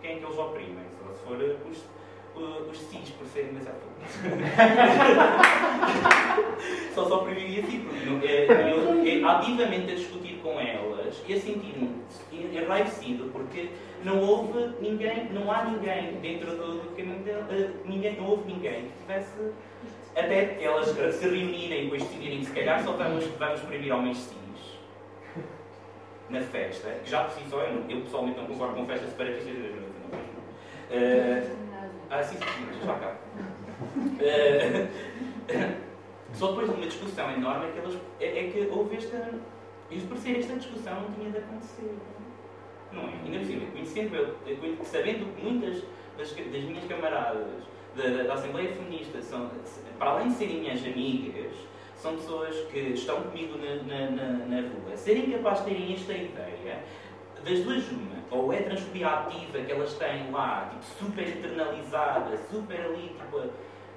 Quem 0.00 0.12
é 0.12 0.18
que 0.18 0.24
eles 0.24 0.38
oprimem? 0.38 0.86
Só 1.02 1.12
se 1.12 1.24
for 1.24 1.36
os, 1.68 1.84
os 2.70 2.78
cis 2.78 3.10
por 3.10 3.26
serem 3.26 3.52
mais 3.52 3.66
Só 6.94 7.04
se 7.04 7.12
oprimiria 7.12 7.62
assim, 7.62 7.80
porque 7.80 8.26
é, 8.26 8.72
eu, 8.72 9.04
eu, 9.04 9.28
ativamente 9.28 9.92
a 9.92 9.96
discutir 9.96 10.40
com 10.42 10.58
e 11.26 11.34
a 11.34 11.40
sentir-me 11.40 12.02
enraivecido, 12.32 13.30
porque 13.32 13.68
não 14.04 14.20
houve 14.20 14.74
ninguém, 14.80 15.30
não 15.32 15.50
há 15.50 15.64
ninguém 15.64 16.14
dentro 16.20 16.56
do, 16.56 16.78
do 16.82 16.96
caminho 16.96 17.22
dele, 17.24 17.70
ninguém, 17.84 18.16
não 18.16 18.26
houve 18.26 18.52
ninguém 18.52 18.86
que 18.86 18.92
tivesse 19.02 19.32
até 20.16 20.62
elas 20.62 20.88
se 20.88 21.28
reunirem 21.28 21.80
e 21.80 21.82
depois 21.84 22.02
decidirem 22.02 22.38
que 22.40 22.46
se 22.46 22.52
calhar 22.52 22.82
só 22.82 22.92
vamos, 22.92 23.24
vamos 23.38 23.60
proibir 23.60 23.92
homens 23.92 24.18
cis 24.18 24.36
na 26.28 26.40
festa, 26.40 26.90
que 27.04 27.10
já 27.10 27.24
por 27.24 27.38
si 27.38 27.48
só, 27.48 27.60
eu, 27.60 27.84
eu 27.88 28.00
pessoalmente 28.02 28.38
não 28.38 28.46
concordo 28.46 28.74
com 28.74 28.86
festas 28.86 29.10
separatistas 29.10 29.54
das 29.54 29.86
uh, 30.90 31.56
Ah, 32.10 32.22
sim, 32.22 32.36
sim, 32.36 32.86
já 32.86 32.94
cá. 32.94 33.16
Uh, 33.96 34.88
só 36.34 36.48
depois 36.48 36.68
de 36.68 36.74
uma 36.74 36.86
discussão 36.86 37.30
enorme 37.30 37.66
é 37.66 37.70
que, 37.70 37.78
elas, 37.78 37.94
é, 38.20 38.26
é 38.26 38.50
que 38.50 38.68
houve 38.72 38.96
esta. 38.96 39.34
Isto 39.90 40.08
por 40.08 40.18
ser 40.18 40.38
esta 40.38 40.56
discussão 40.56 41.00
não 41.00 41.12
tinha 41.12 41.30
de 41.30 41.38
acontecer. 41.38 41.94
Não 42.92 43.02
é? 43.02 43.12
Ainda 43.24 43.38
por 43.38 43.46
cima, 43.46 43.66
conhecendo 43.70 44.16
eu, 44.16 44.36
sabendo 44.84 45.34
que 45.34 45.42
muitas 45.42 45.82
das, 46.16 46.32
das 46.32 46.62
minhas 46.62 46.84
camaradas 46.86 47.46
da, 47.94 48.22
da, 48.24 48.34
Assembleia 48.34 48.72
Feminista 48.74 49.22
são, 49.22 49.50
para 49.98 50.10
além 50.10 50.28
de 50.28 50.34
serem 50.34 50.60
minhas 50.60 50.84
amigas, 50.84 51.52
são 51.96 52.16
pessoas 52.16 52.54
que 52.70 52.78
estão 52.78 53.22
comigo 53.22 53.58
na, 53.58 53.76
na, 53.82 54.10
na, 54.10 54.46
na 54.46 54.68
rua, 54.68 54.96
serem 54.96 55.30
capazes 55.30 55.64
de 55.64 55.70
terem 55.70 55.94
esta 55.94 56.12
ideia, 56.12 56.84
das 57.44 57.60
duas 57.60 57.88
uma, 57.90 58.16
ou 58.30 58.52
é 58.52 58.62
transfobia 58.62 59.08
ativa 59.08 59.60
que 59.60 59.72
elas 59.72 59.94
têm 59.94 60.30
lá, 60.30 60.68
tipo, 60.70 60.84
super 61.04 61.28
internalizada, 61.28 62.36
super 62.50 62.80
ali, 62.80 63.08
tipo, 63.08 63.50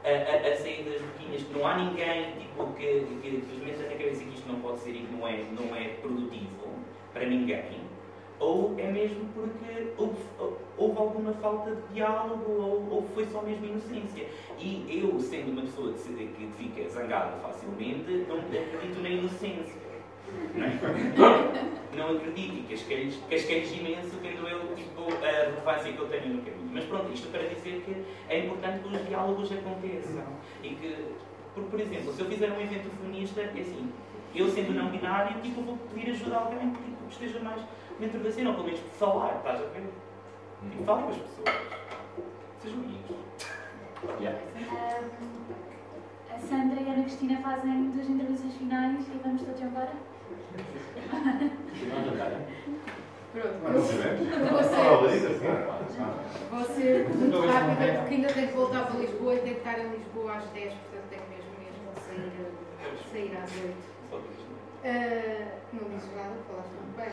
a, 0.04 0.10
a, 0.10 0.52
a 0.52 0.56
sair 0.56 0.84
das 0.84 1.02
boquinhas, 1.02 1.44
que 1.44 1.54
não 1.58 1.68
há 1.68 1.78
ninguém 1.78 2.34
tipo, 2.40 2.66
que, 2.74 3.06
que, 3.22 3.22
que 3.22 3.30
lhes 3.30 3.64
meta 3.64 3.84
na 3.84 3.92
cabeça 3.92 4.24
que 4.24 4.34
isto 4.34 4.48
não 4.48 4.60
pode 4.60 4.80
ser 4.80 4.92
e 4.92 5.00
que 5.00 5.14
não 5.14 5.28
é, 5.28 5.44
não 5.52 5.76
é 5.76 5.90
produtivo 6.02 6.70
para 7.14 7.26
ninguém 7.26 7.90
ou 8.40 8.74
é 8.78 8.90
mesmo 8.90 9.28
porque 9.34 9.92
houve, 9.98 10.16
houve 10.78 10.98
alguma 10.98 11.34
falta 11.34 11.76
de 11.76 11.94
diálogo 11.94 12.50
ou, 12.50 12.88
ou, 12.90 13.04
foi 13.14 13.26
só 13.28 13.42
mesmo 13.42 13.66
inocência. 13.66 14.28
E 14.58 14.86
eu, 15.04 15.20
sendo 15.20 15.52
uma 15.52 15.64
pessoa 15.64 15.94
que, 15.94 16.50
fica 16.58 16.90
zangada 16.90 17.38
facilmente, 17.40 18.26
não 18.28 18.38
acredito 18.38 19.02
na 19.02 19.10
inocência. 19.10 19.89
Não, 20.56 20.66
é? 20.66 21.80
não 21.96 22.16
acredito 22.16 22.56
e 22.56 22.76
casquei-lhes 23.30 23.72
imenso 23.72 24.18
tendo 24.22 24.48
eu 24.48 24.76
tipo, 24.76 25.08
a 25.24 25.32
relevância 25.32 25.94
que 25.94 26.00
eu 26.00 26.08
tenho 26.08 26.36
no 26.36 26.42
caminho. 26.42 26.70
Mas 26.72 26.86
pronto, 26.86 27.12
isto 27.14 27.28
para 27.30 27.44
dizer 27.44 27.82
que 27.86 28.06
é 28.30 28.46
importante 28.46 28.80
que 28.80 28.96
os 28.96 29.08
diálogos 29.08 29.52
aconteçam. 29.52 30.24
E 30.64 30.70
que, 30.70 30.96
por, 31.54 31.64
por 31.66 31.80
exemplo, 31.80 32.14
se 32.14 32.22
eu 32.22 32.28
fizer 32.28 32.52
um 32.52 32.62
evento 32.62 32.90
feminista, 33.02 33.42
é 33.42 33.60
assim, 33.60 33.92
eu 34.36 34.50
sendo 34.50 34.74
não 34.74 34.90
binário, 34.90 35.42
tipo, 35.42 35.62
vou 35.62 35.78
pedir 35.94 36.12
ajuda 36.12 36.36
a 36.36 36.40
alguém 36.40 36.72
que 36.72 36.84
tipo, 36.84 37.10
esteja 37.10 37.40
mais 37.40 37.62
dentro 38.00 38.20
da 38.20 38.32
cena, 38.32 38.50
ou 38.50 38.56
pelo 38.56 38.68
menos 38.68 38.82
falar, 38.98 39.38
estás 39.38 39.62
a 39.62 39.66
ver? 39.66 39.84
Tipo, 40.70 40.84
com 40.84 41.10
as 41.10 41.18
pessoas. 41.18 41.80
Sejam 42.62 42.80
amigos. 42.80 43.18
Yeah. 44.22 44.40
a 46.34 46.40
Sandra 46.40 46.80
e 46.80 46.90
a 46.90 46.94
Ana 46.94 47.04
Cristina 47.04 47.42
fazem 47.42 47.90
duas 47.92 48.08
entrevistas 48.08 48.54
finais 48.54 49.06
e 49.08 49.20
vamos 49.22 49.42
todos 49.42 49.62
embora? 49.62 49.92
Pronto, 53.32 53.60
vou 53.62 53.84
ser, 53.84 54.18
vou 56.50 56.64
ser 56.66 57.10
muito 57.10 57.40
rápida 57.46 58.00
porque 58.00 58.16
ainda 58.16 58.34
tenho 58.34 58.48
que 58.48 58.54
voltar 58.56 58.88
para 58.88 59.00
Lisboa 59.00 59.36
e 59.36 59.40
tenho 59.40 59.56
que 59.56 59.60
estar 59.68 59.80
em 59.80 59.90
Lisboa 59.90 60.38
às 60.38 60.46
10, 60.50 60.74
portanto 60.74 61.10
tenho 61.10 61.24
mesmo 61.30 61.52
mesmo 61.60 61.94
de 61.94 62.00
sair, 62.02 62.32
sair 63.12 63.38
às 63.38 63.52
8. 63.52 64.00
Uh, 64.80 65.52
não 65.74 65.90
dizes 65.90 66.10
nada, 66.16 66.36
falaste 66.48 66.72
muito 66.80 66.96
bem. 66.96 67.12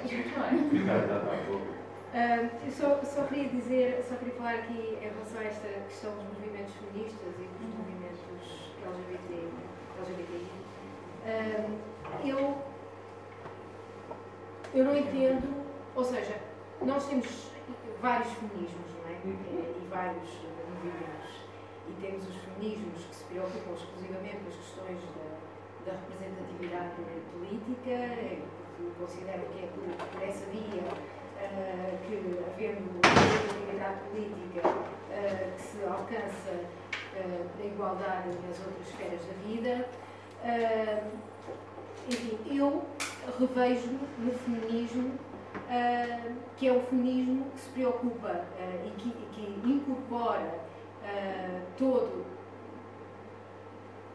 Uh, 2.14 2.48
só, 2.70 3.02
só, 3.04 3.24
queria 3.24 3.48
dizer, 3.48 4.02
só 4.08 4.14
queria 4.14 4.34
falar 4.34 4.54
aqui 4.54 4.96
em 5.02 5.08
relação 5.08 5.40
a 5.40 5.44
esta 5.44 5.68
questão 5.88 6.12
dos 6.14 6.24
movimentos 6.38 6.72
feministas 6.76 7.34
e 7.38 7.42
dos 7.42 7.74
movimentos 7.76 8.20
LGBT, 8.86 9.48
LGBTI. 9.98 10.48
Uh, 11.26 11.68
eu, 12.24 12.56
eu 14.76 14.84
não 14.84 14.96
entendo, 14.96 15.64
ou 15.94 16.04
seja, 16.04 16.36
nós 16.82 17.06
temos 17.08 17.50
vários 18.00 18.32
feminismos, 18.34 18.92
não 19.02 19.10
é? 19.10 19.16
E 19.24 19.88
vários 19.90 20.30
movimentos. 20.68 21.46
E 21.88 21.92
temos 22.00 22.28
os 22.28 22.36
feminismos 22.36 23.04
que 23.04 23.14
se 23.14 23.24
preocupam 23.24 23.72
exclusivamente 23.72 24.36
com 24.36 24.48
as 24.48 24.56
questões 24.56 25.00
da 25.00 25.36
da 25.86 25.92
representatividade 25.92 26.90
política, 27.32 27.94
porque 28.76 28.92
consideram 28.98 29.44
que 29.54 29.62
é 29.62 29.68
por, 29.68 30.08
por 30.10 30.22
essa 30.22 30.44
via 30.50 30.82
uh, 30.82 31.98
que, 32.02 32.14
havendo 32.16 33.00
representatividade 33.06 34.00
política, 34.10 34.68
uh, 34.68 35.54
que 35.54 35.62
se 35.62 35.84
alcança 35.84 36.66
uh, 37.14 37.62
a 37.62 37.64
igualdade 37.64 38.28
nas 38.46 38.58
outras 38.66 38.88
esferas 38.88 39.20
da 39.24 39.34
vida. 39.46 39.88
Enfim, 42.08 42.38
eu 42.56 42.84
revejo 43.38 43.90
no 44.18 44.32
feminismo 44.32 45.18
que 46.56 46.68
é 46.68 46.72
o 46.72 46.80
feminismo 46.82 47.50
que 47.50 47.60
se 47.60 47.70
preocupa 47.70 48.44
e 48.84 48.90
que, 48.98 49.10
que 49.32 49.68
incorpora 49.68 50.60
todo 51.76 52.24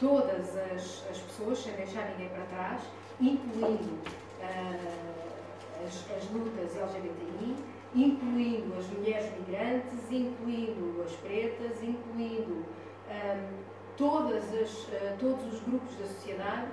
todas 0.02 0.58
as, 0.58 1.06
as 1.12 1.18
pessoas, 1.20 1.60
sem 1.60 1.74
deixar 1.74 2.10
ninguém 2.10 2.30
para 2.30 2.44
trás, 2.46 2.82
incluindo 3.22 4.00
uh, 4.42 5.86
as, 5.86 6.06
as 6.18 6.30
lutas 6.32 6.76
LGBTI, 6.76 7.56
incluindo 7.94 8.74
as 8.80 8.88
mulheres 8.88 9.32
migrantes, 9.38 10.12
incluindo 10.12 11.04
as 11.06 11.12
pretas, 11.18 11.84
incluindo 11.84 12.66
um, 12.66 13.64
todas 13.96 14.44
as, 14.56 14.72
uh, 14.86 15.18
todos 15.20 15.54
os 15.54 15.60
grupos 15.62 15.96
da 15.98 16.08
sociedade 16.08 16.72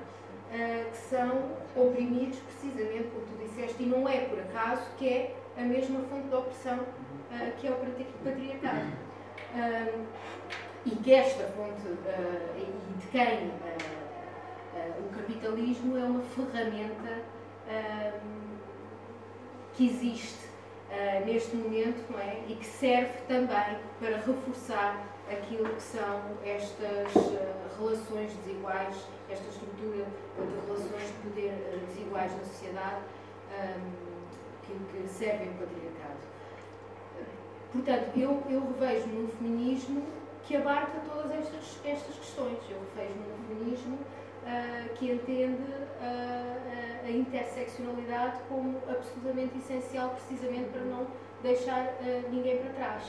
uh, 0.53 0.91
que 0.91 0.97
são 0.97 1.57
oprimidos 1.77 2.39
precisamente 2.39 3.09
como 3.09 3.27
tu 3.27 3.45
disseste, 3.45 3.83
e 3.83 3.87
não 3.87 4.09
é 4.09 4.21
por 4.21 4.39
acaso 4.41 4.83
que 4.97 5.09
é 5.09 5.37
a 5.57 5.63
mesma 5.63 6.01
fonte 6.11 6.29
de 6.29 6.35
opressão 6.35 6.79
que 7.61 7.67
é 7.67 7.71
o 7.71 7.75
patriarcado 8.25 8.93
e 10.87 10.97
que 10.97 11.13
esta 11.13 11.45
fonte 11.49 11.87
uh, 11.87 11.99
e 12.57 13.01
de 13.01 13.07
quem 13.09 13.49
uh, 13.49 13.53
uh, 14.75 15.07
o 15.07 15.09
capitalismo 15.15 15.97
é 15.97 16.05
uma 16.05 16.23
ferramenta 16.23 17.39
que 19.75 19.87
existe 19.87 20.49
neste 21.27 21.55
momento 21.55 22.03
não 22.11 22.19
é? 22.19 22.43
e 22.49 22.55
que 22.55 22.65
serve 22.65 23.13
também 23.29 23.79
para 24.01 24.17
reforçar 24.17 25.05
aquilo 25.31 25.69
que 25.69 25.83
são 25.83 26.21
estas 26.45 27.13
relações 27.79 28.33
desiguais, 28.45 28.97
esta 29.31 29.49
estrutura 29.49 30.07
de 30.37 30.67
relações 30.67 31.07
de 31.07 31.29
poder 31.29 31.85
desiguais 31.87 32.33
na 32.33 32.45
sociedade 32.45 33.03
que, 34.63 34.73
que 34.73 35.09
servem 35.09 35.49
o 35.49 35.53
patriarcado. 35.53 36.19
Portanto, 37.73 38.11
eu, 38.17 38.43
eu 38.49 38.61
revejo 38.73 39.07
no 39.09 39.29
feminismo 39.29 40.03
que 40.45 40.57
abarca 40.57 41.01
todas 41.13 41.31
estas, 41.31 41.79
estas 41.85 42.17
questões. 42.17 42.59
Eu 42.71 42.81
vejo 42.97 43.15
um 43.15 43.49
feminismo 43.49 43.95
uh, 43.97 44.95
que 44.95 45.13
entende 45.13 45.63
uh, 45.63 47.05
a 47.05 47.11
interseccionalidade 47.11 48.39
como 48.49 48.79
absolutamente 48.89 49.59
essencial, 49.59 50.11
precisamente 50.11 50.71
para 50.71 50.83
não 50.83 51.07
deixar 51.43 51.95
ninguém 52.31 52.59
para 52.59 52.73
trás. 52.73 53.03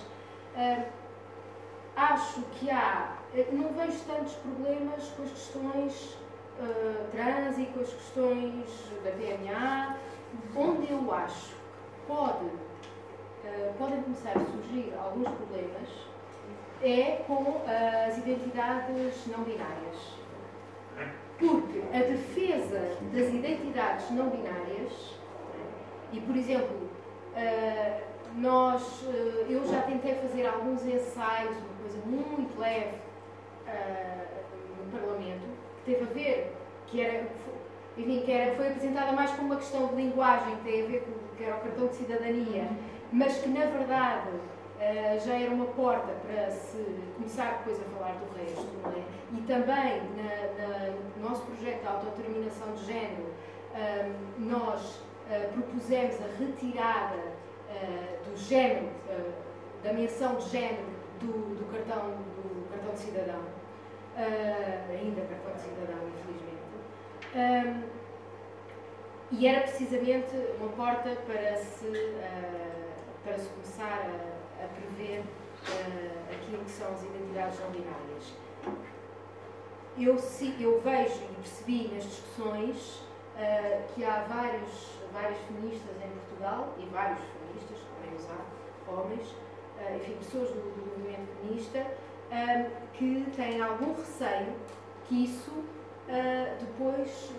Acho 1.99 2.41
que 2.53 2.69
há, 2.69 3.17
não 3.51 3.69
vejo 3.73 3.99
tantos 4.07 4.33
problemas 4.33 5.03
com 5.15 5.23
as 5.23 5.29
questões 5.29 6.17
trans 7.11 7.57
e 7.57 7.65
com 7.67 7.79
as 7.79 7.93
questões 7.93 8.65
da 9.03 9.11
PMA, 9.11 9.97
onde 10.55 10.91
eu 10.91 11.13
acho 11.13 11.49
que 11.49 11.55
pode, 12.07 12.45
podem 13.77 14.01
começar 14.03 14.31
a 14.31 14.45
surgir 14.45 14.93
alguns 14.97 15.29
problemas 15.29 16.09
é 16.81 17.23
com 17.27 17.61
as 17.67 18.17
identidades 18.17 19.27
não 19.27 19.43
binárias. 19.43 20.19
Porque 21.37 21.81
a 21.93 21.99
defesa 21.99 22.97
das 23.13 23.29
identidades 23.29 24.11
não 24.11 24.29
binárias, 24.29 25.13
e 26.11 26.19
por 26.19 26.35
exemplo, 26.35 26.89
eh, 27.35 28.01
nós, 28.39 29.03
eh, 29.07 29.45
eu 29.49 29.65
já 29.67 29.81
tentei 29.81 30.15
fazer 30.15 30.47
alguns 30.47 30.85
ensaios, 30.85 31.57
uma 31.57 31.75
coisa 31.81 31.97
muito 32.05 32.59
leve 32.59 32.95
eh, 33.67 34.25
no 34.77 34.91
Parlamento, 34.91 35.41
que 35.77 35.91
teve 35.91 36.03
a 36.03 36.13
ver, 36.13 36.55
que 36.87 37.01
era, 37.01 37.27
enfim, 37.97 38.21
que 38.21 38.31
era, 38.31 38.55
foi 38.55 38.67
apresentada 38.69 39.11
mais 39.11 39.31
como 39.31 39.47
uma 39.47 39.57
questão 39.57 39.87
de 39.87 39.95
linguagem, 39.95 40.55
que 40.57 40.63
tem 40.63 40.83
a 40.83 40.87
ver 40.87 41.01
com 41.01 41.37
que 41.37 41.43
era 41.43 41.55
o 41.55 41.59
cartão 41.59 41.87
de 41.87 41.95
cidadania, 41.95 42.67
mas 43.11 43.37
que 43.37 43.49
na 43.49 43.65
verdade 43.65 44.29
Uh, 44.79 45.19
já 45.27 45.33
era 45.33 45.51
uma 45.53 45.65
porta 45.65 46.13
para 46.25 46.49
se 46.51 46.77
começar 47.17 47.57
depois 47.57 47.77
a 47.81 47.83
falar 47.97 48.13
do 48.13 48.33
resto, 48.39 48.65
não 48.81 48.91
é? 48.93 49.03
E 49.33 49.41
também 49.41 50.01
na, 50.15 50.55
na, 50.55 50.91
no 51.17 51.29
nosso 51.29 51.41
projeto 51.47 51.81
de 51.81 51.87
autodeterminação 51.89 52.71
de 52.75 52.85
género, 52.85 53.23
uh, 53.23 54.15
nós 54.37 54.81
uh, 55.27 55.51
propusemos 55.51 56.15
a 56.21 56.41
retirada 56.41 57.17
do 58.29 58.37
género, 58.37 58.89
da 59.83 59.93
menção 59.93 60.35
de 60.35 60.49
género 60.49 60.85
do, 61.19 61.55
do, 61.55 61.71
cartão, 61.71 62.09
do 62.09 62.69
cartão 62.69 62.93
de 62.93 62.99
cidadão, 62.99 63.41
ainda 64.89 65.21
cartão 65.21 65.53
de 65.53 65.61
cidadão, 65.61 65.99
infelizmente. 66.07 67.85
e 69.31 69.47
era 69.47 69.61
precisamente 69.61 70.35
uma 70.59 70.69
porta 70.69 71.15
para 71.25 71.55
se, 71.57 72.15
para 73.23 73.37
se 73.37 73.49
começar 73.49 74.05
a 74.05 74.39
a 74.63 74.67
prever 74.67 75.21
uh, 75.21 76.33
aquilo 76.33 76.63
que 76.63 76.71
são 76.71 76.91
as 76.91 77.03
identidades 77.03 77.59
não 77.59 77.71
binárias. 77.71 78.33
Eu, 79.97 80.15
eu 80.59 80.81
vejo 80.81 81.23
e 81.23 81.35
percebi 81.35 81.87
nas 81.93 82.03
discussões 82.03 83.01
uh, 83.35 83.93
que 83.93 84.03
há 84.03 84.25
vários, 84.27 84.89
várias 85.11 85.37
feministas 85.39 85.95
em 86.03 86.09
Portugal 86.09 86.75
e 86.77 86.85
vários 86.87 87.19
feministas, 87.19 87.77
também 87.95 88.15
os 88.17 88.25
há, 88.29 88.45
homens, 88.93 89.27
uh, 89.27 89.95
enfim, 89.95 90.13
pessoas 90.13 90.49
do, 90.49 90.61
do 90.61 90.85
movimento 90.87 91.27
feminista, 91.41 91.85
que 92.93 93.25
têm 93.35 93.59
algum 93.59 93.93
receio 93.95 94.53
que 95.07 95.23
isso 95.23 95.51
depois 96.59 97.31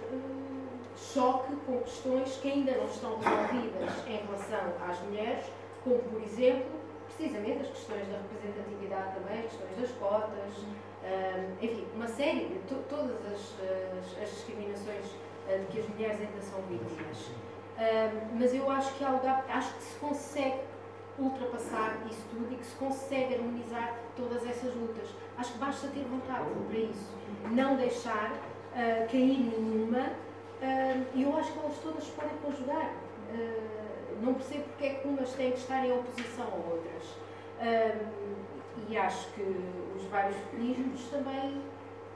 choque 0.97 1.55
com 1.65 1.79
questões 1.79 2.37
que 2.39 2.51
ainda 2.51 2.73
não 2.73 2.87
estão 2.87 3.19
resolvidas 3.19 4.07
em 4.09 4.17
relação 4.17 4.73
às 4.89 5.01
mulheres, 5.03 5.45
como, 5.85 5.99
por 5.99 6.21
exemplo, 6.23 6.81
precisamente 7.07 7.63
as 7.63 7.69
questões 7.69 8.07
da 8.09 8.19
representatividade 8.19 9.15
também, 9.15 9.41
as 9.41 9.53
questões 9.53 9.77
das 9.81 9.91
cotas, 9.99 10.59
um, 11.03 11.65
enfim, 11.65 11.87
uma 11.95 12.09
série 12.09 12.47
de 12.47 12.59
to 12.69 12.77
todas 12.89 13.17
as, 13.27 13.55
as, 13.99 14.23
as 14.23 14.31
discriminações 14.31 15.07
uh, 15.07 15.59
de 15.59 15.67
que 15.67 15.81
as 15.81 15.89
mulheres 15.89 16.21
ainda 16.21 16.41
são 16.43 16.61
vítimas. 16.63 17.31
Um, 17.79 18.39
mas 18.39 18.55
eu 18.55 18.71
acho 18.71 18.95
que 18.95 19.05
há 19.05 19.11
lugar, 19.11 19.45
acho 19.49 19.75
que 19.75 19.83
se 19.83 19.99
consegue 19.99 20.61
ultrapassar 21.21 21.99
isso 22.11 22.23
tudo 22.31 22.53
e 22.53 22.57
que 22.57 22.65
se 22.65 22.75
consegue 22.77 23.35
harmonizar 23.35 23.97
todas 24.17 24.47
essas 24.47 24.75
lutas. 24.75 25.09
Acho 25.37 25.53
que 25.53 25.59
basta 25.59 25.89
ter 25.89 26.05
vontade 26.05 26.45
para 26.69 26.79
isso. 26.79 27.13
Não 27.51 27.77
deixar 27.77 28.33
uh, 28.33 29.11
cair 29.11 29.39
nenhuma. 29.39 29.99
Uh, 30.61 31.07
e 31.15 31.23
eu 31.23 31.37
acho 31.37 31.53
que 31.53 31.59
elas 31.59 31.79
todas 31.79 32.07
podem 32.09 32.37
conjugar. 32.43 32.91
Uh, 33.33 34.23
não 34.23 34.35
percebo 34.35 34.65
porque 34.65 34.85
é 34.85 34.95
que 34.95 35.09
umas 35.09 35.33
têm 35.33 35.53
que 35.53 35.59
estar 35.59 35.87
em 35.87 35.93
oposição 35.93 36.47
a 36.47 36.71
outras. 36.71 37.21
E 38.89 38.97
acho 38.97 39.31
que 39.33 39.43
os 39.97 40.05
vários 40.05 40.37
feminismos 40.51 41.03
também, 41.11 41.59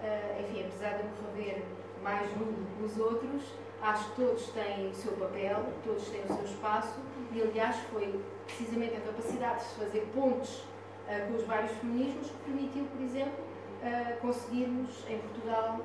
uh, 0.03 0.41
enfim, 0.41 0.65
apesar 0.67 0.99
de 0.99 1.05
eu 1.05 1.63
mais 2.03 2.31
um 2.33 2.45
do 2.45 2.77
que 2.77 2.85
os 2.85 2.99
outros, 2.99 3.43
acho 3.81 4.11
que 4.11 4.17
todos 4.17 4.49
têm 4.49 4.89
o 4.89 4.95
seu 4.95 5.13
papel, 5.13 5.65
todos 5.85 6.09
têm 6.09 6.23
o 6.23 6.27
seu 6.27 6.45
espaço 6.45 7.01
e, 7.33 7.43
aliás, 7.43 7.77
foi 7.91 8.21
precisamente 8.47 8.97
a 8.97 9.01
capacidade 9.01 9.65
de 9.65 9.75
fazer 9.85 10.09
pontes 10.15 10.59
uh, 10.59 11.29
com 11.29 11.35
os 11.35 11.45
vários 11.45 11.73
feminismos 11.73 12.29
que 12.29 12.37
permitiu, 12.45 12.85
por 12.85 13.01
exemplo, 13.01 13.45
uh, 13.83 14.21
conseguirmos 14.21 15.05
em 15.09 15.19
Portugal, 15.19 15.81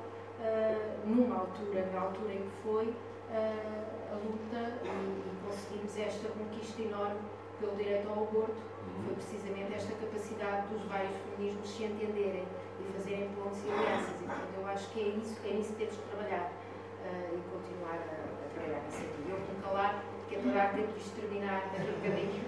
numa 1.04 1.36
altura, 1.40 1.84
na 1.92 2.00
altura 2.00 2.32
em 2.32 2.38
que 2.38 2.62
foi, 2.62 2.94
a 4.10 4.14
luta 4.16 4.80
e 4.82 5.46
conseguimos 5.46 5.98
esta 5.98 6.28
conquista 6.30 6.80
enorme 6.80 7.20
pelo 7.60 7.76
direito 7.76 8.08
ao 8.08 8.24
aborto. 8.24 8.56
Uhum. 8.56 9.04
Foi 9.04 9.14
precisamente 9.14 9.74
esta 9.74 9.92
capacidade 9.94 10.66
dos 10.68 10.82
vários 10.88 11.14
feminismos 11.36 11.68
se 11.68 11.84
entenderem 11.84 12.44
e 12.80 12.92
fazerem 12.94 13.28
pontos 13.36 13.58
e 13.64 13.70
alianças. 13.70 14.16
E, 14.16 14.24
portanto, 14.24 14.54
eu 14.56 14.66
acho 14.66 14.90
que 14.90 15.00
é 15.00 15.08
isso, 15.08 15.36
é 15.44 15.52
nisso 15.52 15.72
que 15.74 15.78
temos 15.78 15.96
que 15.96 16.08
trabalhar 16.08 16.50
uh, 16.50 17.36
e 17.36 17.40
continuar 17.52 18.00
a, 18.00 18.16
a 18.24 18.48
trabalhar 18.54 18.80
nesse 18.80 18.96
sentido. 18.96 19.30
Eu 19.30 19.36
vou 19.36 19.62
calar, 19.62 20.02
que 20.30 20.36
é 20.36 20.38
para 20.38 20.52
dar 20.52 20.72
tempo 20.72 20.92
de 20.92 21.00
exterminar 21.00 21.62
daqui 21.72 21.90
a 21.90 21.92
bocadinho. 21.92 22.44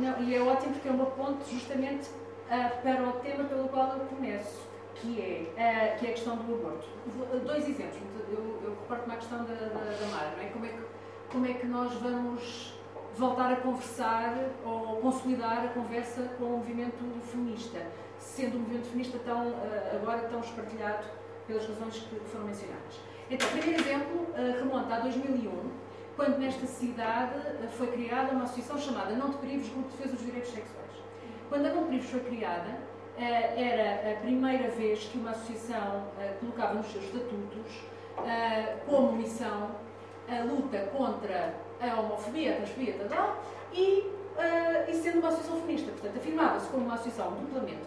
então, 0.00 0.22
e 0.22 0.34
é 0.34 0.40
ótimo 0.40 0.72
porque 0.72 0.88
é 0.88 0.90
uma 0.90 1.06
ponte 1.06 1.52
justamente 1.52 2.08
uh, 2.08 2.82
para 2.82 3.02
o 3.08 3.12
tema 3.20 3.44
pelo 3.44 3.68
qual 3.68 3.98
eu 3.98 4.06
começo 4.06 4.62
que 4.94 5.20
é, 5.20 5.94
uh, 5.94 5.98
que 5.98 6.06
é 6.06 6.10
a 6.10 6.12
questão 6.14 6.36
do 6.36 6.54
aborto. 6.54 6.88
Dois 7.44 7.68
exemplos. 7.68 7.98
Eu, 8.30 8.60
eu 8.64 8.70
reporto-me 8.70 9.14
à 9.14 9.16
questão 9.18 9.38
da, 9.44 9.54
da, 9.54 9.68
da 9.68 10.06
Mara, 10.06 10.32
não 10.36 10.42
é? 10.42 10.46
Como, 10.48 10.64
é 10.64 10.68
que, 10.68 10.82
como 11.30 11.46
é 11.46 11.52
que 11.52 11.66
nós 11.66 11.92
vamos 11.94 12.74
voltar 13.16 13.52
a 13.52 13.56
conversar 13.56 14.34
ou 14.64 14.96
consolidar 14.96 15.64
a 15.64 15.68
conversa 15.68 16.22
com 16.38 16.44
o 16.44 16.50
movimento 16.58 17.04
feminista, 17.30 17.86
sendo 18.18 18.56
o 18.56 18.60
movimento 18.60 18.86
feminista 18.86 19.18
tão, 19.26 19.48
uh, 19.48 19.96
agora 20.00 20.20
tão 20.28 20.40
espartilhado 20.40 21.04
pelas 21.46 21.68
razões 21.68 21.98
que 21.98 22.20
foram 22.30 22.46
mencionadas. 22.46 23.00
Então, 23.30 23.46
o 23.46 23.50
primeiro 23.50 23.82
exemplo 23.82 24.16
uh, 24.16 24.58
remonta 24.58 24.94
a 24.94 25.00
2001, 25.00 25.89
quando 26.16 26.38
nesta 26.38 26.66
cidade 26.66 27.34
foi 27.76 27.86
criada 27.88 28.32
uma 28.32 28.44
associação 28.44 28.78
chamada 28.78 29.14
Não 29.14 29.30
Te 29.30 29.38
Privos, 29.38 29.68
Grupo 29.68 29.88
de 29.88 29.96
Defesa 29.96 30.16
dos 30.16 30.24
Direitos 30.24 30.50
Sexuais. 30.50 30.90
Quando 31.48 31.66
a 31.66 31.70
Não 31.70 31.86
Privos 31.86 32.10
foi 32.10 32.20
criada, 32.20 32.78
eh, 33.20 34.02
era 34.02 34.12
a 34.12 34.20
primeira 34.20 34.70
vez 34.70 35.04
que 35.04 35.18
uma 35.18 35.30
associação 35.30 36.06
eh, 36.18 36.32
colocava 36.40 36.74
nos 36.74 36.86
seus 36.90 37.04
estatutos 37.04 37.82
eh, 38.26 38.76
como 38.86 39.12
missão 39.12 39.72
a 40.26 40.44
luta 40.44 40.78
contra 40.96 41.54
a 41.80 42.00
homofobia, 42.00 42.52
a 42.52 42.56
transfobia, 42.56 42.94
tal, 43.08 43.42
e, 43.72 44.06
e 44.88 44.94
sendo 44.94 45.18
uma 45.18 45.28
associação 45.28 45.60
feminista. 45.60 45.90
Portanto, 45.90 46.16
afirmava-se 46.16 46.68
como 46.70 46.84
uma 46.84 46.94
associação 46.94 47.32
duplamente 47.32 47.80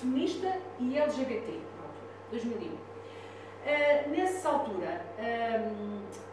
feminista 0.00 0.58
e 0.80 0.98
LGBT, 0.98 1.52
na 1.52 1.84
altura, 1.84 2.08
2001. 2.30 2.74
Uh, 2.74 4.10
nessa 4.10 4.48
altura, 4.48 5.00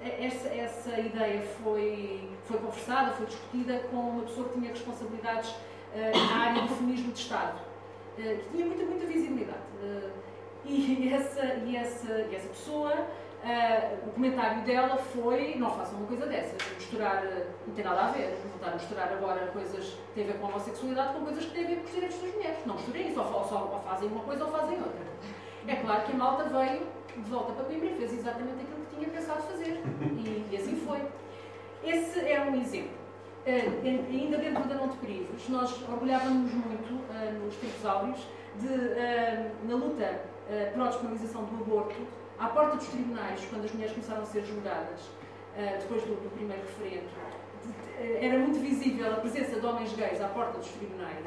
essa, 0.04 0.48
essa, 0.48 1.00
ideia 1.00 1.42
foi, 1.64 2.30
foi 2.46 2.58
conversada, 2.58 3.12
foi 3.12 3.28
discutida 3.28 3.80
com 3.92 3.98
uma 3.98 4.24
pessoa 4.24 4.50
que 4.50 4.60
tinha 4.60 4.70
responsabilidades 4.72 5.50
uh, 5.50 6.28
na 6.28 6.38
área 6.38 6.62
do 6.64 6.76
feminismo 6.76 7.12
de 7.12 7.20
Estado. 7.20 7.60
Eh, 8.18 8.40
que 8.44 8.50
tinha 8.50 8.66
muita, 8.66 8.84
muita 8.84 9.06
visibilidade. 9.06 9.60
Eh, 9.84 10.10
e, 10.66 11.14
essa, 11.14 11.46
e, 11.66 11.76
essa, 11.76 12.14
e 12.30 12.36
essa 12.36 12.48
pessoa, 12.50 12.94
uh, 12.94 14.08
o 14.08 14.12
comentário 14.12 14.64
dela 14.64 14.98
foi: 14.98 15.56
não 15.56 15.72
façam 15.72 15.98
uma 15.98 16.08
coisa 16.08 16.28
dessas, 16.28 16.62
misturar, 16.76 17.24
não 17.66 17.74
tem 17.74 17.84
nada 17.84 18.02
a 18.02 18.12
ver, 18.12 18.38
não 18.46 18.56
estar 18.56 18.70
a 18.70 18.74
misturar 18.74 19.12
agora 19.12 19.48
coisas 19.48 19.86
que 19.86 20.14
têm 20.14 20.24
a 20.26 20.28
ver 20.28 20.40
com 20.40 20.46
a 20.46 20.50
homossexualidade 20.50 21.14
com 21.16 21.26
coisas 21.26 21.46
que 21.46 21.52
têm 21.52 21.66
a 21.66 21.68
ver 21.68 21.76
com 21.78 21.86
os 21.86 21.92
direitos 21.92 22.22
das 22.22 22.36
mulheres. 22.36 22.66
Não 22.66 22.76
misturem 22.76 23.08
isso, 23.10 23.20
ou, 23.20 23.44
só, 23.46 23.70
ou 23.74 23.80
fazem 23.80 24.10
uma 24.10 24.24
coisa 24.24 24.46
ou 24.46 24.52
fazem 24.52 24.78
outra. 24.78 25.02
É 25.68 25.76
claro 25.76 26.04
que 26.04 26.12
a 26.12 26.16
malta 26.16 26.44
veio 26.44 26.88
de 27.16 27.30
volta 27.30 27.54
para 27.54 27.66
Coimbra 27.66 27.88
e 27.88 27.98
fez 27.98 28.14
exatamente 28.14 28.62
aquilo 28.62 28.81
tinha 29.02 29.10
pensado 29.10 29.42
fazer. 29.42 29.82
E, 30.18 30.48
e 30.52 30.58
assim 30.58 30.76
foi. 30.86 31.02
Esse 31.84 32.20
é 32.20 32.42
um 32.42 32.62
exemplo. 32.62 33.02
Uh, 33.42 34.08
ainda 34.08 34.38
dentro 34.38 34.64
da 34.66 34.76
Não 34.76 34.90
Te 34.90 35.52
nós 35.52 35.82
orgulhávamos 35.90 36.54
muito, 36.54 36.94
uh, 36.94 37.44
nos 37.44 37.56
tempos 37.56 37.84
áureos, 37.84 38.28
de, 38.60 38.68
uh, 38.68 39.68
na 39.68 39.76
luta 39.76 40.32
pela 40.74 40.90
despenalização 40.90 41.46
do 41.46 41.64
aborto, 41.64 41.96
à 42.38 42.48
porta 42.48 42.76
dos 42.76 42.88
tribunais, 42.88 43.40
quando 43.50 43.64
as 43.64 43.72
mulheres 43.72 43.94
começaram 43.94 44.22
a 44.22 44.26
ser 44.26 44.44
julgadas, 44.44 45.00
depois 45.80 46.02
do, 46.02 46.16
do, 46.22 46.30
primeiro 46.36 46.62
referendo, 46.64 47.08
de, 47.64 48.26
era 48.26 48.38
muito 48.38 48.60
visível 48.60 49.14
a 49.14 49.16
presença 49.16 49.62
de 49.62 49.66
homens 49.66 49.94
gays 49.94 50.20
à 50.20 50.28
porta 50.28 50.58
dos 50.58 50.68
tribunais, 50.68 51.26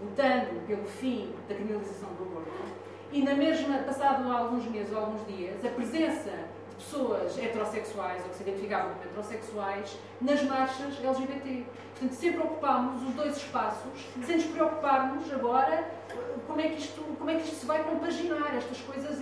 lutando 0.00 0.60
pelo 0.68 0.84
fim 0.84 1.34
da 1.48 1.56
criminalização 1.56 2.10
do 2.10 2.22
aborto. 2.22 2.52
E 3.10 3.22
na 3.22 3.34
mesma, 3.34 3.78
passado 3.78 4.30
alguns 4.30 4.64
meses 4.66 4.92
ou 4.92 5.00
alguns 5.00 5.26
dias, 5.26 5.64
a 5.64 5.70
presença 5.70 6.47
pessoas 6.78 7.36
heterossexuais 7.36 8.22
ou 8.22 8.30
que 8.30 8.36
se 8.36 8.42
identificavam 8.42 8.94
como 8.94 9.04
heterossexuais 9.04 9.98
nas 10.20 10.42
marchas 10.42 11.04
LGBT. 11.04 11.64
Portanto, 11.90 12.12
sempre 12.12 12.40
ocupámos 12.40 13.02
os 13.02 13.14
dois 13.14 13.36
espaços, 13.36 14.06
sem 14.24 14.36
nos 14.36 14.46
preocuparmos 14.46 15.32
agora 15.32 15.90
como 16.46 16.60
é 16.60 16.68
que 16.68 16.78
isto, 16.78 17.02
como 17.18 17.30
é 17.30 17.34
que 17.34 17.42
isto 17.42 17.56
se 17.56 17.66
vai 17.66 17.82
compaginar, 17.82 18.54
estas 18.56 18.80
coisas 18.80 19.18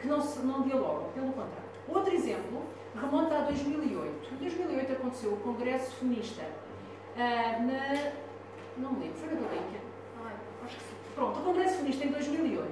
que 0.00 0.06
não, 0.06 0.20
se, 0.20 0.38
não 0.40 0.62
dialogam, 0.62 1.10
pelo 1.14 1.28
contrário. 1.28 1.70
Outro 1.88 2.14
exemplo 2.14 2.62
remonta 2.94 3.36
a 3.36 3.40
2008. 3.42 4.34
Em 4.34 4.36
2008 4.36 4.92
aconteceu 4.92 5.32
o 5.32 5.36
Congresso 5.38 5.96
Feminista 5.96 6.42
uh, 6.42 7.66
na. 7.66 8.12
Não 8.76 8.92
me 8.92 9.00
lembro, 9.00 9.18
foi 9.18 9.28
na 9.28 9.34
Gulbenkian? 9.34 9.80
Ah, 10.24 10.32
acho 10.64 10.76
que 10.76 10.82
sim. 10.82 10.94
Pronto, 11.14 11.40
o 11.40 11.42
Congresso 11.42 11.76
Feminista 11.76 12.04
em 12.04 12.10
2008. 12.10 12.70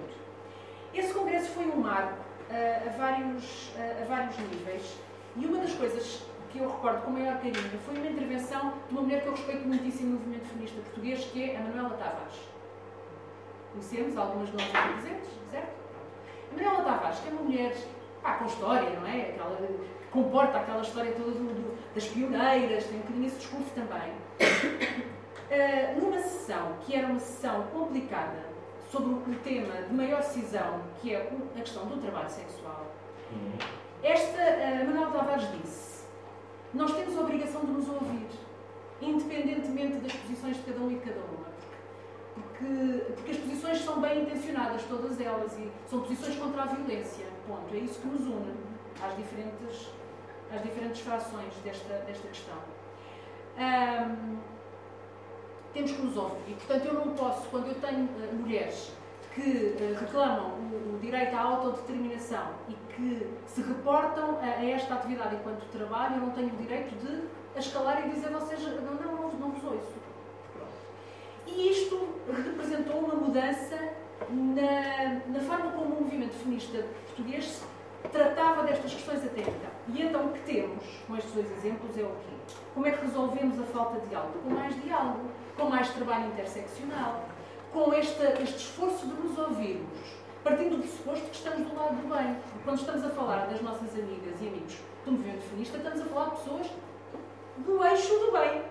Esse 0.94 1.12
congresso 1.12 1.50
foi 1.50 1.66
um 1.66 1.76
marco 1.76 2.27
a, 2.50 2.90
vários, 2.96 3.68
uh, 3.68 4.02
a 4.02 4.04
vários 4.06 4.38
níveis 4.38 4.98
e 5.36 5.46
uma 5.46 5.58
das 5.58 5.72
coisas 5.74 6.22
que 6.50 6.58
eu 6.58 6.68
recordo 6.68 7.02
com 7.02 7.10
maior 7.10 7.36
carinho 7.36 7.78
foi 7.84 7.96
uma 7.96 8.06
intervenção 8.06 8.72
de 8.88 8.92
uma 8.92 9.02
mulher 9.02 9.22
que 9.22 9.28
eu 9.28 9.32
respeito 9.32 9.68
muitíssimo 9.68 10.12
no 10.12 10.18
movimento 10.18 10.46
feminista 10.46 10.80
português, 10.80 11.24
que 11.26 11.50
é 11.50 11.56
a 11.56 11.60
Manuela 11.60 11.90
Tavares. 11.90 12.34
Conhecemos 13.72 14.16
algumas 14.16 14.48
de 14.48 14.56
nós 14.56 14.74
aqui 14.74 14.92
presentes, 14.94 15.30
certo? 15.50 15.72
A 16.50 16.56
Manuela 16.56 16.84
Tavares, 16.84 17.20
que 17.20 17.28
é 17.28 17.32
uma 17.32 17.42
mulher 17.42 17.76
pá, 18.22 18.34
com 18.34 18.46
história, 18.46 18.90
não 18.98 19.06
é? 19.06 19.20
Aquela, 19.30 19.56
que 19.56 20.08
comporta 20.10 20.58
aquela 20.58 20.80
história 20.80 21.12
toda 21.12 21.32
do, 21.32 21.44
do, 21.44 21.94
das 21.94 22.06
pioneiras, 22.06 22.84
tem 22.86 22.96
um 22.96 23.02
bocadinho 23.02 23.26
esse 23.26 23.38
discurso 23.38 23.70
também. 23.74 24.12
Uh, 25.50 26.00
numa 26.00 26.18
sessão 26.20 26.76
que 26.84 26.96
era 26.96 27.06
uma 27.06 27.20
sessão 27.20 27.64
complicada 27.64 28.57
sobre 28.90 29.10
o 29.10 29.38
tema 29.44 29.82
de 29.82 29.94
maior 29.94 30.20
decisão, 30.20 30.82
que 31.00 31.14
é 31.14 31.30
a 31.56 31.60
questão 31.60 31.86
do 31.86 32.00
trabalho 32.00 32.30
sexual, 32.30 32.86
esta 34.02 34.38
uh, 34.38 34.86
Manuel 34.86 35.10
Tavares 35.10 35.48
disse: 35.60 36.04
Nós 36.72 36.92
temos 36.94 37.16
a 37.16 37.20
obrigação 37.20 37.62
de 37.62 37.72
nos 37.72 37.88
ouvir, 37.88 38.28
independentemente 39.00 39.98
das 39.98 40.12
posições 40.12 40.56
de 40.56 40.62
cada 40.62 40.80
um 40.80 40.90
e 40.90 40.94
de 40.94 41.00
cada 41.00 41.20
uma. 41.20 41.48
Porque, 42.34 43.12
porque 43.16 43.32
as 43.32 43.38
posições 43.38 43.80
são 43.80 44.00
bem 44.00 44.22
intencionadas, 44.22 44.82
todas 44.84 45.20
elas, 45.20 45.52
e 45.58 45.70
são 45.88 46.00
posições 46.00 46.36
contra 46.36 46.62
a 46.62 46.66
violência. 46.66 47.26
Ponto. 47.46 47.74
É 47.74 47.78
isso 47.78 48.00
que 48.00 48.06
nos 48.06 48.20
une 48.20 48.54
às 49.02 49.16
diferentes, 49.16 49.90
às 50.52 50.62
diferentes 50.62 51.00
frações 51.00 51.52
desta, 51.64 51.94
desta 52.06 52.28
questão. 52.28 52.56
Um, 53.58 54.38
temos 55.72 55.92
que 55.92 56.02
nos 56.02 56.16
ouvir. 56.16 56.42
E, 56.48 56.54
portanto, 56.54 56.84
eu 56.86 56.94
não 56.94 57.14
posso, 57.14 57.48
quando 57.48 57.68
eu 57.68 57.74
tenho 57.74 58.04
uh, 58.04 58.34
mulheres 58.34 58.92
que 59.34 59.40
uh, 59.40 60.00
reclamam 60.00 60.50
o, 60.50 60.94
o, 60.94 60.98
direito 61.00 61.34
à 61.34 61.40
autodeterminação 61.40 62.50
e 62.68 62.74
que 62.94 63.26
se 63.46 63.62
reportam 63.62 64.38
a, 64.40 64.44
a, 64.44 64.64
esta 64.64 64.94
atividade 64.94 65.36
enquanto 65.36 65.64
trabalho, 65.70 66.16
eu 66.16 66.20
não 66.20 66.30
tenho 66.30 66.48
o 66.48 66.56
direito 66.56 66.94
de 66.96 67.58
escalar 67.58 68.06
e 68.06 68.10
dizer 68.10 68.30
vocês, 68.30 68.60
não, 68.62 68.80
não, 68.82 69.12
não, 69.12 69.32
não 69.32 69.50
vos 69.50 69.64
ouço. 69.64 70.08
E 71.46 71.70
isto 71.70 72.08
representou 72.30 72.98
uma 72.98 73.14
mudança 73.14 73.76
na, 74.28 75.20
na 75.26 75.40
forma 75.40 75.72
como 75.72 75.96
o 75.96 76.02
movimento 76.02 76.34
feminista 76.34 76.84
português 77.06 77.62
tratava 78.12 78.62
destas 78.64 78.92
questões 78.92 79.24
até 79.24 79.40
então. 79.40 79.70
E 79.88 80.02
então 80.02 80.26
o 80.26 80.32
que 80.32 80.40
temos 80.40 80.84
com 81.06 81.16
estes 81.16 81.32
dois 81.32 81.50
exemplos 81.50 81.96
é 81.96 82.02
o 82.02 82.06
quê? 82.06 82.54
Como 82.74 82.86
é 82.86 82.92
que 82.92 83.04
resolvemos 83.04 83.58
a 83.60 83.64
falta 83.64 84.00
de 84.00 84.08
diálogo? 84.08 84.38
Com 84.40 84.50
mais 84.50 84.82
diálogo, 84.82 85.30
com 85.58 85.68
mais 85.68 85.88
trabalho 85.90 86.28
interseccional, 86.28 87.24
com 87.72 87.92
este, 87.92 88.22
este 88.42 88.56
esforço 88.56 89.06
de 89.06 89.14
nos 89.14 89.36
ouvirmos, 89.36 89.98
partindo 90.44 90.76
do 90.76 90.78
pressuposto 90.78 91.26
que 91.26 91.36
estamos 91.36 91.68
do 91.68 91.76
lado 91.76 91.96
do 91.96 92.14
bem. 92.14 92.34
Porque 92.34 92.64
quando 92.64 92.78
estamos 92.78 93.04
a 93.04 93.10
falar 93.10 93.46
das 93.48 93.60
nossas 93.60 93.92
amigas 93.92 94.40
e 94.40 94.46
amigos 94.46 94.76
do 95.04 95.12
movimento 95.12 95.42
feminista, 95.42 95.76
estamos 95.76 96.00
a 96.00 96.04
falar 96.04 96.24
de 96.26 96.36
pessoas 96.36 96.66
do 97.58 97.84
eixo 97.84 98.18
do 98.20 98.32
bem. 98.32 98.62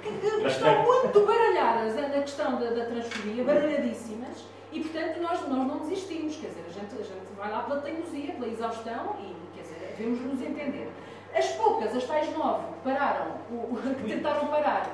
Que, 0.00 0.12
que 0.12 0.46
estão 0.46 0.82
muito 0.84 1.26
baralhadas 1.26 1.96
na 1.96 2.22
questão 2.22 2.60
da, 2.60 2.70
da 2.70 2.84
transfobia, 2.86 3.42
baralhadíssimas, 3.42 4.44
e, 4.70 4.80
portanto, 4.80 5.20
nós, 5.20 5.40
nós 5.48 5.66
não 5.66 5.78
desistimos, 5.80 6.36
quer 6.36 6.46
dizer, 6.46 6.64
a 6.68 6.72
gente, 6.72 6.94
a 6.94 7.04
gente 7.04 7.32
vai 7.36 7.50
lá 7.50 7.64
pela 7.64 7.80
teimosia, 7.80 8.32
pela 8.32 8.46
exaustão 8.46 9.16
e, 9.20 9.34
quer 9.56 9.62
dizer, 9.62 9.94
devemos 9.98 10.20
nos 10.20 10.40
entender. 10.40 10.90
As 11.34 11.48
poucas, 11.52 11.94
as 11.96 12.04
tais 12.04 12.32
nove, 12.36 12.64
pararam, 12.84 13.36
o, 13.50 13.76
que 13.96 14.04
tentaram 14.08 14.46
parar 14.46 14.88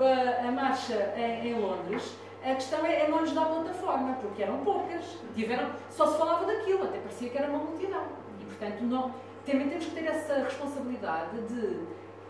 a, 0.00 0.50
marcha 0.50 1.12
em, 1.16 1.48
em, 1.48 1.60
Londres, 1.60 2.16
a 2.42 2.54
questão 2.54 2.84
é, 2.84 3.02
é 3.02 3.08
não 3.08 3.20
lhes 3.20 3.32
dar 3.32 3.46
plataforma, 3.46 4.14
porque 4.14 4.42
eram 4.42 4.64
poucas, 4.64 5.18
tiveram, 5.34 5.70
só 5.90 6.06
se 6.06 6.18
falava 6.18 6.46
daquilo, 6.46 6.84
até 6.84 6.98
parecia 6.98 7.28
que 7.28 7.38
era 7.38 7.48
uma 7.48 7.58
multidão. 7.58 8.04
E, 8.40 8.44
portanto, 8.44 8.82
não, 8.82 9.14
também 9.44 9.68
temos 9.68 9.86
que 9.86 9.90
ter 9.92 10.06
essa 10.06 10.34
responsabilidade 10.34 11.40
de, 11.42 11.80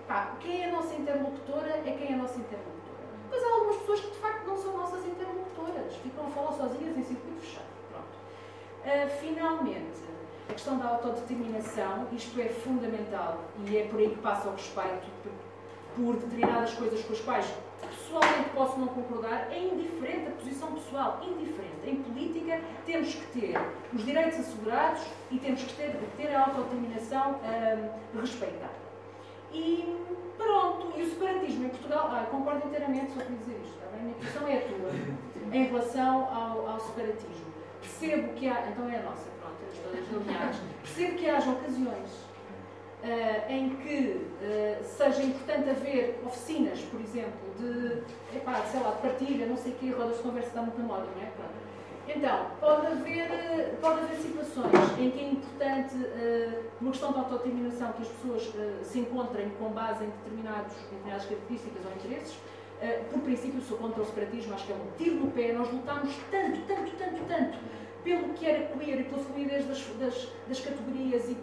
pá, 0.09 0.33
quem 0.41 0.63
é 0.63 0.69
a 0.69 0.73
nossa 0.73 0.95
interlocutora 0.95 1.69
é 1.69 1.97
quem 1.99 2.11
é 2.11 2.15
a 2.15 2.17
nossa 2.17 2.39
interlocutora. 2.39 2.83
Mas 3.31 3.43
há 3.43 3.55
algumas 3.55 3.77
pessoas 3.77 4.01
que 4.01 4.11
de 4.11 4.17
facto 4.19 4.47
não 4.47 4.57
são 4.57 4.77
nossas 4.77 5.07
interlocutoras, 5.07 5.95
ficam 5.97 6.27
a 6.27 6.31
falar 6.31 6.53
sozinhas 6.53 6.97
em 6.99 7.03
circuito 7.03 7.41
fechado. 7.41 7.67
Pronto. 7.91 8.05
Uh, 8.85 9.09
finalmente, 9.21 10.03
a 10.51 10.53
questão 10.53 10.79
da 10.79 10.89
autodeterminação, 10.89 12.09
isto 12.13 12.39
é 12.41 12.49
fundamental 12.49 13.39
e 13.67 13.79
é 13.79 13.87
por 13.87 14.01
aí 14.01 14.11
que 14.11 14.19
passa 14.19 14.49
o 14.49 14.53
respeito 14.53 15.07
por 15.97 16.17
determinadas 16.17 16.73
coisas 16.75 17.05
com 17.05 17.13
as 17.13 17.21
quais 17.21 17.47
pessoalmente 18.13 18.51
posso 18.51 18.79
não 18.79 18.89
concordar, 18.89 19.49
é 19.51 19.59
indiferente 19.59 20.29
a 20.29 20.31
posição 20.33 20.73
pessoal, 20.73 21.21
indiferente. 21.23 21.73
Em 21.85 21.97
política 21.97 22.61
temos 22.85 23.15
que 23.15 23.41
ter 23.41 23.59
os 23.93 24.05
direitos 24.05 24.39
assegurados 24.41 25.03
e 25.31 25.39
temos 25.39 25.63
que 25.63 25.75
ter, 25.75 25.97
ter 26.17 26.35
a 26.35 26.45
autodeterminação 26.45 27.33
uh, 27.33 28.21
respeitada. 28.21 28.83
E 29.53 29.97
pronto, 30.37 30.93
e 30.97 31.03
o 31.03 31.11
separatismo 31.11 31.67
em 31.67 31.69
Portugal, 31.69 32.11
ah, 32.11 32.27
concordo 32.31 32.67
inteiramente, 32.67 33.13
só 33.13 33.21
para 33.21 33.35
dizer 33.35 33.61
isto, 33.63 33.79
bem? 33.93 34.01
A 34.01 34.03
minha 34.03 34.15
posição 34.15 34.49
é 34.49 34.57
a 34.57 34.61
tua, 34.63 35.53
em 35.53 35.65
relação 35.65 36.35
ao, 36.35 36.69
ao 36.69 36.81
separatismo. 36.81 37.53
Percebo 37.81 38.33
que 38.35 38.49
há, 38.49 38.69
então 38.71 38.89
é 38.89 38.97
a 38.97 39.03
nossa, 39.03 39.29
pronto, 39.41 39.57
todas 39.83 40.11
nomeadas, 40.11 40.57
percebo 40.83 41.19
que 41.19 41.29
haja 41.29 41.51
ocasiões 41.51 42.22
uh, 43.03 43.53
em 43.53 43.71
que 43.77 44.21
uh, 44.41 44.85
seja 44.85 45.23
importante 45.23 45.71
haver 45.71 46.21
oficinas, 46.25 46.81
por 46.81 47.01
exemplo, 47.01 47.33
de, 47.59 48.37
epá, 48.37 48.63
sei 48.71 48.81
lá, 48.81 48.93
de 48.93 49.03
partilha, 49.03 49.47
não 49.47 49.57
sei 49.57 49.73
o 49.73 49.75
quê, 49.77 49.91
rodas 49.91 50.17
de 50.17 50.23
conversa 50.23 50.51
dá 50.55 50.63
muita 50.63 50.83
moda, 50.83 51.07
não 51.17 51.23
é? 51.23 51.27
Pronto. 51.27 51.63
Então, 52.09 52.47
pode 52.61 52.87
haver, 52.87 53.79
pode 53.81 54.01
haver 54.01 54.17
situações 54.17 54.99
em 54.99 55.11
que 55.11 55.21
é 55.21 55.31
importante, 55.31 55.95
uh, 55.95 56.63
uma 56.81 56.91
questão 56.91 57.13
de 57.13 57.19
autodeterminação, 57.19 57.93
que 57.93 58.03
as 58.03 58.09
pessoas 58.09 58.53
se 58.83 58.99
encontrem 58.99 59.51
com 59.51 59.71
base 59.71 60.05
em 60.05 60.09
determinados, 60.09 60.75
determinadas 60.75 61.27
características 61.27 61.85
ou 61.85 61.93
interesses. 61.93 62.35
Uh, 62.35 63.05
por 63.11 63.21
princípio, 63.21 63.61
sou 63.61 63.79
contra 63.79 64.03
o 64.03 64.05
separatismo, 64.05 64.55
acho 64.55 64.67
que 64.67 64.73
é 64.73 64.75
um 64.75 64.97
tiro 64.99 65.17
no 65.17 65.31
pé. 65.31 65.53
Nós 65.53 65.71
lutámos 65.73 66.13
tanto, 66.31 66.61
tanto, 66.67 66.91
tanto, 66.97 67.25
tanto 67.29 67.59
pelo 68.03 68.31
que 68.31 68.45
era 68.45 68.67
queer 68.77 69.01
e 69.01 69.05
pela 69.05 69.23
fluidez 69.23 69.65
das, 69.67 69.81
das, 70.01 70.29
das 70.49 70.61
categorias. 70.61 71.31
E, 71.31 71.37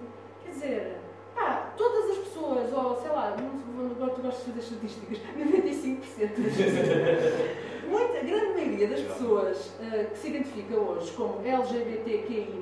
quer 0.43 0.51
dizer, 0.51 0.97
pá, 1.39 1.73
todas 1.77 2.11
as 2.11 2.17
pessoas, 2.17 2.73
ou 2.73 2.95
sei 3.01 3.09
lá, 3.09 3.35
não, 3.37 3.91
agora 3.91 4.11
tu 4.11 4.21
gostas 4.21 4.45
de 4.45 4.51
fazer 4.51 4.75
estatísticas, 4.75 5.17
95% 5.39 6.43
das 6.43 6.55
pessoas. 6.55 7.69
muita, 7.89 8.19
grande 8.19 8.53
maioria 8.53 8.87
das 8.87 9.01
pessoas 9.01 9.67
uh, 9.79 10.09
que 10.11 10.17
se 10.17 10.27
identifica 10.27 10.75
hoje 10.75 11.11
como 11.13 11.41
LGBTQI, 11.45 12.61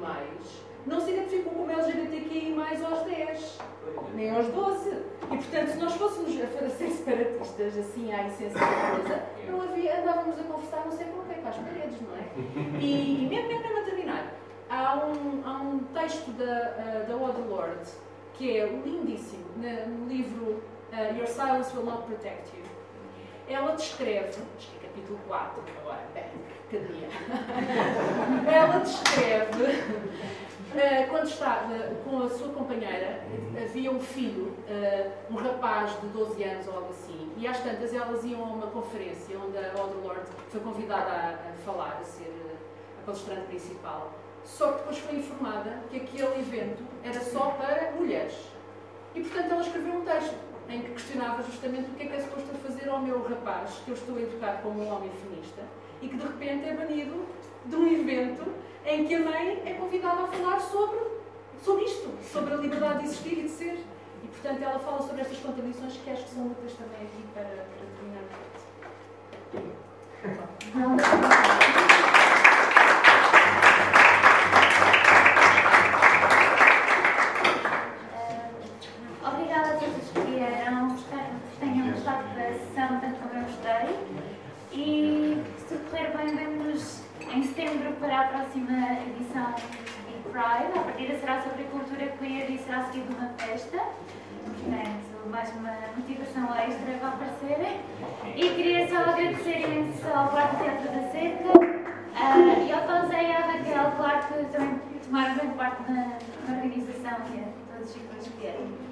não 0.85 1.01
se 1.01 1.11
identificam 1.11 1.53
como 1.53 1.69
LGBTQI 1.69 2.55
aos 2.89 3.01
10, 3.03 3.59
nem 4.13 4.29
aos 4.29 4.47
12. 4.47 4.89
E 4.89 5.37
portanto, 5.37 5.67
se 5.71 5.77
nós 5.77 5.93
fôssemos 5.95 6.41
a 6.41 6.69
ser 6.69 6.89
separatistas, 6.89 7.77
assim 7.77 8.13
à 8.13 8.27
essência 8.27 8.57
da 8.57 8.91
coisa, 8.91 9.23
não 9.49 9.61
havia, 9.61 9.99
andávamos 9.99 10.39
a 10.39 10.43
conversar 10.43 10.85
não 10.85 10.91
sei 10.91 11.07
com 11.07 11.23
quem, 11.23 11.41
para 11.41 11.49
as 11.49 11.57
paredes, 11.57 11.97
não 12.01 12.15
é? 12.15 12.79
E, 12.79 13.25
e 13.25 13.27
mesmo, 13.27 13.47
mesmo 13.47 13.79
a 13.79 13.81
terminar, 13.81 14.33
há 14.69 14.95
um, 15.05 15.45
há 15.45 15.61
um 15.61 15.79
texto 15.93 16.31
da, 16.31 16.45
uh, 16.45 17.07
da 17.07 17.13
Audre 17.15 17.43
Lorde 17.49 18.06
que 18.37 18.57
é 18.57 18.67
lindíssimo, 18.67 19.45
no 19.87 20.07
livro 20.07 20.61
uh, 20.93 21.17
Your 21.17 21.27
Silence 21.27 21.75
Will 21.75 21.85
Not 21.85 22.03
Protect 22.03 22.55
You. 22.55 22.63
Ela 23.49 23.75
descreve, 23.75 24.39
capítulo 24.81 25.19
4, 25.27 25.63
agora, 25.79 26.05
bem, 26.13 26.25
cadeia. 26.69 27.07
Ela 28.47 28.79
descreve, 28.79 29.63
uh, 29.63 31.09
quando 31.09 31.27
estava 31.27 31.73
com 32.03 32.23
a 32.23 32.29
sua 32.29 32.49
companheira, 32.49 33.23
havia 33.59 33.89
um 33.89 33.99
filho, 33.99 34.53
uh, 34.67 35.33
um 35.33 35.35
rapaz 35.35 35.99
de 36.01 36.07
12 36.07 36.43
anos 36.43 36.67
ou 36.67 36.75
algo 36.75 36.89
assim, 36.91 37.31
e 37.37 37.47
às 37.47 37.59
tantas 37.61 37.93
elas 37.93 38.23
iam 38.23 38.43
a 38.43 38.47
uma 38.47 38.67
conferência 38.67 39.39
onde 39.39 39.57
a 39.57 39.73
Audre 39.79 39.97
Lorde 40.03 40.29
foi 40.49 40.59
convidada 40.59 41.11
a, 41.11 41.49
a 41.49 41.53
falar, 41.65 41.97
a 42.01 42.03
ser 42.03 42.31
a 43.01 43.05
palestrante 43.05 43.47
principal. 43.47 44.11
Só 44.47 44.71
que 44.71 44.77
depois 44.79 44.97
foi 44.99 45.15
informada 45.17 45.83
que 45.91 45.97
aquele 45.97 46.39
evento 46.39 46.83
era 47.03 47.19
só 47.19 47.51
para 47.51 47.91
mulheres. 47.91 48.33
E 49.13 49.21
portanto 49.21 49.51
ela 49.51 49.61
escreveu 49.61 49.93
um 49.93 50.05
texto 50.05 50.35
em 50.69 50.81
que 50.81 50.91
questionava 50.91 51.43
justamente 51.43 51.91
o 51.91 51.93
que 51.93 52.03
é 52.03 52.05
que 52.07 52.15
é 52.15 52.21
suposto 52.21 52.47
fazer 52.65 52.89
ao 52.89 52.99
meu 52.99 53.21
rapaz, 53.27 53.81
que 53.83 53.91
eu 53.91 53.95
estou 53.95 54.15
a 54.17 54.21
educar 54.21 54.61
como 54.63 54.81
um 54.81 54.91
homem 54.91 55.11
feminista, 55.21 55.61
e 56.01 56.07
que 56.07 56.15
de 56.15 56.23
repente 56.23 56.67
é 56.67 56.73
banido 56.73 57.25
de 57.65 57.75
um 57.75 57.87
evento 57.87 58.53
em 58.85 59.05
que 59.05 59.15
a 59.15 59.19
mãe 59.19 59.61
é 59.65 59.73
convidada 59.73 60.23
a 60.23 60.27
falar 60.27 60.59
sobre, 60.61 60.99
sobre 61.63 61.83
isto, 61.83 62.09
sobre 62.31 62.53
a 62.53 62.57
liberdade 62.57 62.99
de 62.99 63.05
existir 63.05 63.39
e 63.39 63.43
de 63.43 63.49
ser. 63.49 63.83
E, 64.23 64.27
portanto, 64.27 64.63
ela 64.63 64.79
fala 64.79 65.01
sobre 65.01 65.21
estas 65.21 65.37
contradições 65.39 65.97
que 65.97 66.09
acho 66.09 66.23
que 66.23 66.29
são 66.29 66.47
úteis 66.47 66.73
também 66.73 67.01
aqui 67.01 67.23
para, 67.33 67.43
para 67.43 67.85
terminar. 67.99 68.23
Obrigada 79.25 79.69
a 79.69 79.77
todos 79.77 80.09
que 80.13 80.19
vieram. 80.31 80.95
Espero 80.95 81.35
que 81.51 81.59
tenham 81.59 81.91
gostado 81.91 82.23
da 82.35 82.53
sessão, 82.53 82.99
tanto 83.01 83.19
como 83.19 83.33
eu 83.33 83.43
gostei. 83.43 83.87
E 84.71 85.43
se 85.57 85.65
tudo 85.65 85.89
correr 85.89 86.15
bem, 86.17 86.35
vemos 86.35 87.01
em 87.33 87.43
setembro 87.43 87.91
para 87.99 88.21
a 88.21 88.23
próxima 88.27 88.99
edição 89.01 89.53
de 89.53 90.29
Pride. 90.29 90.79
A 90.79 90.83
partida 90.83 91.19
será 91.19 91.41
sobre 91.41 91.63
cultura 91.65 92.07
queer 92.19 92.49
e 92.51 92.57
será 92.57 92.85
seguido 92.85 93.15
uma 93.17 93.29
festa. 93.37 93.77
Portanto, 94.45 95.29
mais 95.29 95.49
uma 95.55 95.73
motivação 95.95 96.55
extra 96.55 96.93
para 96.99 97.09
aparecerem. 97.09 97.81
E 98.35 98.49
queria 98.49 98.87
só 98.87 98.97
agradecer 98.97 99.61
imenso 99.61 100.07
ao 100.07 100.29
Quarto 100.29 100.63
Teatro 100.63 100.89
da 100.89 101.11
Cerca 101.11 101.59
uh, 101.59 102.65
e 102.65 102.71
ao 102.71 103.07
Zé 103.07 103.23
e 103.23 103.31
à 103.31 103.39
Raquel, 103.39 103.91
claro 103.97 104.27
que 104.27 104.45
também 104.45 104.79
tomaram 105.03 105.35
grande 105.35 105.55
parte 105.55 105.91
na 105.91 106.17
organização 106.49 107.17
e 107.33 107.39
a 107.39 107.75
todos 107.75 107.95
os 107.95 108.27
que 108.27 108.37
vieram. 108.39 108.87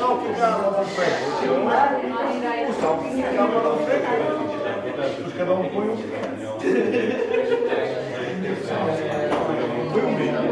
sal 0.00 0.18
ficava 0.18 0.70
na 0.70 0.84
frente. 0.84 1.22
O 2.68 2.74
sal 2.80 2.98
ficava 2.98 3.58
na 3.62 3.76
frente. 3.84 4.06
Depois 4.96 5.34
cada 5.34 5.39
um 5.54 5.68
põe 5.68 5.88
um. 5.88 5.96
Foi 9.90 10.02
um 10.02 10.16
vídeo. 10.16 10.50